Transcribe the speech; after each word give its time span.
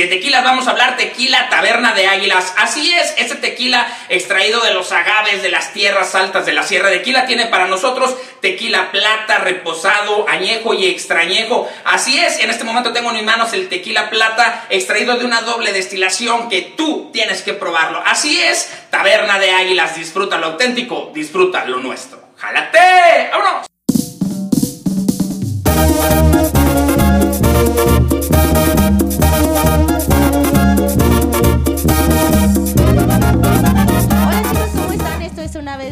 de 0.00 0.06
tequilas 0.06 0.42
vamos 0.42 0.66
a 0.66 0.70
hablar, 0.70 0.96
tequila 0.96 1.50
Taberna 1.50 1.92
de 1.92 2.06
Águilas. 2.06 2.54
Así 2.56 2.90
es, 2.92 3.14
este 3.18 3.34
tequila 3.34 3.86
extraído 4.08 4.62
de 4.62 4.72
los 4.72 4.92
agaves 4.92 5.42
de 5.42 5.50
las 5.50 5.74
tierras 5.74 6.14
altas 6.14 6.46
de 6.46 6.54
la 6.54 6.62
Sierra 6.62 6.88
de 6.88 6.98
Tequila 6.98 7.26
tiene 7.26 7.46
para 7.46 7.66
nosotros 7.66 8.16
tequila 8.40 8.90
plata, 8.92 9.38
reposado, 9.38 10.26
añejo 10.28 10.72
y 10.72 10.86
extrañejo. 10.86 11.68
Así 11.84 12.18
es, 12.18 12.40
en 12.40 12.48
este 12.48 12.64
momento 12.64 12.92
tengo 12.92 13.10
en 13.10 13.16
mis 13.16 13.24
manos 13.24 13.52
el 13.52 13.68
tequila 13.68 14.08
plata 14.08 14.66
extraído 14.70 15.18
de 15.18 15.26
una 15.26 15.42
doble 15.42 15.72
destilación 15.72 16.48
que 16.48 16.62
tú 16.62 17.10
tienes 17.12 17.42
que 17.42 17.52
probarlo. 17.52 18.02
Así 18.06 18.40
es, 18.40 18.72
Taberna 18.90 19.38
de 19.38 19.50
Águilas, 19.50 19.96
disfruta 19.96 20.38
lo 20.38 20.46
auténtico, 20.46 21.10
disfruta 21.14 21.64
lo 21.66 21.78
nuestro. 21.78 22.20
¡Jálate! 22.38 23.30
¡Vámonos! 23.32 23.66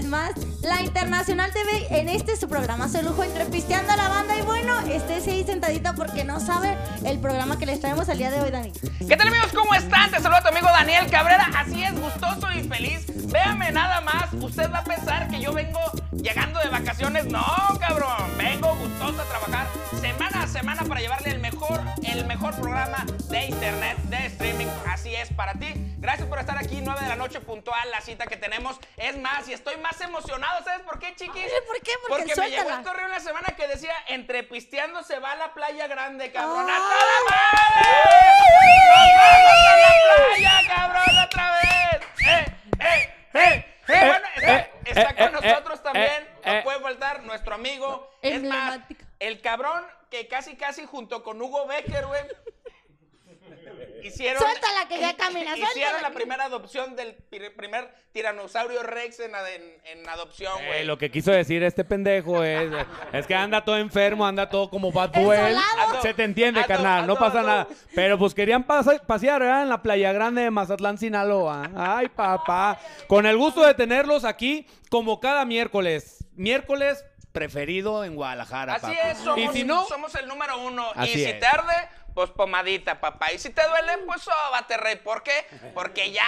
Es 0.09 0.13
una 0.13 0.29
vez 0.29 0.37
más 0.37 0.48
Internacional 0.81 1.53
TV 1.53 1.87
en 1.91 2.09
este 2.09 2.37
su 2.37 2.49
programa 2.49 2.89
Se 2.89 3.03
Lujo 3.03 3.25
entre 3.25 3.47
Pisteando 3.47 3.93
a 3.93 3.97
la 3.97 4.09
Banda 4.09 4.37
y 4.37 4.43
bueno, 4.43 4.79
estése 4.81 5.33
ahí 5.33 5.45
sentadita 5.45 5.95
porque 5.95 6.25
no 6.25 6.41
sabe 6.41 6.77
el 7.05 7.19
programa 7.19 7.59
que 7.59 7.67
les 7.67 7.81
traemos 7.81 8.09
el 8.09 8.19
día 8.19 8.31
de 8.31 8.41
hoy, 8.41 8.51
Dani. 8.51 8.73
¿Qué 8.73 9.17
tal 9.17 9.29
amigos? 9.29 9.49
¿Cómo 9.55 9.75
están? 9.75 10.11
Te 10.11 10.21
saluda 10.21 10.43
tu 10.43 10.49
amigo 10.49 10.67
Daniel 10.69 11.11
Cabrera. 11.11 11.51
Así 11.57 11.83
es, 11.83 11.99
gustoso 11.99 12.53
y 12.53 12.63
feliz. 12.69 13.07
Véame 13.31 13.73
nada 13.73 14.01
más. 14.01 14.33
Usted 14.33 14.71
va 14.73 14.79
a 14.79 14.85
pensar 14.85 15.29
que 15.29 15.41
yo 15.41 15.53
vengo 15.53 15.81
llegando 16.13 16.61
de 16.61 16.69
vacaciones. 16.69 17.27
No, 17.27 17.45
cabrón. 17.81 18.37
Vengo 18.37 18.75
gustoso 18.77 19.21
a 19.21 19.25
trabajar 19.25 19.67
semana 20.01 20.43
a 20.43 20.47
semana 20.47 20.85
para 20.85 21.01
llevarle 21.01 21.31
el 21.31 21.41
mejor, 21.41 21.81
el 22.05 22.25
mejor 22.25 22.55
programa 22.55 23.05
de 23.29 23.47
internet, 23.47 23.99
de 24.05 24.27
streaming. 24.27 24.67
Así 24.87 25.15
es, 25.15 25.29
para 25.33 25.55
ti. 25.55 25.67
Gracias 25.99 26.29
por 26.29 26.39
estar 26.39 26.57
aquí, 26.57 26.81
9 26.83 27.01
de 27.03 27.09
la 27.09 27.17
noche 27.17 27.41
puntual, 27.41 27.91
la 27.91 28.01
cita 28.01 28.27
que 28.27 28.37
tenemos. 28.37 28.79
Es 28.97 29.19
más, 29.19 29.49
y 29.49 29.53
estoy 29.53 29.77
más 29.79 30.01
emocionado. 30.01 30.59
¿Sabes 30.69 30.83
por 30.85 30.99
qué, 30.99 31.15
chiquis? 31.17 31.45
Ay, 31.45 31.51
¿por 31.67 31.81
qué? 31.81 31.93
Porque 32.07 32.25
Porque 32.27 32.41
me 32.43 32.51
llegó 32.51 32.69
el 32.69 32.83
correo 32.83 33.07
una 33.07 33.21
semana 33.21 33.47
que 33.57 33.67
decía, 33.67 33.95
entre 34.09 34.43
pisteando 34.43 35.03
se 35.03 35.19
va 35.19 35.33
a 35.33 35.37
la 35.37 35.55
playa 35.55 35.87
grande, 35.87 36.31
cabrón. 36.31 36.69
¡A 36.69 36.77
toda 36.77 37.07
madre! 37.31 37.89
¡Nos 38.85 39.17
vamos 39.17 39.51
a 39.65 39.79
la 39.79 40.27
playa, 40.27 40.61
cabrón, 40.69 41.19
otra 41.25 41.53
vez! 41.53 42.03
¡Eh, 42.29 42.55
eh, 42.81 43.15
eh! 43.33 43.77
eh, 43.89 44.07
bueno, 44.09 44.29
está, 44.37 44.59
eh, 44.59 44.71
está 44.85 45.11
eh, 45.11 45.17
con 45.17 45.29
eh, 45.29 45.49
nosotros 45.49 45.79
eh, 45.79 45.83
también, 45.83 46.29
no 46.45 46.63
puede 46.65 46.81
faltar, 46.81 47.23
nuestro 47.23 47.55
amigo. 47.55 48.11
Es 48.21 48.43
más, 48.43 48.81
el 49.21 49.41
cabrón 49.41 49.87
que 50.11 50.29
casi, 50.29 50.55
casi 50.55 50.85
junto 50.85 51.23
con 51.23 51.41
Hugo 51.41 51.67
Becker, 51.67 52.05
güey, 52.05 52.25
hicieron... 54.03 54.43
Suéltala, 54.43 54.89
que 54.89 54.99
ya 55.01 55.17
camina, 55.17 55.53
Hicieron 55.53 55.73
suéltala. 55.73 56.09
la 56.09 56.15
primera 56.15 56.45
adopción 56.45 56.97
del 56.97 57.15
primer 57.57 57.89
tiranosaurio 58.13 58.83
rex 58.83 59.21
en, 59.21 59.33
en- 59.35 59.99
en 60.01 60.09
adopción, 60.09 60.53
güey. 60.67 60.81
Eh, 60.81 60.85
lo 60.85 60.99
que 60.99 61.11
quiso 61.11 61.31
decir 61.31 61.63
este 61.63 61.85
pendejo 61.85 62.43
es, 62.45 62.71
es 63.13 63.27
que 63.27 63.35
anda 63.35 63.65
todo 63.65 63.77
enfermo, 63.77 64.27
anda 64.27 64.49
todo 64.49 64.71
como 64.71 64.91
Bad 64.93 65.13
Boy. 65.13 65.37
Se 66.03 66.15
te 66.15 66.25
entiende, 66.25 66.65
carnal, 66.67 67.07
no 67.07 67.17
pasa 67.17 67.43
nada. 67.43 67.69
Pero 67.95 68.19
pues 68.19 68.35
querían 68.35 68.65
pasear 68.65 69.41
¿verdad? 69.41 69.63
en 69.63 69.69
la 69.69 69.83
playa 69.83 70.13
grande 70.13 70.43
de 70.43 70.51
Mazatlán, 70.51 70.99
Sinaloa. 70.99 71.71
Ay, 71.77 72.09
papá. 72.09 72.79
Con 73.07 73.27
el 73.27 73.37
gusto 73.37 73.65
de 73.65 73.75
tenerlos 73.75 74.25
aquí 74.25 74.67
como 74.91 75.21
cada 75.21 75.45
miércoles. 75.45 76.25
Miércoles 76.35 77.05
preferido 77.33 78.05
en 78.05 78.15
Guadalajara, 78.17 78.75
Así 78.75 78.87
papá. 78.87 79.11
es, 79.11 79.19
somos, 79.19 79.39
y 79.39 79.49
si 79.59 79.65
no, 79.65 79.85
somos 79.87 80.15
el 80.15 80.27
número 80.27 80.59
uno. 80.61 80.91
Así 80.95 81.11
y 81.11 81.15
si 81.15 81.25
es. 81.25 81.39
te 81.39 81.47
arde, 81.47 81.73
pues 82.15 82.31
pomadita, 82.31 83.01
papá. 83.01 83.33
Y 83.33 83.39
si 83.39 83.51
te 83.51 83.63
duele, 83.67 83.99
pues 84.07 84.23
sóbate, 84.23 84.77
rey. 84.77 84.97
¿Por 84.97 85.23
qué? 85.23 85.47
Porque 85.75 86.11
ya, 86.11 86.25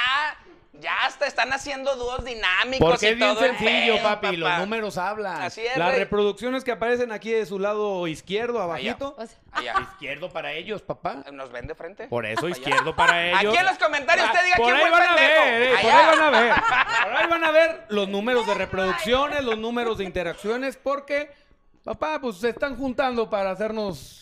ya 0.75 1.05
hasta 1.07 1.27
están 1.27 1.53
haciendo 1.53 1.97
dúos 1.97 2.25
dinámicos 2.25 2.89
porque 2.91 3.07
y 3.07 3.09
es 3.11 3.17
bien 3.17 3.35
todo 3.35 3.45
el 3.45 3.57
sencillo, 3.59 3.95
pedo, 3.97 4.03
papi. 4.05 4.37
Los 4.37 4.49
papá. 4.49 4.61
números 4.63 4.99
hablan. 4.99 5.43
Así 5.43 5.61
es, 5.67 5.77
Las 5.77 5.91
rey. 5.91 5.99
reproducciones 5.99 6.63
que 6.63 6.71
aparecen 6.73 7.11
aquí 7.13 7.33
de 7.33 7.45
su 7.45 7.59
lado 7.59 8.07
izquierdo, 8.07 8.61
abajito. 8.63 9.17
Allá. 9.53 9.75
Izquierdo 9.93 10.31
para 10.31 10.53
ellos, 10.53 10.81
papá. 10.83 11.25
¿Nos 11.33 11.51
ven 11.51 11.67
de 11.67 11.75
frente? 11.75 12.07
Por 12.07 12.25
eso 12.25 12.47
Allá. 12.47 12.57
izquierdo 12.57 12.95
para 12.95 13.27
ellos. 13.27 13.53
Aquí 13.53 13.57
en 13.57 13.67
los 13.67 13.79
comentarios 13.79 14.27
Ah, 14.29 14.33
usted 14.33 14.45
diga 14.45 14.57
por 14.57 14.65
quién 14.67 14.77
ahí 14.77 14.81
fue 14.83 14.91
el 14.91 14.93
van 14.93 15.09
a 15.09 15.15
ver, 15.17 15.63
eh, 15.63 15.75
por 15.83 15.91
ahí 15.91 16.07
van 16.19 16.23
a 16.23 16.31
ver. 16.41 16.55
Por 17.03 17.17
ahí 17.17 17.27
van 17.29 17.45
a 17.45 17.51
ver 17.51 17.85
los 17.89 18.09
números 18.09 18.47
de 18.47 18.55
reproducciones, 18.55 19.43
los 19.45 19.59
números 19.59 19.99
de 19.99 20.05
interacciones, 20.05 20.77
porque, 20.77 21.33
papá, 21.83 22.21
pues 22.21 22.37
se 22.39 22.51
están 22.51 22.77
juntando 22.77 23.29
para 23.29 23.51
hacernos. 23.51 24.21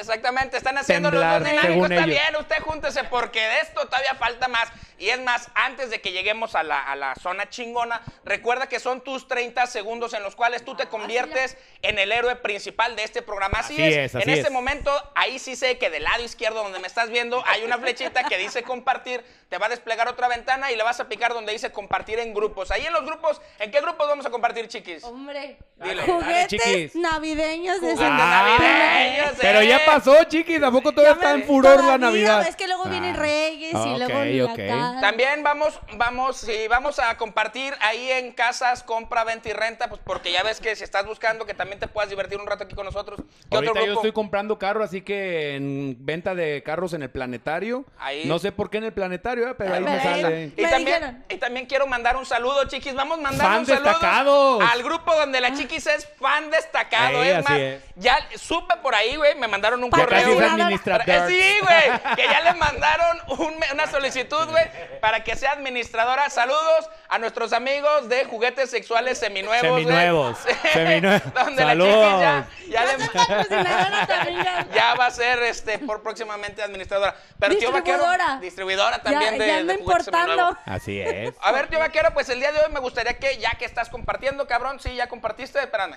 Exactamente, 0.00 0.56
están 0.56 0.76
haciendo 0.78 1.10
los 1.10 1.22
dos 1.24 1.44
dinámicos. 1.44 1.90
Está 1.90 2.04
ellos. 2.04 2.06
bien, 2.06 2.36
usted 2.40 2.56
júntese 2.62 3.04
porque 3.04 3.40
de 3.40 3.58
esto 3.60 3.86
todavía 3.86 4.14
falta 4.14 4.48
más. 4.48 4.68
Y 4.98 5.08
es 5.08 5.18
más, 5.20 5.48
antes 5.54 5.88
de 5.88 6.02
que 6.02 6.12
lleguemos 6.12 6.54
a 6.54 6.62
la, 6.62 6.78
a 6.82 6.94
la 6.94 7.14
zona 7.14 7.48
chingona, 7.48 8.02
recuerda 8.22 8.68
que 8.68 8.78
son 8.80 9.00
tus 9.00 9.26
30 9.28 9.66
segundos 9.66 10.12
en 10.12 10.22
los 10.22 10.36
cuales 10.36 10.62
tú 10.62 10.76
te 10.76 10.88
conviertes 10.88 11.56
en 11.80 11.98
el 11.98 12.12
héroe 12.12 12.36
principal 12.36 12.96
de 12.96 13.04
este 13.04 13.22
programa. 13.22 13.60
Así, 13.60 13.74
Así 13.74 13.84
es. 13.84 13.96
es, 13.96 14.14
así 14.16 14.24
en 14.24 14.28
este 14.36 14.48
es. 14.48 14.52
momento, 14.52 14.92
ahí 15.14 15.38
sí 15.38 15.56
sé 15.56 15.78
que 15.78 15.88
del 15.88 16.02
lado 16.04 16.22
izquierdo 16.22 16.62
donde 16.62 16.80
me 16.80 16.86
estás 16.86 17.08
viendo 17.08 17.42
hay 17.46 17.62
una 17.62 17.78
flechita 17.78 18.24
que 18.24 18.36
dice 18.36 18.62
compartir. 18.62 19.24
Te 19.48 19.56
va 19.56 19.66
a 19.66 19.68
desplegar 19.70 20.06
otra 20.06 20.28
ventana 20.28 20.70
y 20.70 20.76
le 20.76 20.82
vas 20.82 21.00
a 21.00 21.08
picar 21.08 21.32
donde 21.32 21.52
dice 21.52 21.72
compartir 21.72 22.18
en 22.18 22.34
grupos. 22.34 22.70
Ahí 22.70 22.84
en 22.84 22.92
los 22.92 23.04
grupos, 23.06 23.40
¿en 23.58 23.70
qué 23.70 23.80
grupos 23.80 24.06
vamos 24.06 24.26
a 24.26 24.30
compartir, 24.30 24.68
chiquis? 24.68 25.02
hombre, 25.02 25.56
Dile. 25.76 26.02
juguetes 26.02 26.46
chiquis. 26.48 26.94
navideños 26.94 27.80
de 27.80 27.92
Juguetes 27.92 28.00
ese- 28.00 28.10
navideños, 28.10 29.32
Pero 29.40 29.60
eh. 29.60 29.66
ya 29.66 29.84
pasó, 29.94 30.24
chiquis. 30.24 30.62
¿A 30.62 30.70
poco 30.70 30.92
todavía 30.92 31.14
está 31.14 31.34
me- 31.34 31.40
en 31.42 31.46
furor 31.46 31.82
la 31.84 31.98
Navidad? 31.98 32.46
Es 32.48 32.56
que 32.56 32.66
luego 32.66 32.84
vienen 32.84 33.14
Ah. 33.16 33.18
Reyes 33.20 33.72
y 33.72 33.76
Ok, 33.76 33.98
luego 33.98 34.52
ok. 34.52 34.58
acá. 34.60 34.98
También 35.00 35.42
vamos, 35.42 35.78
vamos, 35.96 36.36
sí, 36.38 36.66
vamos 36.68 36.98
a 36.98 37.16
compartir 37.16 37.74
ahí 37.80 38.10
en 38.10 38.32
casas, 38.32 38.82
compra, 38.82 39.24
venta 39.24 39.48
y 39.48 39.52
renta, 39.52 39.88
pues 39.88 40.00
porque 40.04 40.32
ya 40.32 40.42
ves 40.42 40.60
que 40.60 40.74
si 40.76 40.84
estás 40.84 41.06
buscando 41.06 41.44
que 41.46 41.54
también 41.54 41.78
te 41.78 41.88
puedas 41.88 42.10
divertir 42.10 42.38
un 42.40 42.46
rato 42.46 42.64
aquí 42.64 42.74
con 42.74 42.84
nosotros. 42.86 43.20
¿Qué 43.50 43.56
Ahorita 43.56 43.72
otro 43.72 43.86
yo 43.86 43.92
estoy 43.94 44.12
comprando 44.12 44.58
carro, 44.58 44.82
así 44.84 45.02
que 45.02 45.56
en 45.56 45.96
venta 46.00 46.34
de 46.34 46.62
carros 46.64 46.92
en 46.94 47.02
el 47.02 47.10
planetario. 47.10 47.84
Ahí. 47.98 48.24
No 48.26 48.38
sé 48.38 48.52
por 48.52 48.70
qué 48.70 48.78
en 48.78 48.84
el 48.84 48.92
planetario, 48.92 49.48
eh, 49.48 49.54
pero 49.56 49.74
ahí 49.74 49.80
me 49.82 49.90
ahí- 49.92 50.00
sale. 50.22 50.52
Y 50.56 50.62
Me 50.62 50.68
también, 50.68 51.24
y 51.28 51.36
también 51.36 51.66
quiero 51.66 51.86
mandar 51.86 52.16
un 52.16 52.26
saludo, 52.26 52.64
chiquis. 52.66 52.94
Vamos 52.94 53.18
a 53.18 53.22
mandar 53.22 53.46
Fan 53.46 53.58
un 53.60 53.66
saludo 53.66 53.84
destacados. 53.90 54.62
al 54.72 54.82
grupo 54.82 55.14
donde 55.14 55.40
la 55.40 55.54
chiquis 55.54 55.86
es 55.86 56.08
fan 56.18 56.50
destacado. 56.50 57.22
Ey, 57.22 57.28
es 57.30 57.36
así 57.36 57.48
más, 57.52 57.58
es. 57.60 57.82
ya 57.96 58.18
supe 58.36 58.74
por 58.82 58.94
ahí, 58.94 59.16
güey, 59.16 59.34
me 59.36 59.46
mandaron 59.48 59.69
un 59.74 59.90
correo. 59.90 60.38
administrador. 60.40 61.28
Sí, 61.28 61.42
güey, 61.62 62.16
que 62.16 62.22
ya 62.24 62.40
le 62.42 62.54
mandaron 62.54 63.18
un 63.38 63.60
una 63.72 63.86
solicitud, 63.86 64.46
güey, 64.48 64.64
para 65.00 65.22
que 65.22 65.36
sea 65.36 65.52
administradora. 65.52 66.28
Saludos 66.30 66.88
a 67.08 67.18
nuestros 67.18 67.52
amigos 67.52 68.08
de 68.08 68.24
juguetes 68.24 68.70
sexuales 68.70 69.18
seminuevos. 69.18 69.70
güey. 69.70 69.84
Seminuevos, 69.84 70.38
seminuevos. 70.72 71.34
donde 71.34 71.62
la 71.64 71.68
Saludos. 71.70 72.20
ya, 72.20 72.46
ya 72.68 72.84
le- 72.84 74.70
Ya 74.74 74.94
va 74.94 75.06
a 75.06 75.10
ser 75.10 75.42
este 75.44 75.78
por 75.78 76.02
próximamente 76.02 76.62
administradora. 76.62 77.14
Pero 77.38 77.56
tío 77.56 77.72
Vaquero, 77.72 77.98
Distribuidora. 77.98 78.38
distribuidora 78.40 78.98
también 79.02 79.34
ya, 79.36 79.38
de, 79.38 79.46
ya 79.46 79.54
de 79.56 79.60
juguetes 79.62 79.80
importando. 79.80 80.26
seminuevos. 80.26 80.58
Así 80.66 81.00
es. 81.00 81.34
A 81.40 81.52
ver, 81.52 81.68
tío 81.68 81.78
Vaquero, 81.78 82.10
pues 82.12 82.28
el 82.28 82.40
día 82.40 82.52
de 82.52 82.60
hoy 82.60 82.72
me 82.72 82.80
gustaría 82.80 83.18
que, 83.18 83.38
ya 83.38 83.52
que 83.52 83.64
estás 83.64 83.88
compartiendo, 83.88 84.46
cabrón, 84.46 84.80
sí, 84.80 84.94
ya 84.94 85.08
compartiste, 85.08 85.58
espérame. 85.60 85.96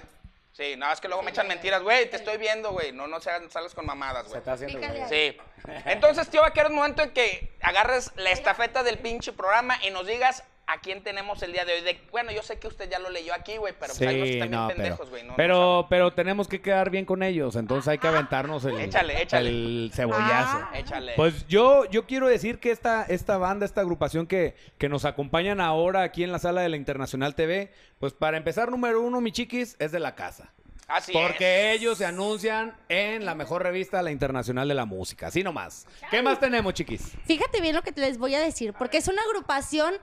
Sí, 0.53 0.75
no, 0.77 0.91
es 0.91 1.01
que 1.01 1.07
luego 1.07 1.23
me 1.23 1.31
echan 1.31 1.47
mentiras, 1.47 1.81
güey, 1.81 2.07
te 2.09 2.15
estoy 2.17 2.37
viendo, 2.37 2.71
güey, 2.71 2.91
no, 2.91 3.07
no 3.07 3.19
seas- 3.19 3.51
salgas 3.51 3.73
con 3.73 3.87
mamadas, 3.87 4.27
güey. 4.27 4.39
Pícale 4.79 5.03
ahí. 5.03 5.09
Sí. 5.33 5.37
Entonces, 5.85 6.29
tío 6.29 6.41
Vaquero, 6.41 6.67
es 6.67 6.73
momento 6.73 7.01
en 7.01 7.11
que 7.11 7.57
agarres 7.61 8.11
la 8.17 8.29
estafeta 8.29 8.83
del 8.83 8.99
pinche 8.99 9.33
programa 9.33 9.77
y 9.83 9.89
nos 9.89 10.05
digas 10.05 10.43
a 10.65 10.79
quién 10.79 11.03
tenemos 11.03 11.41
el 11.43 11.51
día 11.51 11.65
de 11.65 11.73
hoy. 11.73 11.81
De- 11.81 11.99
bueno, 12.11 12.31
yo 12.31 12.41
sé 12.41 12.57
que 12.57 12.67
usted 12.67 12.89
ya 12.89 12.97
lo 12.99 13.09
leyó 13.09 13.33
aquí, 13.33 13.57
güey, 13.57 13.73
pero 13.79 13.93
pues, 13.93 14.01
hay 14.01 14.15
unos 14.15 14.27
que 14.27 14.33
Sí, 14.33 14.39
están 14.39 14.49
bien 14.49 14.61
no, 14.61 14.67
pero, 14.67 14.77
pendejos, 14.77 15.09
güey. 15.09 15.23
no- 15.23 15.33
pero, 15.35 15.55
no 15.55 15.87
pero 15.89 16.13
tenemos 16.13 16.47
que 16.47 16.61
quedar 16.61 16.89
bien 16.89 17.05
con 17.05 17.21
ellos, 17.21 17.55
entonces 17.57 17.87
hay 17.89 17.97
que 17.97 18.07
aventarnos 18.07 18.63
el, 18.65 18.79
Échale, 18.79 19.21
échale. 19.21 19.49
el 19.49 19.91
cebollazo. 19.93 20.57
Ah. 20.63 20.71
Échale. 20.75 21.13
Pues 21.15 21.45
yo, 21.47 21.85
yo 21.89 22.05
quiero 22.05 22.27
decir 22.27 22.59
que 22.59 22.71
esta, 22.71 23.03
esta 23.03 23.37
banda, 23.37 23.65
esta 23.65 23.81
agrupación 23.81 24.25
que, 24.25 24.55
que 24.77 24.87
nos 24.89 25.03
acompañan 25.05 25.59
ahora 25.59 26.03
aquí 26.03 26.23
en 26.23 26.31
la 26.31 26.39
sala 26.39 26.61
de 26.61 26.69
la 26.69 26.77
Internacional 26.77 27.35
TV, 27.35 27.71
pues 27.99 28.13
para 28.13 28.37
empezar, 28.37 28.71
número 28.71 29.01
uno, 29.01 29.19
mi 29.21 29.31
chiquis, 29.31 29.75
es 29.79 29.91
de 29.91 29.99
la 29.99 30.15
casa. 30.15 30.53
Así 30.87 31.13
Porque 31.13 31.71
es. 31.73 31.79
ellos 31.79 31.97
se 31.97 32.05
anuncian 32.05 32.75
en 32.89 33.25
la 33.25 33.35
mejor 33.35 33.63
revista, 33.63 34.01
la 34.01 34.11
Internacional 34.11 34.67
de 34.67 34.73
la 34.75 34.85
Música. 34.85 35.27
Así 35.27 35.41
nomás. 35.41 35.87
¿Qué 36.11 36.21
más 36.21 36.39
tenemos, 36.41 36.73
chiquis? 36.73 37.13
Fíjate 37.25 37.61
bien 37.61 37.73
lo 37.73 37.81
que 37.81 37.91
les 37.95 38.17
voy 38.17 38.35
a 38.35 38.39
decir, 38.41 38.73
porque 38.77 38.97
es 38.97 39.07
una 39.07 39.21
agrupación, 39.23 39.93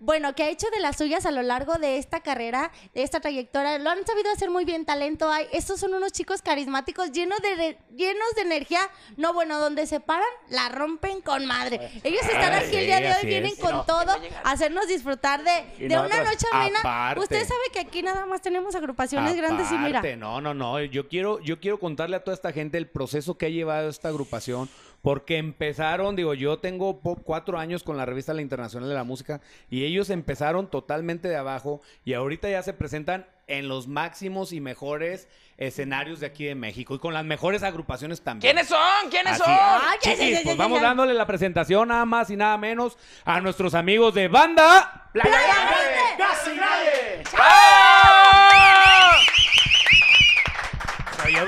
bueno, 0.00 0.34
que 0.34 0.42
ha 0.42 0.48
hecho 0.48 0.66
de 0.70 0.80
las 0.80 0.96
suyas 0.96 1.26
a 1.26 1.30
lo 1.30 1.42
largo 1.42 1.74
de 1.74 1.98
esta 1.98 2.20
carrera, 2.20 2.72
de 2.94 3.02
esta 3.02 3.20
trayectoria. 3.20 3.78
Lo 3.78 3.90
han 3.90 4.04
sabido 4.06 4.30
hacer 4.32 4.50
muy 4.50 4.64
bien, 4.64 4.84
talento 4.86 5.30
hay. 5.30 5.46
Estos 5.52 5.78
son 5.78 5.94
unos 5.94 6.12
chicos 6.12 6.42
carismáticos, 6.42 7.12
llenos 7.12 7.38
de, 7.40 7.78
llenos 7.94 8.34
de 8.34 8.42
energía. 8.42 8.80
No, 9.16 9.34
bueno, 9.34 9.58
donde 9.60 9.86
se 9.86 10.00
paran, 10.00 10.26
la 10.48 10.70
rompen 10.70 11.20
con 11.20 11.44
madre. 11.46 11.90
Ellos 12.02 12.22
están 12.22 12.54
aquí 12.54 12.76
el 12.76 12.86
día 12.86 13.00
de 13.00 13.10
hoy, 13.12 13.26
vienen 13.26 13.54
con 13.56 13.72
No, 13.72 13.84
todo, 13.84 14.12
a 14.44 14.50
hacernos 14.50 14.88
disfrutar 14.88 15.44
de, 15.44 15.86
de 15.88 15.98
una 15.98 16.24
noche 16.24 16.46
amena. 16.50 16.78
aparte. 16.80 17.20
Usted 17.20 17.46
sabe 17.46 17.60
que 17.72 17.80
aquí 17.80 18.02
nada 18.02 18.24
más 18.26 18.40
tenemos 18.40 18.74
agrupaciones 18.74 19.36
grandes 19.36 19.70
y 19.70 19.74
mira. 19.76 20.02
No, 20.16 20.40
no, 20.40 20.54
no. 20.54 20.80
Yo 20.82 21.08
quiero, 21.08 21.40
yo 21.40 21.60
quiero 21.60 21.78
contarle 21.78 22.16
a 22.16 22.24
toda 22.24 22.34
esta 22.34 22.52
gente 22.52 22.78
el 22.78 22.88
proceso 22.88 23.36
que 23.36 23.46
ha 23.46 23.50
llevado 23.50 23.90
esta 23.90 24.08
agrupación. 24.08 24.68
Porque 25.02 25.38
empezaron, 25.38 26.16
digo, 26.16 26.34
yo 26.34 26.58
tengo 26.58 27.00
cuatro 27.00 27.58
años 27.58 27.82
con 27.82 27.96
la 27.96 28.04
revista 28.06 28.34
La 28.34 28.42
Internacional 28.42 28.88
de 28.88 28.94
la 28.94 29.04
Música 29.04 29.40
y 29.70 29.84
ellos 29.84 30.10
empezaron 30.10 30.70
totalmente 30.70 31.28
de 31.28 31.36
abajo 31.36 31.80
y 32.04 32.14
ahorita 32.14 32.48
ya 32.50 32.62
se 32.62 32.72
presentan 32.72 33.26
en 33.46 33.68
los 33.68 33.88
máximos 33.88 34.52
y 34.52 34.60
mejores 34.60 35.28
escenarios 35.56 36.20
de 36.20 36.26
aquí 36.26 36.44
de 36.44 36.54
México 36.54 36.94
y 36.94 36.98
con 36.98 37.12
las 37.12 37.24
mejores 37.24 37.62
agrupaciones 37.62 38.22
también. 38.22 38.52
¿Quiénes 38.54 38.68
son? 38.68 39.10
¿Quiénes 39.10 39.32
Así 39.32 39.42
son? 39.42 39.52
es. 39.52 39.58
Ay, 39.60 39.98
ya, 40.02 40.10
ya, 40.10 40.16
Chiquis, 40.16 40.30
ya, 40.30 40.38
ya, 40.38 40.44
pues 40.44 40.56
vamos 40.56 40.80
ya. 40.80 40.86
dándole 40.88 41.14
la 41.14 41.26
presentación 41.26 41.88
nada 41.88 42.04
más 42.04 42.30
y 42.30 42.36
nada 42.36 42.56
menos 42.58 42.96
a 43.24 43.40
nuestros 43.40 43.74
amigos 43.74 44.14
de 44.14 44.28
banda. 44.28 45.08
Playa 45.12 45.30
Grande, 45.30 46.16
casi 46.18 46.50
nadie. 46.56 47.22
¡Ah! 47.36 47.99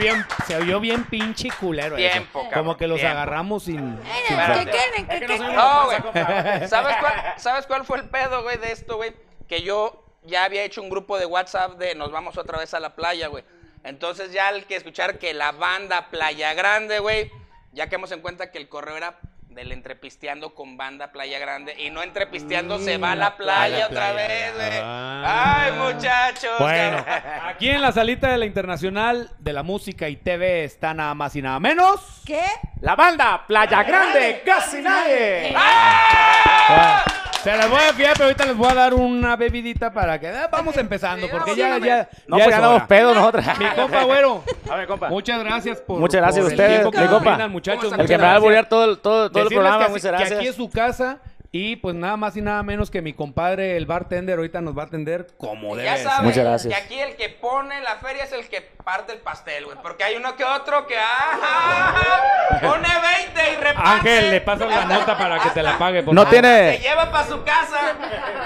Bien, 0.03 0.27
se 0.47 0.57
oyó 0.57 0.81
bien 0.81 1.05
pinche 1.05 1.49
culero. 1.59 1.97
eso. 1.97 2.11
Tiempo, 2.13 2.43
cabrón, 2.45 2.65
Como 2.65 2.77
que 2.77 2.87
los 2.87 2.99
tiempo. 2.99 3.13
agarramos 3.17 3.63
sin. 3.65 3.79
sin 3.79 4.07
Eh, 4.07 4.23
Espérate. 4.29 4.65
¿Qué 4.65 4.71
quieren? 4.71 5.07
¿Qué 5.07 5.15
Es 5.35 5.41
que 5.41 5.55
no 5.55 5.85
güey. 5.87 6.69
¿Sabes 6.69 6.97
cuál, 6.99 7.35
¿Sabes 7.37 7.67
cuál 7.67 7.85
fue 7.85 7.99
el 7.99 8.09
pedo, 8.09 8.43
güey, 8.43 8.59
de 8.59 8.73
esto, 8.73 8.97
güey? 8.97 9.13
Que 9.49 9.63
yo 9.63 10.05
ya 10.25 10.45
había 10.45 10.63
hecho 10.65 10.83
un 10.83 10.91
grupo 10.91 11.19
de 11.19 11.27
WhatsApp 11.27 11.79
de 11.79 11.95
nos 11.95 12.11
vamos 12.13 12.37
otra 12.39 12.59
vez 12.59 12.75
a 12.75 12.81
la 12.81 12.95
playa, 12.95 13.29
güey. 13.29 13.45
Entonces 13.85 14.33
ya 14.33 14.49
al 14.49 14.67
que 14.67 14.77
escuchar 14.77 15.19
que 15.19 15.35
la 15.35 15.51
banda 15.53 16.09
Playa 16.11 16.55
Grande, 16.55 17.01
güey, 17.01 17.33
ya 17.73 17.89
que 17.89 17.97
hemos 17.97 18.13
en 18.13 18.21
cuenta 18.21 18.51
que 18.53 18.59
el 18.59 18.69
correo 18.69 18.97
era 18.97 19.19
del 19.55 19.73
entrepisteando 19.73 20.55
con 20.55 20.77
banda 20.77 21.13
Playa 21.13 21.39
Grande 21.39 21.75
y 21.79 21.91
no 21.91 22.03
entrepisteando 22.03 22.79
se 22.79 22.99
va 22.99 23.13
a 23.13 23.17
la 23.17 23.37
playa 23.37 23.77
a 23.77 23.79
la 23.81 23.87
otra 23.87 24.13
playa. 24.13 24.29
vez, 24.29 24.55
güey. 24.55 24.81
Ah. 24.83 25.63
Ay, 25.65 25.73
muchachos. 25.73 26.59
Bueno, 26.59 27.05
cabrón. 27.05 27.41
aquí 27.47 27.69
en 27.69 27.81
la 27.83 27.93
salita 27.93 28.31
de 28.31 28.39
la 28.39 28.47
Internacional 28.47 29.31
de 29.39 29.53
la 29.53 29.63
Música 29.63 30.09
y 30.09 30.17
TV 30.17 30.65
está 30.65 30.95
nada 30.95 31.15
más 31.15 31.37
y 31.37 31.43
nada 31.43 31.61
menos. 31.61 32.01
¿Qué? 32.25 32.43
La 32.81 32.97
banda 32.97 33.45
Playa 33.47 33.83
Grande, 33.83 34.43
casi 34.45 34.81
nadie. 34.81 35.55
Ah, 35.57 37.05
Se 37.43 37.57
las 37.57 37.69
voy 37.69 37.81
a 37.81 37.93
fiar, 37.93 38.13
pero 38.13 38.25
ahorita 38.27 38.45
les 38.47 38.57
voy 38.57 38.69
a 38.71 38.75
dar 38.75 38.95
una 38.95 39.35
bebidita 39.37 39.93
para 39.93 40.19
que 40.21 40.29
ah, 40.29 40.49
vamos 40.51 40.77
empezando, 40.77 41.29
porque 41.29 41.57
ya, 41.57 41.79
ya. 41.79 42.09
No, 42.29 42.39
ya 42.39 42.45
pues 42.45 42.47
es 42.47 42.51
ya 42.55 42.61
damos 42.61 42.77
hora. 42.77 42.87
pedo 42.87 43.15
nosotros. 43.15 43.45
Mi 43.59 43.67
compa, 43.77 44.05
güero. 44.05 44.45
A 44.71 44.77
ver, 44.77 44.87
compa. 44.87 45.09
Muchas 45.09 45.43
gracias 45.43 45.81
por. 45.81 45.99
Muchas 45.99 46.21
gracias 46.21 46.45
por 46.45 46.53
a 46.53 46.55
ustedes, 46.55 46.71
tiempo 46.73 46.91
que 46.93 47.01
mi 47.01 47.07
compa. 47.09 47.31
brindan, 47.31 47.51
muchachos. 47.51 47.85
¿Cómo 47.91 47.95
El 48.03 48.07
que 48.07 48.15
muchas 48.15 48.19
me 48.19 48.23
va 48.25 48.29
a 48.29 48.33
gracias. 48.35 48.43
bullear 48.45 48.69
todo, 48.69 48.85
el- 48.85 48.99
todo, 48.99 49.31
todo 49.31 49.43
el 49.43 49.49
Decirles 49.49 49.59
programa, 49.59 49.85
que, 49.87 49.91
muchas 49.91 50.05
así- 50.05 50.11
que 50.13 50.19
gracias. 50.19 50.39
aquí 50.39 50.49
es 50.49 50.55
su 50.57 50.71
casa 50.71 51.19
y 51.55 51.77
pues 51.77 51.95
nada 51.95 52.17
más 52.17 52.35
y 52.37 52.41
nada 52.41 52.63
menos 52.63 52.91
que 52.91 53.03
mi 53.03 53.13
compadre, 53.13 53.77
el 53.77 53.85
bartender, 53.85 54.39
ahorita 54.39 54.63
nos 54.63 54.77
va 54.77 54.85
a 54.85 54.87
atender 54.87 55.27
como 55.37 55.77
debe 55.77 55.85
Ya 55.89 55.97
ser. 55.99 56.23
Muchas 56.23 56.45
gracias. 56.45 56.75
que 56.75 56.81
aquí 56.83 56.99
el 56.99 57.15
que 57.17 57.29
pone 57.29 57.79
la 57.83 57.97
feria 57.97 58.25
es 58.25 58.33
el 58.33 58.49
que 58.49 58.63
parte 58.83 59.13
el 59.13 59.19
pastel, 59.19 59.67
güey. 59.67 59.77
Porque 59.83 60.03
hay 60.03 60.17
uno 60.17 60.35
que 60.35 60.45
otro 60.45 60.87
que 60.87 60.95
ah, 60.99 62.59
pone 62.63 62.89
20 63.35 63.53
y 63.53 63.57
reparte. 63.57 63.91
Ángel, 63.91 64.31
le 64.31 64.41
pasas 64.41 64.69
la 64.71 64.85
nota 64.87 65.19
para 65.19 65.39
que 65.41 65.51
te 65.51 65.63
la 65.63 65.77
pague, 65.77 66.03
por 66.03 66.15
No 66.15 66.23
favor. 66.23 66.35
Se 66.37 66.41
tiene, 66.43 66.79
lleva 66.79 67.11
para 67.13 67.27
su 67.27 67.43
casa. 67.45 67.97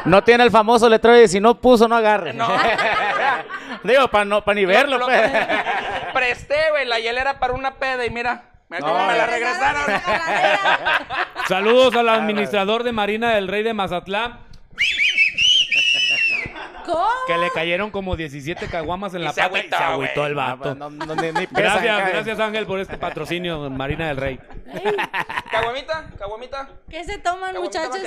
no 0.04 0.24
tiene 0.24 0.42
el 0.42 0.50
famoso 0.50 0.88
letrero 0.88 1.16
de 1.16 1.28
si 1.28 1.38
no 1.38 1.60
puso, 1.60 1.86
no 1.86 1.94
agarre. 1.96 2.32
No. 2.32 2.48
Digo, 3.84 4.08
para 4.08 4.24
no, 4.24 4.44
pa 4.44 4.52
ni 4.52 4.64
verlo, 4.64 4.98
Lo- 4.98 5.06
lo- 5.06 5.06
pues. 5.06 5.30
Presté, 6.12 6.56
güey, 6.70 6.86
la 6.86 6.98
hielera 6.98 7.38
para 7.38 7.52
una 7.52 7.74
peda 7.76 8.04
y 8.04 8.10
mira, 8.10 8.42
No, 8.68 9.06
me 9.06 9.16
la 9.16 9.26
regresaron. 9.26 10.00
Saludos 11.48 11.94
al 11.94 12.08
administrador 12.08 12.82
de 12.82 12.92
Marina 12.92 13.30
del 13.34 13.46
Rey 13.48 13.62
de 13.62 13.72
Mazatlán, 13.74 14.40
¿Cómo? 16.84 17.06
que 17.26 17.36
le 17.38 17.50
cayeron 17.50 17.90
como 17.90 18.16
17 18.16 18.66
caguamas 18.68 19.14
en 19.14 19.22
Y 19.22 19.24
la 19.24 19.32
se 19.32 19.40
pata 19.42 19.56
y 19.56 19.60
agüitó, 19.60 19.76
se 19.76 19.82
agüitó 19.84 20.20
güey. 20.20 20.28
el 20.30 20.34
vato. 20.34 20.74
No, 20.74 20.90
no, 20.90 21.14
ni, 21.16 21.32
ni 21.32 21.46
pesa 21.46 21.78
Gracias, 21.80 22.08
gracias 22.10 22.40
Ángel 22.40 22.66
por 22.66 22.80
este 22.80 22.96
patrocinio, 22.98 23.70
Marina 23.70 24.08
del 24.08 24.16
Rey. 24.16 24.40
Caguamita, 25.50 26.06
caguamita. 26.18 26.68
¿Qué 26.90 27.04
se 27.04 27.18
toman, 27.18 27.54
muchachos? 27.56 27.98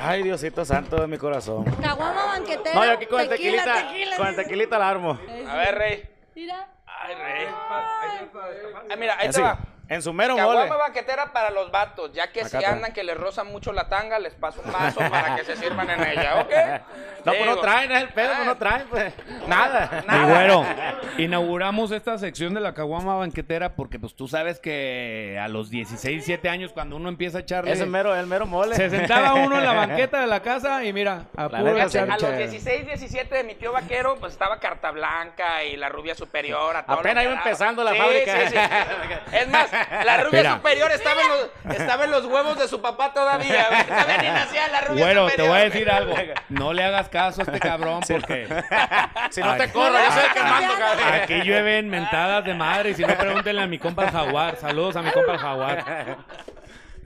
Ay, 0.00 0.22
Diosito 0.22 0.64
santo 0.64 0.96
de 1.00 1.06
mi 1.06 1.18
corazón. 1.18 1.64
Caguama 1.82 2.24
banquetera. 2.26 2.74
No, 2.74 2.84
yo 2.86 2.92
aquí 2.92 3.06
con 3.06 3.20
el 3.20 3.28
tequila, 3.28 3.64
tequilita, 3.64 3.88
tequila, 3.88 4.16
con 4.16 4.26
el 4.28 4.36
tequilita 4.36 4.78
la 4.78 4.88
armo. 4.88 5.18
A 5.48 5.56
ver, 5.56 5.74
rey. 5.76 6.08
Mira. 6.34 6.68
Ay, 6.86 7.14
rey. 7.14 7.46
Ah, 7.50 8.96
mira, 8.98 9.16
ahí 9.18 9.28
te 9.30 9.40
va. 9.40 9.58
En 9.90 10.00
su 10.02 10.12
mero 10.14 10.34
mole. 10.38 10.60
Caguama 10.60 10.76
banquetera 10.76 11.32
para 11.32 11.50
los 11.50 11.70
vatos, 11.70 12.12
ya 12.14 12.32
que 12.32 12.40
Acá 12.40 12.48
si 12.48 12.56
está. 12.56 12.70
andan 12.70 12.92
que 12.94 13.04
les 13.04 13.16
rozan 13.16 13.48
mucho 13.48 13.72
la 13.72 13.88
tanga, 13.88 14.18
les 14.18 14.34
paso 14.34 14.62
un 14.64 14.72
vaso 14.72 15.00
para 15.10 15.36
que 15.36 15.44
se 15.44 15.56
sirvan 15.56 15.90
en 15.90 16.02
ella, 16.02 16.40
¿ok? 16.40 16.82
No, 17.22 17.32
pues 17.34 17.44
no 17.44 17.58
traen, 17.58 17.92
es 17.92 18.02
el 18.04 18.08
pedo, 18.08 18.32
pues 18.34 18.46
no 18.46 18.56
traen, 18.56 18.86
pues. 18.88 19.12
Nada. 19.46 20.02
Mi 20.08 20.24
güero, 20.32 20.64
inauguramos 21.18 21.90
esta 21.90 22.16
sección 22.16 22.54
de 22.54 22.60
la 22.60 22.72
caguama 22.72 23.14
banquetera 23.16 23.74
porque 23.74 23.98
pues 23.98 24.14
tú 24.14 24.26
sabes 24.26 24.58
que 24.58 25.38
a 25.38 25.46
los 25.48 25.68
16, 25.68 26.00
17 26.24 26.48
años 26.48 26.72
cuando 26.72 26.96
uno 26.96 27.10
empieza 27.10 27.36
a 27.36 27.40
echarle... 27.42 27.72
Es 27.72 27.80
el 27.80 27.90
mero, 27.90 28.16
el 28.16 28.26
mero 28.26 28.46
mole. 28.46 28.74
Se 28.74 28.88
sentaba 28.88 29.34
uno 29.34 29.58
en 29.58 29.64
la 29.64 29.72
banqueta 29.86 30.18
de 30.22 30.28
la 30.28 30.40
casa 30.40 30.82
y 30.82 30.94
mira, 30.94 31.24
a 31.36 31.48
puro 31.50 31.72
los 31.74 31.92
16, 31.92 32.86
17 32.86 33.34
de 33.34 33.44
mi 33.44 33.54
tío 33.54 33.72
vaquero, 33.72 34.16
pues 34.18 34.32
estaba 34.32 34.58
Carta 34.58 34.90
Blanca 34.90 35.62
y 35.64 35.76
la 35.76 35.90
rubia 35.90 36.14
superior. 36.14 36.74
A 36.74 36.86
todo 36.86 37.00
Apenas 37.00 37.24
iba 37.24 37.34
empezando 37.34 37.84
la 37.84 37.92
Sí, 37.92 37.98
fábrica. 37.98 38.32
sí, 38.40 38.46
sí. 38.48 39.36
Es 39.36 39.48
más, 39.48 39.70
la 40.04 40.16
rubia 40.24 40.54
superior 40.54 40.90
estaba 40.92 41.20
en, 41.22 41.28
los, 41.28 41.76
estaba 41.80 42.04
en 42.04 42.10
los 42.10 42.24
huevos 42.24 42.58
de 42.58 42.68
su 42.68 42.80
papá 42.80 43.12
todavía. 43.12 43.66
Todavía 43.86 44.18
ni 44.22 44.28
nacía 44.28 44.68
la 44.68 44.80
rubia 44.82 45.06
te 45.06 45.14
superior. 45.14 45.48
voy 45.48 45.58
a 45.58 45.64
decir 45.64 45.90
algo. 45.90 46.14
No 46.48 46.72
le 46.72 46.84
hagas 46.84 47.08
caso 47.08 47.40
a 47.42 47.44
este 47.44 47.58
cabrón 47.68 48.00
porque 48.08 48.46
Si 49.30 49.40
no 49.40 49.50
Ay. 49.52 49.58
te 49.58 49.72
corro, 49.72 49.92
yo 49.98 50.12
soy 50.12 50.24
el 50.24 50.32
que 50.32 50.42
mando, 50.42 50.74
cabrón. 50.78 51.14
aquí 51.22 51.34
llueven 51.42 51.88
mentadas 51.88 52.44
de 52.44 52.54
madre 52.54 52.90
y 52.90 52.94
si 52.94 53.02
no 53.04 53.14
pregúntenle 53.16 53.62
a 53.62 53.66
mi 53.66 53.78
compa 53.78 54.04
el 54.04 54.10
jaguar. 54.10 54.56
Saludos 54.56 54.96
a 54.96 55.02
mi 55.02 55.10
compa 55.10 55.32
el 55.32 55.38
jaguar. 55.38 56.16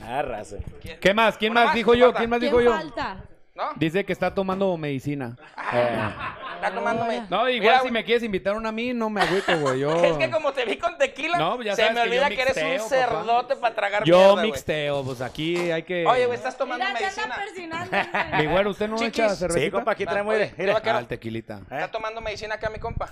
Ah, 0.07 0.23
raza. 0.23 0.57
¿Qué 1.01 1.15
más? 1.15 1.39
¿Quién 1.39 1.53
más 1.53 1.67
más, 1.67 1.75
dijo 1.75 1.93
¿qué 1.93 1.99
yo? 1.99 2.13
¿Quién 2.13 2.29
más 2.31 2.39
¿Quién 2.39 2.51
dijo 2.53 2.61
yo? 2.61 2.73
falta? 2.77 3.17
¿No? 3.55 3.71
Dice 3.77 4.05
que 4.05 4.13
está 4.13 4.35
tomando 4.35 4.77
medicina. 4.77 5.37
Está 5.57 6.75
tomándome. 6.75 7.25
No, 7.31 7.49
igual 7.49 7.61
Mira, 7.75 7.81
si 7.83 7.91
me 7.93 8.05
quieres 8.05 8.25
invitar 8.25 8.57
una 8.57 8.71
a 8.71 8.73
mí, 8.73 8.93
no 8.93 9.11
me 9.11 9.21
agüito, 9.21 9.57
güey. 9.61 9.79
Yo, 9.79 9.95
Es 10.05 10.17
que 10.17 10.29
como 10.29 10.53
te 10.53 10.65
vi 10.65 10.77
con 10.77 10.99
tequila, 10.99 11.39
No, 11.39 11.63
ya 11.63 11.77
se 11.77 11.89
me 11.91 11.95
que 11.95 12.01
olvida 12.01 12.29
que, 12.31 12.43
eres 12.43 12.57
mixteo, 12.57 12.83
un 12.85 12.91
papá. 12.91 13.19
cerdote 13.25 13.57
para 13.57 13.75
tragar 13.77 14.05
yo 14.05 14.17
mierda, 14.17 14.33
güey. 14.33 14.47
mixteo, 14.47 15.05
pues 15.05 15.21
aquí 15.21 15.71
hay 15.71 15.85
que... 15.85 16.05
Oye, 16.05 16.27
güey, 16.27 16.37
estás 16.37 16.57
tomando 16.57 16.85
Mira, 16.85 16.99
medicina. 16.99 17.37
persinando. 17.37 17.97
Mi 18.39 18.47
güero, 18.47 18.71
¿usted 18.71 18.89
no 18.89 18.97
Chiquis. 18.97 19.19
echa 19.25 19.37
cervecita? 19.37 19.65
Sí, 19.67 19.71
compa, 19.71 19.93
aquí 19.93 20.05
Ah, 20.05 20.11
traemos, 20.11 20.35
mire, 20.35 20.47
mire. 20.57 20.65
te 20.67 20.73
va 20.73 20.79
a 20.79 20.83
quedar- 20.83 20.97
Ah, 20.97 21.01
el 21.01 21.07
tequilita. 21.07 21.61
Está 21.71 21.91
tomando 21.93 22.21
medicina 22.21 22.57
acá 22.57 22.71
mi 22.71 22.79
compa. 22.81 23.09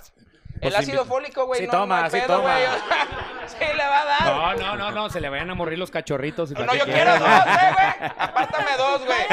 Pues 0.62 0.72
el 0.74 0.80
ácido 0.80 1.02
invita- 1.02 1.14
fólico, 1.14 1.44
güey, 1.46 1.60
Sí 1.60 1.66
no, 1.66 1.72
toma, 1.72 2.02
no 2.02 2.10
sí 2.10 2.16
pedo, 2.20 2.36
toma. 2.36 2.52
güey. 2.52 2.64
o 2.64 2.70
sea, 2.70 3.06
sí 3.48 3.64
le 3.76 3.84
va 3.84 4.00
a 4.00 4.04
dar. 4.04 4.22
No, 4.24 4.54
no, 4.54 4.76
no, 4.76 4.90
no, 4.92 5.10
se 5.10 5.20
le 5.20 5.28
vayan 5.28 5.50
a 5.50 5.54
morir 5.54 5.78
los 5.78 5.90
cachorritos. 5.90 6.50
y 6.50 6.54
para 6.54 6.66
No, 6.66 6.72
qué 6.72 6.78
yo 6.78 6.84
quiero 6.86 7.18
dos, 7.18 7.28
eh, 7.28 7.72
güey. 7.74 7.86
Apártame 8.18 8.70
dos, 8.78 9.04
güey. 9.04 9.18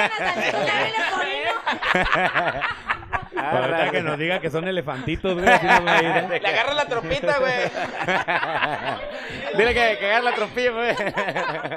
Ahorita 3.36 3.68
raza. 3.78 3.92
que 3.92 4.02
nos 4.02 4.18
diga 4.20 4.40
que 4.42 4.50
son 4.50 4.68
elefantitos, 4.68 5.34
güey. 5.36 5.48
así 5.48 5.66
¿eh? 5.66 6.40
Le 6.42 6.48
agarra 6.48 6.74
la 6.74 6.86
tropita, 6.86 7.40
güey. 7.40 7.54
Dile 9.58 9.74
que, 9.74 9.98
que 10.00 10.06
agarre 10.08 10.24
la 10.24 10.34
trompilla, 10.36 10.72
pues. 10.74 10.98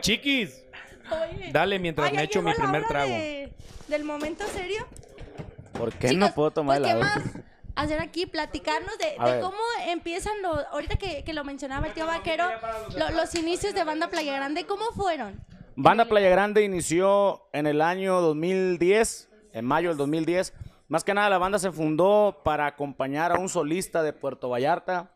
Chiquis, 0.01 0.65
Oye. 1.11 1.51
dale 1.53 1.79
mientras 1.79 2.09
Ay, 2.11 2.17
me 2.17 2.23
echo 2.25 2.43
mi 2.43 2.53
primer 2.55 2.85
trago. 2.87 3.11
de- 3.11 3.53
¿Del 3.89 4.05
momento 4.05 4.45
serio? 4.49 4.87
¿Por 5.73 5.93
qué 5.93 6.09
Chicos, 6.09 6.21
no 6.29 6.35
puedo 6.35 6.51
tomar 6.51 6.79
pues, 6.81 6.91
el 6.91 6.97
¿qué 6.99 7.05
agua? 7.05 7.17
más 7.17 7.25
hacer 7.75 8.01
aquí? 8.01 8.27
Platicarnos 8.27 8.97
de, 8.99 9.15
cómo 9.41 9.57
empiezan 9.87 10.41
los... 10.43 10.65
Ahorita 10.73 10.97
que, 10.97 11.25
que 11.25 11.33
lo 11.33 11.45
mencionaba 11.45 11.87
el 11.87 11.93
tío 11.95 12.07
Vaquero, 12.07 12.45
lo- 12.97 13.11
los 13.11 13.35
inicios 13.35 13.75
de 13.75 13.85
Banda 13.85 14.09
Playa 14.09 14.35
Grande, 14.35 14.67
¿cómo 14.67 14.85
fueron? 14.95 15.45
Banda 15.77 16.05
Playa 16.05 16.29
Grande 16.29 16.63
inició 16.63 17.49
en 17.53 17.67
el 17.67 17.81
año 17.81 18.21
2010, 18.21 19.31
en 19.53 19.65
mayo 19.65 19.89
del 19.91 19.99
2010. 19.99 20.53
Más 20.89 21.05
que 21.05 21.15
nada 21.15 21.31
la 21.31 21.39
banda 21.39 21.59
se 21.59 21.73
fundó 21.73 22.43
para 22.45 22.67
acompañar 22.67 23.33
a 23.33 23.39
un 23.39 23.49
solista 23.49 24.03
de 24.03 24.13
Puerto 24.13 24.51
Vallarta. 24.51 25.11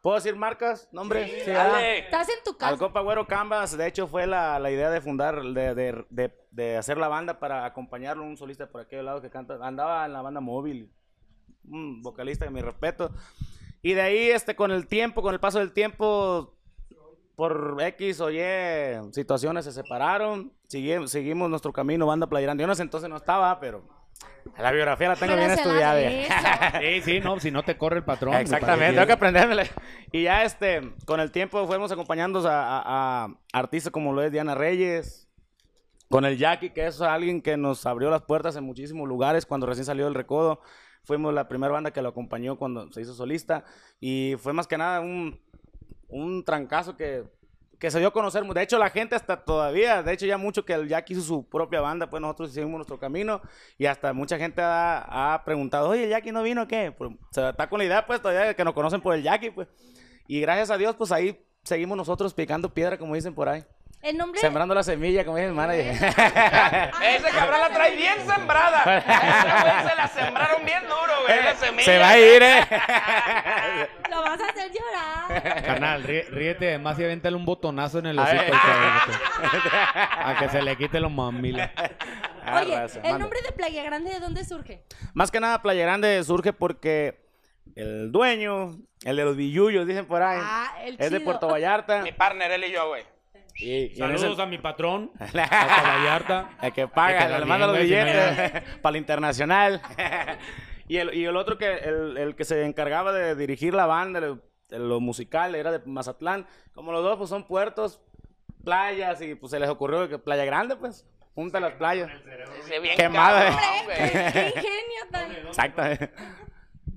¿Puedo 0.00 0.14
decir 0.16 0.36
marcas? 0.36 0.88
¿Nombre? 0.92 1.42
Sí. 1.44 1.50
Dale. 1.50 1.98
Estás 1.98 2.28
en 2.28 2.36
tu 2.44 2.50
Al 2.52 2.56
casa. 2.58 2.76
compa 2.76 3.00
Güero 3.00 3.26
Canvas, 3.26 3.76
de 3.76 3.88
hecho, 3.88 4.06
fue 4.06 4.28
la, 4.28 4.60
la 4.60 4.70
idea 4.70 4.88
de 4.90 5.00
fundar, 5.00 5.42
de, 5.42 5.74
de- 5.74 6.04
de- 6.10 6.46
de 6.52 6.76
hacer 6.76 6.96
la 6.96 7.08
banda 7.08 7.40
para 7.40 7.64
acompañarlo, 7.64 8.22
un 8.22 8.36
solista 8.36 8.68
por 8.68 8.82
aquel 8.82 9.04
lado 9.04 9.20
que 9.20 9.28
canta, 9.30 9.58
andaba 9.60 10.06
en 10.06 10.12
la 10.12 10.22
banda 10.22 10.40
móvil, 10.40 10.92
un 11.68 12.02
vocalista 12.02 12.44
de 12.44 12.50
mi 12.50 12.60
respeto. 12.60 13.10
Y 13.82 13.92
de 13.94 14.00
ahí, 14.02 14.18
este, 14.30 14.56
con 14.56 14.70
el 14.70 14.86
tiempo, 14.86 15.22
con 15.22 15.32
el 15.34 15.40
paso 15.40 15.58
del 15.58 15.72
tiempo, 15.72 16.54
por 17.36 17.76
X 17.80 18.20
o 18.20 18.30
Y 18.30 19.12
situaciones 19.12 19.64
se 19.64 19.72
separaron, 19.72 20.52
Sigue- 20.68 21.06
seguimos 21.06 21.48
nuestro 21.48 21.72
camino, 21.72 22.06
banda 22.06 22.26
Playa 22.26 22.46
Grande. 22.46 22.62
Yo 22.62 22.64
en 22.66 22.72
ese 22.72 22.82
entonces 22.82 23.08
no 23.08 23.16
estaba, 23.16 23.60
pero 23.60 23.84
la 24.58 24.72
biografía 24.72 25.08
la 25.10 25.14
tengo 25.14 25.34
Pero 25.34 25.46
bien 25.46 25.56
estudiada. 25.56 26.80
Sí, 26.80 27.00
sí, 27.02 27.20
no, 27.20 27.38
si 27.38 27.52
no 27.52 27.62
te 27.62 27.76
corre 27.78 27.98
el 27.98 28.04
patrón. 28.04 28.34
Exactamente, 28.34 28.94
tengo 28.94 29.02
que 29.02 29.06
que- 29.06 29.12
aprendérmela. 29.12 29.64
Y 30.10 30.24
ya 30.24 30.42
este, 30.42 30.92
con 31.04 31.20
el 31.20 31.30
tiempo 31.30 31.64
fuimos 31.68 31.92
acompañando 31.92 32.40
a, 32.48 32.78
a- 32.78 33.24
a 33.26 33.28
artistas 33.52 33.92
como 33.92 34.12
lo 34.12 34.22
es 34.22 34.32
Diana 34.32 34.56
Reyes, 34.56 35.28
con 36.08 36.24
el 36.24 36.36
Jackie, 36.38 36.70
que 36.70 36.86
es 36.88 37.00
alguien 37.00 37.42
que 37.42 37.56
nos 37.56 37.86
abrió 37.86 38.10
las 38.10 38.22
puertas 38.22 38.56
en 38.56 38.64
muchísimos 38.64 39.06
lugares 39.08 39.46
cuando 39.46 39.66
recién 39.66 39.84
salió 39.84 40.06
del 40.06 40.14
recodo. 40.14 40.60
Fuimos 41.06 41.32
la 41.32 41.48
primera 41.48 41.72
banda 41.72 41.92
que 41.92 42.02
lo 42.02 42.10
acompañó 42.10 42.58
cuando 42.58 42.92
se 42.92 43.00
hizo 43.00 43.14
solista. 43.14 43.64
Y 43.98 44.34
fue 44.38 44.52
más 44.52 44.66
que 44.66 44.76
nada 44.76 45.00
un, 45.00 45.40
un 46.08 46.44
trancazo 46.44 46.96
que 46.96 47.24
que 47.78 47.90
se 47.90 47.98
dio 47.98 48.08
a 48.08 48.12
conocer. 48.12 48.42
De 48.44 48.62
hecho, 48.62 48.78
la 48.78 48.90
gente 48.90 49.14
hasta 49.14 49.44
todavía, 49.44 50.02
de 50.02 50.12
hecho, 50.12 50.26
ya 50.26 50.38
mucho 50.38 50.64
que 50.64 50.86
Jack 50.88 51.10
hizo 51.10 51.20
su 51.20 51.48
propia 51.48 51.80
banda, 51.80 52.08
pues 52.08 52.20
nosotros 52.20 52.50
hicimos 52.50 52.72
nuestro 52.72 52.98
camino 52.98 53.40
y 53.78 53.86
hasta 53.86 54.12
mucha 54.12 54.38
gente 54.38 54.62
ha, 54.62 55.34
ha 55.34 55.44
preguntado, 55.44 55.90
oye, 55.90 56.04
¿el 56.04 56.10
Jackie 56.10 56.32
no 56.32 56.42
vino 56.42 56.66
qué? 56.66 56.92
Pues, 56.96 57.12
está 57.30 57.68
con 57.68 57.78
la 57.78 57.84
idea, 57.84 58.06
pues, 58.06 58.20
todavía 58.20 58.54
que 58.54 58.64
nos 58.64 58.74
conocen 58.74 59.00
por 59.00 59.14
el 59.14 59.22
Jackie, 59.22 59.50
pues. 59.50 59.68
Y 60.26 60.40
gracias 60.40 60.70
a 60.70 60.78
Dios, 60.78 60.96
pues 60.96 61.12
ahí 61.12 61.40
seguimos 61.62 61.96
nosotros 61.96 62.34
picando 62.34 62.72
piedra, 62.72 62.98
como 62.98 63.14
dicen 63.14 63.34
por 63.34 63.48
ahí. 63.48 63.64
El 64.02 64.16
nombre. 64.16 64.40
Sembrando 64.40 64.72
la 64.74 64.84
semilla, 64.84 65.24
como 65.24 65.36
dice 65.36 65.48
el 65.48 65.54
manager. 65.54 65.86
Ese 65.94 67.30
cabrón 67.34 67.60
la 67.60 67.70
trae 67.70 67.96
bien 67.96 68.14
sembrada. 68.26 68.82
Ese 68.98 69.62
güey 69.62 69.88
se 69.90 69.96
la 69.96 70.08
sembraron 70.08 70.64
bien 70.64 70.82
duro, 70.84 71.12
güey. 71.26 71.42
La 71.42 71.54
semilla. 71.56 71.84
se 71.84 71.98
va 71.98 72.08
a 72.10 72.18
ir, 72.18 72.42
¿eh? 72.42 72.60
Lo 74.10 74.22
vas 74.22 74.40
a 74.40 74.48
hacer 74.48 74.70
llorar. 74.70 75.62
Carnal, 75.64 76.04
rí- 76.04 76.24
ríete 76.28 76.78
más 76.78 76.96
y 77.00 77.04
avéntale 77.04 77.34
un 77.36 77.44
botonazo 77.44 77.98
en 77.98 78.06
el 78.06 78.18
hocico. 78.18 78.42
al 78.42 78.50
cabrón. 78.50 79.16
A 80.24 80.36
que 80.38 80.48
se 80.50 80.62
le 80.62 80.76
quite 80.76 81.00
los 81.00 81.10
mamilas. 81.10 81.70
Ah, 82.44 82.60
Oye, 82.62 82.76
raza, 82.78 83.00
el 83.02 83.18
nombre 83.18 83.40
de 83.42 83.50
Playa 83.52 83.82
Grande, 83.82 84.10
¿de 84.12 84.20
dónde 84.20 84.44
surge? 84.44 84.84
Más 85.14 85.32
que 85.32 85.40
nada, 85.40 85.60
Playa 85.62 85.82
Grande 85.82 86.22
surge 86.22 86.52
porque 86.52 87.26
el 87.74 88.12
dueño, 88.12 88.76
el 89.04 89.16
de 89.16 89.24
los 89.24 89.36
billullos, 89.36 89.84
dicen 89.84 90.06
por 90.06 90.22
ahí, 90.22 90.38
Ah, 90.40 90.76
el 90.84 90.94
es 91.00 91.10
de. 91.10 91.18
Puerto 91.20 91.48
Vallarta. 91.48 92.02
Mi 92.02 92.12
partner, 92.12 92.52
él 92.52 92.62
y 92.64 92.70
yo, 92.70 92.86
güey. 92.88 93.02
Y, 93.58 93.68
y 93.70 93.86
en 93.92 93.96
Saludos 93.96 94.32
ese- 94.34 94.42
a 94.42 94.46
mi 94.46 94.58
patrón, 94.58 95.10
a 95.18 95.82
Vallarta. 95.82 96.50
El 96.62 96.72
que 96.72 96.88
paga, 96.88 97.38
le 97.38 97.44
manda 97.46 97.66
los 97.66 97.78
billetes 97.78 98.62
para 98.82 98.90
el 98.90 99.00
internacional. 99.00 99.80
y, 100.88 100.98
el, 100.98 101.14
y 101.14 101.24
el 101.24 101.36
otro 101.36 101.56
que, 101.58 101.72
el, 101.74 102.16
el 102.18 102.34
que 102.36 102.44
se 102.44 102.64
encargaba 102.64 103.12
de 103.12 103.34
dirigir 103.34 103.72
la 103.74 103.86
banda, 103.86 104.18
el- 104.18 104.40
el- 104.70 104.88
lo 104.88 105.00
musical, 105.00 105.54
era 105.54 105.72
de 105.72 105.80
Mazatlán. 105.86 106.46
Como 106.74 106.92
los 106.92 107.02
dos, 107.02 107.16
pues 107.16 107.30
son 107.30 107.46
puertos, 107.46 108.00
playas, 108.64 109.20
y 109.22 109.34
pues 109.34 109.50
se 109.52 109.58
les 109.60 109.68
ocurrió 109.70 110.08
que 110.08 110.18
Playa 110.18 110.44
Grande, 110.44 110.76
pues, 110.76 111.06
junta 111.34 111.58
las 111.60 111.72
playas. 111.74 112.10
Ese 112.60 112.78
bien 112.80 112.96
Quemada, 112.96 113.44
cabrón, 113.50 113.60
Hombre, 113.80 113.96
güey. 113.96 114.12
qué 114.12 114.48
ingenio 114.48 115.10
tan. 115.10 115.32
Exacto. 115.32 115.82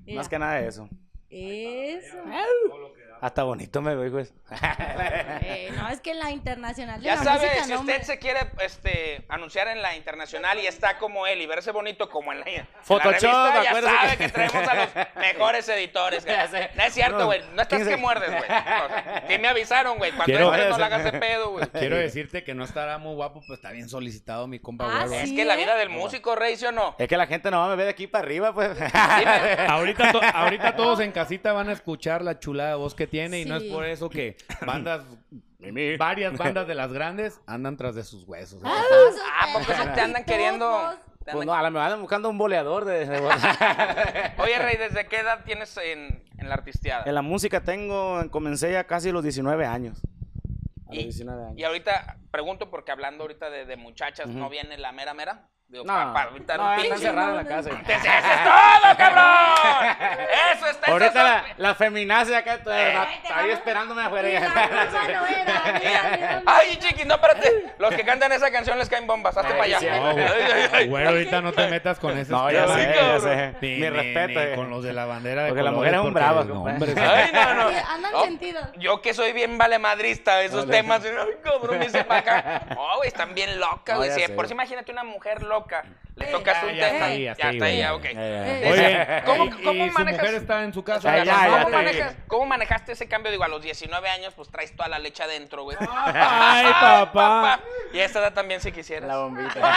Mira, 0.04 0.18
Más 0.18 0.28
que 0.28 0.38
nada 0.38 0.60
eso. 0.60 0.88
Eso. 1.30 2.16
Hasta 3.20 3.42
bonito 3.42 3.82
me 3.82 3.94
veo, 3.94 4.10
pues. 4.10 4.32
Eh, 5.42 5.70
no, 5.76 5.88
es 5.88 6.00
que 6.00 6.12
en 6.12 6.18
la 6.18 6.30
internacional 6.30 7.00
de 7.00 7.06
Ya 7.06 7.16
la 7.16 7.22
sabe, 7.24 7.46
música, 7.48 7.64
si 7.64 7.70
no, 7.72 7.80
usted 7.80 8.02
se 8.02 8.18
quiere 8.18 8.40
este, 8.62 9.24
anunciar 9.28 9.68
en 9.68 9.82
la 9.82 9.94
internacional 9.96 10.58
y 10.58 10.66
está 10.66 10.96
como 10.98 11.26
él 11.26 11.40
y 11.42 11.46
verse 11.46 11.70
bonito 11.70 12.08
como 12.08 12.32
en 12.32 12.40
la, 12.40 12.46
en 12.46 12.56
la 12.58 12.82
Photoshop, 12.82 13.12
revista, 13.12 13.62
ya 13.62 13.70
acuérdese 13.70 13.94
sabe 13.96 14.16
que- 14.16 14.28
traemos 14.30 14.68
a 14.68 14.74
los 14.74 14.88
mejores 15.16 15.68
editores. 15.68 16.24
güey. 16.24 16.36
Ya 16.40 16.48
sé. 16.48 16.70
No 16.74 16.82
es 16.84 16.94
cierto, 16.94 17.26
güey. 17.26 17.42
No 17.54 17.62
estás 17.62 17.78
15. 17.80 17.90
que 17.90 17.96
muerdes, 17.98 18.30
güey. 18.30 18.48
No, 18.48 19.28
Sí 19.28 19.38
me 19.38 19.48
avisaron, 19.48 19.98
güey. 19.98 20.10
Cuando 20.12 20.24
Quiero- 20.24 20.46
entres 20.54 20.70
no 20.70 20.78
la 20.78 20.86
hagas 20.86 21.04
de 21.04 21.12
pedo, 21.12 21.50
güey. 21.50 21.66
Quiero 21.68 21.96
decirte 21.96 22.42
que 22.44 22.54
no 22.54 22.64
estará 22.64 22.96
muy 22.98 23.14
guapo, 23.14 23.40
pues 23.46 23.58
está 23.58 23.70
bien 23.70 23.88
solicitado 23.88 24.46
mi 24.46 24.58
compa 24.60 24.86
Ah, 24.86 25.06
güero. 25.06 25.24
Es 25.24 25.32
que 25.32 25.44
la 25.44 25.56
vida 25.56 25.76
del 25.76 25.90
músico, 25.90 26.34
Rey, 26.36 26.56
¿sí 26.56 26.64
o 26.66 26.72
no? 26.72 26.94
Es 26.98 27.08
que 27.08 27.16
la 27.18 27.26
gente 27.26 27.50
no 27.50 27.58
va 27.58 27.72
a 27.72 27.76
ver 27.76 27.84
de 27.84 27.90
aquí 27.90 28.06
para 28.06 28.24
arriba, 28.24 28.54
pues. 28.54 28.70
Ahorita, 29.68 30.12
to- 30.12 30.20
ahorita 30.22 30.76
todos 30.76 31.00
en 31.00 31.12
casita 31.12 31.52
van 31.52 31.68
a 31.68 31.72
escuchar 31.72 32.22
la 32.22 32.38
chulada 32.38 32.76
voz 32.76 32.94
que 32.94 33.06
tiene 33.10 33.40
y 33.40 33.44
no 33.44 33.56
es 33.56 33.64
por 33.64 33.84
eso 33.84 34.08
que 34.08 34.36
bandas, 34.66 35.02
varias 35.98 36.36
bandas 36.38 36.66
de 36.66 36.74
las 36.74 36.92
grandes 36.92 37.40
andan 37.46 37.76
tras 37.76 37.94
de 37.94 38.04
sus 38.04 38.24
huesos. 38.24 38.60
¿eh? 38.62 38.66
Ah, 38.66 38.82
Ah, 39.32 39.44
¿a 39.48 39.52
poco 39.58 39.72
sí 39.72 39.88
te 39.94 40.00
andan 40.00 40.24
queriendo? 40.24 40.68
Pues 41.24 41.34
andan- 41.34 41.46
no, 41.46 41.54
a 41.54 41.62
la 41.62 41.70
me 41.70 41.78
van 41.78 42.00
buscando 42.00 42.28
un 42.30 42.38
boleador 42.38 42.84
de, 42.86 43.02
Oye, 44.38 44.58
Rey, 44.58 44.76
¿desde 44.76 45.06
qué 45.06 45.18
edad 45.18 45.44
tienes 45.44 45.76
en, 45.76 46.24
en 46.38 46.48
la 46.48 46.54
artisteada? 46.54 47.04
En 47.06 47.14
la 47.14 47.22
música 47.22 47.62
tengo, 47.62 48.22
comencé 48.30 48.72
ya 48.72 48.84
casi 48.84 49.10
a 49.10 49.12
los 49.12 49.22
19 49.22 49.66
años. 49.66 50.00
A 50.86 50.94
los 50.94 50.98
Y, 50.98 51.04
19 51.04 51.44
años. 51.44 51.58
y 51.58 51.64
ahorita 51.64 52.16
pregunto 52.30 52.70
porque 52.70 52.90
hablando 52.92 53.22
ahorita 53.24 53.50
de, 53.50 53.64
de 53.66 53.76
muchachas, 53.76 54.28
¿no 54.28 54.48
viene 54.48 54.78
la 54.78 54.92
mera 54.92 55.14
mera? 55.14 55.48
Digo, 55.70 55.84
No, 55.84 55.92
pa- 55.94 56.12
para 56.12 56.30
evitar 56.30 56.58
no, 56.58 56.64
un 56.66 56.70
está 56.72 56.82
pinche- 56.82 56.94
encerrada 56.96 57.30
en 57.30 57.36
la 57.36 57.44
casa. 57.44 57.70
¡Eso 57.70 58.02
es 58.02 58.44
todo, 58.44 58.96
cabrón! 58.98 59.96
¡Eso 60.56 60.66
está 60.66 60.90
Ahorita 60.90 61.10
eso 61.10 61.22
la, 61.22 61.44
la 61.58 61.74
feminacia 61.76 62.38
acá 62.38 62.54
está, 62.54 63.04
está 63.12 63.38
ahí 63.38 63.50
esperándome 63.50 64.02
afuera. 64.02 64.28
Mira. 64.28 66.42
Ay, 66.46 66.76
chiqui, 66.76 67.04
no, 67.04 67.14
espérate. 67.14 67.72
Los 67.78 67.94
que 67.94 68.04
cantan 68.04 68.32
esa 68.32 68.50
canción 68.50 68.78
les 68.78 68.88
caen 68.88 69.06
bombas. 69.06 69.36
Hazte 69.36 69.52
para 69.54 69.62
allá. 69.64 70.84
güey. 70.86 71.06
Ahorita 71.06 71.40
no 71.40 71.52
te 71.52 71.68
metas 71.68 72.00
con 72.00 72.18
esos 72.18 72.30
No, 72.30 72.50
ya 72.50 72.66
sé, 72.66 72.92
ya 72.94 73.20
sé. 73.20 73.54
Ni- 73.60 73.76
Mi 73.76 73.88
respeto. 73.90 74.40
eh. 74.40 74.54
con 74.56 74.70
los 74.70 74.82
de 74.82 74.92
la 74.92 75.06
bandera 75.06 75.44
de 75.44 75.48
Porque 75.50 75.62
las 75.62 75.72
mujeres 75.72 75.94
son 76.00 76.12
porque, 76.12 76.18
bravas, 76.18 76.46
no, 76.46 76.54
compadre. 76.64 76.90
hombre, 76.92 77.06
Ay, 77.06 77.30
no, 77.32 77.54
no. 77.54 77.68
Andan 77.88 78.12
No, 78.12 78.24
sentidos. 78.24 78.64
Yo 78.78 79.00
que 79.02 79.14
soy 79.14 79.32
bien 79.32 79.56
valemadrista, 79.56 80.42
esos 80.42 80.68
temas. 80.68 81.02
Ay, 81.04 81.12
cabrón, 81.44 81.78
me 81.78 81.86
hice 81.86 82.02
para 82.04 82.20
acá. 82.20 82.62
No, 82.80 82.96
güey, 82.96 83.08
están 83.08 83.34
bien 83.34 83.60
locas, 83.60 83.96
güey. 83.96 84.10
por 84.34 84.46
si 84.48 84.54
imagínate 84.54 84.90
una 84.90 85.04
mujer 85.04 85.42
loca, 85.42 85.59
le 86.16 86.26
Eh, 86.28 86.32
tocas 86.32 86.62
un 86.64 86.74
ya 86.74 86.86
tema. 86.86 86.86
está 86.92 87.04
ahí, 87.06 87.24
ya 87.24 87.34
ya 87.36 87.50
está 87.50 87.64
ahí, 87.64 87.72
ahí, 87.72 87.78
ya, 87.78 87.94
ok. 87.94 88.04
Oye, 88.04 89.22
¿Cómo- 89.24 89.44
y- 89.46 89.50
cómo 89.64 89.84
y 89.86 89.88
su 89.90 89.98
manejas? 89.98 90.20
mujer 90.22 90.34
está 90.34 90.62
en 90.64 90.74
su 90.74 90.84
casa. 90.84 91.12
Ay, 91.12 91.24
ya, 91.24 91.34
¿Cómo, 91.34 91.56
ya 91.56 91.64
te 91.64 91.70
manejas- 91.72 92.16
cómo 92.26 92.46
manejaste 92.46 92.92
ese 92.92 93.08
cambio? 93.08 93.30
Digo, 93.32 93.44
a 93.44 93.48
los 93.48 93.62
19 93.62 94.08
años, 94.10 94.34
pues 94.34 94.50
traes 94.50 94.74
toda 94.76 94.88
la 94.88 94.98
leche 94.98 95.22
adentro, 95.22 95.62
güey. 95.62 95.76
Ay, 96.14 96.72
papá. 96.80 97.60
Y 97.92 98.00
a 98.00 98.04
esta 98.04 98.18
edad 98.18 98.32
también, 98.34 98.60
si 98.60 98.70
quisieras. 98.72 99.08
La 99.08 99.16
bombita. 99.18 99.60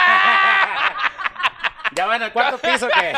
ya 1.92 2.06
va 2.06 2.16
en 2.16 2.22
el 2.22 2.32
cuarto 2.32 2.58
piso 2.58 2.88
que. 2.88 3.12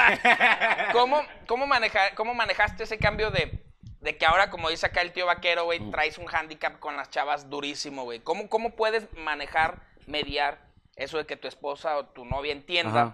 ¿Cómo, 0.92 1.23
cómo, 1.46 1.66
maneja- 1.66 2.14
cómo 2.14 2.35
manejaste 2.35 2.85
ese 2.85 2.99
cambio 2.99 3.30
de, 3.30 3.62
de 4.00 4.16
que 4.18 4.26
ahora, 4.26 4.50
como 4.50 4.68
dice 4.70 4.87
acá 4.87 5.00
el 5.00 5.12
tío 5.12 5.26
vaquero, 5.26 5.64
güey, 5.64 5.80
traes 5.90 6.18
un 6.18 6.26
handicap 6.32 6.78
con 6.78 6.96
las 6.96 7.11
chavas 7.11 7.49
durísimo, 7.50 8.04
güey? 8.04 8.20
¿Cómo, 8.20 8.49
¿Cómo 8.49 8.70
puedes 8.76 9.06
manejar, 9.16 9.78
mediar 10.06 10.58
eso 10.96 11.18
de 11.18 11.26
que 11.26 11.36
tu 11.36 11.46
esposa 11.48 11.96
o 11.98 12.06
tu 12.06 12.24
novia 12.24 12.52
entienda 12.52 13.02
Ajá. 13.02 13.12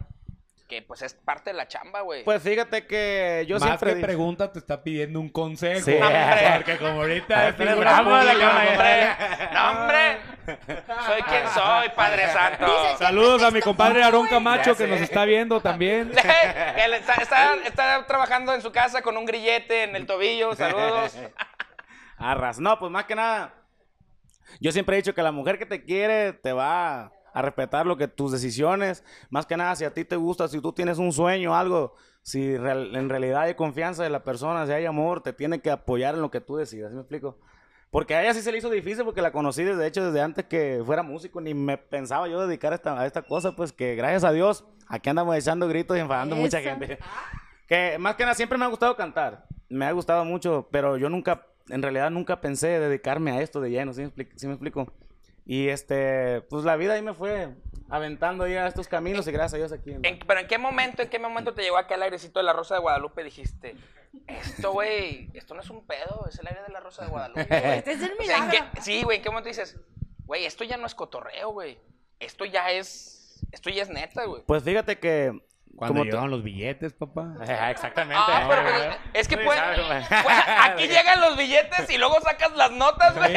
que 0.68 0.80
pues 0.82 1.02
es 1.02 1.12
parte 1.14 1.50
de 1.50 1.54
la 1.56 1.68
chamba, 1.68 2.00
güey? 2.00 2.24
Pues 2.24 2.42
fíjate 2.42 2.86
que 2.86 3.44
yo 3.48 3.56
Más 3.58 3.64
siempre. 3.64 3.90
que 3.90 3.96
digo- 3.96 4.06
pregunta, 4.06 4.52
te 4.52 4.58
está 4.58 4.82
pidiendo 4.82 5.20
un 5.20 5.28
consejo. 5.28 5.84
Sí. 5.84 5.96
Porque 6.56 6.78
como 6.78 7.00
ahorita 7.02 7.48
es 7.48 7.56
Tú 7.56 7.62
eres 7.62 7.74
figura 7.74 8.00
bravo, 8.00 8.10
la 8.16 8.32
pública, 8.32 8.48
cama, 8.48 8.66
compadre. 8.66 9.52
¡No, 9.52 9.70
hombre! 9.70 10.18
Soy 11.06 11.22
quien 11.22 11.48
soy, 11.48 11.88
Padre 11.94 12.28
Santo. 12.32 12.64
Dice- 12.66 12.96
Saludos 12.98 13.42
a 13.42 13.50
mi 13.50 13.60
compadre 13.60 14.02
Aarón 14.02 14.26
Camacho 14.28 14.74
que 14.76 14.86
nos 14.86 15.00
está 15.00 15.24
viendo 15.24 15.60
también. 15.60 16.12
Él 16.76 16.94
está, 16.94 17.14
está- 17.14 17.54
está 17.66 18.06
trabajando 18.06 18.54
en 18.54 18.62
su 18.62 18.72
casa 18.72 19.02
con 19.02 19.16
un 19.16 19.24
grillete 19.26 19.82
en 19.82 19.94
el 19.96 20.06
tobillo. 20.06 20.54
Saludos. 20.54 21.16
Arras. 22.16 22.58
No, 22.60 22.78
pues 22.78 22.90
más 22.90 23.04
que 23.04 23.14
nada. 23.16 23.52
Yo 24.60 24.70
siempre 24.72 24.96
he 24.96 24.98
dicho 25.02 25.14
que 25.14 25.22
la 25.22 25.32
mujer 25.32 25.58
que 25.58 25.66
te 25.66 25.82
quiere 25.84 26.32
te 26.32 26.52
va 26.52 27.10
a 27.32 27.42
respetar 27.42 27.86
lo 27.86 27.96
que 27.96 28.08
tus 28.08 28.32
decisiones. 28.32 29.04
Más 29.30 29.46
que 29.46 29.56
nada, 29.56 29.74
si 29.76 29.84
a 29.84 29.94
ti 29.94 30.04
te 30.04 30.16
gusta, 30.16 30.48
si 30.48 30.60
tú 30.60 30.72
tienes 30.72 30.98
un 30.98 31.12
sueño, 31.12 31.54
algo, 31.56 31.94
si 32.22 32.56
real- 32.56 32.94
en 32.94 33.08
realidad 33.08 33.42
hay 33.42 33.54
confianza 33.54 34.02
de 34.02 34.10
la 34.10 34.22
persona, 34.24 34.66
si 34.66 34.72
hay 34.72 34.86
amor, 34.86 35.22
te 35.22 35.32
tiene 35.32 35.60
que 35.60 35.70
apoyar 35.70 36.14
en 36.14 36.22
lo 36.22 36.30
que 36.30 36.40
tú 36.40 36.56
decidas. 36.56 36.90
¿sí 36.90 36.94
me 36.96 37.00
explico? 37.02 37.38
Porque 37.90 38.14
a 38.14 38.22
ella 38.22 38.32
sí 38.32 38.40
se 38.40 38.50
le 38.52 38.56
hizo 38.58 38.70
difícil 38.70 39.04
porque 39.04 39.20
la 39.20 39.32
conocí 39.32 39.64
desde 39.64 39.86
hecho 39.86 40.04
desde 40.06 40.22
antes 40.22 40.46
que 40.46 40.82
fuera 40.86 41.02
músico, 41.02 41.40
ni 41.42 41.52
me 41.52 41.76
pensaba 41.76 42.26
yo 42.26 42.46
dedicar 42.46 42.72
a 42.72 42.76
esta, 42.76 42.98
a 42.98 43.06
esta 43.06 43.20
cosa, 43.22 43.54
pues 43.54 43.70
que 43.72 43.94
gracias 43.96 44.24
a 44.24 44.32
Dios 44.32 44.64
aquí 44.88 45.10
andamos 45.10 45.36
echando 45.36 45.68
gritos 45.68 45.96
y 45.98 46.00
enfadando 46.00 46.34
mucha 46.34 46.60
gente. 46.60 46.98
Que 47.68 47.96
más 47.98 48.14
que 48.16 48.22
nada 48.24 48.34
siempre 48.34 48.56
me 48.56 48.64
ha 48.64 48.68
gustado 48.68 48.96
cantar, 48.96 49.46
me 49.68 49.84
ha 49.84 49.92
gustado 49.92 50.24
mucho, 50.24 50.68
pero 50.70 50.96
yo 50.96 51.08
nunca, 51.10 51.46
en 51.68 51.82
realidad 51.82 52.10
nunca 52.10 52.40
pensé 52.40 52.80
dedicarme 52.80 53.30
a 53.32 53.40
esto 53.42 53.60
de 53.60 53.70
lleno, 53.70 53.92
¿sí 53.92 54.00
me 54.00 54.06
explico? 54.06 54.32
¿Sí 54.36 54.46
me 54.46 54.52
explico? 54.54 54.92
Y 55.44 55.68
este, 55.68 56.40
pues 56.42 56.64
la 56.64 56.76
vida 56.76 56.94
ahí 56.94 57.02
me 57.02 57.14
fue 57.14 57.48
aventando 57.90 58.46
ya 58.46 58.64
a 58.64 58.68
estos 58.68 58.88
caminos 58.88 59.26
y 59.28 59.32
gracias 59.32 59.54
a 59.54 59.56
Dios 59.58 59.72
aquí. 59.72 59.90
en- 59.90 60.04
En- 60.04 60.18
pero 60.20 60.40
en 60.40 60.46
qué 60.46 60.56
momento, 60.58 61.02
en 61.02 61.08
qué 61.08 61.18
momento 61.18 61.52
te 61.52 61.62
llegó 61.62 61.76
aquel 61.76 62.02
airecito 62.02 62.38
de 62.38 62.44
la 62.44 62.52
Rosa 62.52 62.74
de 62.76 62.80
Guadalupe? 62.80 63.22
Dijiste, 63.24 63.76
esto, 64.28 64.72
güey, 64.72 65.28
esto 65.34 65.54
no 65.54 65.60
es 65.60 65.68
un 65.70 65.84
pedo, 65.86 66.26
es 66.28 66.38
el 66.38 66.46
aire 66.46 66.62
de 66.62 66.72
la 66.72 66.80
Rosa 66.80 67.04
de 67.04 67.10
Guadalupe, 67.10 67.44
güey. 67.44 67.78
Este 67.78 67.92
es 67.92 68.02
el 68.02 68.12
O 68.18 68.22
sea, 68.24 68.36
¿en 68.38 68.44
milagro. 68.48 68.70
qué- 68.74 68.80
sí, 68.80 69.02
güey, 69.02 69.16
¿en 69.18 69.22
qué 69.22 69.28
momento 69.30 69.48
dices, 69.48 69.76
güey, 70.24 70.44
esto 70.46 70.64
ya 70.64 70.76
no 70.76 70.86
es 70.86 70.94
cotorreo, 70.94 71.50
güey? 71.50 71.78
Esto 72.20 72.44
ya 72.44 72.70
es, 72.70 73.40
esto 73.50 73.68
ya 73.68 73.82
es 73.82 73.90
neta, 73.90 74.24
güey. 74.24 74.42
Pues 74.46 74.62
fíjate 74.62 74.98
que... 74.98 75.42
Cuando 75.74 76.04
llegaban 76.04 76.30
los 76.30 76.42
billetes, 76.44 76.92
papá. 76.92 77.34
Exactamente. 77.70 78.22
Ah, 78.24 78.46
pero 78.48 78.62
No, 78.62 78.68
pues, 78.68 78.98
es 79.14 79.28
que 79.28 79.36
pues, 79.38 79.58
pues, 79.88 80.10
aquí 80.60 80.86
llegan 80.86 81.20
los 81.20 81.36
billetes 81.36 81.90
y 81.90 81.98
luego 81.98 82.20
sacas 82.20 82.54
las 82.56 82.70
notas, 82.70 83.16
güey. 83.16 83.34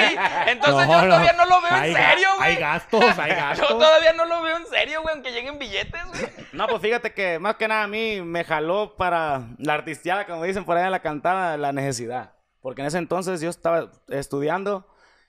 Entonces 0.47 0.87
No, 0.87 0.93
yo 0.93 1.01
no. 1.01 1.07
todavía 1.07 1.33
no 1.33 1.45
lo 1.45 1.61
veo 1.61 1.75
en 1.83 1.95
serio, 1.95 2.27
güey. 2.37 2.49
Hay 2.49 2.55
gastos, 2.57 3.19
hay 3.19 3.31
gastos. 3.35 3.69
Yo 3.69 3.77
todavía 3.77 4.13
no 4.13 4.25
lo 4.25 4.41
veo 4.43 4.57
en 4.57 4.65
serio, 4.67 5.01
güey, 5.01 5.13
aunque 5.15 5.31
lleguen 5.31 5.57
billetes, 5.57 6.05
güey. 6.07 6.25
No, 6.51 6.67
pues 6.67 6.81
fíjate 6.81 7.13
que 7.13 7.39
más 7.39 7.55
que 7.55 7.67
nada 7.67 7.83
a 7.83 7.87
mí 7.87 8.21
me 8.21 8.43
jaló 8.43 8.95
para 8.95 9.47
la 9.57 9.73
artisteada, 9.73 10.25
como 10.27 10.43
dicen 10.43 10.65
por 10.65 10.77
ahí 10.77 10.83
en 10.85 10.91
la 10.91 11.01
cantada, 11.01 11.57
la 11.57 11.71
necesidad. 11.71 12.33
Porque 12.61 12.81
en 12.81 12.87
ese 12.87 12.97
entonces 12.97 13.41
yo 13.41 13.49
estaba 13.49 13.89
estudiando 14.09 14.87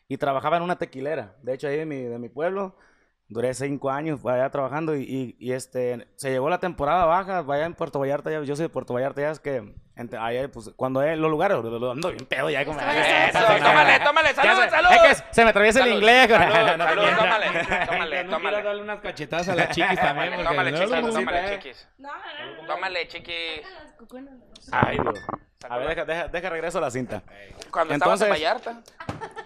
y 0.09 0.19
trabajaba 0.19 0.57
en 0.57 0.65
una 0.65 0.77
tequilera. 0.77 1.35
De 1.43 1.55
hecho, 1.55 1.69
ahí 1.69 1.77
de 1.77 1.87
mi, 1.87 2.03
de 2.03 2.19
mi 2.19 2.29
pueblo. 2.29 2.77
Duré 3.29 3.53
cinco 3.55 3.91
años 3.91 4.25
allá 4.25 4.49
trabajando 4.51 4.95
y, 4.95 5.03
y- 5.03 5.37
y, 5.41 5.53
este, 5.53 6.07
se 6.15 6.31
llegó 6.31 6.49
la 6.49 6.61
temporada 6.61 7.07
baja, 7.07 7.43
vaya 7.43 7.65
en 7.67 7.75
Puerto 7.75 7.99
Vallarta, 7.99 8.31
ya- 8.31 8.43
yo 8.45 8.55
soy 8.55 8.65
de 8.65 8.69
Puerto 8.69 8.95
Vallarta, 8.95 9.21
ya 9.21 9.31
es 9.33 9.41
que 9.41 9.75
Ente- 9.97 10.19
ahí, 10.21 10.47
pues, 10.49 10.71
cuando 10.77 11.03
en 11.03 11.21
los 11.23 11.31
lugares, 11.31 11.57
ando 11.57 12.11
bien 12.11 12.27
pedo 12.27 12.51
ya 12.51 12.65
como... 12.67 12.79
Eso, 12.79 13.39
tómale, 13.65 13.99
tómale, 14.01 14.35
salud, 14.35 14.63
se- 14.63 14.71
salud. 14.71 14.89
Es 14.93 15.23
que 15.23 15.29
se 15.35 15.43
me 15.43 15.51
atraviesa 15.51 15.85
el 15.85 15.93
inglés. 15.95 16.29
salud, 16.29 16.77
No, 16.77 16.85
salud, 16.85 17.03
no, 17.11 17.17
tómale, 17.17 17.47
tómale, 17.87 18.25
no 18.25 18.31
tómale. 18.31 18.41
quieras 18.57 18.65
darle 18.65 18.83
unas 18.83 19.01
cachetadas 19.01 19.49
a 19.49 19.55
las 19.57 19.71
chiquis 19.71 19.99
también. 19.99 20.33
porque- 20.35 20.49
Tómale, 20.49 20.73
chiquis, 20.75 20.91
saludcita, 20.91 21.19
tómale, 21.21 21.47
eh. 21.55 21.59
chiquis. 21.59 21.89
No, 21.99 22.09
no, 22.11 22.63
no. 22.63 22.67
Tómale, 22.69 23.09
chiquis. 23.09 23.63
Ay, 24.71 24.99
Dios. 24.99 25.19
A 25.69 25.79
ver, 25.79 25.89
deja, 25.89 26.05
deja, 26.05 26.29
deja 26.29 26.51
regreso 26.51 26.79
a 26.79 26.81
la 26.83 26.91
cinta. 26.91 27.23
Cuando 27.73 27.95
estabas 27.95 28.21
en 28.21 28.27
Entonces- 28.27 28.31
Vallarta. 28.31 28.83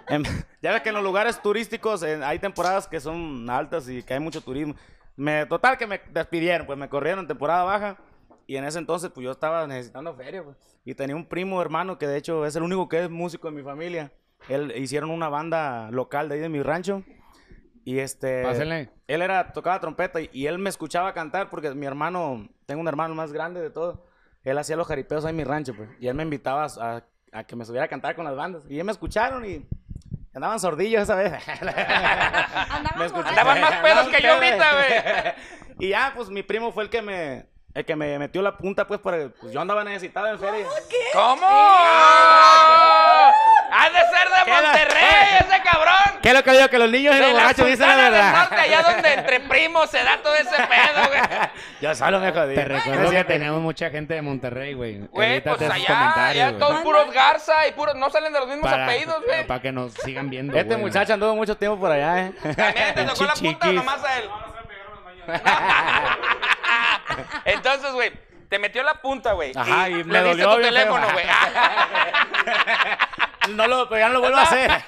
Em, 0.08 0.22
ya 0.62 0.72
ves 0.72 0.82
que 0.82 0.88
en 0.88 0.94
los 0.94 1.04
lugares 1.04 1.40
turísticos 1.40 2.02
eh, 2.02 2.20
hay 2.22 2.38
temporadas 2.38 2.86
que 2.86 3.00
son 3.00 3.48
altas 3.48 3.88
y 3.88 4.02
que 4.02 4.14
hay 4.14 4.20
mucho 4.20 4.40
turismo. 4.40 4.74
Me, 5.16 5.46
total 5.46 5.76
que 5.76 5.86
me 5.86 6.00
despidieron, 6.10 6.66
pues 6.66 6.78
me 6.78 6.88
corrieron 6.88 7.20
en 7.20 7.28
temporada 7.28 7.64
baja. 7.64 7.98
Y 8.46 8.56
en 8.56 8.64
ese 8.64 8.78
entonces, 8.78 9.10
pues 9.10 9.24
yo 9.24 9.30
estaba 9.30 9.66
necesitando 9.66 10.14
feria, 10.14 10.42
pues. 10.42 10.56
Y 10.84 10.94
tenía 10.94 11.14
un 11.14 11.26
primo 11.26 11.62
hermano 11.62 11.98
que 11.98 12.06
de 12.06 12.16
hecho 12.16 12.44
es 12.46 12.56
el 12.56 12.62
único 12.62 12.88
que 12.88 13.04
es 13.04 13.10
músico 13.10 13.48
de 13.48 13.56
mi 13.56 13.62
familia. 13.62 14.12
Él 14.48 14.72
hicieron 14.76 15.10
una 15.10 15.28
banda 15.28 15.90
local 15.90 16.28
de 16.28 16.36
ahí 16.36 16.40
de 16.40 16.48
mi 16.48 16.62
rancho. 16.62 17.04
Y 17.84 17.98
este. 17.98 18.42
Pásenle. 18.42 18.90
Él 19.06 19.22
era, 19.22 19.52
tocaba 19.52 19.78
trompeta 19.80 20.20
y, 20.20 20.30
y 20.32 20.46
él 20.46 20.58
me 20.58 20.70
escuchaba 20.70 21.12
cantar 21.12 21.50
porque 21.50 21.74
mi 21.74 21.86
hermano, 21.86 22.48
tengo 22.66 22.80
un 22.80 22.88
hermano 22.88 23.14
más 23.14 23.32
grande 23.32 23.60
de 23.60 23.70
todo. 23.70 24.04
Él 24.42 24.56
hacía 24.58 24.76
los 24.76 24.86
jaripeos 24.86 25.24
ahí 25.24 25.30
en 25.30 25.36
mi 25.36 25.44
rancho, 25.44 25.74
pues. 25.74 25.88
Y 26.00 26.08
él 26.08 26.14
me 26.14 26.22
invitaba 26.22 26.64
a, 26.64 27.04
a 27.32 27.44
que 27.44 27.56
me 27.56 27.64
subiera 27.64 27.84
a 27.84 27.88
cantar 27.88 28.16
con 28.16 28.24
las 28.24 28.34
bandas. 28.36 28.64
Y 28.68 28.74
ellos 28.74 28.86
me 28.86 28.92
escucharon 28.92 29.44
y 29.44 29.66
andaban 30.34 30.60
sordillos 30.60 31.02
esa 31.02 31.14
vez. 31.14 31.32
Escucharon. 33.04 33.26
Andaban 33.26 33.60
más 33.60 33.74
pedos 33.76 34.08
que 34.08 34.22
yo 34.22 34.32
ahorita, 34.34 34.72
güey. 34.74 34.88
y 35.78 35.88
ya, 35.90 36.12
pues 36.14 36.28
mi 36.28 36.42
primo 36.42 36.72
fue 36.72 36.84
el 36.84 36.90
que 36.90 37.02
me, 37.02 37.46
el 37.74 37.84
que 37.84 37.94
me 37.96 38.18
metió 38.18 38.42
la 38.42 38.56
punta, 38.56 38.86
pues, 38.86 39.00
para, 39.00 39.28
pues 39.40 39.52
yo 39.52 39.60
andaba 39.60 39.84
necesitado 39.84 40.26
en 40.28 40.38
feria. 40.38 40.66
¿Cómo? 41.12 41.46
¡Ah! 41.48 43.32
¡Ha 43.72 43.88
de 43.88 43.98
ser 43.98 44.28
de 44.28 44.44
¿Qué 44.44 44.50
Monterrey 44.50 45.04
ese 45.40 45.62
cabrón! 45.62 46.18
¿Qué 46.20 46.28
es 46.30 46.34
lo 46.34 46.42
que 46.42 46.50
digo? 46.50 46.68
Que 46.68 46.78
los 46.78 46.90
niños 46.90 47.14
y 47.14 47.18
los 47.20 47.32
borrachos 47.32 47.66
dicen 47.66 47.86
la 47.88 47.96
verdad. 47.96 48.32
Norte, 48.32 48.54
allá 48.56 48.82
donde 48.82 49.12
entre 49.14 49.40
primos 49.40 49.88
se 49.88 50.02
da 50.02 50.18
todo 50.20 50.34
ese 50.34 50.50
pedo, 50.50 51.08
güey. 51.08 51.20
Yo 51.80 51.94
solo 51.94 52.18
me 52.20 52.32
jodí. 52.32 52.54
Te 52.56 52.64
recuerdo 52.64 53.10
que 53.10 53.24
tenemos 53.24 53.60
mucha 53.60 53.88
gente 53.90 54.14
de 54.14 54.22
Monterrey, 54.22 54.74
güey. 54.74 54.98
Güey, 55.06 55.40
pues 55.40 55.62
allá, 55.62 55.86
comentarios, 55.86 56.48
allá 56.48 56.58
todos 56.58 56.80
puros 56.80 57.10
Garza 57.12 57.68
y 57.68 57.72
puros, 57.72 57.94
no 57.94 58.10
salen 58.10 58.32
de 58.32 58.40
los 58.40 58.48
mismos 58.48 58.68
Para- 58.68 58.84
apellidos, 58.84 59.24
güey. 59.24 59.46
Para 59.46 59.62
que 59.62 59.70
nos 59.72 59.94
sigan 59.94 60.28
viendo, 60.28 60.58
Este 60.58 60.76
muchacho 60.76 61.14
anduvo 61.14 61.36
mucho 61.36 61.56
tiempo 61.56 61.78
por 61.78 61.92
allá, 61.92 62.26
eh. 62.26 62.32
¿También 62.42 62.94
te 62.94 63.04
tocó 63.14 63.24
la 63.24 63.34
punta 63.34 63.66
nomás 63.72 64.04
a 64.04 64.18
él? 64.18 64.30
Entonces, 67.44 67.92
güey, 67.92 68.12
te 68.48 68.58
metió 68.58 68.82
la 68.82 68.94
punta, 68.94 69.32
güey. 69.32 69.52
Ajá, 69.56 69.88
y, 69.88 70.00
y 70.00 70.04
me 70.04 70.12
le 70.14 70.24
diste 70.24 70.42
dolió 70.42 70.50
tu 70.54 70.58
bien 70.58 70.72
feo. 70.74 70.82
teléfono, 70.82 71.06
güey. 71.12 71.24
No 73.56 73.66
lo, 73.66 73.88
pero 73.88 73.98
ya 73.98 74.08
no 74.08 74.14
lo 74.14 74.20
vuelvo 74.20 74.36
a 74.38 74.42
hacer. 74.42 74.70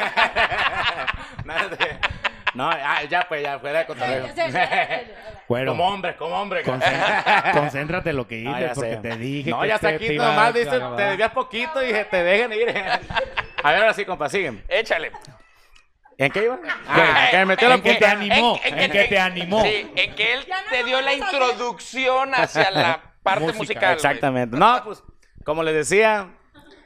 No, 2.54 2.70
ya, 2.70 3.02
ya, 3.08 3.26
pues, 3.28 3.42
ya, 3.42 3.58
fuera 3.58 3.78
de 3.78 3.86
cotorreo. 3.86 4.26
Güero, 5.48 5.70
Como 5.72 5.88
hombre, 5.88 6.16
como 6.16 6.36
hombre. 6.36 6.62
concéntrate, 6.62 7.50
concéntrate 7.52 8.10
en 8.10 8.16
lo 8.16 8.28
que 8.28 8.34
dices, 8.36 8.68
No, 8.68 8.74
porque 8.74 8.90
sé. 8.90 8.96
te 8.98 9.16
dije 9.16 9.50
No, 9.50 9.60
que 9.62 9.68
ya 9.68 9.74
está 9.76 9.88
aquí, 9.88 10.16
nomás 10.18 10.52
dice, 10.52 10.78
te 10.96 11.02
desvías 11.02 11.32
poquito 11.32 11.82
y 11.82 11.86
dije, 11.86 12.04
te 12.04 12.22
dejen 12.22 12.52
ir. 12.52 12.68
A 13.62 13.70
ver, 13.72 13.80
ahora 13.80 13.94
sí, 13.94 14.04
compa, 14.04 14.28
siguen. 14.28 14.62
Échale. 14.68 15.12
¿En 16.24 16.30
qué 16.32 16.44
iba? 16.44 16.58
Ah, 16.86 17.28
que 17.30 17.36
me 17.38 17.46
metió 17.46 17.68
la 17.68 17.82
te 17.82 18.06
animó, 18.06 18.60
en 18.64 18.90
que 18.90 19.04
te 19.06 19.18
animó. 19.18 19.62
Sí, 19.64 19.90
en 19.96 20.14
que 20.14 20.34
él 20.34 20.46
no 20.48 20.56
te 20.70 20.84
dio 20.84 21.00
la 21.00 21.14
introducción 21.14 22.34
hacia 22.34 22.70
la 22.70 23.14
parte 23.22 23.40
Música, 23.46 23.58
musical. 23.58 23.94
Exactamente. 23.94 24.56
No, 24.56 24.82
pues, 24.84 25.02
como 25.44 25.62
les 25.64 25.74
decía, 25.74 26.28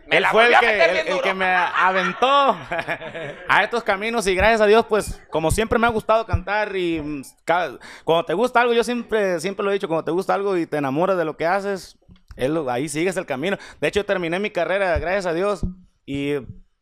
Me 0.07 0.16
él 0.18 0.27
fue 0.31 0.46
el 0.46 0.59
que, 0.59 1.01
el, 1.12 1.20
que 1.20 1.35
me 1.35 1.46
aventó 1.46 2.27
a 3.49 3.62
estos 3.62 3.83
caminos 3.83 4.27
y 4.27 4.35
gracias 4.35 4.61
a 4.62 4.66
Dios, 4.66 4.87
pues, 4.88 5.20
como 5.31 5.51
siempre 5.51 5.79
me 5.79 5.87
ha 5.87 5.90
gustado 5.90 6.25
cantar 6.25 6.75
y 6.75 7.01
mm, 7.03 7.22
cada- 7.44 7.79
cuando 8.05 8.25
te 8.25 8.33
gusta 8.35 8.61
algo, 8.62 8.72
yo 8.72 8.85
siempre, 8.85 9.38
siempre 9.40 9.64
lo 9.64 9.70
he 9.70 9.75
dicho, 9.75 9.88
cuando 9.88 10.05
te 10.05 10.12
gusta 10.12 10.33
algo 10.35 10.57
y 10.57 10.66
te 10.66 10.79
enamoras 10.79 11.18
de 11.18 11.25
lo 11.27 11.37
que 11.37 11.44
haces, 11.46 11.99
es 12.37 12.49
lo- 12.51 12.70
ahí 12.70 12.88
sigues 12.88 13.16
el 13.18 13.27
camino. 13.27 13.59
De 13.81 13.88
hecho, 13.88 14.05
terminé 14.07 14.38
mi 14.38 14.51
carrera, 14.51 14.99
gracias 14.99 15.27
a 15.27 15.35
Dios, 15.35 15.61
y 16.07 16.35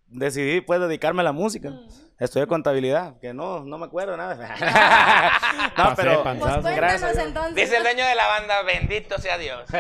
decidí, 0.07 0.61
pues, 0.61 0.81
dedicarme 0.81 1.23
a 1.23 1.25
la 1.25 1.33
música. 1.33 1.71
Estudié 2.25 2.47
contabilidad, 2.47 3.19
que 3.21 3.33
no, 3.35 3.65
no 3.65 3.79
me 3.79 3.87
acuerdo 3.87 4.17
nada. 4.17 4.35
no, 5.77 5.85
Pasé 5.85 6.03
pero... 6.03 6.23
Pues 6.63 6.77
Gracias 6.77 7.19
entonces. 7.19 7.55
Dice 7.55 7.77
el 7.77 7.83
dueño 7.83 8.05
de 8.07 8.15
la 8.15 8.27
banda, 8.27 8.63
bendito 8.63 9.19
sea 9.19 9.39
Dios. 9.39 9.65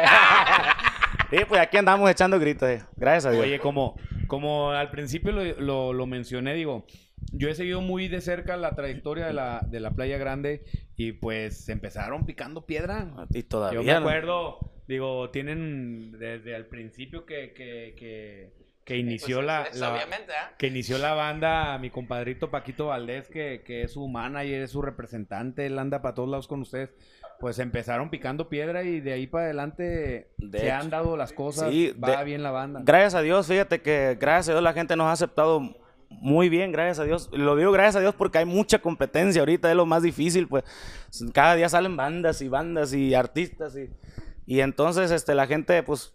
Sí, 1.30 1.38
pues 1.48 1.60
aquí 1.60 1.76
andamos 1.78 2.08
echando 2.08 2.38
gritos, 2.38 2.68
eh. 2.68 2.82
gracias 2.96 3.26
a 3.26 3.30
Dios. 3.32 3.44
Oye, 3.44 3.58
como, 3.58 3.96
como 4.28 4.70
al 4.70 4.90
principio 4.90 5.32
lo, 5.32 5.42
lo- 5.60 5.92
lo 5.92 6.06
mencioné, 6.06 6.54
digo, 6.54 6.86
yo 7.32 7.48
he 7.48 7.54
seguido 7.56 7.80
muy 7.80 8.06
de 8.06 8.20
cerca 8.20 8.56
la 8.56 8.76
trayectoria 8.76 9.26
de 9.26 9.32
la, 9.32 9.60
de 9.66 9.80
la 9.80 9.90
Playa 9.90 10.16
Grande 10.16 10.64
y 10.96 11.12
pues 11.12 11.68
empezaron 11.70 12.24
picando 12.24 12.66
piedra. 12.66 13.08
y 13.30 13.42
todavía 13.42 13.80
Yo 13.80 13.84
me 13.84 13.92
no. 13.94 13.98
acuerdo, 13.98 14.58
digo, 14.86 15.30
tienen 15.30 16.12
desde 16.12 16.54
el 16.54 16.66
principio 16.66 17.24
que, 17.26 17.52
que, 17.52 17.96
que, 17.98 18.52
que 18.84 18.96
inició 18.98 19.36
Pues, 19.36 19.46
la, 19.46 19.66
la- 19.74 19.92
obviamente, 19.94 20.32
¿ah? 20.32 20.52
que 20.58 20.66
inició 20.66 20.98
la 20.98 21.14
banda, 21.14 21.78
mi 21.78 21.90
compadrito 21.90 22.50
Paquito 22.50 22.86
Valdés, 22.86 23.28
que, 23.28 23.62
que 23.64 23.82
es 23.82 23.92
su 23.94 24.06
manager, 24.08 24.62
es 24.62 24.70
su 24.72 24.82
representante, 24.82 25.66
él 25.66 25.78
anda 25.78 26.02
para 26.02 26.14
todos 26.14 26.28
lados 26.28 26.46
con 26.48 26.60
ustedes. 26.60 26.90
Pues 27.40 27.58
empezaron 27.58 28.10
picando 28.10 28.48
piedra 28.48 28.84
y 28.84 29.00
de 29.00 29.12
ahí 29.12 29.26
para 29.26 29.46
adelante 29.46 30.30
De 30.38 30.58
se 30.58 30.66
hecho. 30.66 30.76
han 30.76 30.90
dado 30.90 31.16
las 31.16 31.32
cosas, 31.32 31.70
Sí, 31.70 31.92
va 32.02 32.18
de- 32.18 32.24
bien 32.24 32.42
la 32.42 32.50
banda. 32.52 32.80
Gracias 32.84 33.14
a 33.14 33.22
Dios, 33.22 33.46
fíjate 33.48 33.80
que 33.82 34.16
gracias 34.20 34.50
a 34.50 34.52
Dios 34.52 34.62
la 34.62 34.72
gente 34.72 34.94
nos 34.96 35.06
ha 35.06 35.12
aceptado 35.12 35.60
muy 36.10 36.48
bien, 36.48 36.70
gracias 36.70 37.00
a 37.00 37.04
Dios. 37.04 37.28
Lo 37.32 37.56
digo 37.56 37.72
gracias 37.72 37.96
a 37.96 38.00
Dios 38.00 38.14
porque 38.14 38.38
hay 38.38 38.44
mucha 38.44 38.78
competencia 38.78 39.40
ahorita, 39.42 39.68
es 39.68 39.76
lo 39.76 39.84
más 39.84 40.02
difícil, 40.02 40.46
pues 40.46 40.62
cada 41.32 41.56
día 41.56 41.68
salen 41.68 41.96
bandas 41.96 42.40
y 42.40 42.48
bandas 42.48 42.92
y 42.94 43.14
artistas 43.14 43.76
y, 43.76 43.90
y 44.46 44.60
entonces 44.60 45.10
este 45.10 45.34
la 45.34 45.46
gente 45.48 45.82
pues 45.82 46.14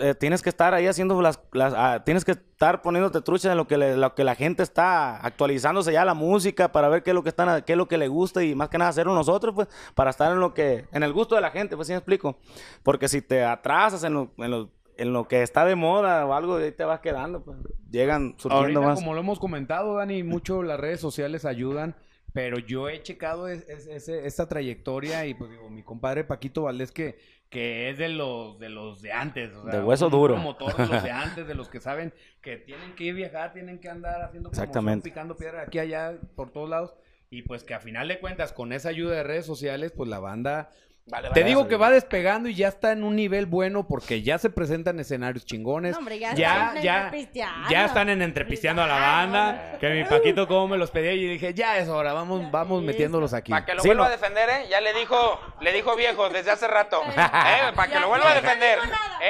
eh, 0.00 0.14
tienes 0.14 0.42
que 0.42 0.48
estar 0.48 0.74
ahí 0.74 0.86
haciendo 0.86 1.20
las, 1.22 1.40
las 1.52 1.72
ah, 1.76 2.02
tienes 2.04 2.24
que 2.24 2.32
estar 2.32 2.82
poniéndote 2.82 3.20
trucha 3.20 3.50
en 3.52 3.56
lo 3.56 3.66
que 3.66 3.78
le- 3.78 3.96
lo 3.96 4.14
que 4.14 4.24
la 4.24 4.34
gente 4.34 4.62
está 4.62 5.16
actualizándose 5.24 5.92
ya 5.92 6.04
la 6.04 6.14
música 6.14 6.72
para 6.72 6.88
ver 6.88 7.02
qué 7.02 7.10
es 7.10 7.14
lo 7.14 7.22
que 7.22 7.28
están 7.28 7.62
qué 7.62 7.72
es 7.72 7.78
lo 7.78 7.86
que 7.88 7.98
le 7.98 8.08
gusta 8.08 8.42
y 8.42 8.54
más 8.54 8.68
que 8.68 8.78
nada 8.78 8.90
hacerlo 8.90 9.14
nosotros 9.14 9.54
pues 9.54 9.68
para 9.94 10.10
estar 10.10 10.32
en 10.32 10.40
lo 10.40 10.52
que 10.54 10.86
en 10.92 11.02
el 11.02 11.12
gusto 11.12 11.34
de 11.34 11.40
la 11.40 11.50
gente 11.50 11.76
pues 11.76 11.86
sí 11.88 11.92
me 11.92 11.98
explico 11.98 12.38
porque 12.82 13.08
si 13.08 13.22
te 13.22 13.44
atrasas 13.44 14.02
en 14.04 14.14
lo, 14.14 14.32
en 14.38 14.50
lo, 14.50 14.70
en 14.96 15.12
lo 15.12 15.28
que 15.28 15.42
está 15.42 15.64
de 15.64 15.74
moda 15.76 16.26
o 16.26 16.34
algo 16.34 16.56
ahí 16.56 16.72
te 16.72 16.84
vas 16.84 17.00
quedando 17.00 17.44
pues 17.44 17.56
llegan 17.90 18.34
surgiendo 18.38 18.80
Ahorita, 18.80 18.80
más. 18.80 18.98
como 19.00 19.14
lo 19.14 19.20
hemos 19.20 19.38
comentado, 19.38 19.96
Dani, 19.96 20.22
mucho 20.24 20.62
las 20.64 20.80
redes 20.80 21.00
sociales 21.00 21.44
ayudan, 21.44 21.94
pero 22.32 22.58
yo 22.58 22.88
he 22.88 23.00
checado 23.02 23.46
es- 23.48 23.68
es- 23.68 23.86
ese- 23.86 24.26
esta 24.26 24.48
trayectoria 24.48 25.26
y 25.26 25.34
pues 25.34 25.50
digo, 25.52 25.70
mi 25.70 25.82
compadre 25.84 26.24
Paquito 26.24 26.62
Valdés 26.62 26.90
que, 26.90 27.16
que 27.50 27.90
es 27.90 27.98
de 27.98 28.08
los 28.08 28.58
de 28.58 28.68
los 28.68 29.00
de 29.02 29.12
antes, 29.12 29.54
o 29.54 29.62
sea, 29.64 29.72
De 29.78 29.82
hueso 29.84 30.10
duro. 30.10 30.34
promotor 30.34 30.76
de 30.76 30.86
los 30.86 31.02
de 31.02 31.10
antes, 31.12 31.46
de 31.46 31.54
los 31.54 31.68
que 31.68 31.80
saben 31.80 32.12
que 32.40 32.56
tienen 32.56 32.94
que 32.94 33.04
ir 33.04 33.14
viajar, 33.14 33.52
tienen 33.52 33.78
que 33.78 33.88
andar 33.88 34.22
haciendo 34.22 34.48
Exactamente. 34.50 35.08
picando 35.08 35.36
piedra 35.36 35.62
aquí 35.62 35.78
allá 35.78 36.18
por 36.34 36.50
todos 36.50 36.68
lados 36.68 36.94
y 37.30 37.42
pues 37.42 37.64
que 37.64 37.74
a 37.74 37.80
final 37.80 38.08
de 38.08 38.18
cuentas 38.20 38.52
con 38.52 38.72
esa 38.72 38.88
ayuda 38.90 39.16
de 39.16 39.22
redes 39.22 39.46
sociales, 39.46 39.92
pues 39.92 40.08
la 40.08 40.18
banda 40.20 40.70
Vale, 41.06 41.28
te 41.28 41.40
vale. 41.40 41.44
digo 41.44 41.68
que 41.68 41.76
va 41.76 41.90
despegando 41.90 42.48
y 42.48 42.54
ya 42.54 42.68
está 42.68 42.92
en 42.92 43.04
un 43.04 43.14
nivel 43.14 43.44
bueno 43.44 43.86
porque 43.86 44.22
ya 44.22 44.38
se 44.38 44.48
presentan 44.48 44.98
escenarios 44.98 45.44
chingones. 45.44 45.92
No, 45.92 45.98
hombre, 45.98 46.18
ya 46.18 46.34
ya, 46.34 46.72
están 46.74 47.68
ya, 47.68 47.84
están 47.84 48.08
en 48.08 48.22
entrepisteando 48.22 48.80
a 48.82 48.86
la 48.86 48.98
banda. 48.98 49.76
Que 49.80 49.90
mi 49.90 50.04
Paquito 50.04 50.48
como 50.48 50.68
me 50.68 50.78
los 50.78 50.90
pedía 50.90 51.12
y 51.12 51.26
dije, 51.28 51.52
ya 51.52 51.76
es 51.76 51.90
hora, 51.90 52.14
vamos, 52.14 52.50
vamos 52.50 52.82
metiéndolos 52.82 53.34
aquí. 53.34 53.50
Para 53.50 53.66
que 53.66 53.74
lo 53.74 53.82
Sí, 53.82 53.88
vuelva 53.88 54.04
no. 54.04 54.08
a 54.08 54.12
defender, 54.12 54.48
¿eh? 54.48 54.66
Ya 54.70 54.80
le 54.80 54.94
dijo, 54.94 55.38
le 55.60 55.72
dijo 55.74 55.94
viejo 55.94 56.30
desde 56.30 56.50
hace 56.50 56.66
rato. 56.68 57.02
¿Eh? 57.06 57.72
Para 57.76 57.88
que 57.88 57.94
Ya, 57.94 58.00
lo 58.00 58.08
vuelva 58.08 58.30
a 58.30 58.34
defender. 58.34 58.78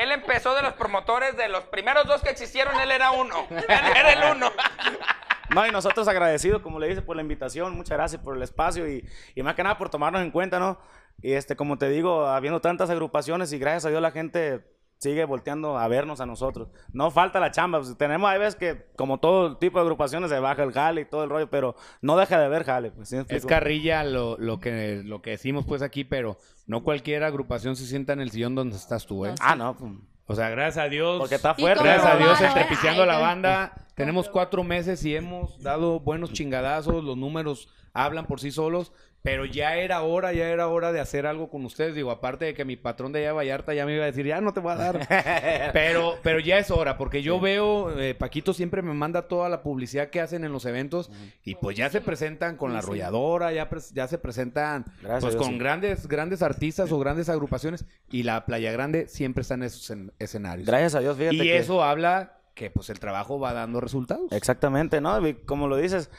Él 0.00 0.12
empezó 0.12 0.54
de 0.54 0.62
los 0.62 0.74
promotores 0.74 1.36
de 1.36 1.48
los 1.48 1.64
primeros 1.64 2.06
dos 2.06 2.22
que 2.22 2.30
existieron, 2.30 2.78
él 2.80 2.92
era 2.92 3.10
uno. 3.10 3.46
Él 3.50 3.64
era 3.96 4.12
el 4.12 4.36
uno. 4.36 4.52
No, 5.50 5.66
y 5.66 5.70
nosotros 5.70 6.06
agradecidos, 6.08 6.62
como 6.62 6.78
le 6.78 6.88
dice, 6.88 7.02
por 7.02 7.16
la 7.16 7.22
invitación. 7.22 7.76
Muchas 7.76 7.98
gracias 7.98 8.22
por 8.22 8.36
el 8.36 8.42
espacio 8.42 8.88
y, 8.88 9.04
y 9.34 9.42
más 9.42 9.54
que 9.54 9.62
nada 9.62 9.76
por 9.76 9.90
tomarnos 9.90 10.22
en 10.22 10.30
cuenta, 10.30 10.58
¿no? 10.58 10.78
Y 11.22 11.32
este, 11.32 11.56
como 11.56 11.78
te 11.78 11.88
digo, 11.88 12.26
habiendo 12.26 12.60
tantas 12.60 12.90
agrupaciones 12.90 13.52
y 13.52 13.58
gracias 13.58 13.86
a 13.86 13.90
Dios 13.90 14.02
la 14.02 14.10
gente 14.10 14.62
sigue 14.98 15.24
volteando 15.24 15.78
a 15.78 15.86
vernos 15.88 16.20
a 16.20 16.26
nosotros. 16.26 16.68
No 16.92 17.10
falta 17.10 17.40
la 17.40 17.50
chamba. 17.50 17.80
pues, 17.80 17.96
tenemos 17.96 18.28
hay 18.30 18.38
veces 18.38 18.56
que, 18.56 18.86
como 18.96 19.18
todo 19.18 19.56
tipo 19.58 19.78
de 19.78 19.82
agrupaciones, 19.82 20.30
se 20.30 20.38
baja 20.38 20.62
el 20.62 20.72
jale 20.72 21.02
y 21.02 21.04
todo 21.04 21.24
el 21.24 21.30
rollo, 21.30 21.50
pero 21.50 21.76
no 22.00 22.16
deja 22.16 22.38
de 22.38 22.46
haber 22.46 22.64
jale. 22.64 22.90
Pues, 22.90 23.08
¿sí 23.08 23.16
me 23.16 23.24
Es 23.28 23.44
carrilla 23.44 24.02
lo, 24.04 24.38
lo 24.38 24.60
que 24.60 25.02
lo 25.04 25.20
que 25.20 25.30
decimos 25.30 25.64
pues 25.66 25.82
aquí, 25.82 26.04
pero 26.04 26.38
no 26.66 26.82
cualquier 26.82 27.24
agrupación 27.24 27.76
se 27.76 27.86
sienta 27.86 28.12
en 28.14 28.20
el 28.20 28.30
sillón 28.30 28.54
donde 28.54 28.76
estás 28.76 29.06
tú, 29.06 29.26
¿eh? 29.26 29.34
Ah, 29.40 29.54
no. 29.54 29.76
pues, 29.76 29.92
O 30.26 30.34
sea, 30.34 30.48
gracias 30.48 30.86
a 30.86 30.88
Dios. 30.88 31.18
porque 31.18 31.34
está 31.34 31.54
fuerte. 31.54 31.84
Gracias 31.84 32.06
a 32.06 32.16
Dios, 32.16 32.40
a 32.40 33.06
la 33.06 33.18
banda. 33.18 33.74
Tenemos 33.94 34.28
cuatro 34.28 34.64
meses 34.64 35.04
y 35.04 35.14
hemos 35.14 35.62
dado 35.62 36.00
buenos 36.00 36.32
chingadazos, 36.32 37.04
los 37.04 37.16
números 37.16 37.68
hablan 37.92 38.26
por 38.26 38.40
sí 38.40 38.50
solos, 38.50 38.92
pero 39.24 39.46
ya 39.46 39.76
era 39.78 40.02
hora, 40.02 40.34
ya 40.34 40.50
era 40.50 40.68
hora 40.68 40.92
de 40.92 41.00
hacer 41.00 41.26
algo 41.26 41.48
con 41.48 41.64
ustedes. 41.64 41.94
Digo, 41.94 42.10
aparte 42.10 42.44
de 42.44 42.52
que 42.52 42.66
mi 42.66 42.76
patrón 42.76 43.10
de 43.10 43.20
allá 43.20 43.28
de 43.28 43.32
Vallarta 43.32 43.72
ya 43.72 43.86
me 43.86 43.94
iba 43.94 44.02
a 44.02 44.06
decir, 44.06 44.26
ya 44.26 44.42
no 44.42 44.52
te 44.52 44.60
voy 44.60 44.72
a 44.72 44.76
dar. 44.76 45.08
pero, 45.72 46.16
pero 46.22 46.40
ya 46.40 46.58
es 46.58 46.70
hora, 46.70 46.98
porque 46.98 47.22
yo 47.22 47.40
veo, 47.40 47.98
eh, 47.98 48.14
Paquito 48.14 48.52
siempre 48.52 48.82
me 48.82 48.92
manda 48.92 49.22
toda 49.22 49.48
la 49.48 49.62
publicidad 49.62 50.10
que 50.10 50.20
hacen 50.20 50.44
en 50.44 50.52
los 50.52 50.66
eventos 50.66 51.10
y 51.42 51.54
pues 51.54 51.74
ya 51.74 51.88
se 51.88 52.02
presentan 52.02 52.58
con 52.58 52.74
la 52.74 52.80
arrolladora, 52.80 53.50
ya, 53.50 53.66
ya 53.94 54.06
se 54.08 54.18
presentan 54.18 54.84
Gracias 55.00 55.22
pues 55.24 55.36
con 55.36 55.54
sí. 55.54 55.58
grandes, 55.58 56.06
grandes 56.06 56.42
artistas 56.42 56.92
o 56.92 56.98
grandes 56.98 57.30
agrupaciones 57.30 57.86
y 58.10 58.24
la 58.24 58.44
Playa 58.44 58.72
Grande 58.72 59.08
siempre 59.08 59.40
está 59.40 59.54
en 59.54 59.62
esos 59.62 59.88
en- 59.88 60.12
escenarios. 60.18 60.66
Gracias 60.66 60.96
a 60.96 61.00
Dios, 61.00 61.16
fíjate 61.16 61.36
y 61.36 61.38
que- 61.40 61.56
eso 61.56 61.82
habla 61.82 62.40
que 62.54 62.68
pues 62.70 62.90
el 62.90 63.00
trabajo 63.00 63.40
va 63.40 63.54
dando 63.54 63.80
resultados. 63.80 64.30
Exactamente, 64.32 65.00
¿no? 65.00 65.26
Y 65.26 65.32
como 65.32 65.66
lo 65.66 65.78
dices, 65.78 66.10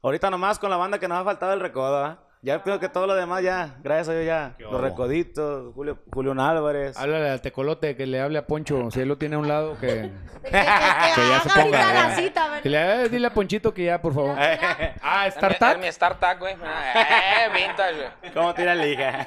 ahorita 0.00 0.30
nomás 0.30 0.58
con 0.58 0.70
la 0.70 0.78
banda 0.78 0.98
que 0.98 1.08
nos 1.08 1.18
ha 1.18 1.24
faltado 1.24 1.52
el 1.52 1.60
recodo, 1.60 1.98
¿ah? 2.02 2.23
Ya 2.44 2.62
pienso 2.62 2.78
que 2.78 2.90
todo 2.90 3.06
lo 3.06 3.14
demás 3.14 3.42
ya, 3.42 3.76
gracias 3.82 4.10
a 4.10 4.12
Dios 4.12 4.26
ya. 4.26 4.52
¿Qué 4.58 4.64
Los 4.64 4.78
recoditos, 4.78 5.72
Julio, 5.74 5.98
Julián 6.12 6.38
Álvarez. 6.40 6.94
Háblale 6.94 7.30
al 7.30 7.40
tecolote 7.40 7.96
que 7.96 8.06
le 8.06 8.20
hable 8.20 8.36
a 8.36 8.46
Poncho, 8.46 8.90
si 8.90 9.00
él 9.00 9.08
lo 9.08 9.16
tiene 9.16 9.36
a 9.36 9.38
un 9.38 9.48
lado, 9.48 9.78
que, 9.80 9.86
Que, 10.44 10.50
que- 10.50 10.50
que 10.50 10.60
haga 10.60 11.40
se 11.40 11.48
ponga, 11.58 11.94
la 11.94 12.14
cita, 12.14 12.44
¿verdad? 12.48 12.62
que 12.62 12.68
le, 12.68 13.08
dile 13.08 13.26
a 13.28 13.30
Ponchito 13.32 13.72
que 13.72 13.84
ya, 13.84 14.02
por 14.02 14.12
favor. 14.12 14.36
ah, 15.02 15.26
¿Startup? 15.28 15.70
Es 15.72 15.78
mi 15.78 15.86
startup, 15.86 16.38
güey. 16.38 16.52
Eh, 16.52 17.48
vintage, 17.54 17.94
güey. 18.20 18.32
¿Cómo 18.34 18.52
tira 18.52 18.74
la 18.74 18.86
hija? 18.88 19.26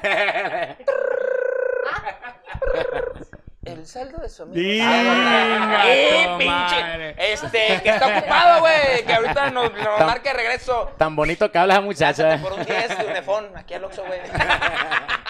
El 3.72 3.86
saldo 3.86 4.18
de 4.18 4.28
su 4.28 4.42
amigo. 4.42 4.56
Venga, 4.60 5.82
¡Eh, 5.86 6.26
pinche! 6.38 6.50
madre. 6.52 7.14
Este, 7.18 7.80
que 7.82 7.90
está 7.90 8.18
ocupado, 8.18 8.60
güey. 8.60 9.04
Que 9.06 9.12
ahorita 9.14 9.50
nos, 9.50 9.72
nos 9.72 10.00
marque 10.00 10.32
regreso. 10.32 10.92
Tan 10.96 11.14
bonito 11.14 11.50
que 11.50 11.58
habla 11.58 11.80
muchacha. 11.80 12.38
Por 12.42 12.52
un 12.54 12.64
10 12.64 12.98
de 12.98 13.04
Unefón, 13.06 13.50
aquí 13.56 13.74
al 13.74 13.84
Oxxo, 13.84 14.04
güey. 14.04 14.20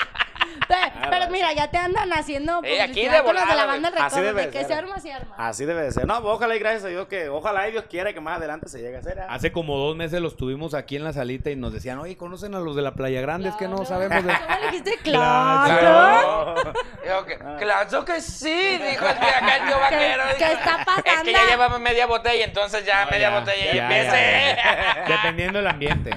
Pe- 0.69 1.09
Pero 1.11 1.31
mira, 1.31 1.53
ya 1.55 1.71
te 1.71 1.79
andan 1.79 2.13
haciendo 2.13 2.61
Eh, 2.63 2.81
aquí 2.83 3.09
de 3.09 3.23
con 3.23 3.35
los 3.35 3.49
de 3.49 3.55
la 3.55 3.65
banda 3.67 3.91
güey. 3.91 4.03
Así 4.03 4.21
debe 4.21 4.43
de 4.47 4.51
que 4.51 4.59
ser. 4.59 4.67
se 4.69 4.75
arma, 4.75 5.01
se 5.01 5.13
arma. 5.13 5.35
Así 5.39 5.65
debe 5.65 5.83
de 5.83 5.93
ser. 5.93 6.07
No, 6.07 6.21
pues 6.23 6.35
ojalá 6.35 6.55
y 6.57 6.59
gracias 6.59 6.85
a 6.85 6.89
Dios 6.89 7.09
que, 7.09 7.29
ojalá 7.29 7.69
y 7.69 7.73
Dios 7.73 7.85
quiera 7.89 8.13
que 8.13 8.21
más 8.21 8.37
adelante 8.39 8.69
se 8.69 8.79
llegue 8.81 8.97
a 8.97 9.01
hacer. 9.01 9.21
¿ah? 9.21 9.27
Hace 9.31 9.51
como 9.51 9.77
dos 9.79 9.97
meses 9.97 10.21
los 10.21 10.37
tuvimos 10.37 10.75
aquí 10.75 10.97
en 10.97 11.05
la 11.05 11.13
salita 11.13 11.51
y 11.51 11.57
nos 11.57 11.73
decían, 11.73 11.99
oye, 11.99 12.17
¿conocen 12.17 12.55
a 12.55 12.59
los 12.61 12.77
de 12.77 12.83
la 12.83 12.93
Playa 12.95 13.21
Grande? 13.21 13.49
Es 13.49 13.55
que 13.57 13.67
no 13.69 13.85
sabemos 13.85 14.23
de... 14.25 14.33
¿Cómo 14.47 14.59
le 14.61 14.67
dijiste? 14.67 14.99
Claro. 15.03 16.55
Claro. 17.03 17.27
Que, 17.27 17.39
claro 17.65 18.05
que 18.05 18.21
sí, 18.21 18.51
dijo 18.79 19.07
el 19.07 19.19
de 19.19 19.27
acá 19.27 19.57
el 19.57 19.67
tío 19.69 19.79
vaquero. 19.81 20.23
¿Qué- 20.33 20.37
qué 20.45 20.53
está 20.53 20.79
pasando? 20.85 21.03
Es 21.11 21.23
que 21.23 21.33
ya 21.33 21.47
llevaba 21.49 21.79
media 21.79 22.07
botella, 22.07 22.45
entonces 22.45 22.85
ya 22.85 23.05
No, 23.05 23.11
media 23.11 23.31
ya, 23.31 23.39
botella 23.41 23.73
y 23.73 23.77
ya, 23.77 23.83
empecé. 23.85 25.11
Dependiendo 25.13 25.59
del 25.59 25.67
ambiente. 25.69 26.11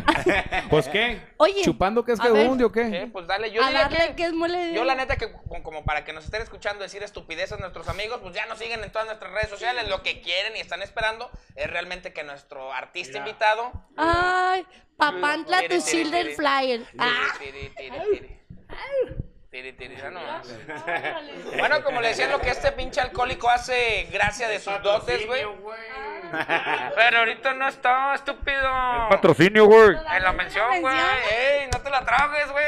Pues, 0.70 0.88
¿qué? 0.90 1.22
Oye, 1.38 1.62
¿Chupando 1.64 2.04
que 2.04 2.12
es 2.14 2.20
que 2.20 2.30
hunde 2.32 2.64
o 2.66 2.68
Eh, 2.68 2.72
qué? 2.74 3.10
pues 3.12 3.26
dale, 3.28 3.52
yo 3.52 3.64
a 3.64 3.68
diría 3.68 3.84
darle 3.84 3.98
que... 4.10 4.16
que 4.16 4.24
es 4.26 4.34
Yo 4.74 4.84
la 4.84 4.96
neta 4.96 5.16
que 5.18 5.32
como- 5.32 5.84
para 5.86 6.04
que 6.06 6.14
nos 6.14 6.26
estén 6.26 6.42
escuchando 6.42 6.84
decir 6.84 7.02
estupideces 7.04 7.60
nuestros 7.60 7.88
amigos, 7.88 8.20
pues 8.22 8.34
ya 8.36 8.46
nos 8.46 8.60
siguen 8.60 8.84
en 8.84 8.92
todas 8.92 9.08
nuestras 9.08 9.32
redes 9.32 9.50
sociales. 9.50 9.88
Lo 9.88 10.04
que 10.04 10.22
quieren 10.22 10.56
y 10.56 10.60
están 10.60 10.82
esperando 10.82 11.30
es 11.56 11.70
realmente 11.70 12.14
que 12.14 12.24
nuestro 12.24 12.72
artista 12.74 13.18
invitado... 13.18 13.72
Ay, 13.98 14.66
Papantla 14.98 15.62
tu 15.68 15.82
Children 15.82 16.24
tiri. 16.28 16.36
Flyer. 16.36 16.82
Ah. 16.98 17.34
Tiri, 17.40 17.70
tiri, 17.76 18.00
tiri. 18.12 18.38
Tiri, 19.50 19.74
tiri, 19.74 19.98
ya 19.98 20.10
no. 20.12 20.22
Bueno, 21.58 21.84
como 21.84 22.00
le 22.00 22.10
decían, 22.10 22.32
lo 22.32 22.40
que 22.40 22.52
este 22.52 22.72
pinche 22.72 23.02
alcohólico 23.02 23.50
hace 23.50 24.08
gracia 24.12 24.48
de 24.48 24.60
sus 24.60 24.82
dotes, 24.82 25.26
güey. 25.28 25.46
Pero 26.96 27.18
ahorita 27.20 27.54
no 27.56 27.68
está, 27.68 28.16
estúpido. 28.16 28.62
Patrocinio, 29.10 29.66
güey. 29.66 29.98
En 30.16 30.24
la 30.24 30.32
mención, 30.32 30.80
güey. 30.82 30.96
Ey, 31.32 31.70
no 31.74 31.82
te 31.82 31.90
la 31.90 32.06
tragues, 32.06 32.50
güey. 32.52 32.66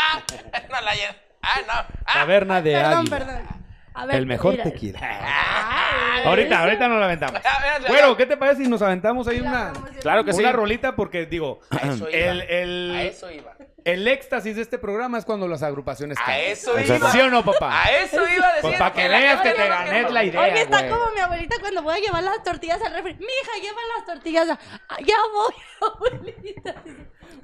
no 0.70 0.80
la 0.80 0.92
llen- 0.94 1.16
Ah, 1.42 1.58
no. 1.66 1.72
Ah, 1.72 2.12
Taberna 2.14 2.60
de 2.60 2.72
Perdón, 2.72 2.98
Águila. 2.98 3.18
perdón. 3.18 3.60
A 3.92 4.06
ver, 4.06 4.16
El 4.16 4.26
mejor 4.26 4.52
mira. 4.52 4.64
tequila. 4.64 4.98
Ay, 5.02 6.22
Ahorita, 6.24 6.60
ahorita 6.60 6.86
nos 6.88 6.98
la 7.00 7.06
aventamos. 7.06 7.40
Bueno, 7.88 8.16
¿qué 8.16 8.24
te 8.26 8.36
parece 8.36 8.62
si 8.64 8.68
nos 8.70 8.82
aventamos 8.82 9.26
ahí 9.26 9.40
una, 9.40 9.72
Claro 10.00 10.24
que 10.24 10.32
sí. 10.32 10.40
una 10.40 10.52
rolita? 10.52 10.94
Porque, 10.94 11.26
digo, 11.26 11.60
A 11.70 11.76
eso 11.88 12.08
iba. 12.08 12.18
el, 12.18 12.40
el, 12.42 12.94
A 12.94 13.02
eso 13.02 13.30
iba. 13.30 13.54
el 13.84 14.06
éxtasis 14.06 14.54
de 14.56 14.62
este 14.62 14.78
programa 14.78 15.18
es 15.18 15.24
cuando 15.24 15.48
las 15.48 15.62
agrupaciones 15.62 16.18
A 16.18 16.24
cantan. 16.24 16.40
eso 16.44 16.78
iba. 16.78 17.10
¿Sí 17.10 17.20
o 17.20 17.30
no, 17.30 17.44
papá? 17.44 17.82
A 17.84 17.90
eso 17.90 18.16
iba 18.28 18.46
a 18.46 18.54
decir. 18.54 18.62
Pues 18.62 18.78
para 18.78 18.92
que 18.92 19.08
veas 19.08 19.40
que 19.40 19.50
te 19.52 19.58
no 19.58 19.68
gané 19.68 20.04
que- 20.06 20.12
la 20.12 20.24
idea. 20.24 20.40
Oye, 20.40 20.60
está 20.62 20.78
güey. 20.78 20.90
como 20.90 21.10
mi 21.12 21.20
abuelita 21.20 21.56
cuando 21.60 21.82
voy 21.82 21.94
a 21.94 21.98
llevar 21.98 22.22
las 22.22 22.42
tortillas 22.44 22.80
al 22.84 22.92
refri. 22.92 23.14
Mi 23.14 23.24
hija, 23.24 23.52
lleva 23.62 23.80
las 23.96 24.06
tortillas. 24.06 24.48
Ah, 24.88 24.96
Ya 25.04 25.16
voy, 25.32 25.54
abuelita. 25.94 26.74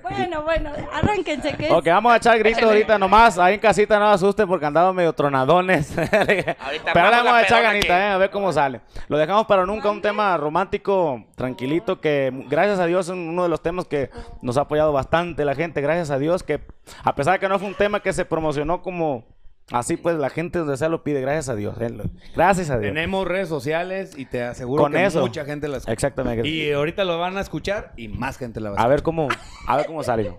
Bueno, 0.02 0.42
bueno, 0.42 0.70
arránquense. 0.92 1.54
Que 1.56 1.70
Ok, 1.72 1.86
vamos 1.86 2.12
a 2.12 2.16
echar 2.16 2.38
grito 2.38 2.64
ahorita 2.66 2.98
nomás. 2.98 3.38
Ahí 3.38 3.54
en 3.54 3.60
casita 3.60 3.98
no 3.98 4.08
asusten 4.08 4.46
porque 4.46 4.66
andamos 4.66 4.94
medio 4.94 5.12
tronadones. 5.12 5.92
Pero 5.96 6.56
ahora 7.04 7.18
vamos 7.22 7.32
a 7.34 7.42
echar 7.42 7.62
ganita, 7.62 7.86
que- 7.86 7.92
eh, 7.92 8.08
a 8.10 8.16
ver 8.18 8.30
cómo 8.30 8.52
sale. 8.52 8.80
Lo 9.08 9.18
dejamos 9.18 9.46
para 9.46 9.66
nunca, 9.66 9.90
un 9.90 10.00
tema 10.00 10.36
romántico, 10.36 11.24
tranquilito, 11.34 12.00
que 12.00 12.30
gracias 12.48 12.78
a 12.78 12.86
Dios 12.86 13.06
es 13.06 13.12
uno 13.12 13.42
de 13.42 13.48
los 13.48 13.62
temas 13.62 13.86
que 13.86 14.10
nos 14.42 14.56
ha 14.56 14.62
apoyado 14.62 14.92
bastante 14.92 15.44
la 15.44 15.54
gente. 15.54 15.80
Gracias 15.80 16.10
a 16.10 16.18
Dios 16.18 16.42
que, 16.42 16.60
a 17.02 17.14
pesar 17.14 17.34
de 17.34 17.38
que 17.40 17.48
no 17.48 17.58
fue 17.58 17.68
un 17.68 17.74
tema 17.74 18.00
que 18.00 18.12
se 18.12 18.24
promocionó 18.24 18.82
como 18.82 19.24
así, 19.72 19.96
pues 19.96 20.16
la 20.16 20.30
gente 20.30 20.58
donde 20.58 20.76
sea 20.76 20.88
lo 20.88 21.02
pide. 21.02 21.20
Gracias 21.20 21.48
a 21.48 21.54
Dios. 21.54 21.76
eh, 21.80 21.90
Gracias 22.34 22.70
a 22.70 22.78
Dios. 22.78 22.92
Tenemos 22.94 23.26
redes 23.26 23.48
sociales 23.48 24.12
y 24.16 24.24
te 24.26 24.42
aseguro 24.42 24.82
Con 24.82 24.92
que 24.92 25.04
eso. 25.04 25.20
mucha 25.20 25.44
gente 25.44 25.68
las 25.68 25.78
escucha. 25.78 25.92
Exactamente. 25.92 26.48
Y 26.48 26.72
ahorita 26.72 27.04
lo 27.04 27.18
van 27.18 27.36
a 27.36 27.40
escuchar 27.40 27.92
y 27.96 28.08
más 28.08 28.38
gente 28.38 28.60
la 28.60 28.70
va 28.70 28.76
a 28.76 28.78
A 28.78 28.82
escuchar. 28.82 28.90
ver 28.90 29.02
cómo, 29.02 29.28
a 29.66 29.76
ver 29.76 29.86
cómo 29.86 30.02
sale. 30.02 30.36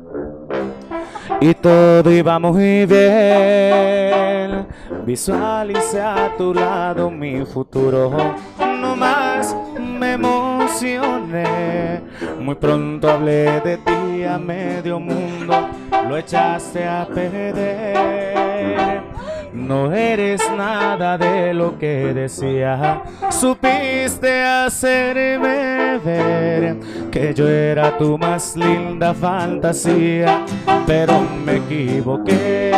Y 1.40 1.54
todo 1.56 2.12
iba 2.12 2.38
muy 2.40 2.86
bien. 2.86 4.68
Visualicé 5.06 6.02
a 6.02 6.36
tu 6.38 6.54
lado 6.54 7.10
mi 7.10 7.46
futuro. 7.46 8.36
No 8.60 8.96
más 8.96 9.56
me 9.80 10.14
emocioné. 10.14 12.02
Muy 12.40 12.56
pronto 12.56 13.10
hablé 13.10 13.62
de 13.62 13.78
ti 13.78 14.24
a 14.24 14.38
medio 14.38 15.00
mundo. 15.00 15.70
Lo 16.08 16.18
echaste 16.18 16.88
a 16.88 17.08
perder. 17.08 19.02
No 19.54 19.92
eres 19.94 20.42
nada 20.56 21.18
de 21.18 21.54
lo 21.54 21.78
que 21.78 22.14
decía. 22.14 23.04
Supiste 23.30 24.44
hacerme 24.44 26.00
ver 26.04 26.78
que 27.12 27.34
yo 27.34 27.50
era 27.50 27.98
tu 27.98 28.18
más 28.18 28.56
linda 28.56 29.14
fantasía, 29.14 30.46
pero 30.88 31.22
me 31.46 31.58
equivoqué. 31.58 32.72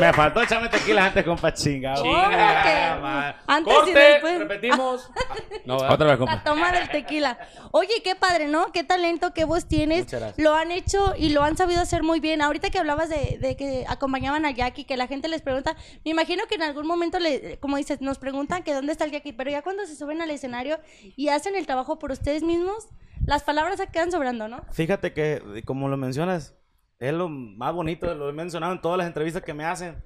Me 0.00 0.12
faltó 0.12 0.42
echarme 0.42 0.68
tequila 0.68 1.06
antes, 1.06 1.24
compa 1.24 1.52
chingado. 1.52 2.02
Chinga, 2.02 2.62
Chinga, 2.62 3.36
antes 3.46 3.72
y 3.72 3.76
Corte, 3.76 3.92
después. 3.98 4.38
repetimos. 4.38 5.10
No. 5.66 5.76
Otra 5.76 5.96
vez, 5.98 6.06
La 6.06 6.16
compa. 6.18 6.42
toma 6.42 6.72
del 6.72 6.88
tequila. 6.88 7.38
Oye, 7.70 8.02
qué 8.02 8.16
padre, 8.16 8.48
¿no? 8.48 8.72
Qué 8.72 8.82
talento, 8.82 9.32
qué 9.34 9.44
voz 9.44 9.68
tienes. 9.68 10.04
Muchas 10.04 10.20
gracias. 10.20 10.38
Lo 10.44 10.54
han 10.54 10.70
hecho 10.72 11.14
y 11.16 11.28
lo 11.28 11.42
han 11.44 11.56
sabido 11.56 11.80
hacer 11.82 12.02
muy 12.02 12.18
bien. 12.18 12.40
Ahorita 12.42 12.70
que 12.70 12.78
hablabas 12.78 13.08
de, 13.10 13.38
de 13.40 13.56
que 13.56 13.84
acompañaban 13.88 14.46
a 14.46 14.50
Jackie, 14.50 14.84
que 14.84 14.96
la 14.96 15.06
gente 15.06 15.28
les 15.28 15.42
pregunta, 15.42 15.76
me 16.04 16.10
imagino 16.12 16.44
que 16.48 16.54
en 16.56 16.62
algún 16.62 16.86
momento, 16.86 17.18
le, 17.20 17.58
como 17.60 17.76
dices, 17.76 18.00
nos 18.00 18.18
preguntan 18.18 18.62
que 18.62 18.72
dónde 18.74 18.90
está 18.92 19.04
el 19.04 19.10
Jackie, 19.12 19.32
pero 19.32 19.50
ya 19.50 19.62
cuando 19.62 19.86
se 19.86 19.94
suben 19.96 20.22
al 20.22 20.30
escenario 20.30 20.80
y 21.16 21.28
hacen 21.28 21.54
el 21.54 21.66
trabajo 21.66 21.98
por 21.98 22.10
ustedes 22.10 22.42
mismos, 22.42 22.88
las 23.26 23.42
palabras 23.44 23.76
se 23.76 23.86
quedan 23.88 24.10
sobrando, 24.10 24.48
¿no? 24.48 24.62
Fíjate 24.72 25.12
que, 25.12 25.62
como 25.66 25.88
lo 25.88 25.96
mencionas, 25.98 26.54
es 27.00 27.12
lo 27.12 27.28
más 27.28 27.72
bonito, 27.72 28.14
lo 28.14 28.28
he 28.28 28.32
mencionado 28.32 28.72
en 28.72 28.80
todas 28.80 28.98
las 28.98 29.06
entrevistas 29.08 29.42
que 29.42 29.54
me 29.54 29.64
hacen, 29.64 29.96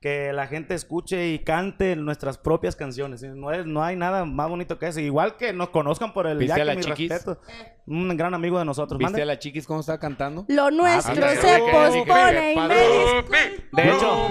que 0.00 0.32
la 0.32 0.46
gente 0.46 0.74
escuche 0.74 1.28
y 1.28 1.38
cante 1.40 1.94
nuestras 1.94 2.38
propias 2.38 2.74
canciones. 2.74 3.22
No, 3.22 3.52
es, 3.52 3.66
no 3.66 3.84
hay 3.84 3.96
nada 3.96 4.24
más 4.24 4.48
bonito 4.48 4.78
que 4.78 4.88
eso. 4.88 4.98
Igual 4.98 5.36
que 5.36 5.52
nos 5.52 5.68
conozcan 5.68 6.12
por 6.12 6.26
el 6.26 6.38
¿Viste 6.38 6.60
a 6.60 6.64
la 6.64 6.74
mi 6.74 6.82
Chiquis? 6.82 7.10
respeto. 7.10 7.40
Un 7.86 8.16
gran 8.16 8.32
amigo 8.34 8.58
de 8.58 8.64
nosotros. 8.64 8.98
¿Viste 8.98 9.12
Mande. 9.12 9.22
a 9.22 9.26
la 9.26 9.38
chiquis 9.38 9.66
cómo 9.66 9.80
estaba 9.80 9.98
cantando? 9.98 10.44
Lo 10.48 10.70
nuestro 10.70 11.12
ándale, 11.12 11.36
se 11.36 11.58
pospone 11.58 12.52
y 12.52 12.56
me. 12.56 13.82
De 13.82 13.90
hecho, 13.90 14.28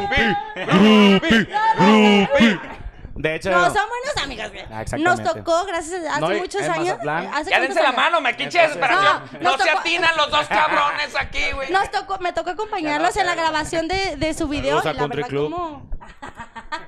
de 3.15 3.35
hecho, 3.35 3.51
No, 3.51 3.63
son 3.65 3.73
buenos 3.89 4.23
amigos, 4.23 4.49
güey. 4.51 4.65
Ah, 4.71 4.81
exactamente. 4.81 5.23
Nos 5.23 5.33
tocó, 5.35 5.65
gracias 5.65 6.05
a 6.05 6.11
hace 6.11 6.21
No, 6.21 6.29
muchos 6.29 6.61
años. 6.61 6.87
Mazatlán. 6.87 7.23
eh, 7.25 7.31
¿hace 7.33 7.49
Ya 7.51 7.59
dense 7.59 7.81
la 7.83 7.91
mano, 7.91 8.21
me 8.21 8.35
quiche 8.35 8.59
desesperación. 8.59 9.23
No, 9.41 9.51
No, 9.51 9.57
se 9.57 9.63
tocó- 9.69 9.79
atinan 9.79 10.17
los 10.17 10.31
dos 10.31 10.47
cabrones 10.47 11.15
aquí, 11.19 11.51
güey. 11.53 11.71
Nos 11.71 11.91
tocó, 11.91 12.17
me 12.19 12.33
tocó 12.33 12.51
acompañarlos 12.51 13.15
en 13.17 13.25
la 13.25 13.35
grabación 13.35 13.87
de, 13.87 14.15
de 14.17 14.33
su 14.33 14.47
video. 14.47 14.77
La 14.83 14.93
Country 14.93 15.07
verdad, 15.23 15.27
Club. 15.29 15.51
como... 15.51 15.89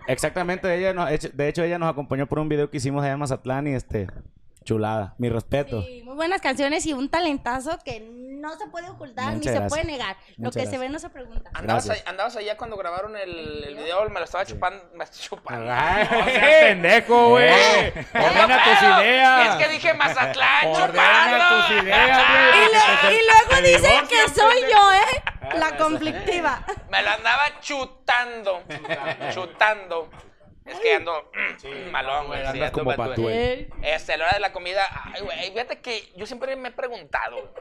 exactamente, 0.07 0.73
ella 0.75 0.93
nos, 0.93 1.10
de 1.10 1.47
hecho 1.47 1.63
ella 1.63 1.77
nos 1.79 1.89
acompañó 1.89 2.27
por 2.27 2.39
un 2.39 2.49
video 2.49 2.69
que 2.69 2.77
hicimos 2.77 3.03
allá 3.03 3.13
en 3.13 3.19
Mazatlán 3.19 3.67
y 3.67 3.73
este, 3.73 4.07
chulada, 4.63 5.13
mi 5.17 5.30
respeto. 5.30 5.82
Sí, 5.84 6.02
muy 6.06 6.15
buenas 6.15 6.41
canciones 6.41 6.86
y 6.86 6.93
un 6.93 7.10
talentazo 7.10 7.80
que 7.84 8.00
no 8.02 8.58
se 8.58 8.65
puede 8.67 8.89
ocultar 8.89 9.36
Muchas 9.36 9.54
ni 9.54 9.60
se 9.62 9.67
puede 9.69 9.84
negar. 9.84 10.17
Lo 10.38 10.50
que 10.52 10.65
se 10.65 10.78
ve 10.80 10.89
no 10.89 10.97
se 11.00 11.10
pregunta. 11.10 11.52
¿Andabas, 11.54 11.89
ahí- 11.89 12.02
andabas 12.08 12.36
allá 12.36 12.58
cuando 12.58 12.76
grabaron 12.76 13.15
el, 13.15 13.63
el 13.63 13.76
video, 13.76 14.10
me 14.10 14.19
lo 14.19 14.26
estaba 14.26 14.45
chupando. 14.45 14.84
Me 14.95 15.06
chupando. 15.08 15.71
Ay, 15.71 16.08
no 16.12 16.26
seas 16.26 16.63
pendejo, 16.63 17.30
güey. 17.30 17.50
Eh. 17.50 17.93
Ordena 18.15 18.63
tus 18.63 18.82
ideas. 18.82 19.50
Es 19.60 19.65
que 19.67 19.74
dije 19.74 19.93
Mazatlán, 19.93 20.65
Ordena 20.67 20.88
chupando. 20.89 21.67
tus 21.67 21.84
ideas, 21.84 22.21
Y, 22.56 23.06
güey. 23.06 23.15
y 23.15 23.19
luego 23.26 23.67
dicen 23.82 24.08
que 24.08 24.30
soy 24.34 24.62
yo, 24.62 24.91
¿eh? 24.93 25.58
La 25.60 25.78
conflictiva. 25.78 26.65
Me 26.89 27.02
lo 27.04 27.10
andaba 27.12 27.60
chutando. 27.62 28.63
Chutando. 29.34 30.10
Es 30.65 30.80
que 30.80 30.95
ando 30.95 31.32
malón, 31.91 32.28
güey. 32.28 32.41
sí, 32.52 32.62
ando 32.62 32.71
como 32.71 32.95
patú, 32.95 33.24
güey. 33.24 33.36
Eh, 33.38 33.69
Este, 33.82 34.13
a 34.13 34.17
la 34.17 34.26
hora 34.26 34.34
de 34.34 34.39
la 34.41 34.54
comida, 34.54 34.88
ay, 35.13 35.21
güey, 35.21 35.52
fíjate 35.52 35.82
que 35.82 36.12
yo 36.15 36.26
siempre 36.26 36.56
me 36.56 36.69
he 36.69 36.71
preguntado, 36.71 37.54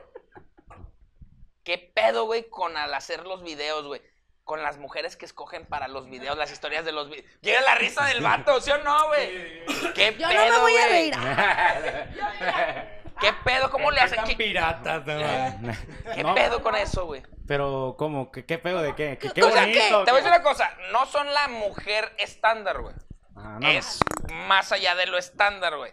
¿qué 1.64 1.78
pedo, 1.78 2.24
güey, 2.26 2.48
con 2.48 2.76
al 2.76 2.92
hacer 2.94 3.24
los 3.26 3.42
videos, 3.42 3.86
güey? 3.86 4.02
Con 4.44 4.62
las 4.62 4.78
mujeres 4.78 5.16
que 5.16 5.24
escogen 5.26 5.64
para 5.66 5.86
los 5.88 6.08
videos, 6.10 6.36
las 6.36 6.50
historias 6.50 6.84
de 6.84 6.92
los 6.92 7.08
videos. 7.08 7.24
Llega 7.40 7.60
la 7.62 7.76
risa 7.76 8.04
del 8.06 8.20
vato, 8.20 8.60
¿sí 8.60 8.70
o 8.72 8.78
no, 8.78 9.06
güey? 9.08 9.64
¿Qué 9.94 10.16
Yo 10.18 10.28
pedo, 10.28 10.44
no 10.46 10.52
me 10.54 10.58
voy 10.58 10.76
a 10.76 10.88
güey? 10.88 11.10
reír. 11.10 11.14
¿Qué 13.20 13.32
pedo? 13.44 13.70
¿Cómo 13.70 13.90
le 13.90 14.00
hacen? 14.00 14.22
¿Qué, 14.24 14.36
piratas, 14.36 15.04
no, 15.06 15.72
qué 16.14 16.22
No. 16.22 16.34
pedo 16.34 16.62
con 16.62 16.74
eso, 16.76 17.06
güey? 17.06 17.22
Pero, 17.46 17.94
¿cómo? 17.98 18.30
¿Qué, 18.30 18.44
qué 18.44 18.58
pedo 18.58 18.80
de 18.82 18.94
qué? 18.94 19.18
¿Qué, 19.18 19.30
qué 19.30 19.42
o 19.42 19.50
sea, 19.50 19.62
bonito? 19.62 19.78
¿qué? 19.80 19.88
Te 19.88 20.10
voy 20.10 20.20
a 20.20 20.22
decir 20.22 20.28
una 20.28 20.42
cosa, 20.42 20.70
no 20.92 21.06
son 21.06 21.32
la 21.32 21.48
mujer 21.48 22.12
estándar, 22.18 22.80
güey. 22.80 22.94
Ajá, 23.36 23.58
no. 23.60 23.68
Es 23.68 23.98
más 24.46 24.72
allá 24.72 24.94
de 24.94 25.06
lo 25.06 25.18
estándar, 25.18 25.76
güey. 25.76 25.92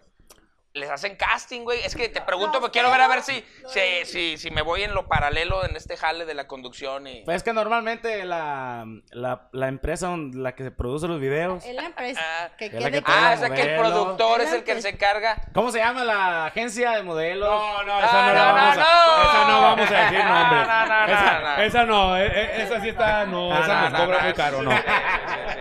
Les 0.78 0.90
hacen 0.90 1.16
casting, 1.16 1.62
güey. 1.64 1.80
Es 1.84 1.96
que 1.96 2.10
te 2.10 2.22
pregunto, 2.22 2.60
porque 2.60 2.74
quiero 2.74 2.92
ver 2.92 3.02
a 3.02 3.08
ver 3.08 3.22
si, 3.24 3.44
si, 3.68 4.06
si, 4.06 4.38
si 4.38 4.52
me 4.52 4.62
voy 4.62 4.84
en 4.84 4.94
lo 4.94 5.08
paralelo 5.08 5.66
en 5.66 5.76
este 5.76 5.98
jale 5.98 6.26
de 6.26 6.34
la 6.34 6.48
conducción 6.48 7.08
y... 7.08 7.22
Pues 7.24 7.38
es 7.38 7.44
que 7.44 7.54
normalmente 7.54 8.24
la, 8.26 8.86
la, 9.12 9.48
la 9.52 9.68
empresa 9.68 10.08
donde- 10.08 10.38
la 10.38 10.54
que 10.56 10.64
se 10.64 10.72
produce 10.72 11.08
los 11.08 11.20
videos. 11.20 11.66
Es 11.66 11.74
la 11.76 11.86
empresa. 11.86 12.22
Ah, 12.24 12.50
Que 12.58 12.66
es 12.68 12.74
la 12.74 12.92
que. 12.92 13.04
Ah, 13.06 13.34
o 13.36 13.40
sea 13.40 13.50
que 13.50 13.62
el 13.74 13.80
productor 13.80 14.42
es 14.42 14.54
el 14.54 14.64
que 14.64 14.82
se 14.82 14.90
encarga. 14.90 15.42
¿Cómo 15.54 15.72
se 15.72 15.80
llama 15.80 16.04
la 16.04 16.46
agencia 16.46 16.92
de 16.92 17.04
modelos? 17.04 17.50
No, 17.50 17.84
no, 17.84 18.00
esa 18.00 18.12
no, 18.22 18.28
no, 18.28 18.34
la 18.34 18.46
no, 18.48 18.54
vamos 18.54 18.78
a, 18.78 18.80
no. 18.80 19.24
esa 19.30 19.48
no 19.48 19.62
vamos 19.62 19.92
a 19.92 20.00
decir 20.04 20.20
No, 20.26 20.40
nombre. 20.40 20.60
no, 20.60 20.86
no, 20.86 21.08
no, 21.08 21.14
esa, 21.14 21.40
no. 21.40 21.64
esa 21.64 21.86
no, 21.86 22.18
eh, 22.18 22.62
esa 22.64 22.82
sí 22.82 22.90
está, 22.90 23.26
no, 23.26 23.58
esa 23.58 23.68
no, 23.68 23.82
nos 23.82 23.92
no, 23.94 24.00
cobra 24.06 24.18
no, 24.20 24.24
muy 24.26 24.34
caro, 24.34 24.60
sí, 24.60 24.66
no. 24.66 24.72
sí, 24.72 24.78
sí, 24.78 25.34
sí. 25.54 25.60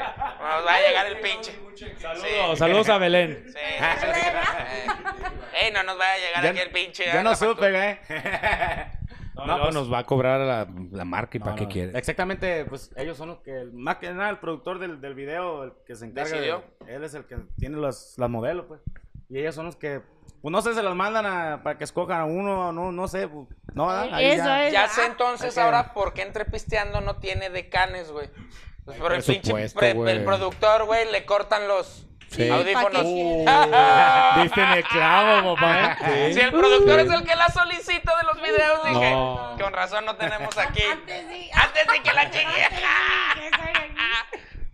Nos 0.56 0.66
va 0.66 0.74
a 0.74 0.80
llegar 0.80 1.06
el 1.06 1.20
pinche. 1.20 1.58
Saludos, 2.00 2.58
saludos 2.58 2.88
a 2.88 2.98
Belén. 2.98 3.44
Sí, 3.46 3.52
sí, 3.52 4.06
sí, 4.14 4.20
sí. 4.20 5.34
Ey, 5.62 5.72
no 5.72 5.82
nos 5.82 5.98
vaya 5.98 6.12
a 6.14 6.18
llegar 6.18 6.44
Ya- 6.44 6.50
aquí 6.50 6.58
el 6.60 6.70
pinche. 6.70 7.04
Yo 7.12 7.22
no 7.22 7.34
supe, 7.34 7.48
factura. 7.48 7.90
¿eh? 7.90 8.92
No, 9.34 9.44
No, 9.46 9.60
pues- 9.64 9.74
nos 9.74 9.92
va 9.92 9.98
a 9.98 10.04
cobrar 10.04 10.40
la, 10.40 10.66
la 10.92 11.04
marca 11.04 11.36
y 11.36 11.40
para 11.40 11.52
No, 11.52 11.56
qué 11.58 11.64
no. 11.64 11.68
quiere. 11.70 11.98
Exactamente, 11.98 12.64
pues 12.64 12.90
ellos 12.96 13.18
son 13.18 13.28
los 13.28 13.38
que, 13.40 13.66
más 13.72 13.96
que 13.96 14.10
nada 14.10 14.30
el 14.30 14.38
productor 14.38 14.78
del, 14.78 15.00
del 15.02 15.14
video, 15.14 15.64
el 15.64 15.72
que 15.86 15.94
se 15.94 16.06
encarga. 16.06 16.30
de- 16.40 16.62
él 16.88 17.04
es 17.04 17.12
el 17.12 17.26
que 17.26 17.36
tiene 17.58 17.76
los, 17.76 18.14
las 18.16 18.30
modelos, 18.30 18.64
pues. 18.66 18.80
Y 19.28 19.38
ellos 19.38 19.54
son 19.54 19.66
los 19.66 19.76
que, 19.76 20.00
pues 20.40 20.50
no 20.52 20.62
sé, 20.62 20.72
se 20.72 20.82
las 20.82 20.94
mandan 20.94 21.26
a- 21.26 21.62
para 21.62 21.76
que 21.76 21.84
escojan 21.84 22.20
a 22.20 22.24
uno, 22.24 22.72
no, 22.72 22.92
no 22.92 23.08
sé, 23.08 23.28
pues, 23.28 23.46
no, 23.74 23.92
Eso 23.92 24.10
ya. 24.44 24.66
es. 24.68 24.72
Ya 24.72 24.88
sé 24.88 25.04
entonces 25.04 25.58
ahora 25.58 25.92
por 25.92 26.14
qué 26.14 26.22
entre 26.22 26.46
pisteando 26.46 27.02
no 27.02 27.16
tiene 27.16 27.50
decanes, 27.50 28.10
güey. 28.10 28.30
Pues 28.86 28.98
por 28.98 29.12
el 29.12 29.22
pinche 29.22 29.52
pre- 29.74 29.90
el 29.90 30.24
productor, 30.24 30.86
güey, 30.86 31.10
le 31.12 31.26
cortan 31.26 31.68
los 31.68 32.04
Sí. 32.28 32.48
audífonos. 32.48 32.90
¿pa' 32.92 33.02
qué 33.02 33.08
Uh, 33.08 34.42
Viste 34.42 34.60
en 34.62 34.70
el 34.70 34.84
clavo, 34.84 35.54
papá. 35.54 35.96
Si 36.32 36.40
el 36.40 36.50
productor 36.50 37.00
es 37.00 37.10
el 37.10 37.22
que 37.24 37.36
la 37.36 37.48
solicita 37.48 38.12
de 38.16 38.22
los 38.24 38.42
videos, 38.42 38.84
dije, 38.84 39.10
No. 39.12 39.56
con 39.60 39.72
razón 39.72 40.04
no 40.04 40.16
tenemos 40.16 40.56
aquí. 40.58 40.82
Antes 40.82 41.24
sí. 41.30 41.50
Antes 41.52 41.86
de 41.92 42.02
que 42.02 42.12
la 42.14 42.30
chingue. 42.30 42.66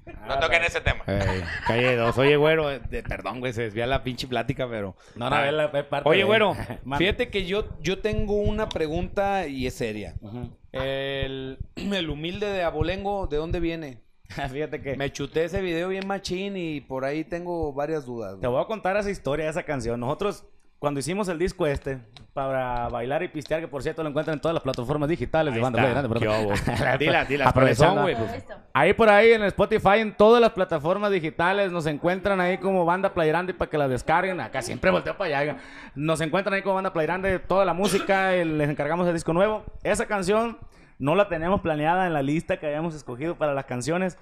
No 0.27 0.39
toquen 0.39 0.63
ese 0.65 0.81
tema. 0.81 1.03
Ey, 1.07 1.43
calle 1.67 1.97
dos. 1.97 2.17
Oye, 2.17 2.37
güero, 2.37 2.71
eh, 2.71 2.81
de- 2.89 3.03
perdón, 3.03 3.41
güey, 3.41 3.53
se 3.53 3.63
desvía 3.63 3.87
la 3.87 4.03
pinche 4.05 4.27
plática, 4.29 4.69
pero. 4.69 4.97
No, 5.17 5.29
no, 5.29 5.45
es 5.45 5.53
la- 5.53 5.65
es 5.67 5.85
parte 5.85 6.09
Oye, 6.09 6.19
de- 6.21 6.25
güero, 6.25 6.55
fíjate 6.99 7.29
que 7.29 7.45
yo, 7.45 7.67
yo 7.81 7.99
tengo 8.01 8.35
una 8.35 8.69
pregunta 8.69 9.47
y 9.47 9.67
es 9.67 9.75
seria. 9.75 10.15
Ujú. 10.21 10.57
El, 10.73 11.59
el 11.77 12.11
humilde 12.11 12.47
de 12.47 12.63
Abolengo, 12.63 13.27
¿de 13.27 13.37
dónde 13.37 13.61
viene? 13.61 14.01
Fíjate 14.53 14.81
que 14.81 14.97
Me 14.97 15.13
chuté 15.13 15.45
ese 15.45 15.61
video 15.61 15.89
bien 15.89 16.07
machín 16.07 16.57
y 16.57 16.81
por 16.81 17.05
ahí 17.05 17.25
tengo 17.25 17.73
varias 17.73 18.07
dudas. 18.07 18.41
te 18.41 18.47
voy 18.47 18.63
a 18.63 18.67
contar 18.67 18.97
esa 18.97 19.11
historia 19.11 19.49
esa 19.49 19.65
canción. 19.65 20.01
Nosotros, 20.01 20.47
cuando 20.83 20.99
hicimos 20.99 21.29
el 21.29 21.39
disco 21.39 21.65
este, 21.65 22.01
para 22.35 22.89
bailar 22.89 23.23
y 23.23 23.29
pistear, 23.29 23.61
que 23.61 23.69
por 23.69 23.85
cierto 23.85 24.03
lo 24.03 24.09
encuentran 24.09 24.35
en 24.35 24.41
todas 24.41 24.53
las 24.53 24.65
plataformas 24.65 25.09
digitales 25.09 25.55
de 25.55 25.61
Ahí 25.61 25.63
banda 25.63 25.79
está. 25.81 26.09
Play 26.09 27.09
Grande. 27.09 27.53
¿cuáles 27.55 27.79
son, 27.79 28.03
güey? 28.03 28.17
Esto. 28.17 28.55
Ahí 28.73 28.93
por 28.93 29.09
ahí 29.09 29.31
en 29.31 29.45
Spotify, 29.45 30.01
en 30.01 30.13
todas 30.13 30.41
las 30.41 30.51
plataformas 30.51 31.13
digitales, 31.13 31.71
nos 31.71 31.87
encuentran 31.87 32.41
ahí 32.41 32.59
como 32.59 32.85
Banda 32.85 33.15
Playrande 33.15 33.55
para 33.55 33.71
que 33.71 33.79
la 33.79 33.87
descarguen. 33.87 34.41
Acá 34.41 34.61
siempre 34.61 34.91
volteo 34.91 35.17
para 35.17 35.39
allá. 35.39 35.57
Nos 35.95 36.21
encuentran 36.21 36.55
ahí 36.55 36.63
como 36.63 36.75
Banda 36.75 36.93
Playrande, 36.93 37.39
toda 37.39 37.65
la 37.65 37.75
música, 37.75 38.37
y 38.37 38.45
les 38.45 38.69
encargamos 38.69 39.07
el 39.07 39.15
disco 39.15 39.33
nuevo. 39.33 39.63
Esa 39.85 40.07
canción 40.07 40.59
no 40.99 41.15
la 41.15 41.29
teníamos 41.29 41.61
planeada 41.61 42.09
en 42.09 42.13
la 42.13 42.23
lista 42.23 42.59
que 42.59 42.67
habíamos 42.67 42.97
escogido 42.97 43.37
para 43.37 43.55
las 43.55 43.67
canciones. 43.67 44.19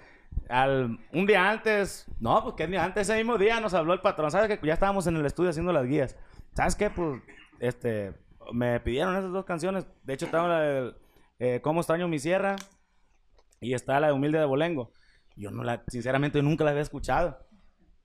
Al, 0.50 0.98
un 1.14 1.24
día 1.24 1.50
antes, 1.50 2.06
no, 2.20 2.42
pues 2.42 2.54
que 2.54 2.66
día 2.66 2.84
antes, 2.84 3.08
ese 3.08 3.16
mismo 3.16 3.38
día 3.38 3.60
nos 3.60 3.72
habló 3.72 3.94
el 3.94 4.00
patrón. 4.00 4.30
¿Sabes 4.30 4.58
que 4.58 4.66
Ya 4.66 4.74
estábamos 4.74 5.06
en 5.06 5.16
el 5.16 5.24
estudio 5.24 5.48
haciendo 5.48 5.72
las 5.72 5.86
guías. 5.86 6.18
¿Sabes 6.54 6.76
qué? 6.76 6.90
Pues, 6.90 7.22
este, 7.60 8.14
me 8.52 8.80
pidieron 8.80 9.16
esas 9.16 9.32
dos 9.32 9.44
canciones. 9.44 9.86
De 10.02 10.14
hecho, 10.14 10.26
estaba 10.26 10.48
la 10.48 10.60
de 10.60 10.94
eh, 11.38 11.60
Cómo 11.62 11.80
extraño 11.80 12.08
mi 12.08 12.18
sierra 12.18 12.56
y 13.60 13.74
está 13.74 14.00
la 14.00 14.08
de 14.08 14.12
Humilde 14.12 14.38
de 14.38 14.44
Bolengo. 14.44 14.92
Yo 15.36 15.50
no 15.50 15.62
la, 15.62 15.82
sinceramente, 15.88 16.42
nunca 16.42 16.64
la 16.64 16.70
había 16.70 16.82
escuchado. 16.82 17.38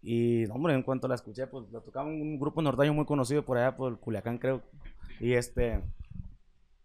Y, 0.01 0.45
hombre, 0.51 0.73
en 0.73 0.83
cuanto 0.83 1.07
la 1.07 1.15
escuché, 1.15 1.47
pues 1.47 1.65
la 1.71 1.81
tocaba 1.81 2.05
un 2.05 2.39
grupo 2.39 2.61
norteño 2.61 2.93
muy 2.93 3.05
conocido 3.05 3.43
por 3.43 3.57
allá, 3.57 3.75
por 3.75 3.99
Culiacán, 3.99 4.37
creo. 4.37 4.61
Y 5.19 5.33
este. 5.33 5.81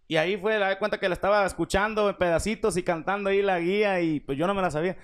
Y 0.08 0.16
ahí 0.16 0.36
fue, 0.38 0.58
la 0.58 0.78
cuenta 0.78 0.98
que 0.98 1.08
la 1.08 1.14
estaba 1.14 1.44
escuchando 1.44 2.08
en 2.08 2.16
pedacitos 2.16 2.76
y 2.76 2.82
cantando 2.82 3.30
ahí 3.30 3.42
la 3.42 3.60
guía, 3.60 4.00
y 4.00 4.20
pues 4.20 4.38
yo 4.38 4.46
no 4.46 4.54
me 4.54 4.62
la 4.62 4.70
sabía. 4.70 4.96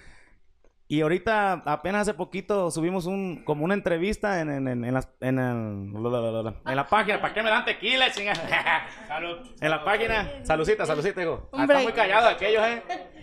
Y 0.89 1.01
ahorita, 1.01 1.63
apenas 1.67 2.03
hace 2.03 2.15
poquito, 2.15 2.71
subimos 2.71 3.07
un, 3.07 3.43
como 3.45 3.65
una 3.65 3.75
entrevista 3.75 4.41
en, 4.41 4.51
en, 4.51 4.69
en, 4.69 4.85
en 4.85 4.95
las- 4.95 5.09
en 5.21 5.39
el- 5.41 5.93
en 5.97 6.77
la 6.77 6.87
página. 6.87 7.21
¿Para 7.21 7.35
qué 7.35 7.43
me 7.43 7.51
dan 7.51 7.65
tequila, 7.65 8.11
chinga? 8.13 8.35
Salud. 9.09 9.39
En 9.61 9.71
la 9.71 9.85
página. 9.85 10.45
Saludcita, 10.45 10.87
saludcita, 10.87 11.23
hijo. 11.23 11.49
Ah. 11.53 11.63
Están 11.63 11.83
muy 11.83 11.93
callados 11.93 12.33
aquellos, 12.33 12.63
¿eh? 12.65 12.83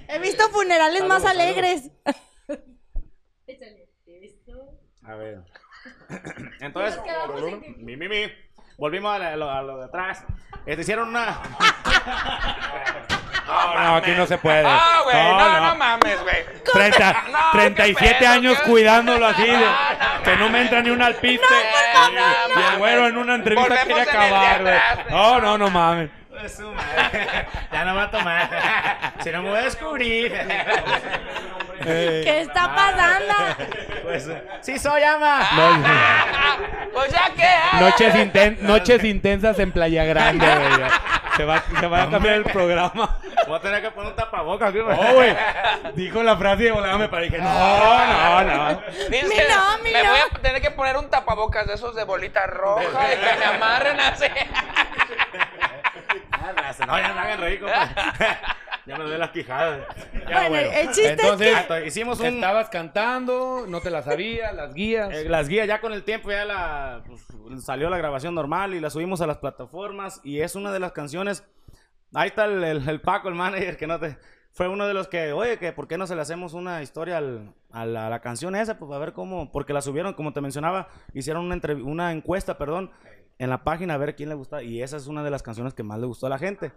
He 0.10 0.20
visto 0.20 0.44
funerales 0.50 1.06
más 1.06 1.24
alegres. 1.26 1.90
A 5.06 5.16
ver. 5.16 5.42
Entonces, 6.62 7.00
mi, 7.78 7.98
mi, 7.98 8.08
mi. 8.08 8.24
Volvimos 8.78 9.14
a 9.20 9.36
lo, 9.36 9.50
a 9.50 9.62
lo 9.62 9.78
de 9.80 9.86
atrás. 9.86 10.26
Este, 10.66 10.82
hicieron 10.82 11.10
una. 11.10 11.42
No, 13.48 13.80
no, 13.80 13.96
aquí 13.98 14.12
no 14.12 14.26
se 14.26 14.38
puede. 14.38 14.64
Ah, 14.66 15.02
güey, 15.04 15.16
no, 15.16 15.60
no, 15.62 15.76
mames, 15.76 16.22
güey. 16.24 16.36
30, 16.74 17.24
No, 17.32 17.40
37 17.52 18.10
qué 18.10 18.16
pedo, 18.20 18.32
años 18.32 18.58
qué- 18.62 18.70
cuidándolo 18.72 19.26
así, 19.28 19.44
de- 19.44 19.52
No, 19.54 19.60
no, 19.60 20.24
que 20.24 20.36
no 20.38 20.50
me 20.50 20.62
entra 20.62 20.82
ni 20.82 20.90
un 20.92 21.02
alpiste. 21.02 21.46
No, 21.94 22.10
no, 22.12 22.62
y 22.62 22.74
el 22.74 22.78
güero 22.80 23.08
en 23.08 23.18
una 23.18 23.36
entrevista 23.36 23.70
Volvemos 23.70 23.86
quiere 23.86 24.02
en 24.02 24.08
el 24.08 24.14
de 24.30 24.36
acabar, 24.38 24.62
güey. 24.62 24.74
atrás, 24.76 24.96
güey. 25.08 25.10
No, 25.22 25.40
no, 25.42 25.58
no 25.58 25.70
mames. 25.70 26.10
Pues, 26.40 26.56
su 26.56 26.68
madre. 26.72 27.48
ya 27.72 27.86
no 27.86 27.96
va 27.96 28.04
a 28.04 28.12
tomar. 28.12 28.50
si 29.24 29.30
no 29.32 29.42
me 29.44 29.50
voy 29.50 29.60
a 29.60 29.64
descubrir. 29.64 30.32
¿Qué 31.84 32.42
está 32.42 32.74
pasando? 32.74 33.34
Pues, 34.04 34.30
sí 34.62 34.78
soy 34.80 35.04
ama. 35.04 35.40
Pues 36.94 37.12
ya 37.12 37.30
que. 37.36 37.80
Noches, 37.80 38.16
inten- 38.16 38.60
noches 38.60 39.04
intensas 39.04 39.60
en 39.60 39.72
Playa 39.72 40.04
Grande, 40.06 40.46
güey. 40.46 40.90
Se 41.38 41.46
va, 41.46 41.64
se 41.80 41.88
va 41.88 42.04
a 42.04 42.10
cambiar 42.10 42.36
el 42.36 42.44
programa. 42.44 43.18
Voy 43.48 43.56
a 43.58 43.60
tener 43.60 43.82
que 43.82 43.90
poner 43.92 44.12
un 44.12 44.16
tapabocas 44.16 44.72
güey. 44.72 44.86
No, 44.86 45.14
güey. 45.14 45.36
Dijo 45.96 46.22
la 46.24 46.38
frase 46.38 46.62
y 46.64 46.66
de 46.66 46.72
volada 46.72 46.98
me 46.98 47.10
paré. 47.10 47.26
Dije, 47.26 47.40
no, 47.40 47.44
no, 48.06 48.44
no. 48.44 48.82
Dice, 49.10 49.28
Mi 49.28 49.36
no, 49.36 49.78
mi 49.84 49.92
me 49.92 50.04
no. 50.04 50.10
voy 50.12 50.20
a 50.20 50.40
tener 50.42 50.62
que 50.62 50.72
poner 50.72 50.98
un 50.98 51.10
tapabocas 51.10 51.66
de 51.68 51.74
esos 51.74 51.96
de 51.96 52.04
bolita 52.04 52.46
roja 52.48 53.14
y 53.14 53.18
que 53.18 53.40
me 53.40 53.46
amarren 53.46 54.00
así. 54.00 54.26
No, 56.88 56.98
ya 57.00 57.14
me 57.14 57.20
hagan 57.20 57.40
reír, 57.40 57.60
compa. 57.60 57.90
Ya 58.86 58.98
me 58.98 59.04
duele 59.06 59.18
las 59.18 59.30
quijadas. 59.30 59.80
Ya, 60.30 60.50
Bueno, 60.50 60.70
el 60.74 60.88
chiste 60.88 61.14
es 61.14 61.20
Entonces, 61.22 61.88
hicimos 61.88 62.20
un... 62.20 62.26
estabas 62.26 62.68
cantando, 62.70 63.64
no 63.66 63.80
te 63.80 63.90
la 63.90 64.02
sabías, 64.02 64.54
las 64.54 64.74
guías. 64.74 65.10
Eh, 65.14 65.30
las 65.30 65.48
guías 65.48 65.70
ya 65.70 65.80
con 65.80 65.94
el 65.94 66.04
tiempo 66.04 66.30
ya 66.32 66.44
la 66.44 67.02
pues, 67.08 67.26
salió 67.64 67.90
la 67.90 67.98
grabación 67.98 68.36
normal 68.36 68.74
y 68.74 68.82
la 68.82 68.90
subimos 68.90 69.22
a 69.22 69.28
las 69.28 69.38
plataformas 69.38 70.20
y 70.26 70.42
es 70.42 70.56
una 70.56 70.74
de 70.74 70.82
las 70.82 70.92
canciones 70.92 71.46
ahí 72.14 72.28
está 72.28 72.44
el, 72.44 72.62
el- 72.62 72.90
el 72.90 73.00
Paco 73.00 73.30
el 73.30 73.36
manager 73.36 73.78
que 73.78 73.88
no 73.88 74.00
te 74.02 74.18
fue 74.52 74.68
uno 74.68 74.86
de 74.86 74.94
los 74.94 75.08
que 75.08 75.32
oye 75.32 75.58
que 75.58 75.72
por 75.72 75.88
qué 75.88 75.98
no 75.98 76.06
se 76.06 76.16
le 76.16 76.22
hacemos 76.22 76.54
una 76.54 76.82
historia 76.84 77.20
al- 77.20 77.54
a, 77.72 77.86
la, 77.86 78.08
a 78.08 78.10
la 78.10 78.20
canción 78.20 78.54
esa 78.56 78.78
pues 78.78 78.92
a 78.92 78.98
ver 78.98 79.14
cómo 79.14 79.50
porque 79.52 79.72
la 79.74 79.82
subieron 79.82 80.14
como 80.14 80.34
te 80.34 80.42
mencionaba 80.42 80.90
hicieron 81.14 81.46
una 81.46 81.56
entrev- 81.56 81.84
una 81.84 82.12
encuesta 82.12 82.58
perdón 82.58 82.92
en 83.40 83.50
la 83.50 83.64
página 83.64 83.94
a 83.96 83.98
ver 83.98 84.16
quién 84.16 84.30
le 84.30 84.36
gusta 84.36 84.64
y 84.64 84.82
esa 84.82 84.98
es 84.98 85.08
una 85.08 85.24
de 85.24 85.30
las 85.32 85.44
canciones 85.44 85.74
que 85.74 85.84
más 85.84 86.00
le 86.00 86.06
gustó 86.06 86.28
a 86.28 86.30
la 86.30 86.38
gente 86.40 86.72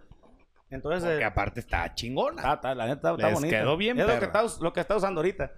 entonces 0.69 1.03
Porque 1.09 1.21
eh, 1.21 1.25
aparte 1.25 1.59
está 1.61 1.93
chingona. 1.95 2.41
Está, 2.41 2.53
está- 2.55 2.75
la 2.75 2.87
neta 2.87 3.11
está, 3.11 3.27
Les 3.29 3.33
bonita. 3.35 3.57
quedó 3.59 3.77
bien 3.77 3.97
Es 3.99 4.05
lo 4.05 4.19
que, 4.19 4.25
está, 4.25 4.43
lo 4.59 4.73
que 4.73 4.79
está 4.81 4.97
usando 4.97 5.19
ahorita. 5.19 5.53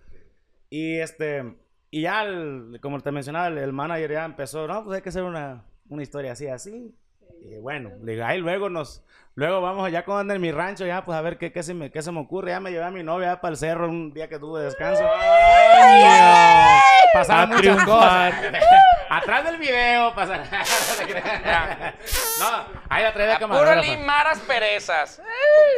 Y 0.70 0.98
este, 1.00 1.58
y 1.90 2.02
ya, 2.02 2.22
el- 2.24 2.78
como 2.80 3.00
te 3.00 3.12
mencionaba, 3.12 3.48
el, 3.48 3.58
el 3.58 3.74
manager 3.74 4.12
ya 4.12 4.26
empezó, 4.26 4.68
no, 4.68 4.84
pues 4.84 4.98
hay 4.98 5.02
que 5.02 5.10
hacer 5.10 5.24
una, 5.24 5.66
una 5.88 6.04
historia 6.04 6.34
así, 6.34 6.46
así. 6.48 6.96
Y 7.42 7.58
bueno, 7.60 7.92
le 8.04 8.14
digo, 8.14 8.26
ahí 8.26 8.38
luego 8.40 8.70
nos, 8.70 9.04
luego 9.36 9.62
vamos 9.62 9.86
allá 9.86 10.04
con 10.06 10.20
ando 10.20 10.34
en 10.34 10.42
mi 10.42 10.52
rancho, 10.52 10.86
ya, 10.86 11.04
pues 11.06 11.18
a 11.18 11.22
ver 11.22 11.38
qué, 11.38 11.52
qué, 11.52 11.64
se 11.64 11.74
me, 11.74 11.90
qué 11.92 12.02
se 12.02 12.12
me 12.12 12.20
ocurre. 12.20 12.52
Ya 12.52 12.60
me 12.60 12.72
llevé 12.72 12.84
a 12.86 12.92
mi 12.92 13.04
novia 13.04 13.40
para 13.42 13.52
el 13.52 13.58
cerro 13.58 13.88
un 13.90 14.14
día 14.14 14.28
que 14.30 14.38
tuve 14.40 14.62
descanso. 14.64 15.04
Pasaron 17.14 17.44
A 17.44 17.48
muchas 17.48 17.62
triunfar. 17.62 18.34
cosas. 18.36 18.64
Atrás 19.10 19.44
del 19.46 19.58
video 19.58 20.14
pasaron. 20.14 20.46
no, 22.40 22.64
ahí 22.90 23.04
la 23.04 23.12
traía 23.14 23.28
de 23.30 23.34
A 23.34 23.40
puro 23.40 23.50
camarógrafa. 23.50 23.82
limar 23.82 24.28
asperezas. 24.28 25.20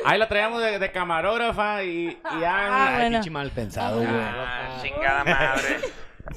Ahí 0.06 0.20
la 0.20 0.28
traíamos 0.28 0.62
de, 0.62 0.78
de 0.80 0.92
camarógrafa 0.92 1.82
y, 1.84 2.20
y 2.36 2.40
ya. 2.42 2.52
Ah, 2.54 2.88
Ay, 2.90 2.96
bueno. 2.96 3.16
pinche 3.18 3.30
mal 3.30 3.50
pensado, 3.52 3.98
güey. 3.98 4.10
Ah, 4.12 4.80
chingada 4.82 5.24
madre. 5.24 5.80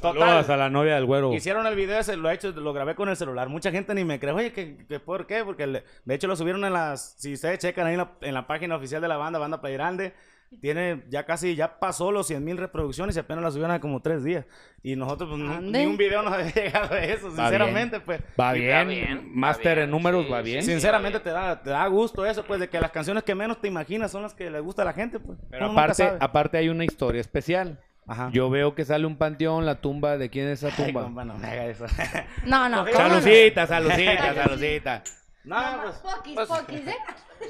Saludos 0.00 0.48
a 0.50 0.56
la 0.56 0.70
novia 0.70 0.94
del 0.96 1.04
güero. 1.06 1.32
Hicieron 1.32 1.66
el 1.66 1.74
video 1.74 1.98
ese, 1.98 2.16
lo 2.16 2.30
he 2.30 2.34
hecho, 2.34 2.50
lo 2.52 2.72
grabé 2.72 2.94
con 2.94 3.08
el 3.08 3.16
celular. 3.16 3.48
Mucha 3.48 3.70
gente 3.70 3.94
ni 3.94 4.04
me 4.04 4.18
cree, 4.20 4.32
oye, 4.32 4.52
¿qué, 4.52 4.76
qué, 4.88 5.00
por 5.00 5.26
qué? 5.26 5.44
Porque 5.44 5.66
le- 5.66 5.84
de 6.04 6.14
hecho 6.14 6.26
lo 6.26 6.36
subieron 6.36 6.64
en 6.64 6.72
las, 6.72 7.14
si 7.18 7.32
ustedes 7.34 7.58
checan 7.58 7.86
ahí 7.86 7.92
en 7.94 7.98
la, 7.98 8.12
en 8.20 8.34
la 8.34 8.46
página 8.46 8.76
oficial 8.76 9.00
de 9.00 9.08
la 9.08 9.16
banda, 9.16 9.38
Banda 9.38 9.60
Play 9.60 9.74
Grande, 9.74 10.12
tiene 10.60 11.02
ya 11.08 11.24
casi, 11.24 11.56
ya 11.56 11.80
pasó 11.80 12.12
los 12.12 12.28
100 12.28 12.44
mil 12.44 12.56
reproducciones 12.56 13.16
y 13.16 13.18
apenas 13.18 13.42
la 13.42 13.50
subieron 13.50 13.72
hace 13.72 13.80
como 13.80 14.00
tres 14.00 14.22
días. 14.22 14.44
Y 14.84 14.94
nosotros, 14.94 15.30
pues, 15.30 15.40
no- 15.40 15.60
ni 15.60 15.84
un 15.86 15.96
video 15.96 16.22
nos 16.22 16.32
había 16.34 16.52
llegado 16.52 16.94
a 16.94 17.00
eso, 17.02 17.26
Va 17.30 17.36
sinceramente, 17.36 17.98
pues. 18.00 18.20
Va 18.38 18.52
bien. 18.52 18.76
va 18.76 18.84
bien, 18.84 19.30
Máster 19.34 19.66
va 19.66 19.74
bien, 19.74 19.84
en 19.84 19.90
números 19.90 20.26
sí, 20.26 20.30
va 20.30 20.42
bien. 20.42 20.62
sí. 20.62 20.70
Sinceramente 20.70 21.18
te 21.20 21.30
da, 21.30 21.60
te 21.62 21.70
da 21.70 21.86
gusto 21.88 22.24
eso, 22.24 22.44
pues, 22.44 22.60
de 22.60 22.68
que 22.68 22.78
las 22.78 22.90
canciones 22.92 23.24
que 23.24 23.34
menos 23.34 23.60
te 23.60 23.66
imaginas 23.68 24.12
son 24.12 24.22
las 24.22 24.34
que 24.34 24.48
le 24.50 24.60
gusta 24.60 24.82
a 24.82 24.84
la 24.84 24.92
gente, 24.92 25.18
pues. 25.18 25.38
Pero 25.50 25.70
Uno 25.70 25.80
aparte, 25.80 26.12
aparte 26.20 26.58
hay 26.58 26.68
una 26.68 26.84
historia 26.84 27.20
especial. 27.20 27.80
Ajá. 28.06 28.28
Yo 28.32 28.50
veo 28.50 28.74
que 28.74 28.84
sale 28.84 29.06
un 29.06 29.16
panteón, 29.16 29.64
la 29.64 29.76
tumba 29.80 30.18
de 30.18 30.28
quién 30.30 30.48
es 30.48 30.62
esa 30.62 30.74
Ay, 30.76 30.86
tumba. 30.86 31.02
compa, 31.04 31.24
no 31.24 31.38
me 31.38 31.46
haga 31.48 31.66
eso. 31.66 31.86
No. 32.44 32.86
Salucita, 32.92 33.66
salucita, 33.66 34.34
salucita. 34.34 35.02
no, 35.44 35.56
pues. 35.82 35.96
Poquis, 35.96 36.34
Pues- 36.34 36.48
poquis, 36.48 36.86
¿eh? 36.86 36.96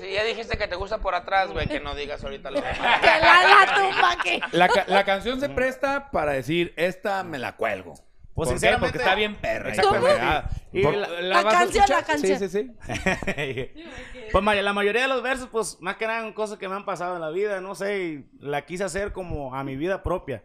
Si 0.00 0.12
ya 0.12 0.24
dijiste 0.24 0.56
que 0.58 0.66
te 0.66 0.74
gusta 0.74 0.98
por 0.98 1.14
atrás, 1.14 1.52
güey, 1.52 1.68
que 1.68 1.78
no 1.78 1.94
digas 1.94 2.24
ahorita 2.24 2.50
lo 2.50 2.60
demás. 2.60 3.00
Que 3.00 3.06
la, 3.06 3.64
la 3.66 3.74
tumba 3.74 4.16
que... 4.24 4.40
La, 4.50 4.68
ca- 4.68 4.84
la 4.88 5.04
canción 5.04 5.38
se 5.38 5.48
presta 5.48 6.10
para 6.10 6.32
decir, 6.32 6.72
esta 6.76 7.22
me 7.22 7.38
la 7.38 7.52
cuelgo. 7.52 7.94
Pues, 8.34 8.48
¿Por 8.48 8.58
sinceramente- 8.58 8.86
Porque 8.92 8.98
está 8.98 9.14
bien 9.14 9.36
perra. 9.36 9.70
Exactamente. 9.70 10.18
Ah, 10.20 10.50
Y 10.72 10.82
la- 10.82 11.20
La 11.22 11.42
vas 11.42 11.54
a 11.54 11.58
canción, 11.58 11.84
la 11.88 12.02
canción. 12.02 12.38
Sí, 12.38 12.48
sí, 12.48 12.62
sí. 12.62 12.74
pues 14.32 14.44
la 14.62 14.72
mayoría 14.72 15.02
de 15.02 15.08
los 15.08 15.22
versos, 15.22 15.48
pues 15.52 15.78
más 15.80 15.96
que 15.96 16.06
nada 16.08 16.22
cosas 16.32 16.58
que 16.58 16.68
me 16.68 16.74
han 16.74 16.84
pasado 16.84 17.14
en 17.14 17.20
la 17.20 17.30
vida, 17.30 17.60
no 17.60 17.74
sé, 17.76 18.02
y 18.02 18.26
la 18.40 18.66
quise 18.66 18.82
hacer 18.84 19.12
como 19.12 19.54
a 19.54 19.62
mi 19.62 19.76
vida 19.76 20.02
propia. 20.02 20.42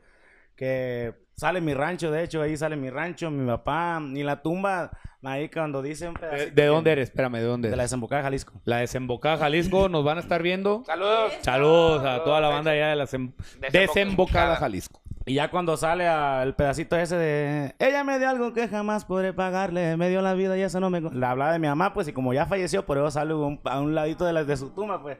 Que 0.56 1.16
sale 1.40 1.62
mi 1.62 1.74
rancho, 1.74 2.12
de 2.12 2.24
hecho, 2.24 2.42
ahí 2.42 2.58
sale 2.58 2.76
mi 2.76 2.90
rancho, 2.90 3.32
mi 3.32 3.48
papá, 3.48 4.02
y 4.14 4.24
la 4.24 4.42
tumba, 4.42 4.92
ahí 5.24 5.48
cuando 5.50 5.82
dice 5.82 6.08
un 6.08 6.16
¿De, 6.16 6.20
pedacito 6.20 6.50
de 6.50 6.54
que- 6.56 6.66
dónde 6.66 6.92
eres? 6.92 7.10
Espérame, 7.10 7.34
¿de 7.38 7.44
dónde 7.44 7.70
De 7.70 7.76
la 7.78 7.84
eres? 7.84 7.92
desembocada 7.92 8.22
de 8.22 8.24
Jalisco. 8.26 8.62
La 8.66 8.78
desembocada 8.78 9.38
Jalisco, 9.38 9.88
nos 9.90 10.04
van 10.04 10.18
a 10.18 10.22
estar 10.22 10.44
viendo. 10.44 10.84
Saludos. 10.86 11.34
Saludos 11.42 12.04
a 12.06 12.24
toda 12.24 12.42
la 12.42 12.50
banda 12.50 12.72
allá 12.72 12.90
de 12.90 12.96
la 12.98 13.04
desem- 13.06 13.34
Desembocada. 13.60 13.70
desembocada 13.72 14.56
Jalisco. 14.58 15.02
Y 15.26 15.36
ya 15.36 15.52
cuando 15.52 15.78
sale 15.78 16.08
el 16.44 16.56
pedacito 16.56 16.96
ese 16.98 17.16
de 17.16 17.76
ella 17.78 18.04
me 18.04 18.18
dio 18.18 18.28
algo 18.30 18.52
que 18.54 18.68
jamás 18.68 19.06
podré 19.06 19.32
pagarle, 19.32 19.96
me 19.96 20.10
dio 20.10 20.22
la 20.24 20.34
vida 20.34 20.58
y 20.58 20.62
eso 20.62 20.80
no 20.80 20.90
me 20.90 21.02
la 21.02 21.32
hablaba 21.32 21.54
de 21.54 21.60
mi 21.60 21.68
mamá, 21.68 21.94
pues 21.94 22.08
y 22.08 22.14
como 22.14 22.34
ya 22.34 22.48
falleció, 22.48 22.86
por 22.86 22.98
eso 22.98 23.12
sale 23.12 23.34
un- 23.36 23.60
a 23.66 23.80
un 23.80 23.94
ladito 23.94 24.26
de 24.26 24.34
la 24.34 24.44
de 24.44 24.58
su 24.58 24.72
tumba, 24.72 25.02
pues. 25.02 25.20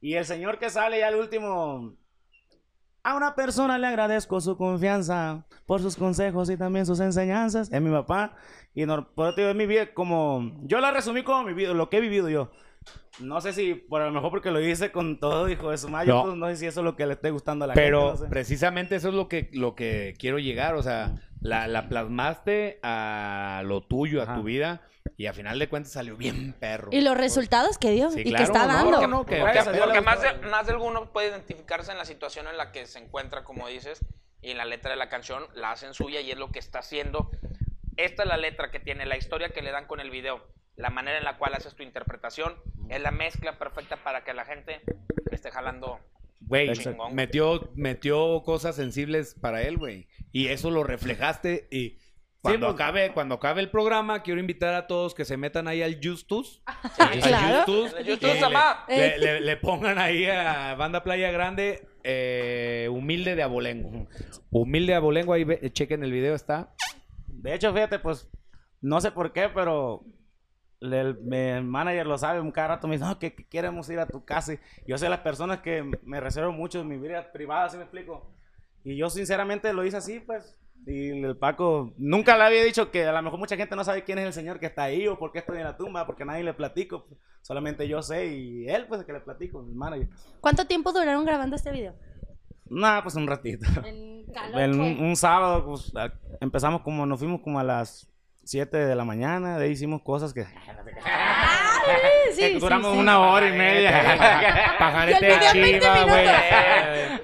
Y 0.00 0.14
el 0.14 0.24
señor 0.24 0.58
que 0.58 0.70
sale 0.70 0.98
ya 1.00 1.08
al 1.08 1.14
último 1.16 1.94
a 3.04 3.14
una 3.16 3.34
persona 3.34 3.78
le 3.78 3.86
agradezco 3.86 4.40
su 4.40 4.56
confianza 4.56 5.44
por 5.66 5.80
sus 5.80 5.96
consejos 5.96 6.50
y 6.50 6.56
también 6.56 6.84
sus 6.86 7.00
enseñanzas, 7.00 7.70
es 7.72 7.80
mi 7.80 7.90
papá 7.90 8.34
y 8.74 8.84
no, 8.86 9.08
por 9.14 9.30
eso 9.30 9.48
es 9.48 9.56
mi 9.56 9.66
vida 9.66 9.92
como 9.94 10.52
yo 10.62 10.80
la 10.80 10.90
resumí 10.90 11.22
como 11.22 11.44
mi 11.44 11.52
vida, 11.54 11.72
lo 11.74 11.88
que 11.90 11.98
he 11.98 12.00
vivido 12.00 12.28
yo. 12.28 12.50
No 13.20 13.40
sé 13.40 13.52
si 13.52 13.74
por 13.74 14.00
a 14.00 14.06
lo 14.06 14.12
mejor 14.12 14.30
porque 14.30 14.50
lo 14.50 14.60
hice 14.60 14.92
con 14.92 15.18
todo, 15.18 15.48
hijo 15.48 15.70
de 15.70 15.78
su 15.78 15.88
madre, 15.88 16.08
No. 16.08 16.26
no. 16.28 16.36
no 16.36 16.46
sé 16.48 16.56
si 16.56 16.66
eso 16.66 16.80
es 16.80 16.84
lo 16.84 16.96
que 16.96 17.04
le 17.06 17.14
esté 17.14 17.30
gustando 17.30 17.64
a 17.64 17.68
la 17.68 17.74
Pero 17.74 18.00
gente. 18.10 18.18
no 18.20 18.24
sé. 18.24 18.30
precisamente 18.30 18.96
eso 18.96 19.08
es 19.08 19.14
lo 19.14 19.28
que, 19.28 19.50
lo 19.52 19.74
que 19.74 20.14
quiero 20.18 20.38
llegar. 20.38 20.74
O 20.76 20.82
sea, 20.82 21.16
la, 21.40 21.66
la 21.66 21.88
plasmaste 21.88 22.78
a 22.82 23.62
lo 23.64 23.82
tuyo, 23.82 24.20
a 24.20 24.24
Ajá. 24.24 24.34
tu 24.36 24.44
vida. 24.44 24.82
Y 25.16 25.26
a 25.26 25.32
final 25.32 25.58
de 25.58 25.68
cuentas 25.68 25.92
salió 25.92 26.16
bien 26.16 26.52
perro. 26.60 26.88
Y 26.92 27.00
los 27.00 27.16
resultados 27.16 27.78
que 27.78 27.90
dio 27.90 28.10
Sí, 28.10 28.20
y 28.20 28.24
que 28.24 28.30
claro, 28.30 28.44
está 28.44 28.66
no, 28.66 28.72
dando. 28.74 29.06
no, 29.08 29.26
que- 29.26 29.38
Porque, 29.40 29.60
porque 29.80 30.00
más, 30.00 30.22
de, 30.22 30.32
más 30.48 30.66
de 30.66 30.72
alguno 30.72 31.12
puede 31.12 31.28
identificarse 31.28 31.90
en 31.92 31.98
la 31.98 32.04
situación 32.04 32.46
en 32.48 32.56
la 32.56 32.70
que 32.72 32.86
se 32.86 32.98
encuentra, 32.98 33.44
como 33.44 33.66
dices, 33.68 34.00
y 34.40 34.50
en 34.50 34.56
la 34.58 34.64
letra 34.64 34.90
de 34.90 34.96
la 34.96 35.08
canción 35.08 35.44
la 35.54 35.72
hacen 35.72 35.94
suya 35.94 36.20
y 36.20 36.30
es 36.30 36.38
lo 36.38 36.50
que 36.52 36.58
está 36.58 36.78
haciendo. 36.80 37.30
Esta 37.96 38.22
es 38.22 38.28
la 38.28 38.36
letra 38.36 38.70
que 38.70 38.78
tiene, 38.78 39.06
la 39.06 39.16
historia 39.16 39.48
que 39.50 39.62
le 39.62 39.72
dan 39.72 39.86
con 39.86 39.98
el 40.00 40.10
video, 40.10 40.46
la 40.76 40.90
manera 40.90 41.18
en 41.18 41.24
la 41.24 41.36
cual 41.38 41.54
haces 41.54 41.74
tu 41.74 41.82
interpretación, 41.82 42.54
es 42.88 43.00
la 43.02 43.10
mezcla 43.10 43.58
perfecta 43.58 43.96
para 44.04 44.22
que 44.22 44.32
la 44.34 44.44
gente 44.44 44.80
esté 45.32 45.50
jalando. 45.50 45.98
Güey, 46.40 46.70
metió, 47.12 47.68
metió 47.74 48.42
cosas 48.44 48.76
sensibles 48.76 49.34
para 49.34 49.62
él, 49.62 49.76
güey. 49.76 50.06
Y 50.30 50.46
eso 50.48 50.70
lo 50.70 50.84
reflejaste. 50.84 51.66
Y 51.70 51.98
cuando, 52.50 52.66
pues. 52.68 52.74
acabe, 52.74 53.12
cuando 53.12 53.34
acabe 53.36 53.60
el 53.60 53.70
programa, 53.70 54.22
quiero 54.22 54.40
invitar 54.40 54.74
a 54.74 54.86
todos 54.86 55.14
que 55.14 55.24
se 55.24 55.36
metan 55.36 55.68
ahí 55.68 55.82
al 55.82 55.98
Justus. 56.02 56.62
Ah, 56.98 57.10
claro. 57.22 57.56
Justus, 57.64 57.94
El 57.98 58.06
Justus, 58.10 58.30
y 58.88 58.94
le-. 58.94 58.96
Le, 58.96 59.18
le- 59.18 59.40
le 59.42 59.56
pongan 59.56 59.98
ahí 59.98 60.26
a 60.26 60.74
Banda 60.74 61.02
Playa 61.02 61.30
Grande 61.30 61.86
eh, 62.02 62.88
Humilde 62.90 63.34
de 63.36 63.42
Abolengo. 63.42 64.06
Humilde 64.50 64.92
de 64.92 64.96
Abolengo, 64.96 65.32
ahí 65.32 65.44
ve- 65.44 65.70
chequen 65.72 66.02
el 66.02 66.12
video, 66.12 66.34
está. 66.34 66.74
De 67.26 67.54
hecho, 67.54 67.72
fíjate, 67.72 67.98
pues, 67.98 68.28
no 68.80 69.00
sé 69.00 69.10
por 69.12 69.32
qué, 69.32 69.48
pero 69.48 70.04
el, 70.80 71.18
mi 71.20 71.60
manager 71.62 72.06
lo 72.06 72.18
sabe, 72.18 72.40
un 72.40 72.50
cada 72.52 72.68
rato 72.68 72.88
me 72.88 72.96
dice, 72.96 73.04
no, 73.06 73.18
que, 73.18 73.34
que 73.34 73.46
queremos 73.46 73.88
ir 73.90 73.98
a 73.98 74.06
tu 74.06 74.24
casa. 74.24 74.54
Y 74.54 74.58
yo 74.86 74.96
sé 74.98 75.08
las 75.08 75.20
personas 75.20 75.58
que 75.60 75.84
me 76.02 76.20
reservo 76.20 76.52
mucho 76.52 76.80
en 76.80 76.88
mi 76.88 76.96
vida 76.98 77.30
privada, 77.32 77.68
¿sí 77.68 77.76
me 77.76 77.82
explico? 77.84 78.32
Y 78.84 78.96
yo 78.96 79.10
sinceramente 79.10 79.72
lo 79.72 79.84
hice 79.84 79.96
así, 79.98 80.20
pues. 80.20 80.58
Y 80.86 81.22
el 81.22 81.36
Paco 81.36 81.92
nunca 81.98 82.36
le 82.38 82.44
había 82.44 82.64
dicho 82.64 82.90
que 82.90 83.06
a 83.06 83.12
lo 83.12 83.22
mejor 83.22 83.38
mucha 83.38 83.56
gente 83.56 83.76
no 83.76 83.84
sabe 83.84 84.04
quién 84.04 84.18
es 84.18 84.26
el 84.26 84.32
señor 84.32 84.58
que 84.58 84.66
está 84.66 84.84
ahí 84.84 85.06
o 85.06 85.18
por 85.18 85.32
qué 85.32 85.40
estoy 85.40 85.58
en 85.58 85.64
la 85.64 85.76
tumba, 85.76 86.06
porque 86.06 86.24
nadie 86.24 86.42
le 86.42 86.54
platico. 86.54 87.06
Solamente 87.42 87.86
yo 87.86 88.02
sé 88.02 88.26
y 88.26 88.68
él, 88.68 88.86
pues, 88.86 89.00
el 89.00 89.06
que 89.06 89.12
le 89.12 89.20
platico, 89.20 89.60
el 89.60 89.74
manager. 89.74 90.08
¿Cuánto 90.40 90.66
tiempo 90.66 90.92
duraron 90.92 91.24
grabando 91.24 91.56
este 91.56 91.70
video? 91.70 91.94
Nada, 92.70 93.02
pues 93.02 93.14
un 93.16 93.26
ratito. 93.26 93.66
En 93.84 94.26
calor. 94.32 94.60
En 94.60 94.80
un, 94.80 95.16
sábado 95.16 95.64
pues, 95.64 95.92
empezamos 96.40 96.82
como, 96.82 97.06
nos 97.06 97.18
fuimos 97.18 97.40
como 97.40 97.58
a 97.58 97.64
las 97.64 98.10
7 98.44 98.76
de 98.76 98.94
la 98.94 99.04
mañana, 99.04 99.58
de 99.58 99.66
ahí 99.66 99.72
hicimos 99.72 100.02
cosas 100.02 100.32
que... 100.32 100.46
Sí, 102.34 102.58
duramos 102.58 102.92
sí. 102.92 102.98
una 102.98 103.18
hora 103.20 103.46
y 103.48 103.52
media. 103.52 104.74
Pajarete 104.78 105.26
Y 105.26 105.30
el 105.30 105.38
de 105.38 105.38
video 105.38 105.50
en 105.50 105.60
20 105.62 105.80
chiva, 105.80 106.02
güey. 106.04 106.28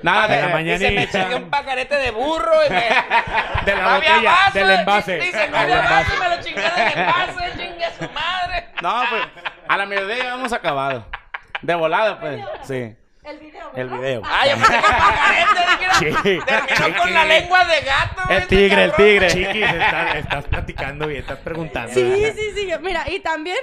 Nada 0.03 0.29
de 0.29 0.43
la 0.43 0.61
Y 0.75 0.79
se 0.79 0.91
me 0.91 1.09
chingué 1.09 1.35
un 1.37 1.51
pajarete 1.51 1.95
de 1.97 2.11
burro 2.11 2.67
y 2.67 2.71
me... 2.71 2.85
De 3.65 3.75
la 3.75 3.95
botella, 3.95 4.31
vaso, 4.31 4.59
del 4.59 4.71
envase. 4.71 5.17
Dice, 5.19 5.49
no 5.49 5.57
había 5.57 5.77
envase. 5.77 5.95
vaso 5.95 6.15
y 6.15 6.19
me 6.21 6.37
lo 6.37 6.43
chingué 6.43 6.63
del 6.63 6.99
envase, 6.99 7.53
chingue 7.57 7.85
a 7.85 7.93
su 7.93 8.11
madre. 8.13 8.69
No, 8.83 9.03
pues 9.09 9.23
a 9.69 9.77
la 9.77 9.87
mediodía 9.87 10.17
ya 10.19 10.35
hemos 10.35 10.53
acabado. 10.53 11.07
De 11.63 11.75
volada, 11.75 12.21
pues. 12.21 12.41
Sí. 12.65 12.95
El 13.25 13.39
video, 13.39 13.71
El 13.75 13.89
video. 13.89 14.23
Ay, 14.31 14.51
yo 14.51 14.57
pensé 14.57 14.73
que 15.79 15.79
mira. 15.79 15.95
Sí. 16.23 16.39
Terminó 16.47 17.01
con 17.01 17.15
la 17.15 17.25
lengua 17.25 17.65
de 17.65 17.81
gato. 17.81 18.23
El 18.29 18.37
este 18.37 18.57
tigre, 18.57 18.85
el 18.85 18.91
cabrón. 18.91 19.07
tigre. 19.09 19.29
Chiquis, 19.29 19.65
estás, 19.65 20.17
estás 20.17 20.45
platicando 20.45 21.07
bien, 21.07 21.21
estás 21.23 21.39
preguntando. 21.39 21.95
Sí, 21.95 22.33
sí, 22.37 22.53
sí. 22.55 22.73
Mira, 22.83 23.09
y 23.09 23.21
también 23.21 23.57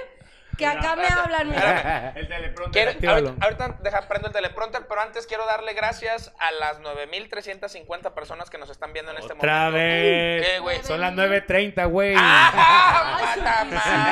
que 0.56 0.66
acá 0.66 0.96
me 0.96 1.06
hablan, 1.06 1.48
mira. 1.50 2.12
El 2.16 2.28
teleprompter, 2.28 2.98
Quiero- 2.98 3.14
ahorita, 3.14 3.44
ahorita 3.44 3.76
deja, 3.80 4.00
prendo 4.08 4.28
el 4.28 4.32
teleprompter, 4.34 4.86
pero 4.88 5.00
antes 5.00 5.26
quiero 5.26 5.44
darle 5.46 5.72
gracias 5.74 6.32
a 6.38 6.50
las 6.52 6.80
9.350 6.80 8.14
personas 8.14 8.50
que 8.50 8.58
nos 8.58 8.70
están 8.70 8.92
viendo 8.92 9.12
en 9.12 9.18
este 9.18 9.32
Otra 9.32 9.52
momento. 9.66 9.76
vez. 9.76 10.46
¿Qué, 10.46 10.58
güey? 10.60 10.82
Son 10.84 11.00
las 11.00 11.12
9.30, 11.12 11.86
güey. 11.88 12.14
¡Ah! 12.18 13.18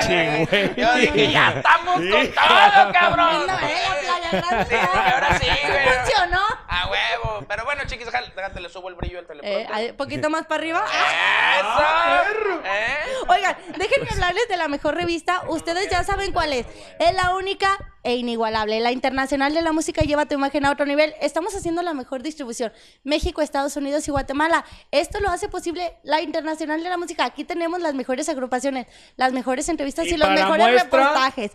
Güey. 0.07 0.75
Yo 0.77 0.95
dije, 0.95 1.31
ya 1.33 1.51
estamos 1.51 1.97
con 1.97 2.11
todo, 2.33 2.93
cabrón. 2.93 3.47
No, 3.47 3.59
eh, 3.59 3.75
la 3.87 3.99
playa 4.01 4.31
grande. 4.49 4.67
Sí, 4.69 4.77
ahora 4.95 5.39
sí, 5.39 5.47
güey. 5.67 5.89
Funcionó. 5.99 6.41
A 6.69 6.87
huevo. 6.89 7.45
Pero 7.49 7.65
bueno, 7.65 7.83
chiquis, 7.87 8.07
déjate, 8.11 8.61
le 8.61 8.69
subo 8.69 8.89
el 8.89 8.95
brillo 8.95 9.19
al 9.19 9.25
Eh, 9.25 9.29
teleprompter. 9.29 9.73
ahí, 9.75 9.93
poquito 9.93 10.31
más 10.31 10.47
para 10.47 10.61
arriba. 10.61 10.85
¡Eso! 11.61 12.61
¿Eh? 12.65 12.97
Oigan, 13.29 13.57
déjenme 13.77 14.09
hablarles 14.11 14.49
de 14.49 14.57
la 14.57 14.69
mejor 14.69 14.95
revista. 14.95 15.43
Ustedes 15.49 15.89
ya 15.91 16.03
saben 16.05 16.30
cuál 16.33 16.53
es. 16.53 16.67
Es 16.99 17.15
la 17.15 17.35
única 17.37 17.77
e 18.03 18.17
inigualable. 18.17 18.81
La 18.81 18.93
Internacional 18.93 19.53
de 19.53 19.63
la 19.63 19.73
Música 19.73 20.03
lleva 20.03 20.27
tu 20.27 20.35
imagen 20.35 20.65
a 20.65 20.71
otro 20.73 20.87
nivel. 20.87 21.15
Estamos 21.21 21.55
haciendo 21.55 21.83
la 21.83 21.93
mejor 21.95 22.23
distribución. 22.23 22.73
México, 23.05 23.43
Estados 23.43 23.77
Unidos 23.77 24.07
y 24.09 24.11
Guatemala. 24.11 24.65
Esto 24.91 25.21
lo 25.21 25.29
hace 25.31 25.49
posible 25.49 25.95
la 26.03 26.21
Internacional 26.23 26.83
de 26.83 26.89
la 26.89 26.97
Música. 26.97 27.25
Aquí 27.25 27.45
tenemos 27.45 27.81
las 27.81 27.95
mejores 27.95 28.29
agrupaciones, 28.29 28.87
las 29.17 29.33
mejores 29.33 29.69
entrevistas 29.69 30.07
y, 30.07 30.15
¿Y 30.15 30.17
los 30.17 30.31
mejores 30.31 30.67
muestra? 30.67 30.85
reportajes. 30.85 31.53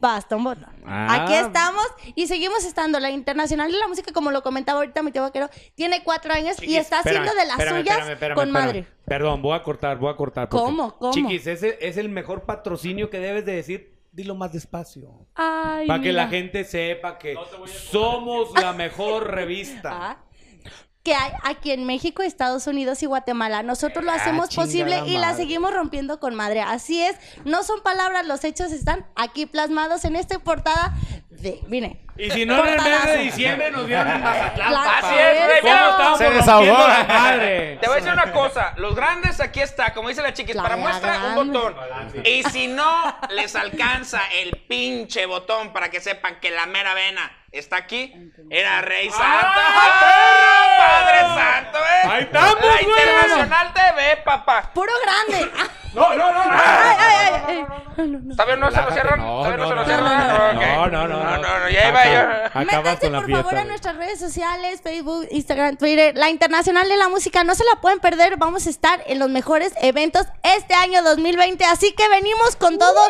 Bastón 0.00 0.44
botón. 0.44 0.66
Ah. 0.86 1.24
Aquí 1.24 1.34
estamos 1.34 1.84
y 2.14 2.26
seguimos 2.28 2.64
estando. 2.64 3.00
La 3.00 3.10
Internacional 3.10 3.70
de 3.72 3.78
la 3.78 3.88
Música, 3.88 4.12
como 4.12 4.30
lo 4.30 4.42
comentaba 4.42 4.78
ahorita 4.80 5.02
mi 5.02 5.10
tío 5.12 5.22
vaquero, 5.22 5.48
tiene 5.74 6.02
cuatro 6.04 6.32
años 6.32 6.62
y 6.62 6.76
está 6.76 7.00
haciendo 7.00 7.30
de 7.34 7.46
las 7.46 7.58
espérame, 7.58 7.78
suyas 7.80 7.96
espérame, 7.98 8.12
espérame, 8.12 8.34
con 8.36 8.48
espérame. 8.48 8.66
madre. 8.66 8.86
Perdón, 9.04 9.42
voy 9.42 9.56
a 9.56 9.62
cortar, 9.62 9.98
voy 9.98 10.12
a 10.12 10.16
cortar. 10.16 10.48
porque- 10.48 10.64
¿Cómo? 10.64 10.96
¿Cómo? 10.98 11.12
Chiquis, 11.12 11.46
ese 11.46 11.78
es 11.80 11.96
el 11.96 12.08
mejor 12.08 12.42
patrocinio 12.44 13.10
que 13.10 13.18
debes 13.18 13.44
de 13.44 13.52
decir. 13.54 13.98
Dilo 14.10 14.34
más 14.34 14.52
despacio. 14.52 15.26
Ay, 15.34 15.86
Para 15.86 16.02
que 16.02 16.12
la 16.12 16.28
gente 16.28 16.64
sepa 16.64 17.18
que 17.18 17.36
somos 17.90 18.50
la 18.60 18.72
mejor 18.72 19.30
revista. 19.30 19.90
Ah, 19.92 20.24
que 21.08 21.14
hay 21.14 21.32
aquí 21.42 21.70
en 21.70 21.86
México, 21.86 22.22
Estados 22.22 22.66
Unidos 22.66 23.02
y 23.02 23.06
Guatemala. 23.06 23.62
Nosotros 23.62 24.04
lo 24.04 24.10
Ah, 24.10 24.16
hacemos 24.16 24.54
posible 24.54 25.00
y 25.06 25.14
la 25.14 25.28
madre. 25.28 25.36
seguimos 25.38 25.72
rompiendo 25.72 26.20
con 26.20 26.34
madre. 26.34 26.60
Así 26.60 27.00
es, 27.00 27.16
no 27.46 27.62
son 27.62 27.80
palabras, 27.82 28.26
los 28.26 28.44
hechos 28.44 28.72
están 28.72 29.06
aquí 29.16 29.46
plasmados 29.46 30.04
en 30.04 30.16
esta 30.16 30.38
portada 30.38 30.92
de, 31.40 31.60
miren. 31.68 31.98
Y 32.16 32.30
si 32.32 32.44
no, 32.44 32.66
en 32.66 32.74
el 32.74 32.80
mes 32.82 33.04
de 33.06 33.16
diciembre 33.18 33.70
nos 33.70 33.86
vieron 33.86 34.08
en 34.08 34.20
Mazatlán. 34.20 34.74
Así 34.74 35.14
es, 35.16 35.46
güey, 35.46 35.60
¿Cómo 35.60 35.74
mira. 35.74 35.90
estábamos 35.90 36.18
Se 36.18 36.30
desahogó. 36.30 36.88
la 36.88 37.04
madre? 37.04 37.78
Te 37.80 37.86
voy 37.86 37.92
a 37.96 38.00
decir 38.00 38.12
una 38.12 38.32
cosa, 38.32 38.72
los 38.76 38.94
grandes 38.96 39.40
aquí 39.40 39.60
está, 39.60 39.94
como 39.94 40.08
dice 40.08 40.22
la 40.22 40.32
chiquis, 40.32 40.56
La 40.56 40.62
para 40.64 40.76
muestra 40.76 41.34
un 41.36 41.52
botón. 41.52 41.76
Y 42.24 42.42
si 42.44 42.66
no 42.66 43.16
les 43.30 43.54
alcanza 43.54 44.20
el 44.34 44.50
pinche 44.68 45.26
botón 45.26 45.72
para 45.72 45.90
que 45.90 46.00
sepan 46.00 46.40
que 46.40 46.50
la 46.50 46.66
mera 46.66 46.92
vena 46.94 47.30
está 47.52 47.76
aquí, 47.76 48.12
era 48.50 48.80
Rey 48.82 49.08
Santo. 49.10 49.24
¡Ah, 49.24 50.76
Padre 50.78 51.20
Santo, 51.42 51.78
eh. 51.78 52.08
Ahí 52.10 52.22
estamos, 52.24 52.64
La. 52.64 52.82
Internacional 52.82 53.72
TV, 53.74 54.16
papá. 54.24 54.70
Puro 54.74 54.92
grande. 55.04 55.50
Ah, 56.00 56.14
No, 56.16 56.16
no, 56.16 56.32
no, 56.32 56.44
no. 56.44 56.52
ay, 56.52 56.96
ay, 56.98 57.42
ay, 57.46 57.56
ay. 57.58 57.66
No, 57.96 58.06
no, 58.06 58.18
no. 58.20 58.36
¿Todavía 58.36 58.56
no 58.56 58.70
se 58.70 58.80
lo 58.82 58.90
cierran? 58.92 59.18
no, 59.20 59.26
¿Todavía 59.38 59.56
no, 59.56 59.62
no, 59.64 59.68
se 59.68 59.74
lo 59.74 59.80
no, 59.80 59.84
cierran? 59.86 60.54
no. 60.54 60.60
No, 60.62 60.86
no, 60.86 61.08
no. 61.08 61.24
No, 61.24 61.36
no, 61.58 61.68
ya 61.68 61.88
iba 61.88 62.04
yo. 62.06 62.60
Métanse 62.60 63.10
por 63.10 63.30
favor 63.30 63.56
a 63.56 63.64
nuestras 63.64 63.96
redes 63.96 64.20
sociales, 64.20 64.80
Facebook, 64.82 65.26
Instagram, 65.30 65.76
Twitter, 65.76 66.16
la 66.16 66.30
Internacional 66.30 66.88
de 66.88 66.96
la 66.96 67.08
Música. 67.08 67.42
No 67.44 67.54
se 67.54 67.64
la 67.64 67.80
pueden 67.80 67.98
perder. 67.98 68.36
Vamos 68.36 68.66
a 68.66 68.70
estar 68.70 69.02
en 69.06 69.18
los 69.18 69.28
mejores 69.30 69.72
eventos 69.82 70.26
este 70.42 70.74
año 70.74 71.02
2020. 71.02 71.64
Así 71.64 71.92
que 71.92 72.08
venimos 72.08 72.54
con 72.56 72.78
todo. 72.78 73.00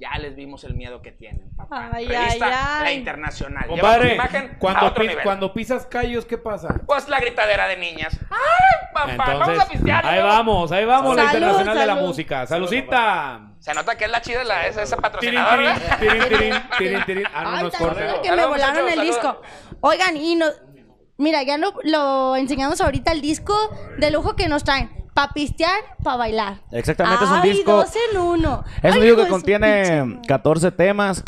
ya 0.00 0.16
les 0.18 0.34
vimos 0.36 0.64
el 0.64 0.74
miedo 0.74 1.02
que 1.02 1.12
tienen, 1.12 1.50
papá. 1.56 1.90
Ay, 1.92 2.06
revista 2.06 2.78
ay, 2.78 2.84
La. 2.84 2.92
Internacional. 2.92 3.66
Compadre, 3.66 4.14
imagen 4.14 4.52
a 4.54 4.58
cuando, 4.58 4.86
otro 4.86 5.02
pi- 5.02 5.08
nivel. 5.08 5.22
cuando 5.24 5.52
pisas 5.52 5.86
callos, 5.86 6.24
¿qué 6.24 6.38
pasa? 6.38 6.80
Pues 6.86 7.08
la 7.08 7.18
gritadera 7.20 7.66
de 7.68 7.76
niñas. 7.76 8.18
¡Ay, 8.30 8.88
papá! 8.94 9.34
vamos 9.34 9.58
a 9.58 9.68
pistear. 9.68 10.06
ahí 10.06 10.22
vamos, 10.22 10.72
ahí 10.72 10.84
vamos, 10.84 11.16
la 11.16 11.22
Salud, 11.24 11.34
Internacional 11.38 11.78
de 11.78 11.86
la. 11.86 11.94
Música. 11.96 12.46
¡Saludcita! 12.46 13.40
Se 13.58 13.74
nota 13.74 13.96
que 13.96 14.04
es 14.04 14.10
la 14.10 14.20
chida 14.22 14.44
la, 14.44 14.66
esa, 14.68 14.82
esa 14.82 14.96
Tirín, 14.96 15.02
patrocinadora. 15.42 15.74
tirín, 15.98 16.22
tirín, 16.22 16.28
tirín, 16.38 16.62
tirín, 16.78 17.04
tirín. 17.04 17.24
Ah, 17.34 17.42
no, 17.44 17.50
Ay, 17.66 17.70
que 17.70 17.76
Salud, 17.76 18.36
me 18.36 18.46
volaron 18.46 18.82
muchachos, 18.84 18.92
el 18.92 19.00
disco. 19.00 19.42
Oigan, 19.80 20.16
y 20.16 20.36
no. 20.36 20.46
Mira, 21.16 21.42
ya 21.42 21.58
lo, 21.58 21.74
lo 21.82 22.36
enseñamos 22.36 22.80
ahorita 22.80 23.10
el 23.10 23.20
disco 23.20 23.52
de 23.98 24.10
lujo 24.12 24.36
que 24.36 24.46
nos 24.48 24.62
traen. 24.62 24.90
Pa' 25.18 25.32
pistear, 25.34 25.80
pa' 26.04 26.16
bailar. 26.16 26.58
Exactamente, 26.70 27.24
es 27.24 27.30
un 27.30 27.36
Ay, 27.38 27.50
disco- 27.50 27.72
dos 27.72 27.92
en 28.12 28.18
uno. 28.20 28.62
Es 28.84 28.94
un 28.94 29.02
Ay, 29.02 29.02
disco 29.02 29.04
hijo 29.06 29.16
que 29.16 29.22
de 29.22 29.26
su 29.26 29.32
contiene 29.32 30.02
pinche- 30.04 30.26
14 30.28 30.70
temas. 30.70 31.24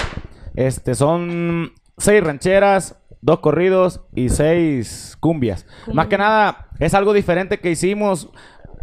Este, 0.54 0.94
son 0.94 1.72
6 1.98 2.22
rancheras, 2.22 2.96
2 3.20 3.40
corridos 3.40 4.02
y 4.14 4.28
6 4.28 5.16
cumbias. 5.18 5.66
Más 5.92 6.06
que 6.06 6.18
nada, 6.18 6.68
es 6.78 6.94
algo 6.94 7.12
diferente 7.12 7.58
que 7.58 7.72
hicimos 7.72 8.30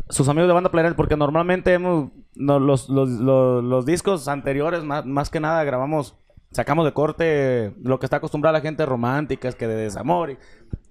sus 0.10 0.28
amigos 0.28 0.50
de 0.50 0.54
Banda 0.56 0.72
Planet 0.72 0.94
porque 0.98 1.16
normalmente 1.16 1.74
hemos 1.74 2.10
no, 2.36 2.60
los, 2.60 2.90
los, 2.90 3.08
los, 3.08 3.64
los 3.64 3.86
discos 3.86 4.28
anteriores, 4.28 4.84
más, 4.84 5.06
más 5.06 5.30
que 5.30 5.40
nada, 5.40 5.64
grabamos, 5.64 6.18
sacamos 6.52 6.84
de 6.84 6.92
corte 6.92 7.74
lo 7.82 7.98
que 8.00 8.06
está 8.06 8.18
acostumbrada 8.18 8.58
la 8.58 8.62
gente 8.62 8.86
romántica, 8.86 9.48
es 9.48 9.56
que 9.56 9.68
de 9.68 9.76
desamor. 9.76 10.32
Y, 10.32 10.38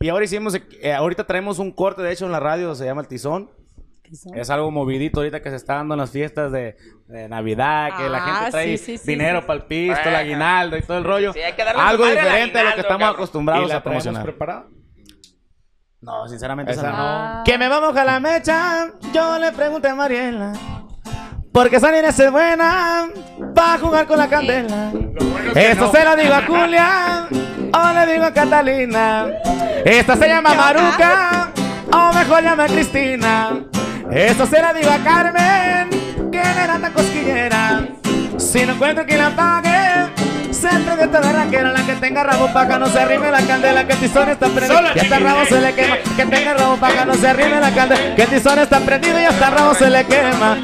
y 0.01 0.09
ahora 0.09 0.25
hicimos, 0.25 0.55
eh, 0.55 0.95
ahorita 0.95 1.27
traemos 1.27 1.59
un 1.59 1.71
corte, 1.71 2.01
de 2.01 2.13
hecho, 2.13 2.25
en 2.25 2.33
la 2.33 2.41
radio, 2.41 2.75
se 2.75 2.87
llama 2.87 3.03
El 3.03 3.09
Tizón. 3.09 3.51
Es 4.35 4.51
algo 4.51 4.71
movidito 4.71 5.21
ahorita 5.21 5.41
que 5.43 5.51
se 5.51 5.57
está 5.57 5.75
dando 5.77 5.95
en 5.95 6.01
las 6.01 6.11
fiestas 6.11 6.53
de, 6.53 6.77
de 7.09 7.29
Navidad, 7.29 7.97
que 7.97 8.09
la 8.09 8.19
Ah, 8.19 8.35
gente 8.37 8.51
trae 8.51 8.79
sí, 8.79 8.99
sí, 8.99 9.07
dinero 9.13 9.41
sí. 9.41 9.47
para 9.47 9.59
el 9.61 9.67
pisto, 9.67 10.09
el 10.09 10.15
aguinaldo 10.15 10.77
y 10.77 10.83
todo 10.83 10.99
el 10.99 11.05
rollo. 11.05 11.33
Sí, 11.33 11.41
hay 11.41 11.53
que 11.55 11.65
darle 11.65 11.81
su 11.83 11.89
algo 11.89 12.07
diferente 12.07 12.59
a 12.59 12.65
lo 12.65 12.75
que 12.75 12.81
estamos 12.81 12.99
cabrón. 13.01 13.11
¿Y 13.11 13.15
acostumbrados 13.15 13.69
la 13.69 13.77
a 13.77 13.83
promocionar. 13.83 14.23
preparada? 14.23 14.67
No, 16.01 16.29
sinceramente 16.29 16.73
Esa 16.73 16.81
esa 16.83 16.91
no. 16.91 16.97
no. 16.97 17.03
Ah. 17.05 17.43
Que 17.45 17.59
me 17.59 17.69
vamos 17.69 17.97
a 17.97 18.05
la 18.05 18.21
mecha, 18.21 18.93
yo 19.13 19.39
le 19.39 19.51
pregunté 19.53 19.89
a 19.89 19.95
Mariela. 19.95 20.53
Porque 21.53 21.77
esa 21.77 21.91
niña 21.91 22.11
es 22.11 22.31
buena 22.31 23.09
para 23.55 23.79
jugar 23.79 24.07
con 24.07 24.19
la 24.19 24.29
candela. 24.29 24.93
Esto 25.55 25.91
se 25.91 26.05
lo 26.05 26.15
digo 26.15 26.35
a 26.35 26.43
Julia 26.43 27.29
o 27.73 27.93
le 27.95 28.13
digo 28.13 28.25
a 28.25 28.31
Catalina. 28.33 29.27
Esta 29.85 30.17
se 30.17 30.29
llama 30.29 30.53
Maruca 30.55 31.51
o 31.91 32.13
mejor 32.13 32.43
llama 32.43 32.65
a 32.65 32.67
Cristina. 32.67 33.65
Esto 34.11 34.47
se 34.47 34.63
lo 34.63 34.73
digo 34.73 34.91
a 34.91 34.99
Carmen 34.99 35.91
que 36.31 36.39
era 36.39 36.79
tan 36.79 36.93
cosquillera. 36.93 37.89
Si 38.39 38.65
no 38.65 38.75
encuentro 38.75 39.05
quien 39.05 39.19
la 39.19 39.31
pague, 39.31 40.53
se 40.53 40.69
prende 40.69 41.05
esta 41.05 41.21
barraquera. 41.21 41.73
La 41.73 41.85
que 41.85 41.95
tenga 41.95 42.23
rabo 42.23 42.53
paja 42.53 42.79
no 42.79 42.87
se 42.87 43.01
arrime 43.01 43.31
la 43.31 43.43
candela. 43.43 43.87
Que 43.87 43.95
el 43.95 43.99
tizón 43.99 44.29
está 44.29 44.47
prendido 44.49 44.81
y 44.95 44.99
hasta 44.99 45.19
rabo 45.19 45.45
se 45.47 45.61
le 45.61 45.75
quema. 45.75 45.97
Que 46.17 46.27
tenga 46.27 46.55
rabo 46.55 46.77
paja 46.77 47.05
no 47.05 47.15
se 47.15 47.29
arrime 47.29 47.61
la 47.61 47.71
candela. 47.73 48.15
Que 48.15 48.23
el 48.23 48.29
tizón 48.29 48.59
está 48.59 48.81
prendido 48.81 49.21
y 49.21 49.25
hasta 49.25 49.51
rabo 49.51 49.75
se 49.75 49.91
le 49.91 50.05
quema. 50.05 50.57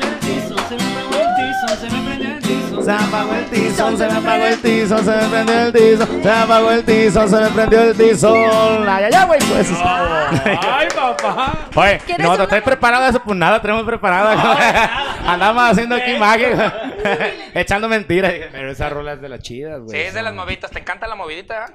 Se 2.85 2.91
apagó 2.91 3.35
el 3.35 3.45
tizón, 3.47 3.97
se 3.97 4.09
me 4.09 4.13
apagó 4.15 4.45
el 4.45 4.61
tizón, 4.61 5.05
se 5.05 5.11
me 5.13 5.29
prendió 5.29 5.59
el 5.61 5.73
tizón, 5.73 6.09
se 6.09 6.29
me 6.29 6.33
apagó 6.33 6.71
el 6.71 6.85
tizón, 6.85 7.29
se 7.29 7.37
me 7.37 7.49
prendió 7.51 7.83
el 7.83 7.97
tizón. 7.97 8.89
Ay, 8.89 9.05
ay, 9.05 9.13
ay, 9.15 9.27
güey, 9.27 9.41
pues. 9.41 9.71
Ay, 9.81 10.89
papá. 10.95 11.53
Oye, 11.75 11.99
¿Quieres 12.05 12.25
nosotros 12.25 12.49
estáis 12.49 12.63
preparados 12.65 13.11
eso, 13.11 13.23
pues 13.23 13.39
nada, 13.39 13.63
tenemos 13.63 13.85
preparado. 13.85 14.31
Andamos 15.27 15.63
haciendo 15.71 15.95
aquí 15.95 16.17
magia, 16.19 16.92
echando 17.55 17.89
mentiras. 17.89 18.33
Pero 18.51 18.71
esa 18.71 18.89
rola 18.89 19.15
es 19.15 19.21
de 19.21 19.29
las 19.29 19.41
chidas, 19.41 19.79
Sí, 19.79 19.85
güey. 19.85 20.01
es 20.03 20.15
de 20.15 20.23
las 20.23 20.35
moviditas. 20.35 20.71
¿Te 20.71 20.79
encanta 20.81 21.07
la 21.07 21.15
movidita? 21.15 21.67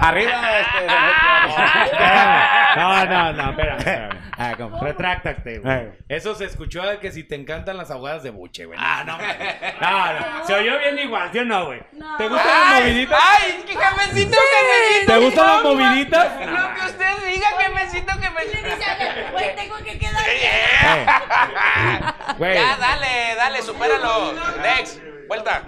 Arriba, 0.00 0.60
este. 0.60 0.86
No, 2.76 3.06
no, 3.06 3.32
no, 3.32 3.50
espera, 3.50 3.76
espera. 3.76 4.08
Ah, 4.38 4.52
güey. 4.54 4.92
Eh. 5.64 5.98
Eso 6.10 6.34
se 6.34 6.44
escuchó 6.44 6.82
de 6.82 6.98
que 6.98 7.10
si 7.10 7.24
te 7.24 7.36
encantan 7.36 7.78
las 7.78 7.90
ahogadas 7.90 8.22
de 8.22 8.28
buche, 8.28 8.66
güey. 8.66 8.78
Ah, 8.80 9.02
no, 9.06 9.16
no, 9.16 10.20
no. 10.40 10.46
Se 10.46 10.52
oyó 10.52 10.78
bien 10.78 10.98
igual, 10.98 11.30
¿sí 11.32 11.38
o 11.38 11.44
no, 11.46 11.64
güey? 11.64 11.80
¿Te 12.18 12.28
gustan 12.28 12.46
las 12.46 12.80
moviditas? 12.80 13.18
¡Ay! 13.18 13.64
¡Qué 13.66 13.74
jefecito, 13.74 14.36
jefecito! 14.36 15.12
¿Te 15.12 15.18
gustan 15.18 15.46
las 15.46 15.62
moviditas? 15.62 16.32
Lo 16.40 16.74
que 16.74 16.86
usted 16.86 17.32
diga, 17.32 17.48
jefecito, 17.58 18.12
jefecito. 18.12 18.68
Güey, 19.32 19.56
tengo 19.56 19.76
que 19.78 19.98
quedar 19.98 20.24
Güey. 22.36 22.54
Ya, 22.54 22.76
dale, 22.76 23.34
dale, 23.36 23.62
supéralo. 23.62 24.15
Next. 24.62 25.00
Vuelta. 25.28 25.62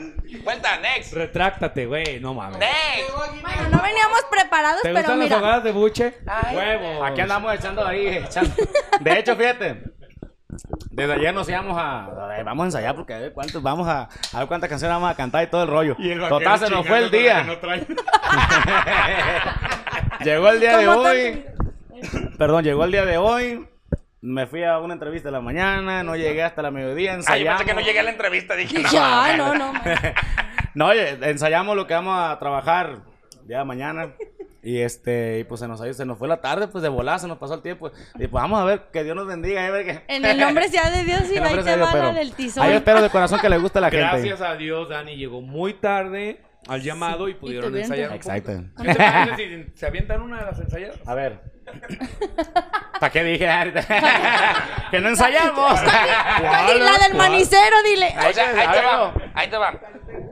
Vuelta, 0.44 0.76
next. 0.78 1.12
Retráctate, 1.14 1.86
güey. 1.86 2.20
No 2.20 2.34
mames. 2.34 2.58
Next. 2.58 3.10
Bueno, 3.42 3.68
no 3.70 3.82
veníamos 3.82 4.22
preparados, 4.30 4.82
¿Te 4.82 4.88
pero 4.88 4.98
gustan 5.00 5.18
las 5.18 5.26
mira. 5.26 5.36
ahogadas 5.36 5.64
de 5.64 5.72
buche? 5.72 6.14
Ay. 6.26 6.56
Huevo. 6.56 7.04
Aquí 7.04 7.20
andamos 7.20 7.54
echando 7.54 7.86
ahí, 7.86 8.06
echando. 8.18 8.54
De 9.00 9.18
hecho, 9.18 9.34
fíjate. 9.36 9.82
Desde 10.90 11.12
ayer 11.12 11.34
nos 11.34 11.48
íbamos 11.48 11.76
a. 11.78 12.04
a 12.06 12.26
ver, 12.26 12.44
Vamos 12.44 12.64
a 12.64 12.66
ensayar 12.66 12.94
porque 12.96 13.14
a 13.14 13.18
ver 13.18 13.32
cuántos 13.32 13.62
vamos 13.62 13.86
a. 13.88 14.08
A 14.32 14.38
ver 14.40 14.48
cuántas 14.48 14.68
canciones 14.68 14.96
vamos 14.96 15.10
a 15.10 15.14
cantar 15.14 15.44
y 15.44 15.46
todo 15.48 15.62
el 15.62 15.68
rollo. 15.68 15.96
Total, 16.28 16.58
se 16.58 16.70
nos 16.70 16.86
fue 16.86 16.98
el 16.98 17.10
día. 17.10 17.46
Llegó 20.24 20.48
el 20.50 20.60
día 20.60 20.78
de 20.78 20.88
hoy. 20.88 21.44
Perdón, 22.38 22.64
llegó 22.64 22.84
el 22.84 22.92
día 22.92 23.04
de 23.04 23.18
hoy. 23.18 23.68
Me 24.20 24.46
fui 24.46 24.64
a 24.64 24.78
una 24.78 24.94
entrevista 24.94 25.28
de 25.28 25.32
la 25.32 25.40
mañana, 25.40 26.02
no 26.02 26.16
llegué 26.16 26.42
hasta 26.42 26.60
la 26.62 26.70
mediodía, 26.72 27.12
yo 27.12 27.16
ensayamos. 27.18 27.60
pensé 27.60 27.72
que 27.72 27.80
no 27.80 27.86
llegué 27.86 28.00
a 28.00 28.02
la 28.02 28.10
entrevista. 28.10 28.56
Dije, 28.56 28.80
no. 28.80 28.90
Ya, 28.90 29.36
no, 29.36 29.54
no. 29.54 29.72
No, 30.74 30.86
oye, 30.88 31.18
ensayamos 31.22 31.74
lo 31.74 31.86
que 31.88 31.94
vamos 31.94 32.14
a 32.16 32.38
trabajar 32.38 32.98
día 33.44 33.58
de 33.58 33.64
mañana. 33.64 34.12
Y 34.62 34.78
este, 34.80 35.38
y 35.40 35.44
pues 35.44 35.60
se 35.60 35.66
nos, 35.66 35.80
se 35.80 36.04
nos 36.04 36.18
fue 36.18 36.28
la 36.28 36.40
tarde, 36.40 36.68
pues 36.68 36.82
de 36.82 36.88
volar, 36.88 37.18
se 37.18 37.26
nos 37.26 37.38
pasó 37.38 37.54
el 37.54 37.62
tiempo. 37.62 37.90
Y 38.16 38.26
pues 38.28 38.30
vamos 38.32 38.60
a 38.60 38.64
ver, 38.64 38.82
que 38.92 39.02
Dios 39.02 39.16
nos 39.16 39.26
bendiga. 39.26 39.66
a 39.66 39.70
ver 39.70 39.86
que- 39.86 40.02
En 40.14 40.24
el 40.24 40.38
nombre 40.38 40.68
sea 40.68 40.90
de 40.90 41.04
Dios 41.04 41.22
y 41.32 41.36
En 41.38 41.44
ahí 41.44 41.54
te 41.56 41.62
de 41.62 41.76
Dios, 41.76 41.88
va 41.88 41.92
pero- 41.92 42.04
la 42.04 42.12
del 42.12 42.32
tizón. 42.32 42.62
Ahí 42.64 42.74
espero 42.74 43.00
de 43.02 43.08
corazón 43.10 43.40
que 43.40 43.48
le 43.48 43.58
guste 43.58 43.78
a 43.78 43.82
la 43.82 43.90
gente. 43.90 44.04
Gracias 44.04 44.40
a 44.40 44.54
Dios, 44.56 44.88
Dani 44.88 45.16
llegó 45.16 45.40
muy 45.40 45.74
tarde 45.74 46.40
al 46.66 46.82
llamado 46.82 47.28
y 47.28 47.34
pudieron 47.34 47.76
ensayar. 47.76 48.12
Exacto. 48.12 48.52
poquito. 48.52 48.82
¿Qué 48.82 48.88
te 48.92 48.94
parece 48.98 49.36
si 49.36 49.78
se 49.78 49.86
avientan 49.86 50.22
una 50.22 50.38
de 50.40 50.44
las 50.46 50.58
ensayadas? 50.58 50.98
A 51.06 51.14
ver. 51.14 51.40
¿Para 53.00 53.12
qué 53.12 53.22
dije 53.24 53.48
ahorita? 53.48 53.82
que 54.90 55.00
no 55.00 55.08
ensayamos. 55.10 55.80
Ay, 55.80 56.78
la 56.80 56.98
del 56.98 57.14
manicero, 57.14 57.82
dile. 57.84 58.06
Ahí 58.16 58.34
te 58.34 58.82
va, 58.82 59.12
ahí 59.34 59.48
te 59.50 59.56
va. 59.56 59.80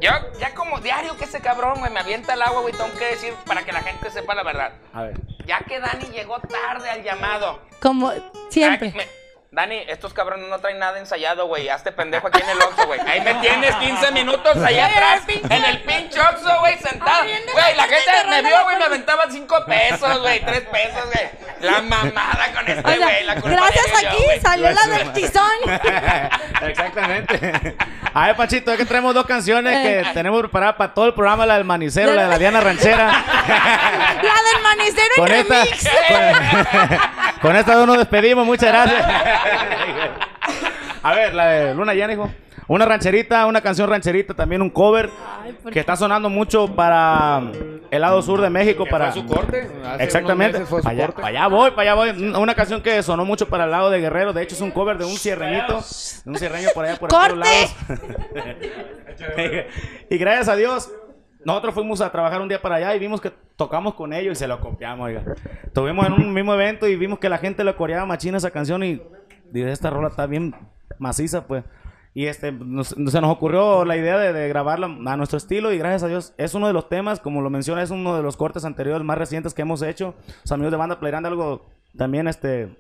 Yo, 0.01 0.11
ya 0.39 0.55
como 0.55 0.81
diario 0.81 1.17
que 1.17 1.25
ese 1.25 1.41
cabrón, 1.41 1.81
me 1.93 2.01
avienta 2.01 2.35
el 2.35 2.43
agua, 2.43 2.63
güey, 2.63 2.73
tengo 2.75 2.93
que 2.99 3.05
decir 3.07 3.33
para 3.47 3.63
que 3.65 3.73
la 3.73 3.83
gente 3.83 4.11
sepa 4.11 4.35
la 4.35 4.43
verdad. 4.43 4.73
A 4.93 5.03
ver. 5.03 5.21
Ya 5.47 5.61
que 5.61 5.79
Dani 5.79 6.07
llegó 6.07 6.41
tarde 6.41 6.91
al 6.91 7.03
llamado. 7.03 7.63
Como 7.81 8.13
siempre. 8.51 8.89
Ay, 8.89 8.99
me- 8.99 9.26
Dani, 9.57 9.83
estos 9.89 10.13
cabrones 10.13 10.47
no 10.51 10.59
traen 10.59 10.79
nada 10.79 10.99
ensayado, 10.99 11.47
güey. 11.47 11.71
Hazte 11.71 11.91
pendejo 11.91 12.27
aquí 12.27 12.43
en 12.43 12.51
el 12.51 12.61
Oxxo, 12.61 12.87
güey. 12.89 13.01
Ahí 13.01 13.23
me 13.23 13.33
tienes 13.37 13.75
15 13.77 14.11
minutos 14.13 14.55
allá 14.59 14.85
atrás. 14.85 15.23
En 15.29 15.65
el 15.65 15.81
pinche 15.81 16.21
Oxxo, 16.21 16.59
güey, 16.61 16.77
sentado. 16.79 17.23
Güey, 17.25 17.75
la 17.75 17.85
gente 17.85 18.11
me 18.29 18.43
vio, 18.43 18.51
güey, 18.65 18.77
me 18.77 18.85
puerta. 18.85 18.85
aventaba 18.85 19.25
5 19.31 19.65
pesos, 19.67 20.21
güey, 20.21 20.45
3 20.45 20.61
pesos, 20.61 21.05
güey. 21.07 21.31
La 21.61 21.81
mamada 21.81 22.53
con 22.55 22.69
este, 22.69 22.81
O 22.87 22.87
sea, 22.87 22.99
güey. 22.99 23.25
Gracias 23.55 23.87
de 23.87 24.03
yo, 24.03 24.09
aquí 24.11 24.25
güey. 24.27 24.41
salió 24.41 24.71
la 24.73 24.87
del 24.99 25.13
tizón. 25.15 25.51
Exactamente. 26.69 27.77
A 28.13 28.27
ver, 28.27 28.37
Pachito, 28.37 28.73
es 28.73 28.79
que 28.79 28.85
traemos 28.85 29.15
dos 29.15 29.25
canciones 29.25 29.75
Eh. 29.75 30.03
que 30.05 30.13
tenemos 30.13 30.41
preparadas 30.41 30.77
para 30.77 30.93
todo 30.93 31.07
el 31.07 31.15
programa, 31.15 31.47
la 31.47 31.55
del 31.55 31.65
manicero, 31.65 32.13
la 32.13 32.25
de 32.25 32.29
la 32.29 32.39
Diana 32.39 32.61
Ranchera. 32.61 33.07
La 34.17 34.35
del 34.43 34.63
manicero 34.63 35.27
en 35.27 35.33
esta, 35.33 35.65
remix. 35.65 35.89
con, 36.09 37.16
con 37.43 37.57
esta 37.57 37.75
dos 37.75 37.87
nos 37.87 37.99
despedimos, 37.99 38.47
muchas 38.47 38.69
gracias. 38.69 39.05
A 41.03 41.15
ver, 41.15 41.35
la 41.35 41.47
de 41.47 41.75
Luna 41.75 41.95
Llena, 41.95 42.13
hijo. 42.13 42.31
Una 42.69 42.85
rancherita, 42.85 43.47
una 43.47 43.61
canción 43.61 43.89
rancherita, 43.89 44.35
también 44.35 44.61
un 44.61 44.71
cover 44.71 45.09
¿por 45.63 45.73
que 45.73 45.79
está 45.79 45.95
sonando 45.95 46.29
mucho 46.29 46.75
para 46.75 47.41
el 47.93 48.01
lado 48.01 48.21
sur 48.23 48.41
de 48.41 48.51
México. 48.51 48.85
Que 48.85 48.91
para 48.91 49.13
fue 49.13 49.23
su 49.23 49.29
corte. 49.29 49.71
Hace 49.85 50.03
Exactamente. 50.03 50.67
fue 50.67 50.83
su 50.83 50.89
allá, 50.89 51.07
corte. 51.07 51.23
para 51.23 51.29
allá 51.29 51.47
voy, 51.47 51.71
para 51.71 51.93
allá 51.93 51.95
voy. 51.95 52.35
Una 52.35 52.57
canción 52.57 52.83
que 52.83 53.01
sonó 53.05 53.25
mucho 53.25 53.49
para 53.49 53.65
el 53.65 53.71
lado 53.71 53.89
de 53.91 54.01
Guerrero. 54.01 54.33
De 54.33 54.43
hecho, 54.43 54.57
es 54.57 54.61
un 54.61 54.73
cover 54.73 54.99
de 54.99 55.05
un 55.05 55.17
cierreñito. 55.17 55.81
De 56.25 56.31
un 56.31 56.37
cierreño 56.37 56.71
por 56.75 56.85
allá, 56.87 56.97
por 56.97 57.09
¡Corte! 57.09 57.39
lados. 57.39 57.77
y 60.11 60.19
gracias 60.19 60.49
a 60.49 60.57
Dios, 60.57 60.91
nosotros 61.47 61.75
fuimos 61.75 62.01
a 62.01 62.11
trabajar 62.11 62.41
un 62.41 62.49
día 62.49 62.61
para 62.61 62.75
allá 62.75 62.97
y 62.97 62.99
vimos 62.99 63.21
que 63.21 63.31
tocamos 63.55 63.95
con 63.95 64.13
ellos 64.13 64.33
y 64.33 64.35
se 64.35 64.49
lo 64.49 64.61
copiamos, 64.61 65.07
oiga. 65.07 65.23
Estuvimos 65.63 66.05
en 66.05 66.15
un 66.15 66.35
mismo 66.35 66.53
evento 66.53 66.89
y 66.89 66.97
vimos 66.97 67.21
que 67.21 67.29
la 67.29 67.39
gente 67.39 67.63
le 67.63 67.77
coreaba 67.77 68.05
machina 68.05 68.39
esa 68.39 68.51
canción 68.51 68.83
y 68.83 69.01
esta 69.55 69.89
rola 69.89 70.09
está 70.09 70.27
bien 70.27 70.57
maciza, 70.99 71.47
pues. 71.47 71.63
Y 72.15 72.27
este, 72.27 72.53
se 72.83 73.21
nos 73.21 73.31
ocurrió 73.31 73.85
la 73.85 73.97
idea 73.97 74.19
de, 74.19 74.49
grabarla 74.49 74.87
a 74.87 75.17
nuestro 75.17 75.39
estilo 75.39 75.73
y 75.73 75.79
gracias 75.79 76.03
a 76.03 76.09
Dios 76.09 76.35
es 76.37 76.55
uno 76.55 76.67
de 76.67 76.73
los 76.73 76.89
temas, 76.89 77.21
como 77.21 77.41
lo 77.43 77.49
menciona, 77.49 77.81
es 77.81 77.91
uno 77.93 78.17
de 78.17 78.25
los 78.25 78.37
cortes 78.37 78.65
anteriores 78.65 79.05
más 79.05 79.17
recientes 79.17 79.55
que 79.55 79.63
hemos 79.63 79.83
hecho. 79.83 80.17
Los 80.43 80.51
amigos 80.51 80.73
de 80.73 80.79
banda 80.79 80.99
Playerando 80.99 81.29
algo 81.29 81.67
también, 81.97 82.27
este, 82.27 82.77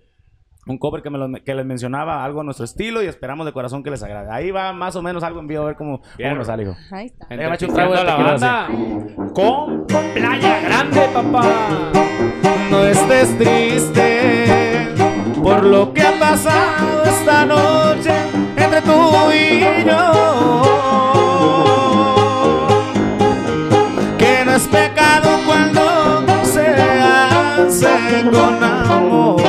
un 0.69 0.79
cover 0.79 1.01
que, 1.03 1.11
me 1.11 1.19
lo- 1.19 1.33
que 1.45 1.55
les 1.55 1.65
mencionaba, 1.65 2.25
algo 2.25 2.41
a 2.41 2.45
nuestro 2.45 2.65
estilo 2.65 3.03
y 3.03 3.07
esperamos 3.07 3.47
de 3.47 3.53
corazón 3.53 3.83
que 3.83 3.91
les 3.91 4.03
agrade. 4.03 4.29
Ahí 4.31 4.51
va 4.51 4.73
más 4.73 4.97
o 4.97 5.03
menos 5.03 5.23
algo 5.23 5.39
en 5.41 5.47
vivo 5.47 5.63
a 5.63 5.67
ver 5.67 5.77
cómo, 5.77 6.01
cómo 6.01 6.35
nos 6.39 6.47
sale, 6.49 6.65
hijo. 6.65 6.77
Ahí 6.91 7.07
está. 7.07 7.27
Un 7.69 7.75
trago 7.75 7.95
de 7.95 8.05
la 8.05 8.17
banda 8.17 8.69
con 9.35 9.87
Playa 9.87 10.61
Grande, 10.63 11.09
papá. 11.15 11.43
No 12.71 12.85
estés 12.85 13.39
triste 13.39 14.93
por 15.41 15.65
lo 15.65 15.93
que 15.95 16.03
ha 16.03 16.19
pasado 16.19 17.05
esta 17.05 17.47
noche 17.47 18.13
entre 18.57 18.83
tú 18.83 19.31
y 19.33 19.85
yo. 19.87 20.13
Que 24.19 24.45
no 24.45 24.53
es 24.57 24.67
pecado 24.67 25.29
cuando 25.47 26.45
se 26.45 26.67
hace 26.67 28.25
con 28.33 28.65
amor. 28.65 29.46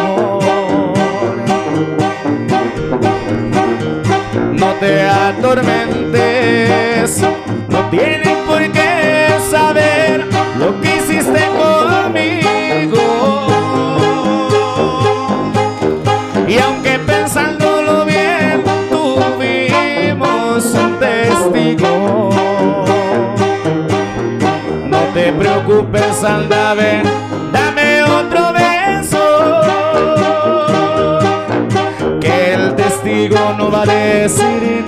Te 4.79 5.07
atormentes, 5.07 7.21
no 7.69 7.89
tienen 7.89 8.37
por 8.45 8.61
qué 8.71 9.29
saber 9.49 10.27
lo 10.59 10.79
que 10.81 10.97
hiciste 10.97 11.49
conmigo. 11.57 12.99
Y 16.47 16.59
aunque 16.59 16.99
pensándolo 16.99 18.05
bien, 18.05 18.63
tuvimos 18.89 20.65
un 20.65 20.99
testigo. 20.99 22.29
No 24.85 24.99
te 25.13 25.33
preocupes, 25.33 26.23
anda, 26.23 26.75
ven, 26.75 27.03
va 34.27 34.86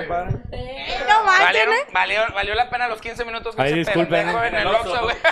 ensayaron, 0.00 0.44
¿eh, 0.52 0.96
compadre? 0.98 1.08
No 1.08 1.24
manches, 1.24 1.46
Valieron- 1.46 1.72
¿eh? 1.74 1.86
valió, 1.92 2.20
valió 2.34 2.54
la 2.54 2.70
pena 2.70 2.88
los 2.88 3.00
15 3.00 3.24
minutos 3.24 3.54
que 3.56 3.62
Ay, 3.62 3.70
se 3.70 3.76
disculpen, 3.76 4.08
pendejo 4.26 4.42
¿eh? 4.42 4.48
en 4.48 4.54
el 4.56 4.66
Oxxo, 4.66 5.02
güey. 5.02 5.16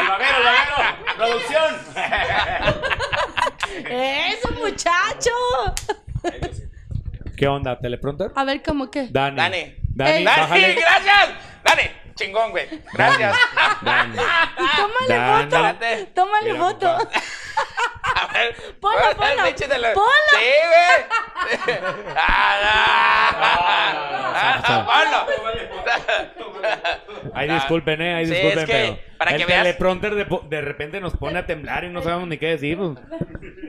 El 0.00 0.08
babero, 0.08 0.36
el 0.38 0.44
babero. 0.44 0.76
Producción. 1.16 1.76
¡Eso, 3.90 4.50
muchacho! 4.52 5.30
¿Qué 7.36 7.48
onda, 7.48 7.78
teleprompter? 7.78 8.30
A 8.34 8.44
ver, 8.44 8.62
¿cómo 8.62 8.90
qué? 8.90 9.08
Dani. 9.10 9.36
Dani. 9.36 9.74
Dani, 9.94 10.10
Ey. 10.10 10.24
Dani, 10.24 10.74
gracias. 10.74 11.28
Dani, 11.64 11.82
chingón, 12.14 12.50
güey. 12.52 12.68
Gracias. 12.92 13.36
Dani. 13.82 14.14
Y 14.16 14.76
tómale 14.76 15.08
Dani. 15.08 15.50
foto. 15.50 16.12
Tómale 16.14 16.52
Mira, 16.52 16.64
foto. 16.64 16.88
A 18.16 18.32
ver. 18.32 18.73
Ponlo, 18.84 19.16
pon 19.16 19.26
el 19.28 19.36
ponlo. 19.36 19.94
Ponlo. 19.94 20.30
Sí, 20.30 20.50
güey. 20.68 21.74
Ah, 24.36 24.60
no. 24.68 24.84
Ponlo. 24.86 25.26
Ay, 27.34 27.48
disculpen, 27.48 28.00
eh, 28.02 28.14
ay, 28.14 28.26
Sí, 28.26 28.32
disculpen, 28.32 28.58
es 28.60 28.64
que 28.66 28.72
pero 28.72 29.18
para 29.18 29.30
el 29.32 29.36
que 29.38 29.46
veas- 29.46 29.62
teleprompter 29.62 30.14
de, 30.14 30.24
po- 30.26 30.42
de 30.48 30.60
repente 30.60 31.00
nos 31.00 31.16
pone 31.16 31.38
a 31.38 31.46
temblar 31.46 31.84
y 31.84 31.90
no 31.90 32.00
sabemos 32.02 32.28
ni 32.28 32.38
qué 32.38 32.46
decir. 32.48 32.78
pues. 32.78 32.98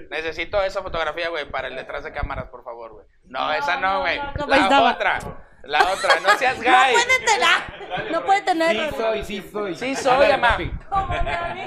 Necesito 0.09 0.61
esa 0.63 0.81
fotografía, 0.81 1.29
güey, 1.29 1.45
para 1.49 1.67
el 1.67 1.75
detrás 1.75 2.03
de 2.03 2.11
cámaras, 2.13 2.45
por 2.45 2.63
favor, 2.63 2.93
güey. 2.93 3.05
No, 3.25 3.51
esa 3.51 3.77
no, 3.79 4.01
güey. 4.01 4.17
no, 4.17 4.33
no, 4.37 4.47
La 4.47 4.57
estaba. 4.57 4.91
otra. 4.93 5.19
La 5.63 5.79
otra. 5.83 6.19
No 6.21 6.29
seas 6.37 6.57
No 6.57 6.63
gay. 6.63 6.93
puede 6.93 7.19
tener. 7.25 8.11
No 8.11 8.23
puede 8.25 8.41
tener. 8.43 8.91
sí 9.25 9.43
soy. 9.51 9.75
Sí 9.75 9.95
soy, 9.95 10.31
ama. 10.31 10.57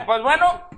Pues 0.07 0.23
bueno, 0.23 0.69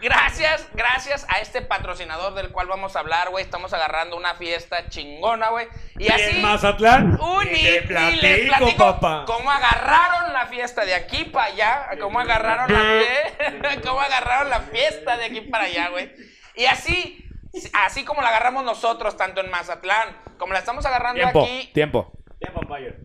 gracias, 0.00 0.68
gracias 0.74 1.26
a 1.28 1.40
este 1.40 1.62
patrocinador 1.62 2.34
del 2.34 2.50
cual 2.50 2.66
vamos 2.68 2.96
a 2.96 3.00
hablar, 3.00 3.30
güey. 3.30 3.44
Estamos 3.44 3.72
agarrando 3.72 4.16
una 4.16 4.34
fiesta 4.34 4.88
chingona, 4.88 5.50
güey. 5.50 5.68
Y 5.98 6.04
¿Y 6.04 6.08
así. 6.08 6.36
en 6.36 6.42
Mazatlán? 6.42 7.18
Te 7.18 7.48
ni 7.48 8.16
les 8.16 8.48
platico, 8.48 8.76
papá. 8.76 9.24
cómo 9.26 9.50
agarraron 9.50 10.32
la 10.32 10.46
fiesta 10.46 10.84
de 10.84 10.94
aquí 10.94 11.24
para 11.24 11.46
allá, 11.46 11.88
cómo 12.00 12.20
agarraron 12.20 12.72
la 12.72 12.80
fie- 12.80 13.82
cómo 13.86 14.00
agarraron 14.00 14.50
la 14.50 14.60
fiesta 14.60 15.16
de 15.16 15.24
aquí 15.26 15.40
para 15.42 15.64
allá, 15.64 15.88
güey. 15.90 16.12
Y 16.54 16.66
así, 16.66 17.24
así 17.72 18.04
como 18.04 18.20
la 18.22 18.28
agarramos 18.28 18.64
nosotros, 18.64 19.16
tanto 19.16 19.40
en 19.40 19.50
Mazatlán, 19.50 20.16
como 20.38 20.52
la 20.52 20.58
estamos 20.60 20.84
agarrando 20.86 21.20
Tiempo, 21.22 21.42
aquí. 21.42 21.70
tiempo. 21.72 22.12
Tiempo, 22.40 22.60
Empire. 22.62 22.98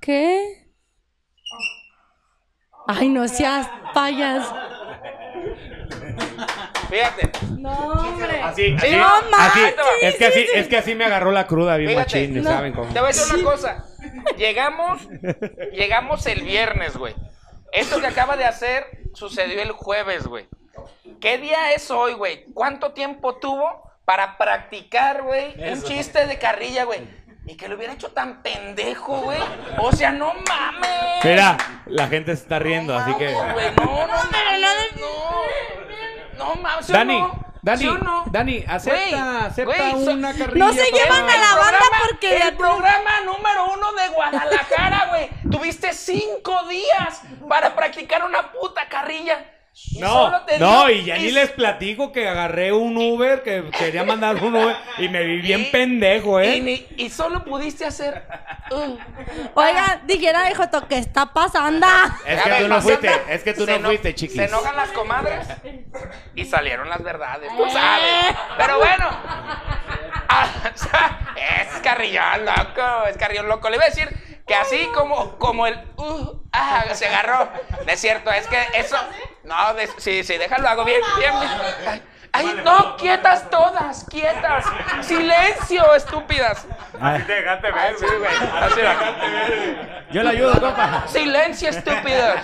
¿Qué? 0.00 0.63
Ay, 2.86 3.08
no 3.08 3.26
seas 3.28 3.68
payas. 3.92 4.52
Fíjate, 6.88 7.30
No, 7.58 7.70
hombre. 7.92 8.40
Así, 8.42 8.66
Sí, 8.68 8.74
así, 8.76 8.96
no 8.96 9.36
así, 9.38 9.60
es 10.02 10.14
que 10.16 10.18
sí, 10.18 10.24
así, 10.24 10.40
sí. 10.46 10.48
es 10.54 10.68
que 10.68 10.76
así 10.76 10.94
me 10.94 11.04
agarró 11.04 11.32
la 11.32 11.46
cruda 11.46 11.76
bien 11.76 11.90
Fíjate, 11.90 12.20
machín, 12.28 12.42
no. 12.42 12.50
¿saben 12.50 12.72
cómo? 12.72 12.92
te 12.92 13.00
voy 13.00 13.04
a 13.04 13.12
decir 13.12 13.34
una 13.34 13.42
cosa. 13.44 13.84
Llegamos, 14.36 15.08
llegamos 15.72 16.26
el 16.26 16.42
viernes, 16.42 16.96
güey. 16.96 17.14
Esto 17.72 18.00
que 18.00 18.06
acaba 18.06 18.36
de 18.36 18.44
hacer 18.44 18.86
sucedió 19.14 19.60
el 19.62 19.72
jueves, 19.72 20.26
güey. 20.26 20.46
¿Qué 21.20 21.38
día 21.38 21.72
es 21.72 21.90
hoy, 21.90 22.12
güey? 22.12 22.44
¿Cuánto 22.52 22.92
tiempo 22.92 23.36
tuvo 23.36 23.90
para 24.04 24.36
practicar, 24.36 25.22
güey, 25.22 25.54
un 25.72 25.82
chiste 25.82 26.26
de 26.26 26.38
carrilla, 26.38 26.84
güey? 26.84 27.00
Y 27.46 27.56
que 27.56 27.68
lo 27.68 27.76
hubiera 27.76 27.92
hecho 27.92 28.08
tan 28.10 28.42
pendejo, 28.42 29.20
güey. 29.20 29.38
O 29.78 29.92
sea, 29.92 30.10
no 30.12 30.32
mames. 30.48 31.24
Mira, 31.24 31.56
la 31.86 32.06
gente 32.08 32.34
se 32.34 32.42
está 32.42 32.58
riendo, 32.58 32.96
así 32.96 33.14
que... 33.14 33.32
No, 33.32 33.44
no, 33.44 33.52
pero 34.30 34.58
no 34.58 35.06
no. 36.38 36.54
No 36.54 36.54
mames, 36.62 36.86
¿sí 36.86 36.92
o 36.92 36.94
Dani, 36.96 37.18
no? 37.20 37.44
Dani, 37.62 37.80
¿Sí 37.80 37.88
o 37.88 37.98
no? 37.98 38.24
Dani, 38.26 38.64
acepta, 38.68 39.46
acepta 39.46 39.90
so- 39.92 39.96
una 40.12 40.32
carrilla. 40.36 40.66
No 40.66 40.72
se 40.72 40.90
llevan 40.90 41.30
a 41.30 41.36
la 41.36 41.54
banda 41.56 41.80
porque 42.08 42.36
El 42.36 42.56
programa 42.56 43.20
número 43.24 43.72
uno 43.72 43.92
de 43.92 44.08
Guadalajara, 44.08 45.06
güey. 45.10 45.30
Tuviste 45.50 45.92
cinco 45.94 46.64
días 46.68 47.22
para 47.48 47.74
practicar 47.74 48.24
una 48.24 48.52
puta 48.52 48.86
carrilla. 48.88 49.50
No, 49.98 50.30
no, 50.60 50.88
y 50.88 51.04
ya 51.04 51.16
ni 51.18 51.32
les 51.32 51.50
platico 51.50 52.12
que 52.12 52.28
agarré 52.28 52.72
un 52.72 52.96
Uber, 52.96 53.42
que 53.42 53.70
quería 53.76 54.04
mandar 54.04 54.36
un 54.36 54.54
Uber, 54.54 54.76
y 54.98 55.08
me 55.08 55.24
vi 55.24 55.40
bien 55.40 55.62
y- 55.62 55.64
pendejo, 55.64 56.40
Y, 56.40 56.46
¿eh? 56.46 56.60
ni- 56.60 56.86
y 57.04 57.10
solo 57.10 57.44
pudiste 57.44 57.84
hacer. 57.84 58.24
uh, 58.70 58.96
Oiga, 59.54 60.00
dijera, 60.06 60.48
hijo, 60.50 60.62
¿qué 60.88 60.98
está 60.98 61.26
pasando? 61.32 61.86
Es 62.24 62.40
que 62.42 62.48
ver, 62.50 62.62
tú 62.62 62.68
no 62.68 62.74
pasando- 62.76 62.82
fuiste, 63.00 63.34
es 63.34 63.42
que 63.42 63.54
tú 63.54 63.64
se 63.66 63.78
no 63.80 63.88
fuiste, 63.88 64.14
chiquis. 64.14 64.36
Se 64.36 64.44
enojan 64.44 64.76
las 64.76 64.90
comadres 64.92 65.46
y 66.36 66.44
salieron 66.44 66.88
las 66.88 67.02
verdades, 67.02 67.50
tú 67.56 67.68
sabes. 67.70 68.36
Pero 68.56 68.78
bueno. 68.78 69.08
Ah, 70.28 70.46
es 71.36 71.80
carrillón 71.82 72.44
loco, 72.44 73.06
es 73.10 73.16
carrillón 73.16 73.48
loco. 73.48 73.68
Le 73.70 73.76
iba 73.76 73.84
a 73.84 73.88
decir 73.88 74.33
que 74.46 74.54
así 74.54 74.86
como, 74.94 75.38
como 75.38 75.66
el 75.66 75.74
uh, 75.96 76.38
ah, 76.52 76.84
se 76.92 77.06
agarró. 77.06 77.48
No 77.84 77.92
es 77.92 78.00
cierto, 78.00 78.30
es 78.30 78.46
que 78.46 78.58
eso. 78.74 78.96
No, 79.42 79.74
de- 79.74 79.88
sí, 79.98 80.22
sí, 80.24 80.36
déjalo, 80.36 80.68
hago 80.68 80.84
bien, 80.84 81.00
bien. 81.18 81.32
bien. 81.40 82.02
Ay, 82.36 82.60
no, 82.64 82.96
quietas 82.96 83.48
todas, 83.48 84.04
quietas. 84.10 84.64
Silencio, 85.02 85.94
estúpidas. 85.94 86.66
Así 87.00 87.22
te 87.22 87.32
dejaste 87.32 87.70
ver, 87.70 87.96
Sí, 87.96 88.06
güey, 88.06 88.34
así 88.60 88.80
va. 88.80 90.04
Yo 90.10 90.22
le 90.24 90.30
ayudo, 90.30 90.60
compa. 90.60 91.04
Silencio, 91.06 91.70
estúpidos. 91.70 92.40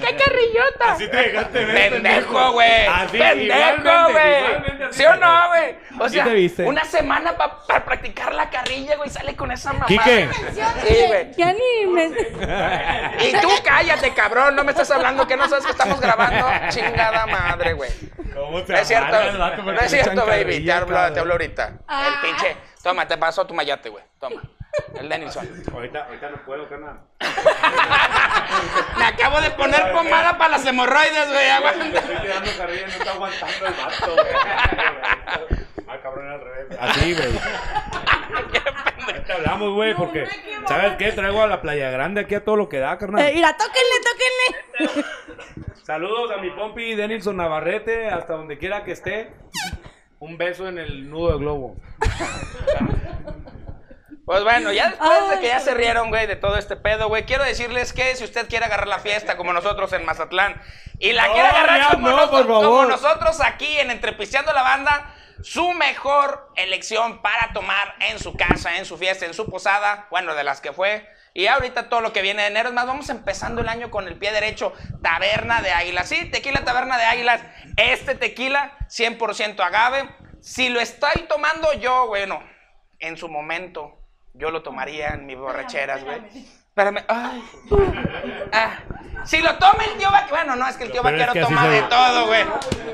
¡Qué 0.00 0.16
carrillota! 0.16 0.92
Así 0.92 1.08
te 1.08 1.16
dejaste 1.16 1.64
ver, 1.64 1.92
Pendejo, 1.92 2.52
güey. 2.52 2.86
Así, 2.86 3.18
Pendejo, 3.18 4.10
güey. 4.12 4.92
¿Sí 4.92 5.04
o 5.04 5.12
te 5.12 5.18
no, 5.18 5.48
güey? 5.48 5.76
O 6.00 6.08
sea, 6.08 6.24
te 6.24 6.34
viste. 6.34 6.64
una 6.64 6.84
semana 6.84 7.36
para 7.36 7.84
practicar 7.84 8.34
la 8.34 8.50
carrilla, 8.50 8.96
güey. 8.96 9.10
Sale 9.10 9.36
con 9.36 9.50
esa 9.52 9.72
mamada. 9.72 9.86
Quique. 9.88 10.28
Sí, 10.86 11.04
güey. 11.06 11.32
Ya 11.36 11.52
ni 11.52 11.86
me... 11.86 12.04
Y 12.06 13.32
tú 13.40 13.48
cállate, 13.64 14.12
cabrón. 14.14 14.56
No 14.56 14.64
me 14.64 14.72
estás 14.72 14.90
hablando 14.90 15.26
que 15.26 15.36
no 15.36 15.48
sabes 15.48 15.64
que 15.64 15.72
estamos 15.72 16.00
grabando. 16.00 16.46
Chingada 16.70 17.26
madre, 17.26 17.72
güey. 17.74 17.90
¿Cómo 18.34 18.60
No 18.60 18.74
es 18.76 18.88
cierto, 18.88 19.20
el 19.20 19.38
no 19.38 19.80
es 19.80 19.90
cierto, 19.90 20.26
baby. 20.26 20.30
Te 20.38 20.44
carrilla, 20.44 20.76
hablo, 20.78 20.94
cabrón? 20.96 21.14
te 21.14 21.20
hablo 21.20 21.32
ahorita. 21.34 21.66
El 21.68 21.74
Ah. 21.88 22.20
pinche. 22.22 22.56
Toma, 22.82 23.06
te 23.06 23.16
paso 23.18 23.46
tu 23.46 23.54
mayate, 23.54 23.88
güey. 23.88 24.02
Toma. 24.18 24.42
El 24.98 25.08
Denison. 25.08 25.48
Ahorita, 25.72 26.06
ahorita 26.06 26.30
no 26.30 26.36
puedo, 26.44 26.68
carnal. 26.68 27.00
Me 28.98 29.04
acabo 29.04 29.40
de 29.40 29.50
poner 29.50 29.92
pomada 29.92 30.38
para 30.38 30.52
las 30.52 30.66
hemorroides, 30.66 31.28
güey. 31.28 31.50
Aguanta. 31.50 31.98
Estoy 31.98 32.16
tirando 32.16 32.50
carrilla, 32.56 32.86
no 32.86 32.92
está 32.92 33.10
aguantando 33.12 33.66
el 33.66 33.74
vato, 33.74 34.12
güey. 34.12 34.34
Ah, 35.88 35.98
cabrón, 36.02 36.28
al 36.28 36.40
revés. 36.40 36.78
Así, 36.80 37.14
güey. 37.14 37.38
Ahorita 39.06 39.34
hablamos, 39.34 39.74
güey, 39.74 39.94
porque, 39.94 40.26
¿sabes 40.66 40.96
qué? 40.96 41.12
Traigo 41.12 41.42
a 41.42 41.46
la 41.46 41.60
Playa 41.60 41.90
Grande 41.90 42.22
aquí 42.22 42.34
a 42.34 42.44
todo 42.44 42.56
lo 42.56 42.68
que 42.68 42.78
da, 42.78 42.96
carnal. 42.96 43.26
Eh, 43.26 43.32
mira, 43.34 43.54
tóquenle, 43.56 44.00
tóquenle. 44.80 45.04
Saludos 45.82 46.30
a 46.30 46.40
mi 46.40 46.50
pompi 46.50 46.94
Denilson 46.94 47.36
Navarrete, 47.36 48.08
hasta 48.08 48.34
donde 48.34 48.56
quiera 48.56 48.84
que 48.84 48.92
esté. 48.92 49.32
Un 50.20 50.38
beso 50.38 50.68
en 50.68 50.78
el 50.78 51.10
nudo 51.10 51.32
de 51.32 51.38
globo. 51.38 51.76
Pues 54.24 54.44
bueno, 54.44 54.72
ya 54.72 54.90
después 54.90 55.30
de 55.30 55.40
que 55.40 55.48
ya 55.48 55.58
se 55.60 55.74
rieron, 55.74 56.08
güey, 56.10 56.26
de 56.28 56.36
todo 56.36 56.56
este 56.56 56.76
pedo, 56.76 57.08
güey, 57.08 57.24
quiero 57.24 57.42
decirles 57.44 57.92
que 57.92 58.14
si 58.14 58.22
usted 58.24 58.48
quiere 58.48 58.64
agarrar 58.66 58.86
la 58.86 59.00
fiesta 59.00 59.36
como 59.36 59.52
nosotros 59.52 59.92
en 59.94 60.04
Mazatlán 60.04 60.62
y 61.00 61.12
la 61.12 61.26
No, 61.26 61.32
quiere 61.32 61.48
agarrar 61.48 61.80
ya 61.80 61.88
como, 61.90 62.08
no, 62.08 62.16
noso- 62.16 62.30
por 62.30 62.46
favor. 62.46 62.64
como 62.64 62.84
nosotros 62.84 63.40
aquí 63.40 63.78
en 63.80 63.90
Entrepisteando 63.90 64.52
la 64.52 64.62
Banda, 64.62 65.12
su 65.42 65.72
mejor 65.72 66.52
elección 66.54 67.20
para 67.20 67.52
tomar 67.52 67.96
en 67.98 68.20
su 68.20 68.34
casa, 68.36 68.76
en 68.76 68.84
su 68.84 68.96
fiesta, 68.96 69.26
en 69.26 69.34
su 69.34 69.50
posada, 69.50 70.06
bueno, 70.10 70.34
de 70.36 70.44
las 70.44 70.60
que 70.60 70.72
fue. 70.72 71.08
Y 71.34 71.48
ahorita 71.48 71.88
todo 71.88 72.00
lo 72.00 72.12
que 72.12 72.22
viene 72.22 72.42
de 72.42 72.48
enero, 72.48 72.68
es 72.68 72.74
más, 72.74 72.86
vamos 72.86 73.08
empezando 73.08 73.60
el 73.62 73.68
año 73.68 73.90
con 73.90 74.06
el 74.06 74.16
pie 74.18 74.30
derecho, 74.30 74.72
Taberna 75.02 75.62
de 75.62 75.72
Águilas. 75.72 76.08
Sí, 76.08 76.26
tequila 76.30 76.62
Taberna 76.62 76.96
de 76.96 77.04
Águilas. 77.06 77.40
Este 77.76 78.14
tequila, 78.14 78.76
100% 78.88 79.58
agave. 79.64 80.14
Si 80.42 80.68
lo 80.68 80.78
estoy 80.78 81.22
tomando 81.28 81.72
yo, 81.72 82.06
bueno, 82.06 82.40
en 83.00 83.16
su 83.16 83.28
momento, 83.28 83.98
yo 84.34 84.50
lo 84.50 84.62
tomaría 84.62 85.08
en 85.08 85.26
mis 85.26 85.36
borracheras, 85.36 86.04
güey. 86.04 86.20
Espérame, 86.68 87.04
ay. 87.08 87.44
Ah. 88.52 88.70
Si 89.24 89.38
lo 89.40 89.54
toma 89.58 89.84
el 89.84 89.98
tío 89.98 90.10
vaquero, 90.10 90.30
bueno, 90.36 90.56
no, 90.56 90.66
es 90.68 90.76
que 90.76 90.84
el 90.84 90.90
tío 90.92 91.02
Pero 91.02 91.16
es 91.16 91.26
vaquero 91.26 91.32
que 91.46 91.54
toma 91.54 91.68
de 91.68 91.82
todo, 91.82 92.26
güey. 92.26 92.44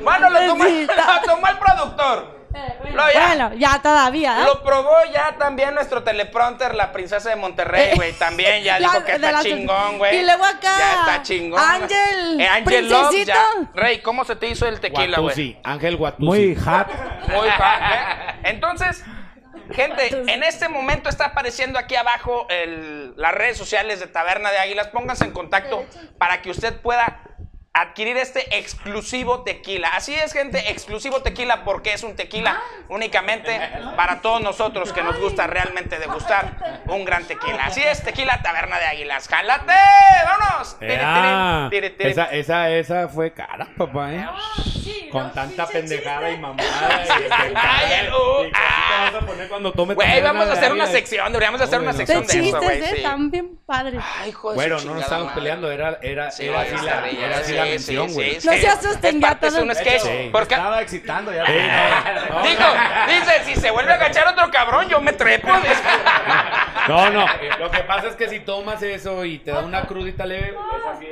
Bueno, 0.03 0.30
lo 0.30 0.47
tomó, 0.47 0.64
Sí, 0.64 0.80
está- 0.89 1.20
lo 1.20 1.22
tomó 1.22 1.47
el 1.49 1.59
productor. 1.59 2.39
Lo, 2.93 3.12
ya- 3.12 3.26
Bueno, 3.28 3.53
ya 3.55 3.80
todavía, 3.80 4.41
¿eh? 4.41 4.45
lo 4.45 4.62
probó 4.64 4.95
ya 5.12 5.36
también 5.39 5.74
nuestro 5.74 6.03
teleprompter, 6.03 6.74
la 6.74 6.91
princesa 6.93 7.28
de 7.28 7.36
Monterrey, 7.36 7.95
güey. 7.95 8.12
También 8.14 8.64
ya 8.64 8.80
La- 8.80 8.89
dijo 8.93 9.05
que 9.05 9.12
está 9.12 9.43
chingón, 9.43 9.99
güey. 9.99 10.16
y 10.18 10.24
luego 10.24 10.45
acá, 10.45 10.78
Ya 10.78 11.01
está 11.01 11.22
chingón. 11.22 11.61
Ángel, 11.61 12.41
Eh, 12.41 12.49
Ángel 12.49 12.89
Love, 12.89 13.24
ya. 13.24 13.36
Rey, 13.74 14.01
¿cómo 14.01 14.24
se 14.24 14.34
te 14.34 14.49
hizo 14.49 14.66
el 14.66 14.80
tequila, 14.80 15.18
güey? 15.20 15.34
Guatusi, 15.34 15.59
Ángel 15.62 15.97
Guatusi. 15.97 16.24
Muy 16.24 16.57
hot. 16.57 16.89
Muy 17.28 17.49
fan, 17.51 17.82
¿eh? 17.93 18.41
Entonces, 18.45 19.05
Gente, 19.74 20.08
en 20.32 20.42
este 20.42 20.68
momento 20.68 21.08
está 21.08 21.26
apareciendo 21.26 21.78
aquí 21.78 21.94
abajo 21.96 22.46
el- 22.48 23.14
las 23.16 23.32
redes 23.34 23.56
sociales 23.56 24.00
de 24.00 24.06
Taberna 24.06 24.50
de 24.50 24.58
Águilas. 24.58 24.88
Pónganse 24.88 25.24
en 25.24 25.32
contacto 25.32 25.84
para 26.18 26.42
que 26.42 26.50
usted 26.50 26.74
pueda 26.80 27.22
adquirir 27.80 28.16
este 28.16 28.58
exclusivo 28.58 29.42
tequila. 29.42 29.88
Así 29.88 30.14
es, 30.14 30.32
gente, 30.32 30.70
exclusivo 30.70 31.22
tequila 31.22 31.64
porque 31.64 31.92
es 31.92 32.02
un 32.02 32.16
tequila 32.16 32.60
únicamente 32.88 33.58
para 33.96 34.20
todos 34.20 34.40
nosotros 34.40 34.92
que 34.92 35.02
nos 35.02 35.18
gusta 35.18 35.46
realmente 35.46 35.98
degustar 35.98 36.82
un 36.86 37.04
gran 37.04 37.24
tequila. 37.24 37.64
Así 37.64 37.82
es, 37.82 38.02
tequila 38.02 38.40
Taberna 38.42 38.78
de 38.78 38.86
Águilas. 38.86 39.28
¡Jálate! 39.28 39.72
¡Vámonos! 40.24 40.78
Tiri, 40.78 40.94
Ah, 41.00 41.68
tiri, 41.70 41.90
tiri, 41.90 41.96
tiri. 41.98 42.10
esa, 42.10 42.24
esa, 42.32 42.70
esa 42.70 43.08
fue 43.08 43.32
cara, 43.32 43.68
papá, 43.76 44.12
¿eh? 44.12 44.26
Con 45.12 45.32
tanta 45.32 45.66
pendejada 45.66 46.30
y 46.30 46.38
mamada. 46.38 47.04
y- 47.06 47.08
Ay, 47.54 47.92
el- 48.00 48.12
uh, 48.12 48.44
¿Y 48.44 48.50
qué 48.50 48.52
te 48.52 49.04
vas 49.14 49.22
a 49.22 49.26
poner 49.26 49.48
cuando 49.48 49.72
tomes 49.72 49.94
Güey, 49.96 50.20
vamos 50.22 50.48
a 50.48 50.52
hacer 50.52 50.72
una 50.72 50.86
sección, 50.86 51.26
deberíamos 51.32 51.60
hacer 51.60 51.80
una 51.80 51.92
sección 51.92 52.26
De 52.26 52.32
eso, 52.32 52.42
chistes, 52.42 52.62
güey. 52.62 52.82
sí. 52.82 52.96
Están 52.96 53.30
bien 53.30 53.58
padres. 53.66 54.02
Ay, 54.20 54.30
hijo 54.30 54.50
de 54.50 54.56
Bueno, 54.56 54.78
no 54.80 54.94
nos 54.94 55.10
madre. 55.10 55.30
peleando, 55.34 55.70
era, 55.70 55.98
era, 56.02 56.30
Sí, 56.30 56.46
era 56.46 56.60
así 56.60 56.76
la, 56.84 57.08
era 57.10 57.36
así 57.38 57.54
mención, 57.70 58.12
güey. 58.12 58.34
No 58.34 58.52
se 58.52 58.68
asusten, 58.68 59.20
parte, 59.20 59.46
es 59.48 59.52
todo- 59.54 59.62
un 59.62 59.74
sketch. 59.74 60.02
Porque 60.32 60.54
Estaba 60.54 60.82
excitando 60.82 61.32
ya. 61.32 61.44
dijo, 62.42 62.64
dice, 63.08 63.44
si 63.44 63.56
se 63.56 63.70
vuelve 63.70 63.92
a 63.92 63.94
agachar 63.96 64.28
otro 64.28 64.50
cabrón, 64.50 64.88
yo 64.88 65.00
me 65.00 65.12
trepo. 65.12 65.48
No, 66.88 67.10
no, 67.10 67.26
lo 67.58 67.70
que 67.70 67.80
pasa 67.80 68.08
es 68.08 68.16
que 68.16 68.28
si 68.28 68.40
tomas 68.40 68.82
eso 68.82 69.24
y 69.24 69.38
te 69.38 69.50
da 69.50 69.60
una 69.60 69.82
crudita 69.82 70.24
leve, 70.24 70.54
es 70.54 70.86
así. 70.96 71.06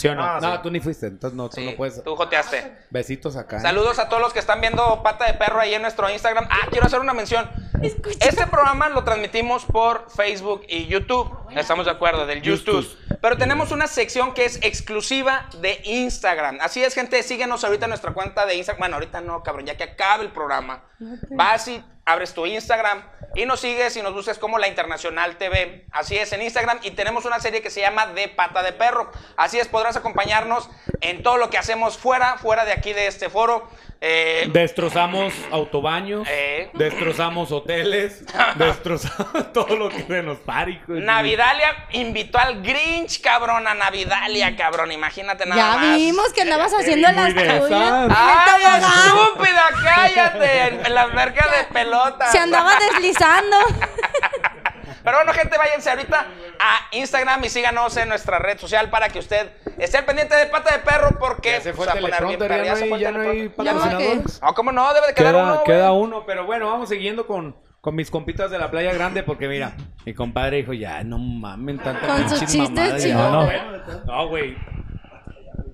Ah, 0.00 0.08
sí, 0.08 0.08
güey. 0.08 0.08
¿Sí 0.08 0.08
o 0.08 0.14
no? 0.14 0.24
Ah, 0.24 0.38
no, 0.40 0.52
sí. 0.56 0.60
tú 0.62 0.70
ni 0.70 0.80
fuiste, 0.80 1.06
entonces 1.06 1.36
no, 1.36 1.48
tú 1.48 1.56
Sí, 1.56 1.66
no 1.66 1.76
puedes. 1.76 2.02
tú 2.02 2.16
joteaste. 2.16 2.76
Besitos 2.90 3.36
acá. 3.36 3.58
¿eh? 3.58 3.60
Saludos 3.60 3.98
a 3.98 4.08
todos 4.08 4.22
los 4.22 4.32
que 4.32 4.38
están 4.38 4.60
viendo 4.60 5.02
Pata 5.02 5.26
de 5.26 5.34
Perro 5.34 5.60
ahí 5.60 5.74
en 5.74 5.82
nuestro 5.82 6.08
Instagram. 6.10 6.46
Ah, 6.50 6.66
quiero 6.70 6.86
hacer 6.86 7.00
una 7.00 7.12
mención. 7.12 7.48
Este 7.82 8.46
programa 8.46 8.88
lo 8.90 9.04
transmitimos 9.04 9.64
por 9.64 10.10
Facebook 10.10 10.62
y 10.68 10.86
YouTube. 10.86 11.30
Estamos 11.56 11.86
de 11.86 11.92
acuerdo, 11.92 12.26
del 12.26 12.42
YouTube. 12.42 12.86
Pero 13.20 13.36
tenemos 13.36 13.70
una 13.72 13.86
sección 13.86 14.32
que 14.34 14.44
es 14.44 14.56
exclusiva 14.62 15.48
de 15.60 15.80
Instagram. 15.84 16.58
Así 16.60 16.82
es, 16.82 16.94
gente, 16.94 17.22
síguenos 17.22 17.64
ahorita 17.64 17.86
en 17.86 17.90
nuestra 17.90 18.12
cuenta 18.12 18.46
de 18.46 18.54
Instagram. 18.56 18.78
Bueno, 18.80 18.96
ahorita 18.96 19.20
no, 19.20 19.42
cabrón, 19.42 19.66
ya 19.66 19.76
que 19.76 19.84
acabe 19.84 20.24
el 20.24 20.30
programa. 20.30 20.82
Vas 21.30 21.68
y 21.68 21.82
abres 22.10 22.34
tu 22.34 22.46
Instagram 22.46 23.02
y 23.34 23.46
nos 23.46 23.60
sigues 23.60 23.96
y 23.96 24.02
nos 24.02 24.12
buscas 24.12 24.38
como 24.38 24.58
La 24.58 24.66
Internacional 24.66 25.36
TV. 25.36 25.84
Así 25.92 26.16
es, 26.16 26.32
en 26.32 26.42
Instagram. 26.42 26.80
Y 26.82 26.90
tenemos 26.90 27.24
una 27.24 27.38
serie 27.38 27.62
que 27.62 27.70
se 27.70 27.80
llama 27.80 28.06
De 28.08 28.28
Pata 28.28 28.62
de 28.62 28.72
Perro. 28.72 29.10
Así 29.36 29.58
es, 29.58 29.68
podrás 29.68 29.96
acompañarnos 29.96 30.68
en 31.00 31.22
todo 31.22 31.36
lo 31.36 31.48
que 31.48 31.58
hacemos 31.58 31.96
fuera, 31.96 32.38
fuera 32.38 32.64
de 32.64 32.72
aquí 32.72 32.92
de 32.92 33.06
este 33.06 33.30
foro. 33.30 33.68
Eh, 34.02 34.48
Destrozamos 34.50 35.34
autobaños, 35.50 36.26
Eh. 36.30 36.70
destrozamos 36.72 37.52
hoteles, 37.52 38.24
destrozamos 38.56 39.52
todo 39.52 39.76
lo 39.76 39.90
que 39.90 40.02
se 40.04 40.22
nos 40.22 40.38
pare. 40.38 40.80
Navidalia 40.86 41.86
invitó 41.92 42.38
al 42.38 42.62
Grinch, 42.62 43.20
cabrón, 43.20 43.66
a 43.68 43.74
Navidalia, 43.74 44.56
cabrón. 44.56 44.90
Imagínate 44.92 45.44
nada 45.44 45.60
Ya 45.74 45.78
más. 45.78 45.96
vimos 45.98 46.32
que 46.32 46.40
andabas 46.40 46.72
haciendo 46.72 47.12
las 47.12 47.34
tuyas. 47.34 47.62
¡Ay, 48.10 48.36
tobogán. 48.46 48.82
estúpida! 48.82 49.64
¡Cállate! 49.84 50.62
En, 50.68 50.86
en 50.86 50.94
la 50.94 51.02
alberca 51.02 51.46
de 51.58 51.64
pelota. 51.74 52.32
Se 52.32 52.38
andaba 52.38 52.72
deslizando. 52.78 53.56
Pero 55.02 55.16
bueno, 55.18 55.32
gente, 55.32 55.56
váyanse 55.58 55.90
ahorita 55.90 56.26
a 56.58 56.96
Instagram 56.96 57.44
y 57.44 57.48
síganos 57.48 57.96
en 57.96 58.08
nuestra 58.08 58.38
red 58.38 58.58
social 58.58 58.90
para 58.90 59.08
que 59.08 59.18
usted 59.18 59.50
esté 59.78 59.98
al 59.98 60.04
pendiente 60.04 60.34
de 60.36 60.46
Pata 60.46 60.74
de 60.74 60.80
Perro 60.80 61.16
porque 61.18 61.52
Ya 61.52 61.60
se 61.60 61.72
fue 61.72 61.86
pues, 61.86 61.96
el 61.96 62.02
poner 62.02 62.26
bien 62.26 62.38
perro. 62.38 62.64
ya 62.64 62.74
no 62.74 62.94
hay, 62.94 63.00
ya 63.00 63.12
no 63.12 63.20
hay 63.20 63.42
no, 63.44 63.50
patrocinadores. 63.54 64.42
No, 64.42 64.54
¿cómo 64.54 64.72
no? 64.72 64.92
Debe 64.94 65.06
de 65.08 65.14
quedar 65.14 65.32
Queda, 65.34 65.42
uno, 65.44 65.54
güey. 65.54 65.64
queda 65.64 65.92
uno, 65.92 66.24
pero 66.26 66.46
bueno, 66.46 66.66
vamos 66.70 66.88
siguiendo 66.88 67.26
con, 67.26 67.56
con 67.80 67.94
mis 67.94 68.10
compitas 68.10 68.50
de 68.50 68.58
la 68.58 68.70
Playa 68.70 68.92
Grande 68.92 69.22
porque 69.22 69.48
mira, 69.48 69.72
mi 70.04 70.12
compadre 70.14 70.58
dijo, 70.58 70.72
ya, 70.72 71.02
no 71.04 71.18
mamen 71.18 71.78
tanta 71.78 72.06
Con 72.06 72.28
sus 72.28 72.40
chistes 72.40 73.02
chingones. 73.02 73.14
No, 73.14 73.44
güey. 73.46 73.60
no, 74.06 74.28
güey. 74.28 74.56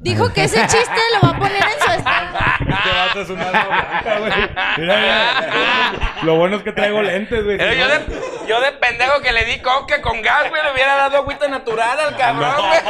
Dijo 0.07 0.33
que 0.33 0.45
ese 0.45 0.61
chiste 0.67 1.01
lo 1.15 1.29
va 1.29 1.37
a 1.37 1.39
poner 1.39 1.63
en 1.63 1.81
su 1.85 1.91
espalda. 1.91 2.59
Vato 3.07 3.21
es 3.23 3.31
una 3.31 3.51
güey. 3.51 4.33
Mira, 4.79 4.97
mira. 5.01 6.23
Lo 6.23 6.37
bueno 6.37 6.57
es 6.57 6.63
que 6.63 6.73
traigo 6.73 7.03
lentes, 7.03 7.45
güey. 7.45 7.59
Pero 7.59 7.73
yo 7.75 7.89
de, 7.89 8.01
yo 8.49 8.61
de 8.61 8.73
pendejo 8.73 9.21
que 9.21 9.33
le 9.33 9.45
di 9.45 9.59
coque 9.61 10.01
con 10.01 10.23
gas, 10.23 10.49
güey, 10.49 10.63
le 10.63 10.73
hubiera 10.73 10.95
dado 10.97 11.17
agüita 11.19 11.49
natural 11.49 11.99
al 11.99 12.17
cabrón, 12.17 12.55
güey. 12.69 12.81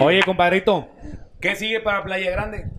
Oye, 0.00 0.22
compadrito, 0.22 0.88
¿qué 1.40 1.54
sigue 1.54 1.80
para 1.80 2.02
Playa 2.02 2.30
Grande? 2.30 2.70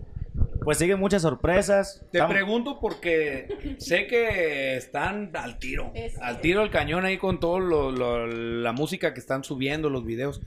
Pues 0.64 0.78
siguen 0.78 0.98
muchas 0.98 1.22
sorpresas. 1.22 2.00
Te 2.10 2.18
Estamos- 2.18 2.34
pregunto 2.34 2.80
porque 2.80 3.76
sé 3.78 4.08
que 4.08 4.76
están 4.76 5.30
al 5.34 5.60
tiro, 5.60 5.92
al 6.20 6.40
tiro 6.40 6.62
del 6.62 6.70
cañón 6.70 7.04
ahí 7.04 7.18
con 7.18 7.38
toda 7.38 7.60
la 7.60 8.72
música 8.72 9.14
que 9.14 9.20
están 9.20 9.44
subiendo, 9.44 9.90
los 9.90 10.04
videos. 10.04 10.40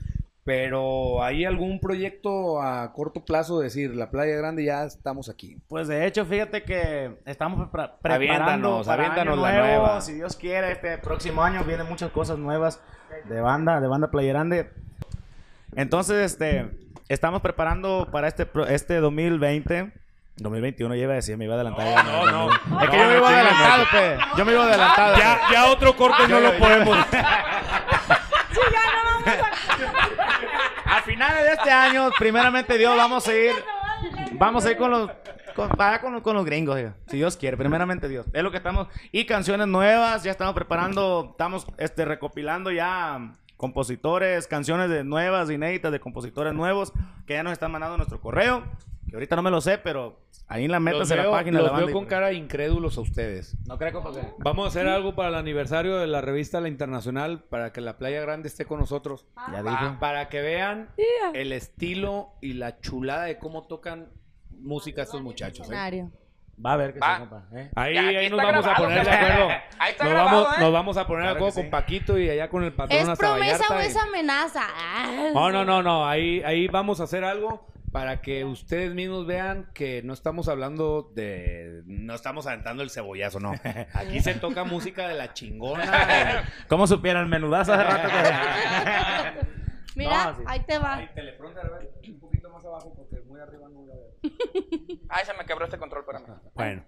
Pero 0.52 1.22
¿hay 1.22 1.44
algún 1.44 1.78
proyecto 1.78 2.60
a 2.60 2.92
corto 2.92 3.24
plazo? 3.24 3.60
Decir, 3.60 3.94
la 3.94 4.10
Playa 4.10 4.34
Grande 4.34 4.64
ya 4.64 4.82
estamos 4.82 5.28
aquí. 5.28 5.56
Pues 5.68 5.86
de 5.86 6.04
hecho, 6.08 6.24
fíjate 6.26 6.64
que 6.64 7.20
estamos 7.24 7.60
prepara- 7.60 7.92
preparando 8.02 8.14
Aviéntanos, 8.14 8.86
para 8.88 9.02
aviéntanos 9.04 9.34
año 9.38 9.42
la 9.46 9.52
nueva. 9.64 10.00
Si 10.00 10.14
Dios 10.14 10.34
quiere, 10.34 10.72
este 10.72 10.98
próximo 10.98 11.44
año 11.44 11.62
vienen 11.62 11.86
muchas 11.88 12.10
cosas 12.10 12.36
nuevas 12.36 12.80
de 13.28 13.40
banda, 13.40 13.80
de 13.80 13.86
banda 13.86 14.10
Playa 14.10 14.30
Grande. 14.32 14.72
Entonces, 15.76 16.16
este, 16.32 16.68
estamos 17.08 17.42
preparando 17.42 18.08
para 18.10 18.26
este 18.26 18.44
pro- 18.44 18.66
este 18.66 18.96
2020. 18.96 19.92
2021 20.38 20.96
ya 20.96 21.02
iba 21.04 21.12
a 21.12 21.16
decir, 21.16 21.36
me 21.36 21.44
iba 21.44 21.54
a 21.54 21.60
adelantar. 21.60 21.86
ya, 21.86 22.02
no, 22.02 22.26
no. 22.26 22.50
Es 22.82 22.90
que 22.90 22.96
No, 22.96 23.02
yo 23.04 23.08
me 23.08 23.16
iba 23.18 23.20
no, 23.20 23.36
adelantado, 23.36 23.84
pe. 23.92 24.18
Yo 24.36 24.44
me 24.44 24.52
iba 24.52 24.64
adelantado. 24.64 25.16
Ya, 25.16 25.38
ya 25.52 25.70
otro 25.70 25.94
corte 25.96 26.26
no 26.26 26.40
lo 26.40 26.58
podemos. 26.58 26.98
A 31.00 31.02
finales 31.02 31.44
de 31.44 31.52
este 31.52 31.70
año, 31.70 32.10
primeramente 32.18 32.76
Dios, 32.76 32.94
vamos 32.94 33.26
a 33.26 33.34
ir, 33.34 33.52
vamos 34.32 34.66
a 34.66 34.70
ir 34.70 34.76
con 34.76 34.90
los, 34.90 35.10
con, 35.54 35.70
para 35.70 35.98
con, 36.02 36.20
con 36.20 36.36
los 36.36 36.44
gringos, 36.44 36.78
si 37.06 37.16
Dios 37.16 37.38
quiere, 37.38 37.56
primeramente 37.56 38.06
Dios. 38.06 38.26
Es 38.34 38.42
lo 38.42 38.50
que 38.50 38.58
estamos, 38.58 38.86
y 39.10 39.24
canciones 39.24 39.66
nuevas, 39.66 40.24
ya 40.24 40.30
estamos 40.30 40.52
preparando, 40.52 41.28
estamos 41.30 41.66
este, 41.78 42.04
recopilando 42.04 42.70
ya 42.70 43.32
compositores, 43.56 44.46
canciones 44.46 44.90
de 44.90 45.02
nuevas, 45.02 45.50
inéditas 45.50 45.90
de 45.90 46.00
compositores 46.00 46.52
nuevos, 46.52 46.92
que 47.26 47.32
ya 47.32 47.42
nos 47.42 47.54
están 47.54 47.72
mandando 47.72 47.96
nuestro 47.96 48.20
correo, 48.20 48.62
que 49.10 49.16
ahorita 49.16 49.36
no 49.36 49.42
me 49.42 49.50
lo 49.50 49.60
sé, 49.60 49.78
pero 49.78 50.20
ahí 50.48 50.64
en 50.64 50.70
la 50.70 50.80
meta 50.80 50.98
Los 50.98 51.10
en 51.10 51.18
la 51.18 51.30
página 51.30 51.58
de 51.58 51.64
los 51.64 51.72
la 51.72 51.78
veo 51.78 51.90
y- 51.90 51.92
con 51.92 52.06
cara 52.06 52.32
incrédulos 52.32 52.96
a 52.96 53.00
ustedes. 53.02 53.56
No 53.66 53.76
creo, 53.78 53.92
que- 53.92 54.20
Vamos 54.38 54.64
a 54.64 54.68
hacer 54.68 54.88
algo 54.88 55.14
para 55.14 55.28
el 55.30 55.34
aniversario 55.34 55.98
de 55.98 56.06
la 56.06 56.20
revista 56.20 56.60
La 56.60 56.68
Internacional 56.68 57.42
para 57.44 57.72
que 57.72 57.80
la 57.80 57.98
Playa 57.98 58.20
Grande 58.20 58.48
esté 58.48 58.64
con 58.64 58.78
nosotros. 58.80 59.26
Ya 59.52 59.62
dije. 59.62 59.96
Para 60.00 60.28
que 60.28 60.40
vean 60.40 60.90
el 61.34 61.52
estilo 61.52 62.30
y 62.40 62.54
la 62.54 62.80
chulada 62.80 63.24
de 63.24 63.38
cómo 63.38 63.66
tocan 63.66 64.08
música 64.50 65.02
estos 65.02 65.22
muchachos. 65.22 65.68
¿eh? 65.70 66.08
Va 66.64 66.74
a 66.74 66.76
ver 66.76 66.92
que 66.92 67.00
sí, 67.00 67.06
compa. 67.20 67.46
¿eh? 67.54 67.70
Ahí, 67.74 67.94
Ya, 67.94 68.00
ahí 68.02 68.28
nos 68.28 68.38
está 68.38 68.52
vamos 68.52 68.66
a 68.66 68.74
poner 68.74 69.02
de 69.04 69.10
acuerdo. 69.10 69.48
Ahí 69.78 69.90
está 69.92 70.04
nos, 70.04 70.12
grabado, 70.12 70.36
vamos, 70.42 70.56
¿eh? 70.58 70.60
nos 70.60 70.72
vamos 70.72 70.96
a 70.98 71.06
poner 71.06 71.22
de 71.22 71.24
Claro 71.30 71.36
acuerdo 71.38 71.54
con 71.54 71.64
sí. 71.64 71.70
Paquito 71.70 72.18
y 72.18 72.28
allá 72.28 72.48
con 72.50 72.64
el 72.64 72.72
patrón 72.74 72.98
¿Es 73.00 73.08
hasta 73.08 73.32
promesa 73.32 73.52
Vallarta 73.56 73.76
o 73.76 73.80
y- 73.82 73.86
es 73.86 73.96
amenaza? 73.96 74.62
Ah, 74.66 75.30
No, 75.32 75.50
no, 75.50 75.64
no, 75.64 75.82
no. 75.82 76.06
Ahí, 76.06 76.42
ahí 76.42 76.68
vamos 76.68 77.00
a 77.00 77.04
hacer 77.04 77.24
algo 77.24 77.66
para 77.92 78.20
que 78.20 78.44
ustedes 78.44 78.94
mismos 78.94 79.26
vean 79.26 79.70
que 79.74 80.02
no 80.02 80.12
estamos 80.12 80.48
hablando 80.48 81.10
de. 81.14 81.82
No 81.86 82.14
estamos 82.14 82.46
aventando 82.46 82.82
el 82.82 82.90
cebollazo, 82.90 83.40
no. 83.40 83.52
Aquí 83.94 84.20
se 84.20 84.34
toca 84.34 84.64
música 84.64 85.08
de 85.08 85.14
la 85.14 85.32
chingona. 85.34 86.44
¿Cómo 86.68 86.86
supieran 86.86 87.24
el 87.24 87.28
menudazo 87.28 87.72
hace 87.72 87.84
rato? 87.84 88.08
que- 88.08 89.50
Mira, 89.96 90.26
No, 90.26 90.36
sí. 90.36 90.42
ahí 90.46 90.60
te 90.60 90.78
va. 90.78 91.00
teleprompter, 91.14 91.66
a 91.66 91.70
ver, 91.70 91.90
un 92.08 92.20
poquito 92.20 92.48
más 92.50 92.64
abajo 92.64 92.94
porque 92.94 93.20
muy 93.26 93.40
arriba 93.40 93.68
no 93.68 93.80
lo 93.82 93.86
veo. 93.96 94.14
Ay, 95.08 95.24
se 95.26 95.34
me 95.34 95.44
quebró 95.44 95.64
este 95.64 95.78
control, 95.78 96.02
espérame. 96.08 96.38
Bueno, 96.54 96.84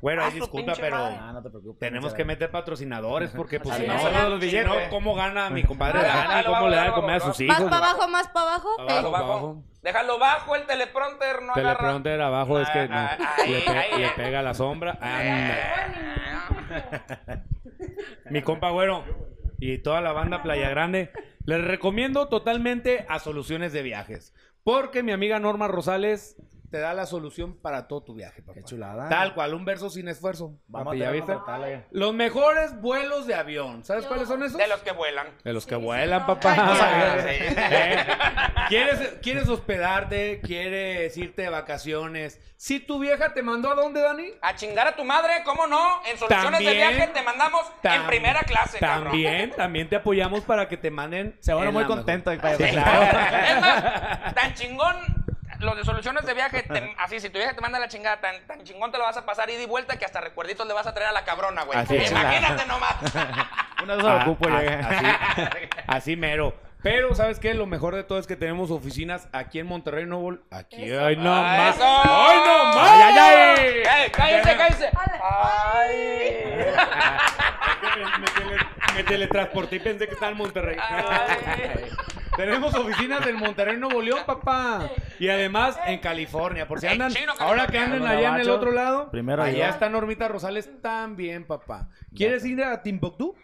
bueno, 0.00 0.22
ahí 0.22 0.28
Ah, 0.32 0.34
disculpa, 0.34 0.72
pero. 0.78 0.96
Ah, 0.96 1.30
no 1.32 1.42
te 1.42 1.50
preocupes. 1.50 1.78
tenemos 1.80 2.14
que 2.14 2.24
meter 2.24 2.50
patrocinadores 2.50 3.30
porque 3.30 3.60
pues 3.60 3.76
si 3.76 3.86
no, 3.86 3.94
vienen 3.96 4.30
los 4.30 4.40
si 4.40 4.46
billetes. 4.46 4.66
no, 4.68 4.74
¿cómo 4.90 5.14
gana 5.14 5.50
mi 5.50 5.62
compadre 5.64 6.00
Ah, 6.00 6.26
Dani? 6.28 6.42
¿Cómo 6.44 6.52
bajo, 6.54 6.68
le 6.68 6.76
da 6.76 6.84
de 6.84 6.92
comer 6.92 7.16
a 7.16 7.20
sus 7.20 7.28
Más 7.28 7.40
hijos? 7.40 7.62
para 7.70 7.76
abajo, 7.76 8.08
más 8.08 8.28
para 8.28 8.46
abajo. 8.50 8.68
Abajo, 8.78 8.82
Ey. 8.82 8.86
Déjalo 8.88 9.10
bajo. 9.10 9.24
abajo. 9.24 9.62
Déjalo 9.82 10.18
bajo 10.18 10.56
el 10.56 10.66
teleprompter, 10.66 11.42
no 11.42 11.52
agarra. 11.52 11.76
Teleprompter 11.78 12.20
abajo 12.20 12.60
es 12.60 12.68
que 12.70 12.88
no, 12.88 12.96
Ah, 12.96 13.16
ah, 13.18 13.34
le, 13.46 13.56
ahí, 13.56 13.62
pe- 13.64 13.78
ahí. 13.78 14.00
le 14.02 14.08
pega 14.10 14.42
la 14.42 14.54
sombra. 14.54 14.98
Anda. 15.00 15.56
Mi 18.30 18.42
compa 18.42 18.70
güero 18.70 19.04
y 19.58 19.78
toda 19.78 20.00
la 20.00 20.12
banda 20.12 20.42
Playa 20.42 20.68
Grande, 20.70 21.10
les 21.44 21.64
recomiendo 21.64 22.28
totalmente 22.28 23.06
a 23.08 23.18
Soluciones 23.18 23.72
de 23.72 23.82
Viajes. 23.82 24.34
Porque 24.64 25.02
mi 25.02 25.12
amiga 25.12 25.38
Norma 25.38 25.66
Rosales 25.68 26.36
te 26.70 26.78
da 26.78 26.92
la 26.94 27.06
solución 27.06 27.54
para 27.60 27.88
todo 27.88 28.02
tu 28.02 28.14
viaje, 28.14 28.42
papá. 28.42 28.54
Qué 28.54 28.64
chulada. 28.64 29.08
Tal 29.08 29.34
cual, 29.34 29.54
un 29.54 29.64
verso 29.64 29.88
sin 29.90 30.08
esfuerzo. 30.08 30.58
Vamos 30.66 30.88
Papi, 30.92 31.02
a 31.02 31.06
¿ya 31.06 31.10
viste? 31.10 31.36
Los 31.90 32.12
mejores 32.14 32.80
vuelos 32.80 33.26
de 33.26 33.34
avión. 33.34 33.84
¿Sabes 33.84 34.06
cuáles 34.06 34.28
son 34.28 34.42
esos? 34.42 34.58
De 34.58 34.68
los 34.68 34.80
que 34.80 34.92
vuelan. 34.92 35.28
De 35.44 35.52
los 35.52 35.66
que 35.66 35.76
Sí, 35.76 35.80
vuelan, 35.80 36.26
papá. 36.26 36.54
Sí. 37.22 37.54
¿Eh? 37.56 38.06
¿Quieres, 38.68 38.98
¿Quieres 39.22 39.48
hospedarte? 39.48 40.40
¿Quieres 40.42 41.16
irte 41.16 41.42
de 41.42 41.48
vacaciones? 41.50 42.40
Si 42.56 42.80
tu 42.80 42.98
vieja 42.98 43.32
te 43.34 43.42
mandó 43.42 43.70
a 43.70 43.74
dónde, 43.74 44.00
Dani? 44.00 44.30
A 44.42 44.54
chingar 44.56 44.88
a 44.88 44.96
tu 44.96 45.04
madre, 45.04 45.42
¿cómo 45.44 45.66
no? 45.66 46.00
En 46.10 46.18
soluciones 46.18 46.58
de 46.58 46.64
También. 46.66 46.88
viaje 46.96 47.12
te 47.14 47.22
mandamos 47.22 47.62
en 47.84 48.06
primera 48.06 48.40
clase, 48.40 48.78
cabrón. 48.78 49.04
También, 49.12 49.50
también 49.52 49.88
te 49.88 49.96
apoyamos 49.96 50.40
para 50.42 50.68
que 50.68 50.76
te 50.76 50.90
manden. 50.90 51.36
Se 51.40 51.52
van 51.54 51.72
muy 51.72 51.84
contentos. 51.84 52.36
claro. 52.36 52.58
Es 53.48 53.60
más, 53.60 54.34
tan 54.34 54.54
chingón, 54.54 54.96
los 55.60 55.76
de 55.76 55.84
soluciones 55.84 56.24
de 56.26 56.34
viaje, 56.34 56.62
te- 56.62 56.94
así, 56.98 57.20
si 57.20 57.30
tu 57.30 57.38
viaje 57.38 57.54
te 57.54 57.60
manda 57.60 57.78
la 57.78 57.88
chingada, 57.88 58.20
tan, 58.20 58.46
tan 58.46 58.62
chingón 58.64 58.90
te 58.92 58.98
lo 58.98 59.04
vas 59.04 59.16
a 59.16 59.24
pasar 59.26 59.48
ida 59.50 59.62
y 59.62 59.66
vuelta 59.66 59.98
que 59.98 60.04
hasta 60.04 60.20
recuerditos 60.20 60.66
le 60.66 60.74
vas 60.74 60.86
a 60.86 60.94
traer 60.94 61.10
a 61.10 61.12
la 61.12 61.24
cabrona, 61.24 61.64
güey. 61.64 61.78
Así 61.78 61.96
es. 61.96 62.10
Imagínate 62.10 62.66
nomás. 62.66 62.94
Una 63.82 63.94
esas 63.94 64.06
Ah, 64.06 64.22
ocupo 64.22 64.48
ah, 64.50 64.62
ya. 64.62 64.78
así, 64.80 65.06
así 65.86 66.16
mero. 66.16 66.54
Pero, 66.82 67.12
¿sabes 67.16 67.40
qué? 67.40 67.54
Lo 67.54 67.66
mejor 67.66 67.96
de 67.96 68.04
todo 68.04 68.18
es 68.20 68.26
que 68.28 68.36
tenemos 68.36 68.70
oficinas 68.70 69.26
aquí 69.32 69.58
en 69.58 69.66
Monterrey, 69.66 70.06
Nuevo. 70.06 70.38
Aquí 70.50 70.90
hay 70.92 71.16
no 71.16 71.24
más. 71.42 71.74
¡Eso! 71.74 71.84
¡Ay, 71.84 72.38
no 72.44 72.64
más! 72.66 72.76
¡Ay, 72.90 73.02
ay, 73.02 73.18
ay! 73.18 74.02
¡Ey, 74.04 74.10
cállense, 74.12 74.56
cállense! 74.56 74.90
¡Ay! 75.22 76.74
Me 78.94 79.02
teletransporté 79.04 79.76
y 79.76 79.80
pensé 79.80 80.06
que 80.06 80.14
estaba 80.14 80.30
en 80.32 80.38
Monterrey. 80.38 80.76
Ay. 80.80 81.90
Tenemos 82.36 82.74
oficinas 82.74 83.26
en 83.26 83.36
Monterrey, 83.36 83.76
Nuevo 83.76 84.00
León, 84.02 84.20
papá. 84.26 84.90
Y 85.18 85.28
además 85.28 85.78
en 85.86 85.98
California. 85.98 86.66
Por 86.68 86.80
si 86.80 86.86
andan, 86.86 87.12
chino, 87.12 87.32
ahora 87.38 87.66
que 87.66 87.78
anden 87.78 88.06
allá 88.06 88.34
en 88.34 88.40
el 88.42 88.50
otro 88.50 88.70
lado, 88.72 89.10
primero 89.10 89.42
allá 89.42 89.66
yo. 89.66 89.72
está 89.72 89.88
Normita 89.88 90.28
Rosales 90.28 90.70
también, 90.82 91.46
papá. 91.46 91.88
¿Quieres 92.14 92.44
ir 92.44 92.62
a 92.62 92.82
Timbuktu? 92.82 93.34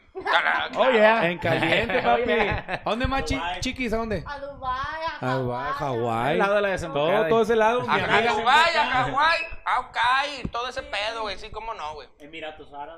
Oh, 0.77 0.91
yeah. 0.93 1.29
En 1.29 1.39
caliente, 1.39 1.99
papi. 2.03 2.31
¿A 2.31 2.83
dónde 2.85 3.07
más, 3.09 3.25
chi- 3.25 3.41
chiquis? 3.61 3.93
¿A 3.93 3.97
dónde? 3.97 4.23
A 4.25 4.39
Dubái, 4.39 4.77
a 5.21 5.31
A 5.33 5.35
Dubái, 5.35 5.73
Hawái. 5.73 6.31
Al 6.33 6.39
lado 6.39 6.55
de 6.55 6.63
la 6.63 6.69
desembocada. 6.69 7.19
Todo, 7.21 7.29
todo 7.29 7.43
ese 7.43 7.57
lado. 7.57 7.81
mi 7.83 7.89
A 7.89 7.95
amiga. 7.95 8.33
Dubái, 8.33 8.77
a 8.77 8.85
Hawái, 8.87 9.39
a 9.65 9.81
Ok, 9.81 9.97
todo 10.53 10.69
ese 10.69 10.83
pedo, 10.83 11.23
güey. 11.23 11.37
Sí, 11.39 11.51
cómo 11.51 11.75
no, 11.75 11.95
güey. 11.95 12.09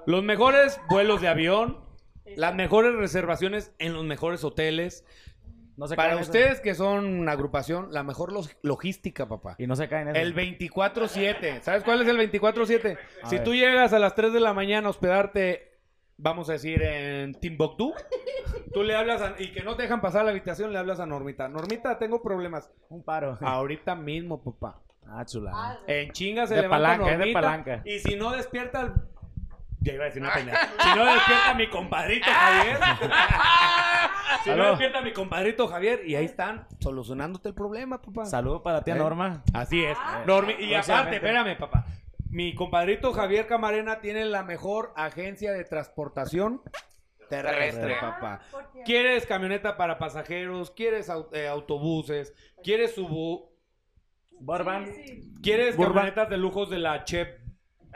Los 0.06 0.22
mejores 0.22 0.78
vuelos 0.88 1.20
de 1.22 1.28
avión, 1.28 1.80
las 2.36 2.54
mejores 2.54 2.94
reservaciones 2.94 3.72
en 3.78 3.94
los 3.94 4.04
mejores 4.04 4.44
hoteles. 4.44 5.04
No 5.76 5.86
se 5.86 5.94
Para 5.96 6.12
eso. 6.14 6.22
ustedes 6.22 6.60
que 6.60 6.74
son 6.74 7.04
una 7.20 7.32
agrupación, 7.32 7.88
la 7.92 8.02
mejor 8.02 8.32
log- 8.32 8.56
logística, 8.62 9.28
papá. 9.28 9.56
Y 9.58 9.66
no 9.66 9.76
se 9.76 9.88
caen 9.88 10.08
eso. 10.08 10.18
El 10.18 10.34
24-7. 10.34 11.60
¿Sabes 11.62 11.84
cuál 11.84 12.00
es 12.02 12.08
el 12.08 12.16
24-7? 12.18 12.96
A 13.22 13.28
Si 13.28 13.36
ver. 13.36 13.44
tú 13.44 13.54
llegas 13.54 13.92
a 13.92 13.98
las 13.98 14.14
3 14.14 14.32
de 14.32 14.40
la 14.40 14.54
mañana 14.54 14.86
a 14.86 14.90
hospedarte, 14.90 15.78
vamos 16.16 16.48
a 16.48 16.52
decir, 16.54 16.82
en 16.82 17.34
Timbuktu, 17.34 17.92
tú 18.72 18.82
le 18.82 18.96
hablas 18.96 19.20
a- 19.20 19.34
y 19.38 19.52
que 19.52 19.62
no 19.62 19.76
te 19.76 19.82
dejan 19.82 20.00
pasar 20.00 20.22
a 20.22 20.24
la 20.24 20.30
habitación, 20.30 20.72
le 20.72 20.78
hablas 20.78 20.98
a 21.00 21.06
Normita. 21.06 21.48
Normita, 21.48 21.98
tengo 21.98 22.22
problemas. 22.22 22.70
Un 22.88 23.04
paro. 23.04 23.36
Ahorita 23.42 23.94
mismo, 23.94 24.42
papá. 24.42 24.80
Ah, 25.08 25.24
chula. 25.24 25.78
En 25.86 26.10
chinga 26.12 26.46
se 26.46 26.54
De 26.56 26.62
levanta 26.62 26.84
palanca, 26.88 27.04
es 27.04 27.10
de 27.12 27.16
Normita, 27.18 27.40
palanca. 27.40 27.82
Y 27.84 27.98
si 28.00 28.16
no 28.16 28.32
despierta. 28.32 28.94
Ya 29.86 29.92
iba 29.92 30.02
a 30.02 30.06
decir 30.06 30.20
una 30.20 30.34
pendeja. 30.34 30.68
Si 30.82 30.98
no 30.98 31.04
despierta 31.04 31.54
mi 31.54 31.70
compadrito 31.70 32.26
Javier. 32.28 32.78
si 34.42 34.50
no 34.50 34.68
despierta 34.70 35.00
mi 35.00 35.12
compadrito 35.12 35.68
Javier. 35.68 36.00
Y 36.04 36.16
ahí 36.16 36.24
están 36.24 36.66
solucionándote 36.80 37.50
el 37.50 37.54
problema, 37.54 38.02
papá. 38.02 38.26
Saludos 38.26 38.62
para 38.62 38.82
ti, 38.82 38.90
¿Eh? 38.90 38.94
Norma. 38.96 39.44
Así 39.54 39.84
es. 39.84 39.96
Normi- 40.26 40.58
y 40.58 40.74
aparte, 40.74 41.16
espérame, 41.16 41.56
papá. 41.56 41.86
Mi 42.30 42.52
compadrito 42.56 43.12
Javier 43.12 43.46
Camarena 43.46 44.00
tiene 44.00 44.24
la 44.24 44.42
mejor 44.42 44.92
agencia 44.96 45.52
de 45.52 45.62
transportación 45.62 46.62
terrestre, 47.30 47.94
papá. 48.00 48.40
¿Quieres 48.84 49.24
camioneta 49.24 49.76
para 49.76 49.98
pasajeros? 49.98 50.72
¿Quieres 50.72 51.08
eh, 51.32 51.46
autobuses? 51.46 52.34
¿Quieres 52.64 52.92
subu? 52.96 53.52
Borban. 54.40 54.90
¿Quieres 55.44 55.76
camionetas 55.76 56.28
de 56.28 56.38
lujos 56.38 56.70
de 56.70 56.78
la 56.78 57.04
Chep? 57.04 57.45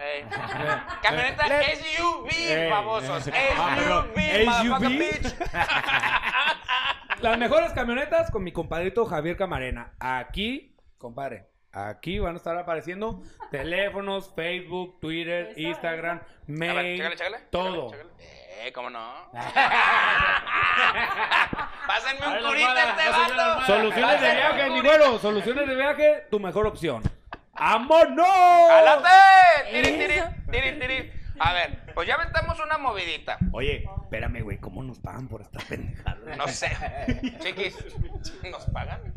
Ey. 0.00 0.24
Camioneta 1.02 1.44
SUV, 1.46 2.28
Ey. 2.32 2.70
famosos. 2.70 3.28
Ah. 3.56 3.76
SUV, 3.76 4.44
motherfucker 4.46 4.88
SUV. 4.88 4.98
bitch. 4.98 5.34
Las 7.20 7.36
mejores 7.38 7.72
camionetas 7.72 8.30
con 8.30 8.42
mi 8.42 8.50
compadrito 8.52 9.04
Javier 9.04 9.36
Camarena. 9.36 9.92
Aquí, 10.00 10.74
compadre, 10.96 11.48
aquí 11.70 12.18
van 12.18 12.34
a 12.34 12.36
estar 12.38 12.56
apareciendo 12.56 13.22
teléfonos, 13.50 14.32
Facebook, 14.34 14.98
Twitter, 15.00 15.52
Instagram, 15.56 16.16
A 16.18 16.22
ver, 16.46 16.46
mail, 16.46 16.96
chécale, 16.96 17.16
chécale. 17.16 17.38
todo. 17.50 17.90
chécale, 17.90 18.10
chécale. 18.16 18.40
Eh, 18.66 18.72
¿cómo 18.72 18.88
no? 18.90 19.30
Pásenme 21.86 22.26
un 22.26 22.44
curita 22.46 22.90
este 22.90 23.10
vato. 23.10 23.66
Soluciones 23.66 24.20
de 24.20 24.30
viaje, 24.34 24.70
mi 24.70 24.80
güero. 24.80 25.18
Soluciones 25.18 25.68
de 25.68 25.74
viaje, 25.76 26.26
tu 26.30 26.40
mejor 26.40 26.66
opción. 26.66 27.02
¡Vámonos! 27.60 28.26
¡Jálate! 28.70 29.70
Tiri, 30.50 30.78
tiri. 30.80 31.12
A 31.38 31.52
ver, 31.52 31.92
pues 31.94 32.08
ya 32.08 32.14
aventamos 32.14 32.58
una 32.58 32.78
movidita. 32.78 33.36
Oye, 33.52 33.84
espérame, 34.02 34.42
güey, 34.42 34.56
¿cómo 34.56 34.82
nos 34.82 34.98
pagan 34.98 35.28
por 35.28 35.42
esta 35.42 35.58
pendejada? 35.68 36.36
No 36.36 36.48
sé. 36.48 36.70
Chiquis, 37.40 37.76
¿nos 38.50 38.64
pagan? 38.70 39.12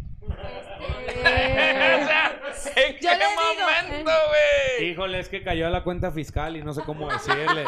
Este, 2.76 2.88
¿en 2.88 2.93
Yo 2.99 3.09
qué 3.09 3.26
momento, 3.36 4.11
güey? 4.30 4.89
Híjole, 4.89 5.19
es 5.19 5.30
que 5.30 5.43
cayó 5.43 5.67
a 5.67 5.69
la 5.69 5.84
cuenta 5.84 6.11
fiscal 6.11 6.57
y 6.57 6.63
no 6.63 6.74
sé 6.74 6.82
cómo 6.84 7.11
decirle. 7.11 7.65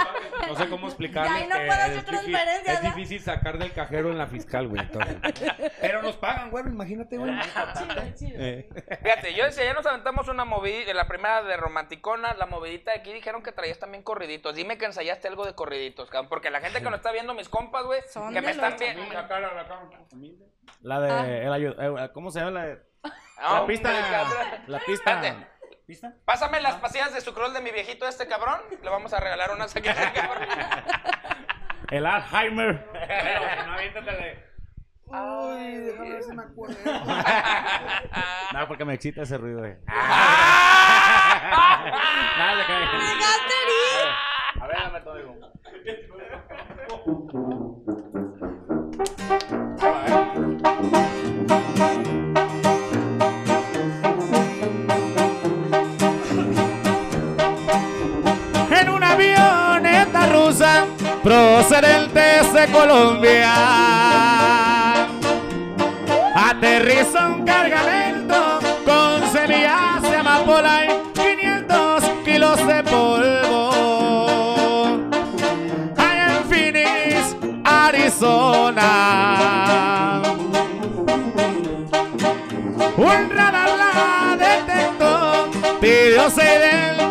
No 0.47 0.55
sé 0.55 0.67
cómo 0.69 0.87
explicarle. 0.87 1.31
Y 1.39 1.41
ahí 1.43 1.47
no 1.47 1.55
que 1.55 1.65
puedo 1.65 1.71
hacer 1.81 1.91
es 1.97 2.05
difícil- 2.05 2.05
transferencia, 2.05 2.73
Es 2.73 2.81
¿verdad? 2.81 2.95
difícil 2.95 3.21
sacar 3.21 3.57
del 3.57 3.71
cajero 3.73 4.11
en 4.11 4.17
la 4.17 4.27
fiscal, 4.27 4.67
güey. 4.67 4.81
Pero 5.81 6.01
nos 6.01 6.15
pagan, 6.17 6.49
güey, 6.51 6.65
imagínate, 6.65 7.17
güey. 7.17 7.31
chido, 7.33 8.03
chido. 8.15 8.39
Eh. 8.43 8.69
Fíjate, 9.03 9.33
yo 9.33 9.45
decía, 9.45 9.65
ya 9.65 9.73
nos 9.73 9.85
aventamos 9.85 10.27
una 10.27 10.45
movida, 10.45 10.93
la 10.93 11.07
primera 11.07 11.43
de 11.43 11.57
Romanticona, 11.57 12.33
la 12.33 12.45
movidita 12.45 12.91
de 12.91 12.99
aquí 12.99 13.13
dijeron 13.13 13.43
que 13.43 13.51
traías 13.51 13.79
también 13.79 14.03
corriditos. 14.03 14.55
Dime 14.55 14.77
que 14.77 14.85
ensayaste 14.85 15.27
algo 15.27 15.45
de 15.45 15.53
corriditos, 15.55 16.09
cabrón, 16.09 16.29
porque 16.29 16.49
la 16.49 16.61
gente 16.61 16.79
que 16.79 16.85
nos 16.85 16.95
está 16.95 17.11
viendo, 17.11 17.33
mis 17.33 17.49
compas, 17.49 17.85
güey, 17.85 18.01
Son 18.11 18.33
que 18.33 18.41
me 18.41 18.47
de 18.47 18.53
están 18.53 18.75
viendo. 18.77 19.03
La 19.13 19.27
cara, 19.27 19.53
la 19.53 19.67
cara. 19.67 19.81
La 20.11 20.54
de. 21.01 21.11
Ah. 21.11 21.27
el 21.27 21.49
ayu- 21.53 21.75
eh, 22.05 22.09
¿Cómo 22.13 22.31
se 22.31 22.39
llama 22.39 22.51
la 22.51 22.63
de.? 22.65 22.79
No, 23.41 23.53
La 23.61 23.65
pista. 23.67 23.89
hombre. 23.89 24.63
La 24.67 24.79
pista. 24.79 25.11
Espérate. 25.13 25.47
¿Pista? 25.85 26.13
Pásame 26.25 26.59
las 26.61 26.75
pastillas 26.75 27.13
de 27.13 27.21
sucrol 27.21 27.53
de 27.53 27.61
mi 27.61 27.69
viejito 27.71 28.07
este 28.07 28.27
cabrón. 28.27 28.59
Le 28.81 28.89
vamos 28.89 29.13
a 29.13 29.19
regalar 29.19 29.51
unas 29.51 29.75
aquí. 29.75 29.89
El 31.91 32.05
Alzheimer. 32.05 32.87
no, 33.67 33.73
aviéntatele. 33.73 34.45
Ay, 35.11 35.77
déjame 35.77 36.09
ver 36.13 36.23
si 36.23 36.31
me 36.33 36.41
acuerdo. 36.43 36.75
no, 38.53 38.67
porque 38.67 38.85
me 38.85 38.95
excita 38.95 39.21
ese 39.21 39.37
ruido, 39.37 39.59
güey. 39.59 39.75
¡Ah! 39.87 41.85
Nada, 42.37 42.55
le. 42.55 42.65
A 44.61 44.67
ver, 44.67 44.77
dame 44.77 45.01
todo. 45.01 45.15
En 58.71 58.89
una 58.89 59.11
avioneta 59.11 60.27
rusa 60.31 60.85
procedentes 61.23 62.53
de 62.53 62.67
Colombia. 62.71 63.53
Aterriza 66.35 67.29
un 67.29 67.45
cargamento 67.45 68.59
con 68.85 69.31
semillas 69.31 70.01
de 70.03 70.17
amapola 70.17 70.85
y 70.85 70.89
500 71.13 72.03
kilos 72.23 72.67
de 72.67 72.83
polvo. 72.83 73.71
Allá 75.97 76.37
en 76.37 76.43
Phoenix, 76.49 77.35
Arizona. 77.63 79.54
Un 82.97 83.29
radar 83.29 83.69
la 83.77 84.37
detectó, 84.37 85.49
pidió 85.81 86.29
se 86.29 87.04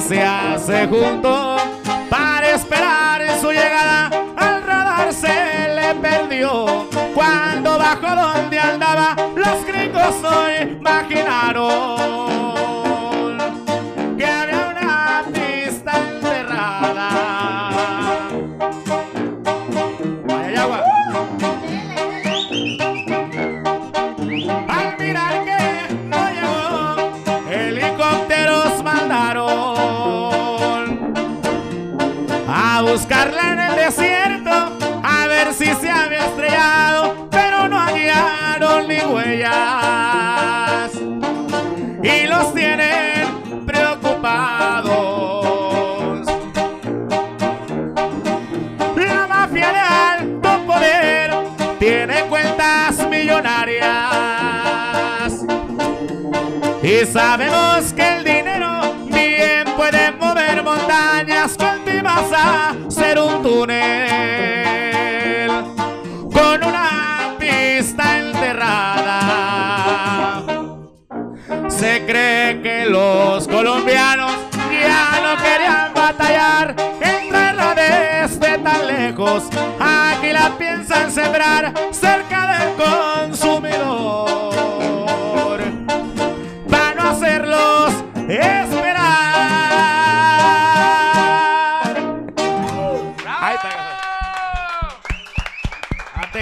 se 0.00 0.86
juntó 0.86 1.56
para 2.08 2.54
esperar 2.54 3.20
su 3.40 3.50
llegada. 3.50 4.08
Al 4.36 4.62
radar 4.62 5.12
se 5.12 5.74
le 5.74 5.94
perdió. 5.96 6.86
Cuando 7.14 7.76
bajó 7.78 8.14
donde 8.14 8.60
andaba, 8.60 9.16
los 9.34 9.64
gringos 9.66 10.14
hoy 10.22 10.76
imaginaron 10.78 11.97
sabemos 57.12 57.92
que 57.94 58.16
el 58.16 58.24
dinero 58.24 58.94
bien 59.06 59.64
puede 59.76 60.12
mover 60.12 60.62
montañas. 60.62 61.56
Con 61.56 61.78
a 62.40 62.74
ser 62.88 63.18
un 63.18 63.42
túnel 63.42 63.88
con 66.32 66.62
una 66.64 67.34
pista 67.38 68.18
enterrada. 68.18 69.22
Se 71.68 72.04
cree 72.06 72.60
que 72.62 72.86
los 72.86 73.48
colombianos 73.48 74.27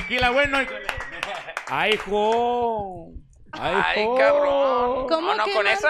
tequila 0.07 0.31
bueno. 0.31 0.63
y- 0.63 0.67
¡Ay, 1.69 1.97
jo! 1.97 3.09
¡Ay, 3.53 3.75
Ay, 3.85 4.05
jo! 4.05 4.15
cabrón. 4.17 5.07
¿Cómo 5.09 5.29
No, 5.29 5.35
no, 5.37 5.45
que 5.45 5.53
con 5.53 5.65
no? 5.65 5.71
esa. 5.71 5.89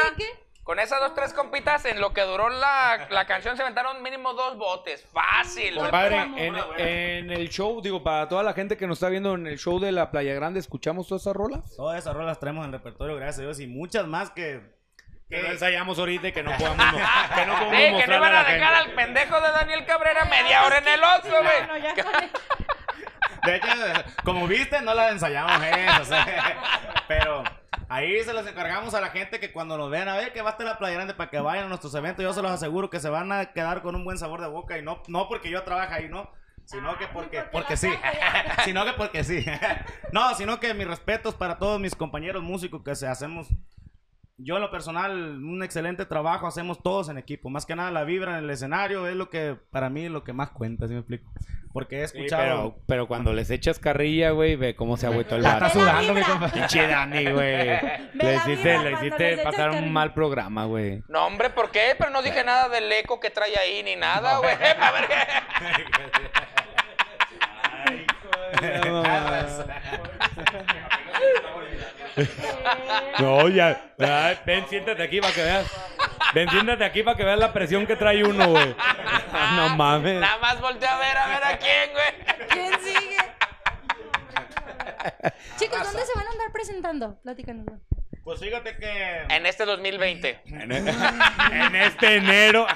Con 0.62 0.80
esas 0.80 0.98
dos, 0.98 1.14
tres 1.14 1.32
compitas, 1.32 1.84
en 1.84 2.00
lo 2.00 2.12
que 2.12 2.22
duró 2.22 2.48
la, 2.48 3.06
la 3.10 3.24
canción 3.24 3.56
se 3.56 3.62
aventaron 3.62 4.02
mínimo 4.02 4.32
dos 4.32 4.58
botes. 4.58 5.06
Fácil. 5.12 5.76
Compadre, 5.76 6.16
en, 6.38 6.56
en 6.80 7.30
el 7.30 7.48
show, 7.50 7.80
digo, 7.80 8.02
para 8.02 8.28
toda 8.28 8.42
la 8.42 8.52
gente 8.52 8.76
que 8.76 8.88
nos 8.88 8.96
está 8.98 9.08
viendo 9.08 9.34
en 9.36 9.46
el 9.46 9.58
show 9.58 9.78
de 9.78 9.92
la 9.92 10.10
Playa 10.10 10.34
Grande, 10.34 10.58
¿escuchamos 10.58 11.06
todas 11.06 11.22
esas 11.22 11.36
rolas? 11.36 11.76
Todas 11.76 12.00
esas 12.00 12.14
rolas 12.14 12.40
traemos 12.40 12.64
en 12.64 12.72
repertorio, 12.72 13.14
gracias 13.14 13.38
a 13.38 13.42
Dios, 13.42 13.60
y 13.60 13.68
muchas 13.68 14.08
más 14.08 14.30
que. 14.30 14.74
Que 15.30 15.40
no 15.42 15.48
ensayamos 15.50 15.98
ahorita 16.00 16.28
y 16.28 16.32
que 16.32 16.42
no 16.42 16.50
podamos, 16.58 16.84
que 17.34 17.46
no 17.46 17.52
podemos 17.58 17.76
Sí, 17.76 17.96
que 18.00 18.06
no 18.08 18.16
iban 18.16 18.34
a 18.34 18.40
a 18.40 18.44
dejar 18.44 18.74
gente. 18.74 18.90
al 18.90 18.94
pendejo 18.94 19.40
de 19.40 19.50
Daniel 19.52 19.84
Cabrera 19.86 20.24
media 20.24 20.64
hora 20.64 20.78
en 20.78 20.88
el 20.88 21.00
oso, 21.04 21.42
güey. 21.42 21.66
No, 21.68 21.76
ya 21.78 21.94
con 22.02 22.14
el- 22.24 22.30
De 23.46 23.56
hecho, 23.56 23.68
como 24.24 24.46
viste, 24.46 24.82
no 24.82 24.92
la 24.92 25.10
ensayamos 25.10 25.62
eso, 25.62 26.04
sea, 26.04 26.24
pero 27.08 27.44
ahí 27.88 28.22
se 28.22 28.32
los 28.32 28.46
encargamos 28.46 28.94
a 28.94 29.00
la 29.00 29.08
gente 29.08 29.38
que 29.40 29.52
cuando 29.52 29.78
nos 29.78 29.90
vean 29.90 30.08
a 30.08 30.16
ver 30.16 30.32
que 30.32 30.42
va 30.42 30.50
a 30.50 30.52
estar 30.52 30.66
la 30.66 30.78
Playa 30.78 30.96
Grande 30.96 31.14
para 31.14 31.30
que 31.30 31.38
vayan 31.38 31.66
a 31.66 31.68
nuestros 31.68 31.94
eventos, 31.94 32.22
yo 32.22 32.32
se 32.32 32.42
los 32.42 32.50
aseguro 32.50 32.90
que 32.90 33.00
se 33.00 33.08
van 33.08 33.32
a 33.32 33.46
quedar 33.52 33.82
con 33.82 33.94
un 33.94 34.04
buen 34.04 34.18
sabor 34.18 34.40
de 34.40 34.48
boca 34.48 34.78
y 34.78 34.82
no, 34.82 35.02
no 35.08 35.28
porque 35.28 35.50
yo 35.50 35.62
trabajo 35.62 35.94
ahí, 35.94 36.08
no, 36.08 36.30
sino 36.64 36.98
que 36.98 37.06
porque, 37.06 37.42
porque 37.52 37.76
sí, 37.76 37.90
sino 38.64 38.84
que 38.84 38.92
porque 38.92 39.24
sí, 39.24 39.44
no, 40.12 40.34
sino 40.34 40.58
que 40.60 40.74
mis 40.74 40.86
respetos 40.86 41.34
para 41.34 41.58
todos 41.58 41.80
mis 41.80 41.94
compañeros 41.94 42.42
músicos 42.42 42.82
que 42.82 42.94
se 42.94 43.06
hacemos 43.06 43.48
yo 44.38 44.56
en 44.56 44.60
lo 44.62 44.70
personal, 44.70 45.12
un 45.42 45.62
excelente 45.62 46.04
trabajo, 46.04 46.46
hacemos 46.46 46.82
todos 46.82 47.08
en 47.08 47.16
equipo. 47.18 47.48
Más 47.48 47.64
que 47.64 47.74
nada 47.74 47.90
la 47.90 48.04
vibra 48.04 48.36
en 48.38 48.44
el 48.44 48.50
escenario 48.50 49.06
es 49.08 49.16
lo 49.16 49.30
que 49.30 49.56
para 49.70 49.88
mí 49.88 50.04
es 50.04 50.10
lo 50.10 50.24
que 50.24 50.32
más 50.34 50.50
cuenta, 50.50 50.86
¿sí 50.86 50.92
me 50.94 51.00
explico? 51.00 51.30
Porque 51.72 52.02
he 52.02 52.08
Sí, 52.08 52.16
escuchado... 52.18 52.44
pero, 52.74 52.84
pero 52.86 53.08
cuando 53.08 53.32
les 53.32 53.50
echas 53.50 53.78
carrilla, 53.78 54.30
güey, 54.30 54.56
ve 54.56 54.74
cómo 54.76 54.96
se 54.96 55.06
ha 55.06 55.10
vuelto 55.10 55.36
el 55.36 55.42
vato. 55.44 55.66
está 55.66 55.78
sudando, 55.78 56.12
mi 56.14 56.22
compa. 56.22 56.48
Pinche 56.48 56.86
Dani, 56.86 57.30
güey. 57.30 57.66
Le 58.14 58.34
hiciste, 58.36 58.78
le 58.78 58.92
hiciste 58.92 59.38
pasar 59.38 59.70
un 59.70 59.92
mal 59.92 60.12
programa, 60.14 60.64
güey. 60.66 61.02
No, 61.08 61.26
hombre, 61.26 61.50
¿por 61.50 61.70
qué? 61.70 61.94
Pero 61.98 62.10
no 62.10 62.20
dije 62.22 62.44
nada 62.44 62.68
del 62.68 62.90
eco 62.92 63.18
que 63.20 63.30
trae 63.30 63.56
ahí 63.58 63.82
ni 63.82 63.96
nada, 63.96 64.38
güey. 64.38 64.54
A 64.80 64.92
ver 64.92 65.06
qué- 65.06 66.36
No, 73.18 73.48
ya. 73.48 73.92
Ay, 73.98 74.38
ven, 74.44 74.66
siéntate 74.68 75.02
aquí 75.02 75.20
para 75.20 75.32
que 75.32 75.42
veas. 75.42 75.66
Ven, 76.34 76.48
siéntate 76.50 76.84
aquí 76.84 77.02
para 77.02 77.16
que 77.16 77.24
veas 77.24 77.38
la 77.38 77.52
presión 77.52 77.86
que 77.86 77.96
trae 77.96 78.24
uno, 78.24 78.48
güey. 78.48 78.74
No 79.56 79.76
mames. 79.76 80.20
Nada 80.20 80.38
más 80.38 80.60
volteo 80.60 80.88
a 80.88 80.98
ver, 80.98 81.16
a 81.16 81.26
ver 81.28 81.44
a 81.44 81.58
quién, 81.58 81.90
güey. 81.92 82.48
¿Quién 82.48 82.80
sigue? 82.80 83.16
Chicos, 85.56 85.82
¿dónde 85.82 86.04
se 86.04 86.14
van 86.14 86.26
a 86.26 86.30
andar 86.30 86.52
presentando? 86.52 87.18
Platícanos. 87.22 87.80
Pues 88.26 88.40
fíjate 88.40 88.76
que 88.76 89.22
En 89.36 89.46
este 89.46 89.64
2020. 89.64 90.40
En 90.46 90.72
en 90.72 91.76
este 91.76 92.16
enero. 92.16 92.66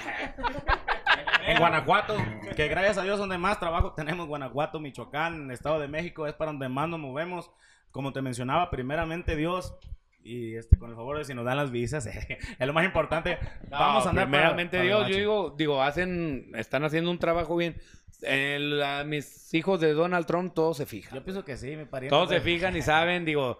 en 1.44 1.58
Guanajuato, 1.58 2.16
que 2.54 2.68
gracias 2.68 2.98
a 2.98 3.02
Dios 3.02 3.18
donde 3.18 3.36
más 3.36 3.58
trabajo 3.58 3.92
tenemos, 3.92 4.28
Guanajuato, 4.28 4.78
Michoacán, 4.78 5.50
Estado 5.50 5.80
de 5.80 5.88
México, 5.88 6.28
es 6.28 6.34
para 6.34 6.52
donde 6.52 6.68
más 6.68 6.88
nos 6.88 7.00
movemos. 7.00 7.50
Como 7.90 8.12
te 8.12 8.22
mencionaba, 8.22 8.70
primeramente 8.70 9.34
Dios 9.34 9.74
y 10.22 10.54
este, 10.54 10.78
con 10.78 10.90
el 10.90 10.94
favor 10.94 11.18
de 11.18 11.24
si 11.24 11.34
nos 11.34 11.44
dan 11.44 11.56
las 11.56 11.72
visas, 11.72 12.06
es 12.60 12.66
lo 12.66 12.72
más 12.72 12.84
importante. 12.84 13.36
Vamos 13.68 14.06
a 14.06 14.10
andar 14.10 14.26
para- 14.26 14.38
primeramente 14.54 14.76
para 14.78 14.82
el 14.82 14.88
Dios, 14.88 15.08
yo 15.08 15.16
digo, 15.16 15.54
digo, 15.58 15.82
hacen, 15.82 16.52
están 16.54 16.84
haciendo 16.84 17.10
un 17.10 17.18
trabajo 17.18 17.56
bien. 17.56 17.76
El- 18.22 18.80
a 18.84 19.02
mis 19.02 19.52
hijos 19.52 19.80
de 19.80 19.94
Donald 19.94 20.26
Trump, 20.26 20.54
todos 20.54 20.76
se 20.76 20.86
fijan. 20.86 21.12
Yo 21.12 21.24
pienso 21.24 21.44
que 21.44 21.56
sí, 21.56 21.74
mi 21.74 21.86
pariente. 21.86 22.10
Todos 22.14 22.28
se 22.28 22.36
pues, 22.36 22.44
fijan 22.44 22.76
y 22.76 22.82
saben, 22.82 23.24
digo, 23.24 23.58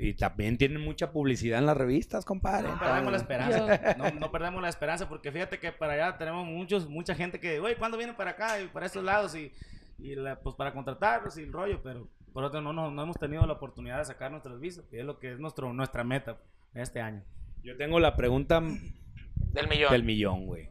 y 0.00 0.14
también 0.14 0.56
tienen 0.58 0.80
mucha 0.80 1.12
publicidad 1.12 1.58
en 1.58 1.66
las 1.66 1.76
revistas, 1.76 2.24
compadre. 2.24 2.68
No 2.68 2.78
perdemos 2.78 3.12
la 3.12 3.18
esperanza. 3.18 3.94
No, 3.98 4.10
no 4.10 4.30
perdemos 4.32 4.62
la 4.62 4.68
esperanza 4.68 5.08
porque 5.08 5.30
fíjate 5.32 5.58
que 5.58 5.72
para 5.72 5.92
allá 5.94 6.16
tenemos 6.18 6.46
muchos, 6.46 6.88
mucha 6.88 7.14
gente 7.14 7.38
que, 7.40 7.60
oye, 7.60 7.76
¿cuándo 7.76 7.96
vienen 7.98 8.16
para 8.16 8.30
acá 8.30 8.60
y 8.60 8.68
para 8.68 8.86
estos 8.86 9.04
lados? 9.04 9.34
Y, 9.34 9.52
y 9.98 10.14
la- 10.14 10.40
pues 10.40 10.54
para 10.56 10.72
contratarlos 10.72 11.36
y 11.38 11.42
el 11.42 11.52
rollo, 11.52 11.80
pero 11.82 12.08
por 12.32 12.44
otro 12.44 12.60
no, 12.60 12.72
no, 12.72 12.90
no 12.90 13.02
hemos 13.02 13.18
tenido 13.18 13.44
la 13.46 13.52
oportunidad 13.54 13.98
de 13.98 14.04
sacar 14.04 14.30
nuestras 14.30 14.58
visas, 14.60 14.84
y 14.92 14.98
es 14.98 15.04
lo 15.04 15.18
que 15.18 15.32
es 15.32 15.38
nuestro, 15.38 15.72
nuestra 15.72 16.04
meta 16.04 16.38
este 16.74 17.00
año. 17.00 17.22
Yo 17.62 17.76
tengo 17.76 18.00
la 18.00 18.16
pregunta 18.16 18.60
Del 18.60 19.68
millón. 19.68 19.90
del 19.92 20.02
millón, 20.04 20.46
güey. 20.46 20.68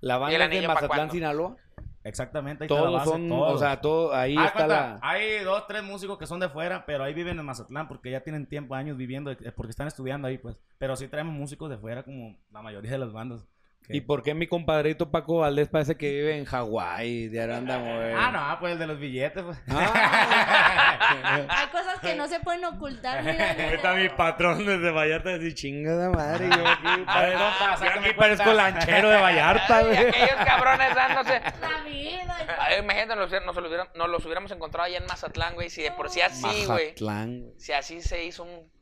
La 0.00 0.16
¿Y 0.16 0.18
banda 0.20 0.48
de 0.48 0.68
Mazatlán? 0.68 1.10
Sinaloa. 1.10 1.56
Exactamente. 2.04 2.64
ahí 2.64 2.68
está 2.68 2.74
la 2.74 2.86
Todos 2.86 2.98
base, 2.98 3.10
son, 3.10 3.28
todos. 3.28 3.54
o 3.54 3.58
sea, 3.58 3.80
todo, 3.80 4.14
ahí 4.14 4.36
Haz 4.36 4.46
está 4.46 4.66
cuenta, 4.66 4.76
la... 4.76 4.98
Hay 5.02 5.38
dos, 5.42 5.66
tres 5.66 5.82
músicos 5.82 6.18
que 6.18 6.26
son 6.26 6.38
de 6.38 6.48
fuera, 6.48 6.84
pero 6.86 7.02
ahí 7.02 7.14
viven 7.14 7.38
en 7.38 7.44
Mazatlán 7.44 7.88
porque 7.88 8.10
ya 8.10 8.20
tienen 8.20 8.46
tiempo, 8.46 8.74
años 8.74 8.96
viviendo, 8.96 9.30
eh, 9.30 9.52
porque 9.56 9.70
están 9.70 9.88
estudiando 9.88 10.28
ahí, 10.28 10.38
pues. 10.38 10.56
Pero 10.78 10.96
sí 10.96 11.08
traemos 11.08 11.34
músicos 11.34 11.70
de 11.70 11.78
fuera 11.78 12.02
como 12.02 12.36
la 12.52 12.62
mayoría 12.62 12.90
de 12.90 12.98
las 12.98 13.12
bandas. 13.12 13.46
¿Y 13.88 14.00
por 14.00 14.22
qué 14.22 14.32
mi 14.32 14.46
compadrito 14.46 15.10
Paco 15.10 15.38
Valdés 15.38 15.68
parece 15.68 15.96
que 15.96 16.10
vive 16.10 16.38
en 16.38 16.46
Hawái, 16.46 17.28
de 17.28 17.42
Aranda, 17.42 17.76
güey? 17.76 18.14
Ah, 18.16 18.30
no, 18.32 18.58
pues 18.58 18.72
el 18.72 18.78
de 18.78 18.86
los 18.86 18.98
billetes, 18.98 19.42
pues. 19.42 19.58
Ah. 19.68 21.46
Hay 21.50 21.66
cosas 21.68 22.00
que 22.00 22.14
no 22.14 22.26
se 22.26 22.40
pueden 22.40 22.64
ocultar. 22.64 23.22
Mira, 23.22 23.52
está 23.74 23.94
mi 23.94 24.08
patrón 24.08 24.64
desde 24.64 24.90
Vallarta, 24.90 25.34
así 25.34 25.52
chingada 25.52 26.08
madre. 26.10 26.48
Yo 26.48 26.66
aquí, 26.66 26.82
compa, 27.04 27.76
yo 27.78 28.00
aquí 28.00 28.12
parezco 28.16 28.52
lanchero 28.54 29.10
de 29.10 29.20
Vallarta, 29.20 29.78
Ay, 29.78 29.84
güey. 29.84 29.98
aquellos 29.98 30.44
cabrones 30.46 30.94
dándose. 30.94 31.42
La 31.60 31.84
vida. 31.84 32.36
Ay, 32.60 32.78
imagínate, 32.80 33.16
nos, 33.16 33.30
nos, 33.30 33.56
lo 33.56 33.68
hubiéramos, 33.68 33.94
nos 33.94 34.08
los 34.08 34.24
hubiéramos 34.24 34.50
encontrado 34.50 34.86
allá 34.86 34.98
en 34.98 35.06
Mazatlán, 35.06 35.54
güey. 35.54 35.68
Si 35.68 35.82
de 35.82 35.90
por 35.92 36.08
sí 36.08 36.22
así, 36.22 36.64
güey. 36.64 36.86
Mazatlán, 36.86 37.40
güey. 37.42 37.54
Si 37.58 37.72
así 37.72 38.00
se 38.00 38.24
hizo 38.24 38.44
un. 38.44 38.73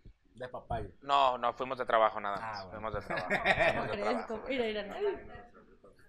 De 0.43 0.49
papaya. 0.49 0.89
No, 1.03 1.39
no, 1.39 1.53
fuimos 1.53 1.79
de 1.79 1.87
trabajo 1.87 2.19
nada 2.21 2.37
más. 2.37 2.59
Ah, 2.59 2.65
bueno. 2.67 2.91
Fuimos 2.91 2.95
de 2.95 3.01
trabajo. 3.07 3.29
fuimos 3.29 3.91
de 3.91 3.97
trabajo. 3.97 4.27
Fresco. 4.27 4.45
Mira, 4.49 4.65
mira. 4.65 4.87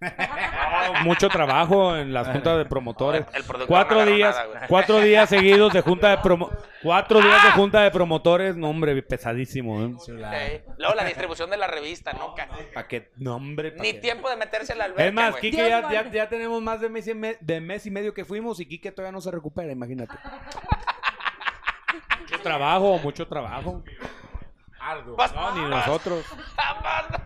No, 0.00 1.04
mucho 1.04 1.28
trabajo 1.30 1.96
en 1.96 2.12
las 2.12 2.28
juntas 2.28 2.58
de 2.58 2.66
promotores. 2.66 3.24
El 3.32 3.42
cuatro 3.66 4.04
no 4.04 4.10
días, 4.10 4.36
nada, 4.36 4.66
cuatro 4.68 5.00
días 5.00 5.30
seguidos 5.30 5.72
de 5.72 5.80
junta 5.80 6.10
de 6.10 6.18
promo, 6.18 6.50
cuatro 6.82 7.22
días 7.22 7.42
de 7.44 7.50
junta 7.52 7.80
de 7.80 7.90
promotores, 7.90 8.54
no 8.54 8.68
hombre, 8.68 9.00
pesadísimo, 9.02 9.80
¿eh? 9.82 10.62
Luego 10.76 10.94
la 10.94 11.04
distribución 11.04 11.48
de 11.48 11.56
la 11.56 11.68
revista, 11.68 12.12
¿no? 12.12 12.34
Ca- 12.34 12.48
Pa' 12.74 12.86
que, 12.86 13.12
no 13.16 13.36
hombre, 13.36 13.72
pa' 13.72 13.82
Ni 13.82 13.92
que- 13.94 14.00
tiempo 14.00 14.28
de 14.28 14.36
meterse 14.36 14.74
a 14.74 14.76
la 14.76 14.84
alberca, 14.86 15.06
Es 15.06 15.12
más. 15.14 15.36
Kike 15.36 15.56
ya, 15.56 15.90
ya, 15.90 16.10
ya 16.10 16.28
tenemos 16.28 16.60
más 16.60 16.82
de 16.82 16.90
mes, 16.90 17.06
y 17.06 17.14
me- 17.14 17.38
de 17.40 17.60
mes 17.62 17.86
y 17.86 17.90
medio 17.90 18.12
que 18.12 18.26
fuimos 18.26 18.60
y 18.60 18.66
Kike 18.66 18.92
todavía 18.92 19.12
no 19.12 19.22
se 19.22 19.30
recupera, 19.30 19.72
imagínate. 19.72 20.12
mucho 22.20 22.40
trabajo, 22.42 22.98
mucho 22.98 23.26
trabajo. 23.26 23.82
No, 25.34 25.54
ni 25.54 25.70
nosotros. 25.70 26.24
Vamos. 26.56 27.20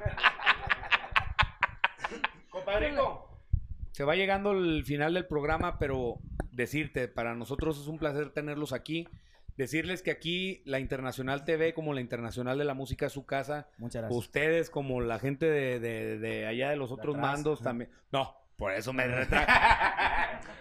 Compadrito. 2.50 3.24
Se 3.92 4.04
va 4.04 4.14
llegando 4.14 4.52
el 4.52 4.84
final 4.84 5.14
del 5.14 5.26
programa, 5.26 5.78
pero 5.78 6.18
decirte, 6.52 7.08
para 7.08 7.34
nosotros 7.34 7.80
es 7.80 7.86
un 7.88 7.98
placer 7.98 8.30
tenerlos 8.30 8.72
aquí. 8.72 9.08
Decirles 9.56 10.02
que 10.02 10.12
aquí 10.12 10.62
la 10.66 10.78
Internacional 10.78 11.44
TV, 11.44 11.74
como 11.74 11.92
la 11.92 12.00
Internacional 12.00 12.58
de 12.58 12.64
la 12.64 12.74
Música, 12.74 13.06
es 13.06 13.12
su 13.12 13.26
casa. 13.26 13.66
Muchas 13.78 14.02
gracias. 14.02 14.16
Ustedes, 14.18 14.70
como 14.70 15.00
la 15.00 15.18
gente 15.18 15.46
de, 15.46 15.80
de- 15.80 16.18
de 16.18 16.46
allá 16.46 16.70
de 16.70 16.76
los 16.76 16.92
otros 16.92 17.16
mandos, 17.16 17.60
también. 17.60 17.90
No, 18.12 18.36
por 18.56 18.72
eso 18.72 18.92
me 18.92 19.04
retracto. 19.08 19.52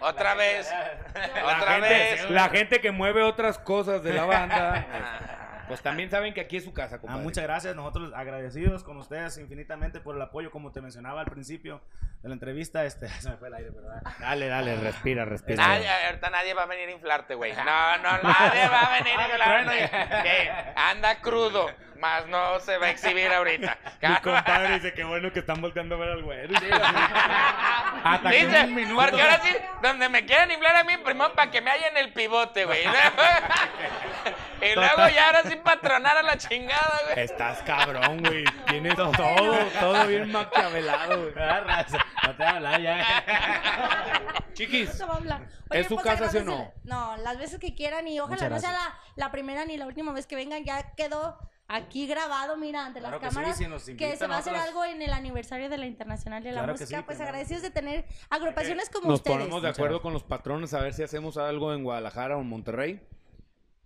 Otra 0.00 0.34
vez. 0.34 0.68
La 1.14 1.58
Otra 1.58 1.72
gente, 1.74 1.88
vez. 1.88 2.30
la 2.30 2.48
gente 2.48 2.80
que 2.80 2.90
mueve 2.90 3.22
otras 3.22 3.58
cosas 3.60 4.02
de 4.02 4.14
la 4.14 4.24
banda, 4.24 5.47
pues 5.68 5.80
también 5.82 6.10
saben 6.10 6.34
que 6.34 6.40
aquí 6.40 6.56
es 6.56 6.64
su 6.64 6.72
casa, 6.72 6.96
Ah, 6.96 6.98
compadre. 7.00 7.22
muchas 7.22 7.44
gracias, 7.44 7.76
nosotros 7.76 8.12
agradecidos 8.14 8.82
con 8.82 8.96
ustedes 8.96 9.38
infinitamente 9.38 10.00
por 10.00 10.16
el 10.16 10.22
apoyo, 10.22 10.50
como 10.50 10.72
te 10.72 10.80
mencionaba 10.80 11.20
al 11.20 11.26
principio 11.26 11.80
de 12.22 12.28
la 12.28 12.34
entrevista, 12.34 12.84
este, 12.84 13.08
se 13.20 13.30
me 13.30 13.36
fue 13.36 13.48
el 13.48 13.54
aire, 13.54 13.70
¿verdad? 13.70 14.02
Dale, 14.18 14.48
dale, 14.48 14.76
respira, 14.76 15.24
respira. 15.24 15.66
Nadie, 15.66 15.88
ahorita 15.88 16.30
nadie 16.30 16.54
va 16.54 16.62
a 16.64 16.66
venir 16.66 16.88
a 16.88 16.92
inflarte, 16.92 17.34
güey. 17.34 17.52
No, 17.56 17.96
no, 17.98 18.22
nadie 18.22 18.68
va 18.68 18.80
a 18.80 18.98
venir 19.02 19.18
a 19.20 19.28
inflarte. 19.28 20.50
Anda 20.76 21.20
crudo, 21.20 21.66
más 21.98 22.26
no 22.26 22.60
se 22.60 22.78
va 22.78 22.86
a 22.86 22.90
exhibir 22.90 23.32
ahorita. 23.32 23.76
Mi 24.02 24.16
compadre 24.16 24.74
dice 24.74 24.94
que 24.94 25.04
bueno 25.04 25.32
que 25.32 25.40
están 25.40 25.60
volteando 25.60 25.96
a 25.96 25.98
ver 25.98 26.10
al. 26.10 26.28
Hasta 28.04 28.30
que 28.30 28.46
Dice, 28.46 28.64
un 28.64 28.74
minuto. 28.74 29.00
porque 29.02 29.22
ahora 29.22 29.40
sí, 29.42 29.56
donde 29.82 30.08
me 30.08 30.24
quieren 30.24 30.50
inflar 30.50 30.76
a 30.76 30.84
mí, 30.84 30.96
primero 30.98 31.32
para 31.34 31.50
que 31.50 31.60
me 31.60 31.70
hallen 31.70 31.96
el 31.96 32.12
pivote, 32.12 32.64
güey. 32.64 32.84
y 34.62 34.74
luego 34.74 35.08
ya 35.08 35.26
ahora 35.26 35.42
sí 35.44 35.56
patronar 35.56 36.16
a 36.16 36.22
la 36.22 36.38
chingada, 36.38 37.00
güey. 37.04 37.24
Estás 37.24 37.62
cabrón, 37.62 38.22
güey. 38.22 38.44
Tienes 38.66 38.94
todo, 38.94 39.12
todo 39.80 40.06
bien 40.06 40.30
maquiavelado, 40.30 41.20
güey. 41.22 41.34
No 41.34 42.36
te 42.36 42.36
voy 42.36 42.46
a 42.46 42.50
hablar 42.50 42.80
ya. 42.80 44.44
Chiquis, 44.54 44.98
No 45.00 45.12
a 45.12 45.16
hablar. 45.16 45.42
¿Es 45.70 45.86
su 45.86 45.94
pues, 45.96 46.06
casa, 46.06 46.30
sí 46.30 46.38
o 46.38 46.40
agradecele- 46.40 46.72
No, 46.84 47.16
las 47.18 47.38
veces 47.38 47.58
que 47.60 47.74
quieran 47.74 48.08
y 48.08 48.18
ojalá 48.20 48.48
no 48.48 48.58
sea 48.58 48.72
la, 48.72 48.98
la 49.16 49.30
primera 49.30 49.64
ni 49.64 49.76
la 49.76 49.86
última 49.86 50.12
vez 50.12 50.26
que 50.26 50.36
vengan. 50.36 50.64
Ya 50.64 50.94
quedó 50.94 51.38
aquí 51.68 52.06
grabado, 52.06 52.56
mira, 52.56 52.86
ante 52.86 52.98
Claro 53.00 53.16
las 53.16 53.20
que 53.22 53.28
sí, 53.30 53.34
cámaras. 53.36 53.58
si 53.58 53.66
nos 53.68 53.84
que 53.84 54.16
se 54.16 54.26
va 54.26 54.36
a 54.36 54.38
hacer 54.38 54.56
algo 54.56 54.84
en 54.84 55.02
el 55.02 55.12
aniversario 55.12 55.68
de 55.68 55.78
la 55.78 55.86
Internacional 55.86 56.42
de 56.42 56.50
la 56.52 56.60
Claro 56.60 56.72
Música. 56.72 56.98
sí, 56.98 57.04
pues 57.04 57.18
claro. 57.18 57.30
agradecidos 57.30 57.62
de 57.62 57.70
tener 57.70 58.04
agrupaciones 58.30 58.90
como 58.90 59.08
nos 59.08 59.20
ustedes. 59.20 59.36
ponemos 59.36 59.62
de 59.62 59.68
acuerdo 59.68 60.00
con 60.02 60.12
los 60.12 60.24
patrones 60.24 60.74
a 60.74 60.80
ver 60.80 60.94
si 60.94 61.02
hacemos 61.02 61.36
algo 61.36 61.72
en 61.74 61.84
Guadalajara 61.84 62.36
o 62.36 62.40
en 62.40 62.48
Monterrey. 62.48 63.00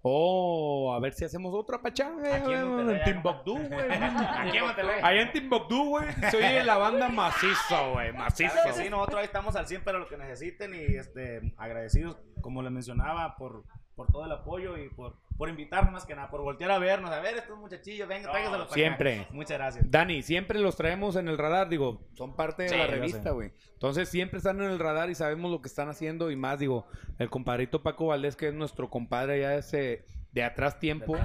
O 0.04 0.92
a 0.92 0.98
ver 0.98 1.12
si 1.12 1.24
hacemos 1.24 1.54
otra 1.54 1.80
pachanga 1.80 2.34
Aquí 2.34 2.52
en. 2.52 3.04
Timbuktu, 3.04 3.52
güey. 3.56 3.90
Aquí 3.92 4.56
en 4.56 4.64
Monterrey. 4.64 5.00
Allá 5.00 5.22
en 5.22 5.32
Timbuktu, 5.32 5.90
güey. 5.90 6.12
Se 6.28 6.36
oye 6.38 6.64
la 6.64 6.76
banda 6.76 7.08
macizo, 7.08 7.92
güey. 7.92 8.12
Macizo. 8.12 8.52
Claro 8.52 8.74
que 8.74 8.82
sí, 8.82 8.90
nosotros 8.90 9.20
ahí 9.20 9.26
estamos 9.26 9.54
al 9.54 9.68
100 9.68 9.84
para 9.84 10.00
lo 10.00 10.08
que 10.08 10.16
necesiten 10.16 10.74
y 10.74 10.96
este, 10.96 11.54
agradecidos, 11.56 12.16
como 12.40 12.62
les 12.62 12.72
mencionaba, 12.72 13.36
por, 13.36 13.62
por 13.94 14.10
todo 14.10 14.24
el 14.24 14.32
apoyo 14.32 14.76
y 14.76 14.88
por, 14.88 15.18
por 15.43 15.49
invitarnos 15.49 15.93
más 15.93 16.05
que 16.07 16.14
nada, 16.14 16.30
por 16.30 16.40
voltear 16.40 16.70
a 16.70 16.78
vernos, 16.78 17.11
a 17.11 17.18
ver 17.18 17.36
estos 17.36 17.59
muchachillos, 17.59 18.07
venga, 18.07 18.30
tráiganselos 18.30 18.68
para 18.68 18.74
acá. 18.74 18.74
siempre. 18.74 19.26
Muchas 19.32 19.59
gracias. 19.59 19.90
Dani, 19.90 20.22
siempre 20.22 20.61
los 20.61 20.76
traemos 20.76 21.16
en 21.16 21.26
el 21.26 21.36
radar, 21.36 21.68
digo, 21.68 22.07
son 22.14 22.36
parte 22.36 22.62
de 22.62 22.68
Sí, 22.68 22.76
la 22.76 22.86
revista, 22.86 23.32
güey. 23.32 23.51
Entonces 23.72 24.09
siempre 24.09 24.38
están 24.38 24.62
en 24.62 24.70
el 24.70 24.78
radar 24.78 25.11
y 25.11 25.16
sabemos 25.16 25.51
lo 25.51 25.61
que 25.61 25.66
están 25.66 25.88
haciendo 25.88 26.30
y 26.30 26.36
más, 26.36 26.61
digo, 26.61 26.86
el 27.18 27.28
compadrito 27.28 27.82
Paco 27.82 28.07
Valdés, 28.07 28.36
que 28.36 28.47
es 28.47 28.55
nuestro 28.55 28.88
compadre 28.88 29.40
ya 29.40 29.57
ese 29.57 30.05
de 30.30 30.45
atrás 30.45 30.78
tiempo. 30.78 31.16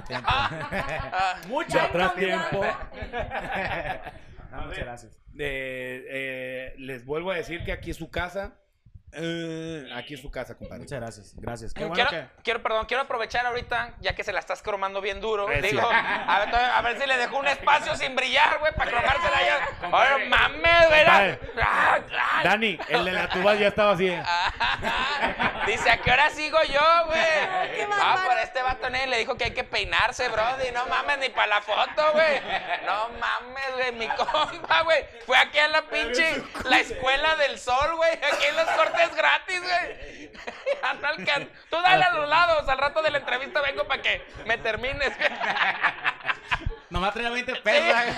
Mucho 1.48 1.80
atrás 1.80 2.16
tiempo. 2.16 2.60
No, 4.50 4.62
muchas 4.62 4.78
gracias. 4.78 5.20
Eh, 5.38 6.06
eh, 6.08 6.74
les 6.78 7.04
vuelvo 7.04 7.30
a 7.30 7.36
decir 7.36 7.62
que 7.64 7.70
aquí 7.70 7.90
es 7.90 7.96
su 7.98 8.10
casa. 8.10 8.58
Eh, 9.12 9.90
aquí 9.94 10.14
es 10.14 10.20
su 10.20 10.30
casa, 10.30 10.54
compadre. 10.56 10.80
Muchas 10.82 11.00
gracias. 11.00 11.32
Gracias. 11.36 11.72
Qué 11.72 11.84
bueno 11.84 11.94
quiero, 11.94 12.10
que... 12.10 12.42
quiero, 12.42 12.62
perdón, 12.62 12.86
quiero 12.86 13.02
aprovechar 13.02 13.46
ahorita, 13.46 13.94
ya 14.00 14.14
que 14.14 14.22
se 14.22 14.32
la 14.32 14.38
estás 14.40 14.62
cromando 14.62 15.00
bien 15.00 15.20
duro. 15.20 15.46
Digo, 15.62 15.80
a 15.90 16.38
ver, 16.44 16.54
a 16.54 16.82
ver 16.82 17.00
si 17.00 17.06
le 17.06 17.16
dejo 17.16 17.38
un 17.38 17.46
espacio 17.48 17.96
sin 17.96 18.14
brillar, 18.14 18.58
güey, 18.58 18.72
para 18.74 18.90
cromársela 18.90 19.38
ya. 19.42 19.88
Oye, 19.96 20.26
mames, 20.26 20.88
güey. 20.88 21.02
Ah, 21.06 21.36
ah, 21.62 22.40
Dani, 22.44 22.78
el 22.88 23.04
de 23.04 23.12
la 23.12 23.28
tuba 23.28 23.54
ya 23.54 23.68
estaba 23.68 23.92
así. 23.92 24.08
eh. 24.08 24.22
ah. 24.24 25.62
Dice, 25.66 25.90
¿a 25.90 25.98
qué 25.98 26.10
hora 26.10 26.30
sigo 26.30 26.58
yo, 26.64 27.06
güey? 27.06 27.88
Ah, 28.00 28.24
pero 28.28 28.40
este 28.40 28.62
vato 28.62 28.88
ni 28.90 29.06
le 29.06 29.18
dijo 29.18 29.36
que 29.36 29.44
hay 29.44 29.50
que 29.50 29.64
peinarse, 29.64 30.28
brody. 30.28 30.70
No 30.72 30.86
mames, 30.86 31.18
ni 31.18 31.28
para 31.30 31.48
la 31.48 31.62
foto, 31.62 32.12
güey. 32.12 32.40
No 32.86 33.08
mames, 33.18 33.72
güey. 33.74 33.92
Mi 33.92 34.08
compa, 34.16 34.82
güey. 34.82 35.04
Fue 35.26 35.36
aquí 35.36 35.58
a 35.58 35.68
la 35.68 35.82
pinche, 35.82 36.42
la 36.64 36.78
escuela 36.78 37.36
del 37.36 37.58
sol, 37.58 37.96
güey. 37.96 38.12
Aquí 38.12 38.44
en 38.48 38.56
los 38.56 38.66
cortes 38.70 38.97
gratis, 39.14 39.62
güey. 39.62 40.30
Can- 41.26 41.50
Tú 41.70 41.80
dale 41.80 42.04
a 42.04 42.10
los 42.14 42.28
lados. 42.28 42.68
Al 42.68 42.78
rato 42.78 43.02
de 43.02 43.10
la 43.10 43.18
entrevista 43.18 43.60
vengo 43.60 43.86
para 43.86 44.02
que 44.02 44.24
me 44.46 44.58
termines. 44.58 45.12
Nomás 46.90 47.12
traía 47.12 47.30
20 47.30 47.54
pesos. 47.56 47.96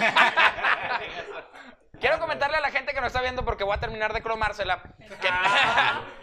Quiero 2.01 2.19
comentarle 2.19 2.57
a 2.57 2.61
la 2.61 2.71
gente 2.71 2.95
que 2.95 3.01
nos 3.01 3.09
está 3.09 3.21
viendo 3.21 3.45
porque 3.45 3.63
voy 3.65 3.75
a 3.77 3.81
terminar 3.81 4.13
de 4.15 4.23
cromársela. 4.23 4.81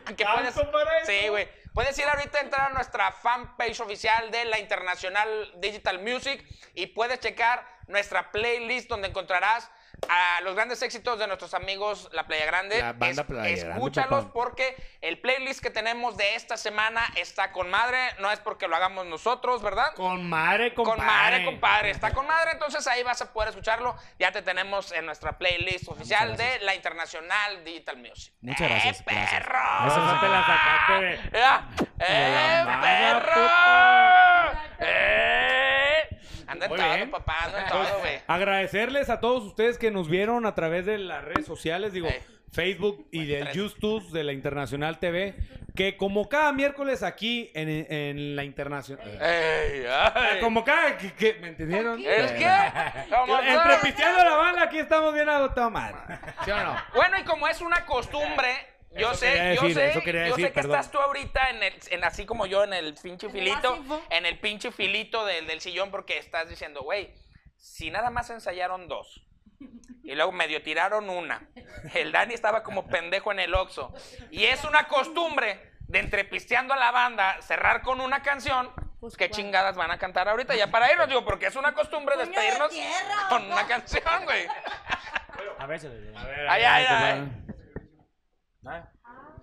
Que, 0.07 0.15
que 0.15 0.25
puedes, 0.25 0.55
sí, 1.05 1.27
güey. 1.27 1.47
Puedes 1.73 1.95
ir 1.99 2.05
ahorita 2.07 2.39
a 2.39 2.41
entrar 2.41 2.71
a 2.71 2.73
nuestra 2.73 3.11
fanpage 3.11 3.79
oficial 3.81 4.31
de 4.31 4.45
la 4.45 4.57
Internacional 4.57 5.51
Digital 5.57 5.99
Music 5.99 6.43
y 6.73 6.87
puedes 6.87 7.19
checar 7.19 7.63
nuestra 7.85 8.31
playlist 8.31 8.89
donde 8.89 9.09
encontrarás 9.09 9.69
a 10.09 10.41
los 10.41 10.55
grandes 10.55 10.81
éxitos 10.81 11.17
de 11.19 11.27
nuestros 11.27 11.53
amigos 11.53 12.09
La 12.13 12.25
Playa 12.27 12.45
Grande. 12.45 12.79
La 12.79 12.93
banda 12.93 13.25
Playa 13.25 13.55
Grande, 13.55 13.73
Escúchalos 13.73 14.25
porque 14.33 14.75
el 15.01 15.19
playlist 15.19 15.61
que 15.61 15.69
tenemos 15.69 16.17
de 16.17 16.35
esta 16.35 16.55
semana 16.57 17.01
está 17.15 17.51
con 17.51 17.69
madre. 17.69 17.97
No 18.19 18.31
es 18.31 18.39
porque 18.39 18.67
lo 18.67 18.75
hagamos 18.75 19.05
nosotros, 19.05 19.61
¿verdad? 19.61 19.93
Con 19.95 20.29
madre, 20.29 20.73
compadre. 20.73 20.97
Con 20.97 21.05
madre, 21.05 21.45
compadre. 21.45 21.89
Está 21.91 22.13
con 22.13 22.27
madre, 22.27 22.51
entonces 22.53 22.85
ahí 22.87 23.03
vas 23.03 23.21
a 23.21 23.33
poder 23.33 23.49
escucharlo. 23.49 23.95
Ya 24.19 24.31
te 24.31 24.41
tenemos 24.41 24.91
en 24.91 25.05
nuestra 25.05 25.37
playlist 25.37 25.87
oficial 25.89 26.37
de 26.37 26.59
la 26.59 26.75
Internacional 26.75 27.63
Digital 27.63 27.97
Music. 27.97 28.33
Muchas 28.41 28.69
gracias, 28.69 28.99
¡Eh, 29.01 29.03
gracias. 29.05 29.31
perro! 29.43 29.87
Esa 29.87 29.97
no 29.99 30.19
te 30.19 30.27
la 30.27 30.45
sacaste. 30.45 31.13
¡Eh, 31.99 32.63
la 32.65 32.81
perro! 32.81 33.41
¡Eh! 34.79 35.76
Anda 36.57 36.65
en 36.65 36.69
Muy 36.71 36.79
todo, 36.79 36.95
bien. 36.95 37.11
papá, 37.11 37.37
anda 37.45 37.61
en 37.63 37.67
todo, 37.69 37.99
güey. 37.99 38.19
Agradecerles 38.27 39.09
a 39.09 39.19
todos 39.19 39.43
ustedes 39.43 39.77
que 39.77 39.91
nos 39.91 40.09
vieron 40.09 40.45
a 40.45 40.55
través 40.55 40.85
de 40.85 40.97
las 40.97 41.23
redes 41.23 41.45
sociales, 41.45 41.93
digo. 41.93 42.07
Facebook 42.51 43.07
y 43.11 43.25
del 43.25 43.43
tres. 43.43 43.55
YouTube 43.55 44.09
de 44.11 44.23
la 44.23 44.31
Internacional 44.31 44.99
TV, 44.99 45.35
que 45.75 45.97
como 45.97 46.29
cada 46.29 46.53
miércoles 46.53 47.03
aquí 47.03 47.51
en, 47.53 47.67
en 47.91 48.35
la 48.37 48.45
Internacional... 48.45 49.05
¡Ey! 49.21 49.83
ay. 49.89 50.39
Como 50.39 50.63
cada... 50.63 50.97
que- 50.97 51.11
que- 51.13 51.33
¿Me 51.41 51.49
entendieron? 51.49 51.99
¿Es 51.99 52.31
que? 52.31 52.49
¿Cómo 53.13 53.37
Entre 53.41 53.77
pisteando 53.83 54.23
la 54.23 54.35
banda, 54.37 54.63
aquí 54.63 54.79
estamos 54.79 55.13
bien 55.13 55.27
agotados, 55.27 55.71
madre. 55.73 55.97
¿Sí 56.45 56.51
o 56.51 56.57
no? 56.63 56.73
Bueno, 56.95 57.19
y 57.19 57.23
como 57.25 57.47
es 57.49 57.59
una 57.59 57.85
costumbre, 57.85 58.49
yo 58.91 59.11
Eso 59.11 59.19
sé, 59.19 59.35
yo 59.55 59.61
decir, 59.61 59.73
sé, 59.75 59.89
eso 59.89 59.99
yo 60.01 60.11
decir, 60.13 60.35
sé 60.35 60.41
que 60.43 60.51
perdón. 60.51 60.75
estás 60.75 60.91
tú 60.91 60.99
ahorita 60.99 61.49
en 61.49 61.63
el, 61.63 61.73
en 61.91 62.03
así 62.03 62.25
como 62.25 62.45
yo 62.45 62.63
en 62.63 62.73
el 62.73 62.93
pinche 62.95 63.29
filito, 63.29 63.77
en 64.09 64.25
el 64.25 64.39
pinche 64.39 64.71
filito 64.71 65.25
del, 65.25 65.45
del 65.47 65.61
sillón 65.61 65.91
porque 65.91 66.17
estás 66.17 66.49
diciendo, 66.49 66.81
güey, 66.83 67.13
si 67.57 67.91
nada 67.91 68.09
más 68.09 68.29
ensayaron 68.29 68.87
dos 68.87 69.23
y 70.03 70.15
luego 70.15 70.31
medio 70.31 70.61
tiraron 70.63 71.09
una, 71.09 71.47
el 71.93 72.11
Dani 72.11 72.33
estaba 72.33 72.63
como 72.63 72.87
pendejo 72.87 73.31
en 73.31 73.39
el 73.39 73.53
Oxxo 73.53 73.93
y 74.31 74.45
es 74.45 74.63
una 74.63 74.87
costumbre 74.87 75.73
de 75.81 75.99
entrepisteando 75.99 76.73
a 76.73 76.77
la 76.77 76.91
banda 76.91 77.41
cerrar 77.41 77.81
con 77.81 78.01
una 78.01 78.21
canción. 78.21 78.69
Pues, 78.99 79.15
¿Qué 79.15 79.29
¿cuál? 79.29 79.37
chingadas 79.37 79.75
van 79.75 79.91
a 79.91 79.97
cantar 79.99 80.27
ahorita? 80.27 80.55
Ya 80.55 80.71
para 80.71 80.91
irnos, 80.91 81.07
digo, 81.07 81.23
porque 81.23 81.45
es 81.47 81.55
una 81.55 81.73
costumbre 81.73 82.17
de 82.17 82.25
despedirnos 82.25 82.71
tierra, 82.71 83.27
con 83.29 83.45
una 83.51 83.67
canción, 83.67 84.23
güey. 84.25 84.47
A 85.59 85.65
ver, 85.67 85.79
se 85.79 85.89
le- 85.89 86.17
A 86.17 86.23
ver, 86.25 86.49
Ay, 86.49 86.63
ay, 86.63 87.31
ay. 88.69 88.83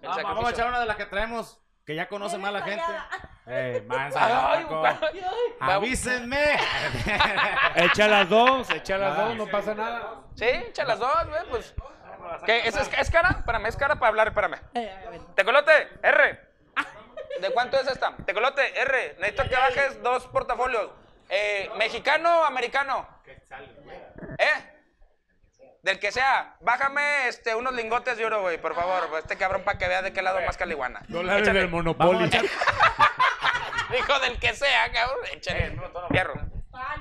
Ah, 0.07 0.17
vamos 0.23 0.47
a 0.47 0.51
echar 0.51 0.69
una 0.69 0.81
de 0.81 0.87
las 0.87 0.97
que 0.97 1.07
traemos, 1.07 1.61
que 1.87 1.95
ya 1.95 2.09
conoce 2.09 2.37
más 2.39 2.53
la 2.53 2.63
gente. 2.63 2.83
fallada. 2.83 3.09
Ey, 3.47 3.81
mansa, 3.83 4.53
Ay, 4.53 4.65
Paco. 4.65 4.81
güey. 4.81 4.95
Avísenme. 5.61 6.57
Echa 7.77 8.09
las 8.09 8.29
dos, 8.29 8.71
echa 8.71 8.99
las 8.99 9.17
dos, 9.17 9.37
no 9.37 9.47
pasa 9.47 9.75
nada. 9.75 10.23
Sí, 10.35 10.45
echa 10.47 10.85
las 10.85 10.99
dos, 10.99 11.29
güey, 11.29 11.43
pues. 11.51 11.75
¿Qué? 12.47 12.67
¿Es, 12.67 12.77
es, 12.77 12.91
es 12.99 13.11
cara? 13.11 13.31
Espérame, 13.39 13.67
es 13.67 13.77
cara 13.77 13.97
para 13.97 14.09
hablar, 14.09 14.29
espérame. 14.29 14.59
Tecolote, 15.35 15.89
R. 16.03 16.41
¿De 17.41 17.51
cuánto 17.51 17.79
es 17.79 17.87
esta? 17.89 18.17
Tecolote, 18.25 18.81
R. 18.81 19.17
Necesito 19.19 19.43
que 19.49 19.57
bajes 19.57 20.03
dos 20.03 20.27
portafolios. 20.29 20.91
Eh, 21.29 21.71
¿Mexicano 21.77 22.41
o 22.41 22.45
americano? 22.45 23.07
¿Eh? 24.39 24.74
Del 25.85 25.99
que 25.99 26.11
sea. 26.11 26.57
Bájame 26.63 27.29
este, 27.29 27.55
unos 27.55 27.75
lingotes 27.75 28.17
de 28.17 28.25
oro, 28.25 28.41
güey, 28.41 28.59
por 28.59 28.75
favor. 28.75 29.07
Este 29.19 29.37
cabrón 29.37 29.63
para 29.67 29.77
que 29.77 29.87
vea 29.87 30.01
de 30.01 30.15
qué 30.15 30.23
lado 30.23 30.41
más 30.47 30.57
caliguana. 30.57 31.03
Dólares 31.09 31.53
del 31.53 31.69
Monopoly. 31.69 32.31
Dijo 33.91 34.19
del 34.21 34.39
que 34.39 34.55
sea, 34.55 34.91
cabrón. 34.91 35.19
Échale. 35.35 35.79
Fierro. 36.11 36.35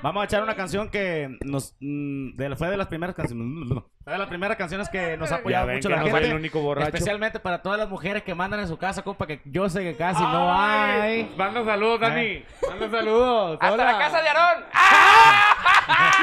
Vamos 0.02 0.20
a 0.20 0.24
echar 0.26 0.42
una 0.42 0.54
canción 0.54 0.90
que 0.90 1.34
nos 1.40 1.74
mm, 1.80 2.36
de- 2.36 2.56
fue 2.56 2.68
de 2.68 2.76
las 2.76 2.88
primeras 2.88 3.16
canciones. 3.16 3.82
Fue 4.04 4.12
de 4.12 4.18
las 4.18 4.28
primeras 4.28 4.56
canciones 4.58 4.90
que 4.90 5.16
nos 5.16 5.32
ha 5.32 5.36
apoyado 5.36 5.66
mucho 5.66 5.88
que 5.88 5.94
la 5.96 6.02
gente. 6.02 6.26
el 6.28 6.34
único 6.34 6.60
borracho. 6.60 6.88
Especialmente 6.88 7.40
para 7.40 7.62
todas 7.62 7.78
las 7.78 7.88
mujeres 7.88 8.22
que 8.22 8.34
mandan 8.34 8.60
en 8.60 8.68
su 8.68 8.76
casa, 8.76 9.00
compa, 9.02 9.26
que 9.26 9.40
yo 9.46 9.66
sé 9.70 9.82
que 9.82 9.96
casi 9.96 10.22
no 10.22 10.52
hay. 10.54 11.34
Manda 11.38 11.64
saludos, 11.64 12.00
Dani. 12.00 12.44
Manda 12.68 12.90
saludos. 12.90 13.58
Hasta 13.62 13.72
Hola. 13.74 13.92
la 13.92 13.98
casa 13.98 14.20
de 14.22 14.28
Aarón. 14.28 14.64
¡Ah! 14.74 16.20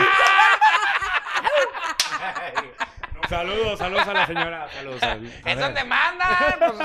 Saludos, 3.29 3.79
saludos 3.79 4.07
a 4.07 4.13
la 4.13 4.25
señora. 4.25 4.67
Saludos. 4.69 4.99
saludos. 4.99 5.33
Es 5.45 5.59
donde 5.59 5.83
mandan. 5.85 6.27
Pues, 6.59 6.77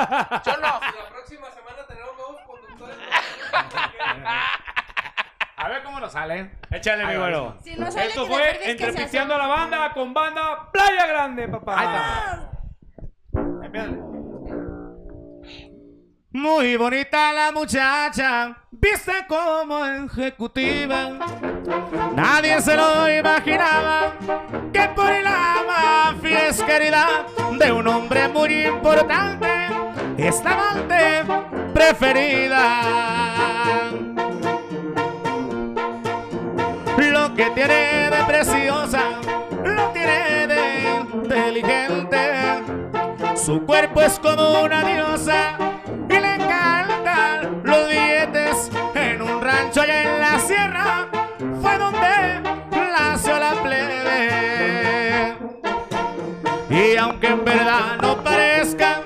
yo 0.45 0.57
no. 0.59 0.81
La 0.81 1.09
próxima 1.11 1.51
semana 1.51 1.85
tenemos 1.89 2.17
nuevos 2.17 2.41
conductores. 2.47 2.97
A 5.59 5.69
ver 5.69 5.83
cómo 5.83 5.99
nos 5.99 6.13
sale. 6.13 6.51
Échale, 6.71 7.05
mi 7.05 7.11
Ahí 7.11 7.17
va, 7.17 7.23
güero. 7.23 7.57
Si 7.65 7.75
no 7.75 7.91
sale, 7.91 8.07
Esto 8.07 8.27
fue 8.27 8.37
recuerdes 8.37 8.59
que 8.59 8.71
Entre 8.71 8.93
se 8.93 8.99
Pisteando 8.99 9.35
a 9.35 9.39
la 9.39 9.47
Banda 9.47 9.93
con 9.93 10.15
banda 10.15 10.71
Playa 10.71 11.07
Grande, 11.07 11.49
papá. 11.49 11.81
Ahí 11.81 11.87
está. 11.87 12.51
Muy 16.37 16.77
bonita 16.77 17.33
la 17.33 17.51
muchacha, 17.51 18.59
vista 18.71 19.27
como 19.27 19.83
ejecutiva. 19.87 21.09
Nadie 22.15 22.61
se 22.61 22.77
lo 22.77 23.09
imaginaba 23.09 24.13
que 24.71 24.87
por 24.95 25.11
la 25.23 25.65
mafia 25.67 26.49
es 26.49 26.63
querida 26.63 27.25
de 27.59 27.73
un 27.73 27.89
hombre 27.89 28.29
muy 28.29 28.67
importante, 28.67 29.49
esta 30.19 30.53
amante 30.53 31.25
preferida. 31.73 32.83
Lo 36.99 37.35
que 37.35 37.47
tiene 37.55 38.11
de 38.11 38.25
preciosa, 38.27 39.05
lo 39.65 39.89
tiene 39.89 40.47
de 40.49 40.85
inteligente. 41.15 42.63
Su 43.35 43.65
cuerpo 43.65 44.03
es 44.03 44.19
como 44.19 44.65
una 44.65 44.85
diosa 44.85 45.76
rancho 49.77 49.81
allá 49.83 50.03
en 50.03 50.21
la 50.21 50.39
sierra 50.39 51.09
fue 51.61 51.79
donde 51.79 52.41
nació 52.73 53.39
la 53.39 53.53
plebe. 53.63 55.37
Y 56.71 56.97
aunque 56.97 57.29
en 57.29 57.45
verdad 57.45 57.99
no 58.01 58.23
parezca, 58.23 59.03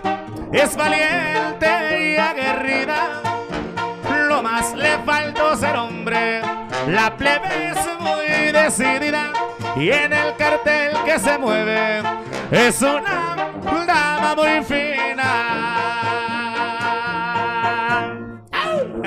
es 0.53 0.77
valiente 0.77 2.15
y 2.15 2.17
aguerrida. 2.17 3.23
Lo 4.29 4.43
más 4.43 4.75
le 4.75 4.99
faltó 5.05 5.57
ser 5.57 5.77
hombre. 5.77 6.43
La 6.89 7.17
plebe 7.17 7.71
es 7.71 7.79
muy 8.01 8.53
decidida 8.53 9.33
y 9.77 9.91
en 9.91 10.13
el 10.13 10.37
cartel 10.37 10.97
que 11.05 11.19
se 11.19 11.39
mueve 11.39 12.03
es 12.51 12.81
una 12.83 13.37
dama 13.87 14.35
muy 14.35 14.63
fina. 14.65 16.30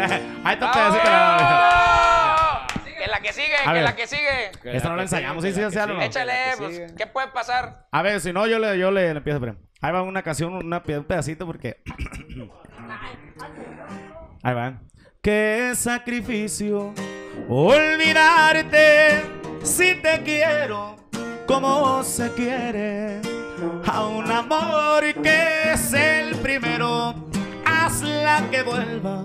Ahí 0.43 0.53
está 0.53 0.65
un 0.65 0.71
pedacito. 0.71 1.09
¡Oh! 1.09 2.67
Que 2.97 3.07
la 3.07 3.19
que 3.19 3.33
sigue, 3.33 3.55
que 3.65 3.81
la 3.81 3.95
que 3.95 4.07
sigue. 4.07 4.51
Esta 4.63 4.89
no 4.89 4.95
la 4.95 5.03
ensayamos, 5.03 5.43
¿sí? 5.43 5.51
¿Sí? 5.51 5.61
¿Sí? 5.69 5.77
¿no? 5.87 6.01
Échale, 6.01 6.33
pues, 6.57 6.93
¿qué 6.93 7.07
puede 7.07 7.27
pasar? 7.27 7.85
A 7.91 8.01
ver, 8.01 8.21
si 8.21 8.31
no, 8.31 8.47
yo 8.47 8.59
le, 8.59 8.77
yo 8.77 8.91
le 8.91 9.09
empiezo 9.09 9.39
primero. 9.39 9.59
Ahí 9.81 9.91
va 9.91 10.01
una 10.01 10.23
canción, 10.23 10.53
una, 10.53 10.81
un 10.85 11.03
pedacito 11.03 11.45
porque. 11.45 11.81
Ahí 14.43 14.53
va. 14.53 14.81
Qué 15.21 15.73
sacrificio 15.75 16.93
olvidarte 17.49 19.21
si 19.63 19.95
te 19.95 20.21
quiero 20.23 20.95
como 21.45 22.03
se 22.03 22.31
quiere 22.33 23.19
a 23.85 24.05
un 24.05 24.31
amor 24.31 25.03
que 25.21 25.73
es 25.73 25.93
el 25.93 26.35
primero. 26.35 27.15
Hazla 27.65 28.43
que 28.51 28.63
vuelva 28.63 29.23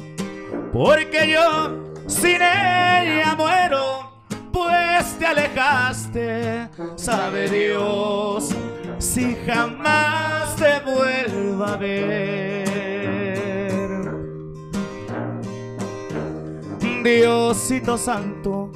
porque 0.72 1.30
yo 1.30 1.78
sin 2.06 2.36
ella 2.36 3.34
muero, 3.36 4.12
pues 4.52 5.18
te 5.18 5.26
alejaste, 5.26 6.68
sabe 6.96 7.48
Dios, 7.48 8.50
si 8.98 9.36
jamás 9.46 10.56
te 10.56 10.80
vuelva 10.80 11.74
a 11.74 11.76
ver. 11.76 12.68
Diosito 17.02 17.96
Santo, 17.96 18.70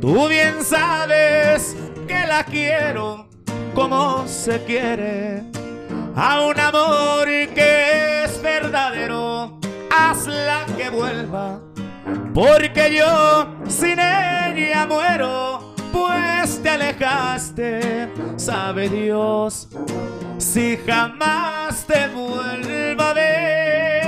tú 0.00 0.28
bien 0.28 0.62
sabes 0.62 1.76
que 2.06 2.26
la 2.26 2.44
quiero 2.44 3.26
como 3.74 4.26
se 4.26 4.62
quiere 4.64 5.42
a 6.14 6.40
un 6.40 6.58
amor 6.58 7.26
que 7.54 8.24
es 8.24 8.42
verdadero, 8.42 9.57
hazla 9.98 10.64
que 10.76 10.90
vuelva, 10.90 11.60
porque 12.34 12.96
yo 12.96 13.48
sin 13.68 13.98
ella 13.98 14.86
muero, 14.86 15.74
pues 15.92 16.62
te 16.62 16.70
alejaste, 16.70 18.08
sabe 18.36 18.88
Dios, 18.88 19.68
si 20.38 20.78
jamás 20.86 21.84
te 21.86 22.08
vuelva 22.08 23.10
a 23.10 23.14
ver. 23.14 24.07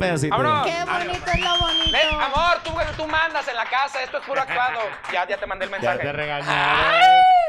Pedacito. 0.00 0.34
¡Vámonos! 0.34 0.66
Qué 0.66 0.84
bonito 0.84 1.30
es 1.30 1.40
lo 1.40 1.58
bonito. 1.58 1.92
Ven, 1.92 2.20
amor, 2.22 2.56
tú, 2.64 2.72
tú 2.96 3.06
mandas 3.06 3.46
en 3.46 3.54
la 3.54 3.66
casa, 3.66 4.02
esto 4.02 4.16
es 4.18 4.24
puro 4.24 4.40
actuado. 4.40 4.80
Ya, 5.12 5.26
ya 5.28 5.36
te 5.36 5.46
mandé 5.46 5.66
el 5.66 5.70
mensaje. 5.70 6.10
regañaron. 6.12 6.94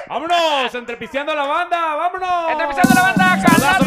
¡Vámonos! 0.08 0.76
Entre 0.76 0.98
Pisteando 0.98 1.32
a 1.32 1.36
la 1.36 1.46
Banda. 1.46 1.96
¡Vámonos! 1.96 2.52
Entrevistando 2.52 2.92
a 2.92 2.96
la 2.96 3.02
banda, 3.04 3.34
Abrazo, 3.34 3.86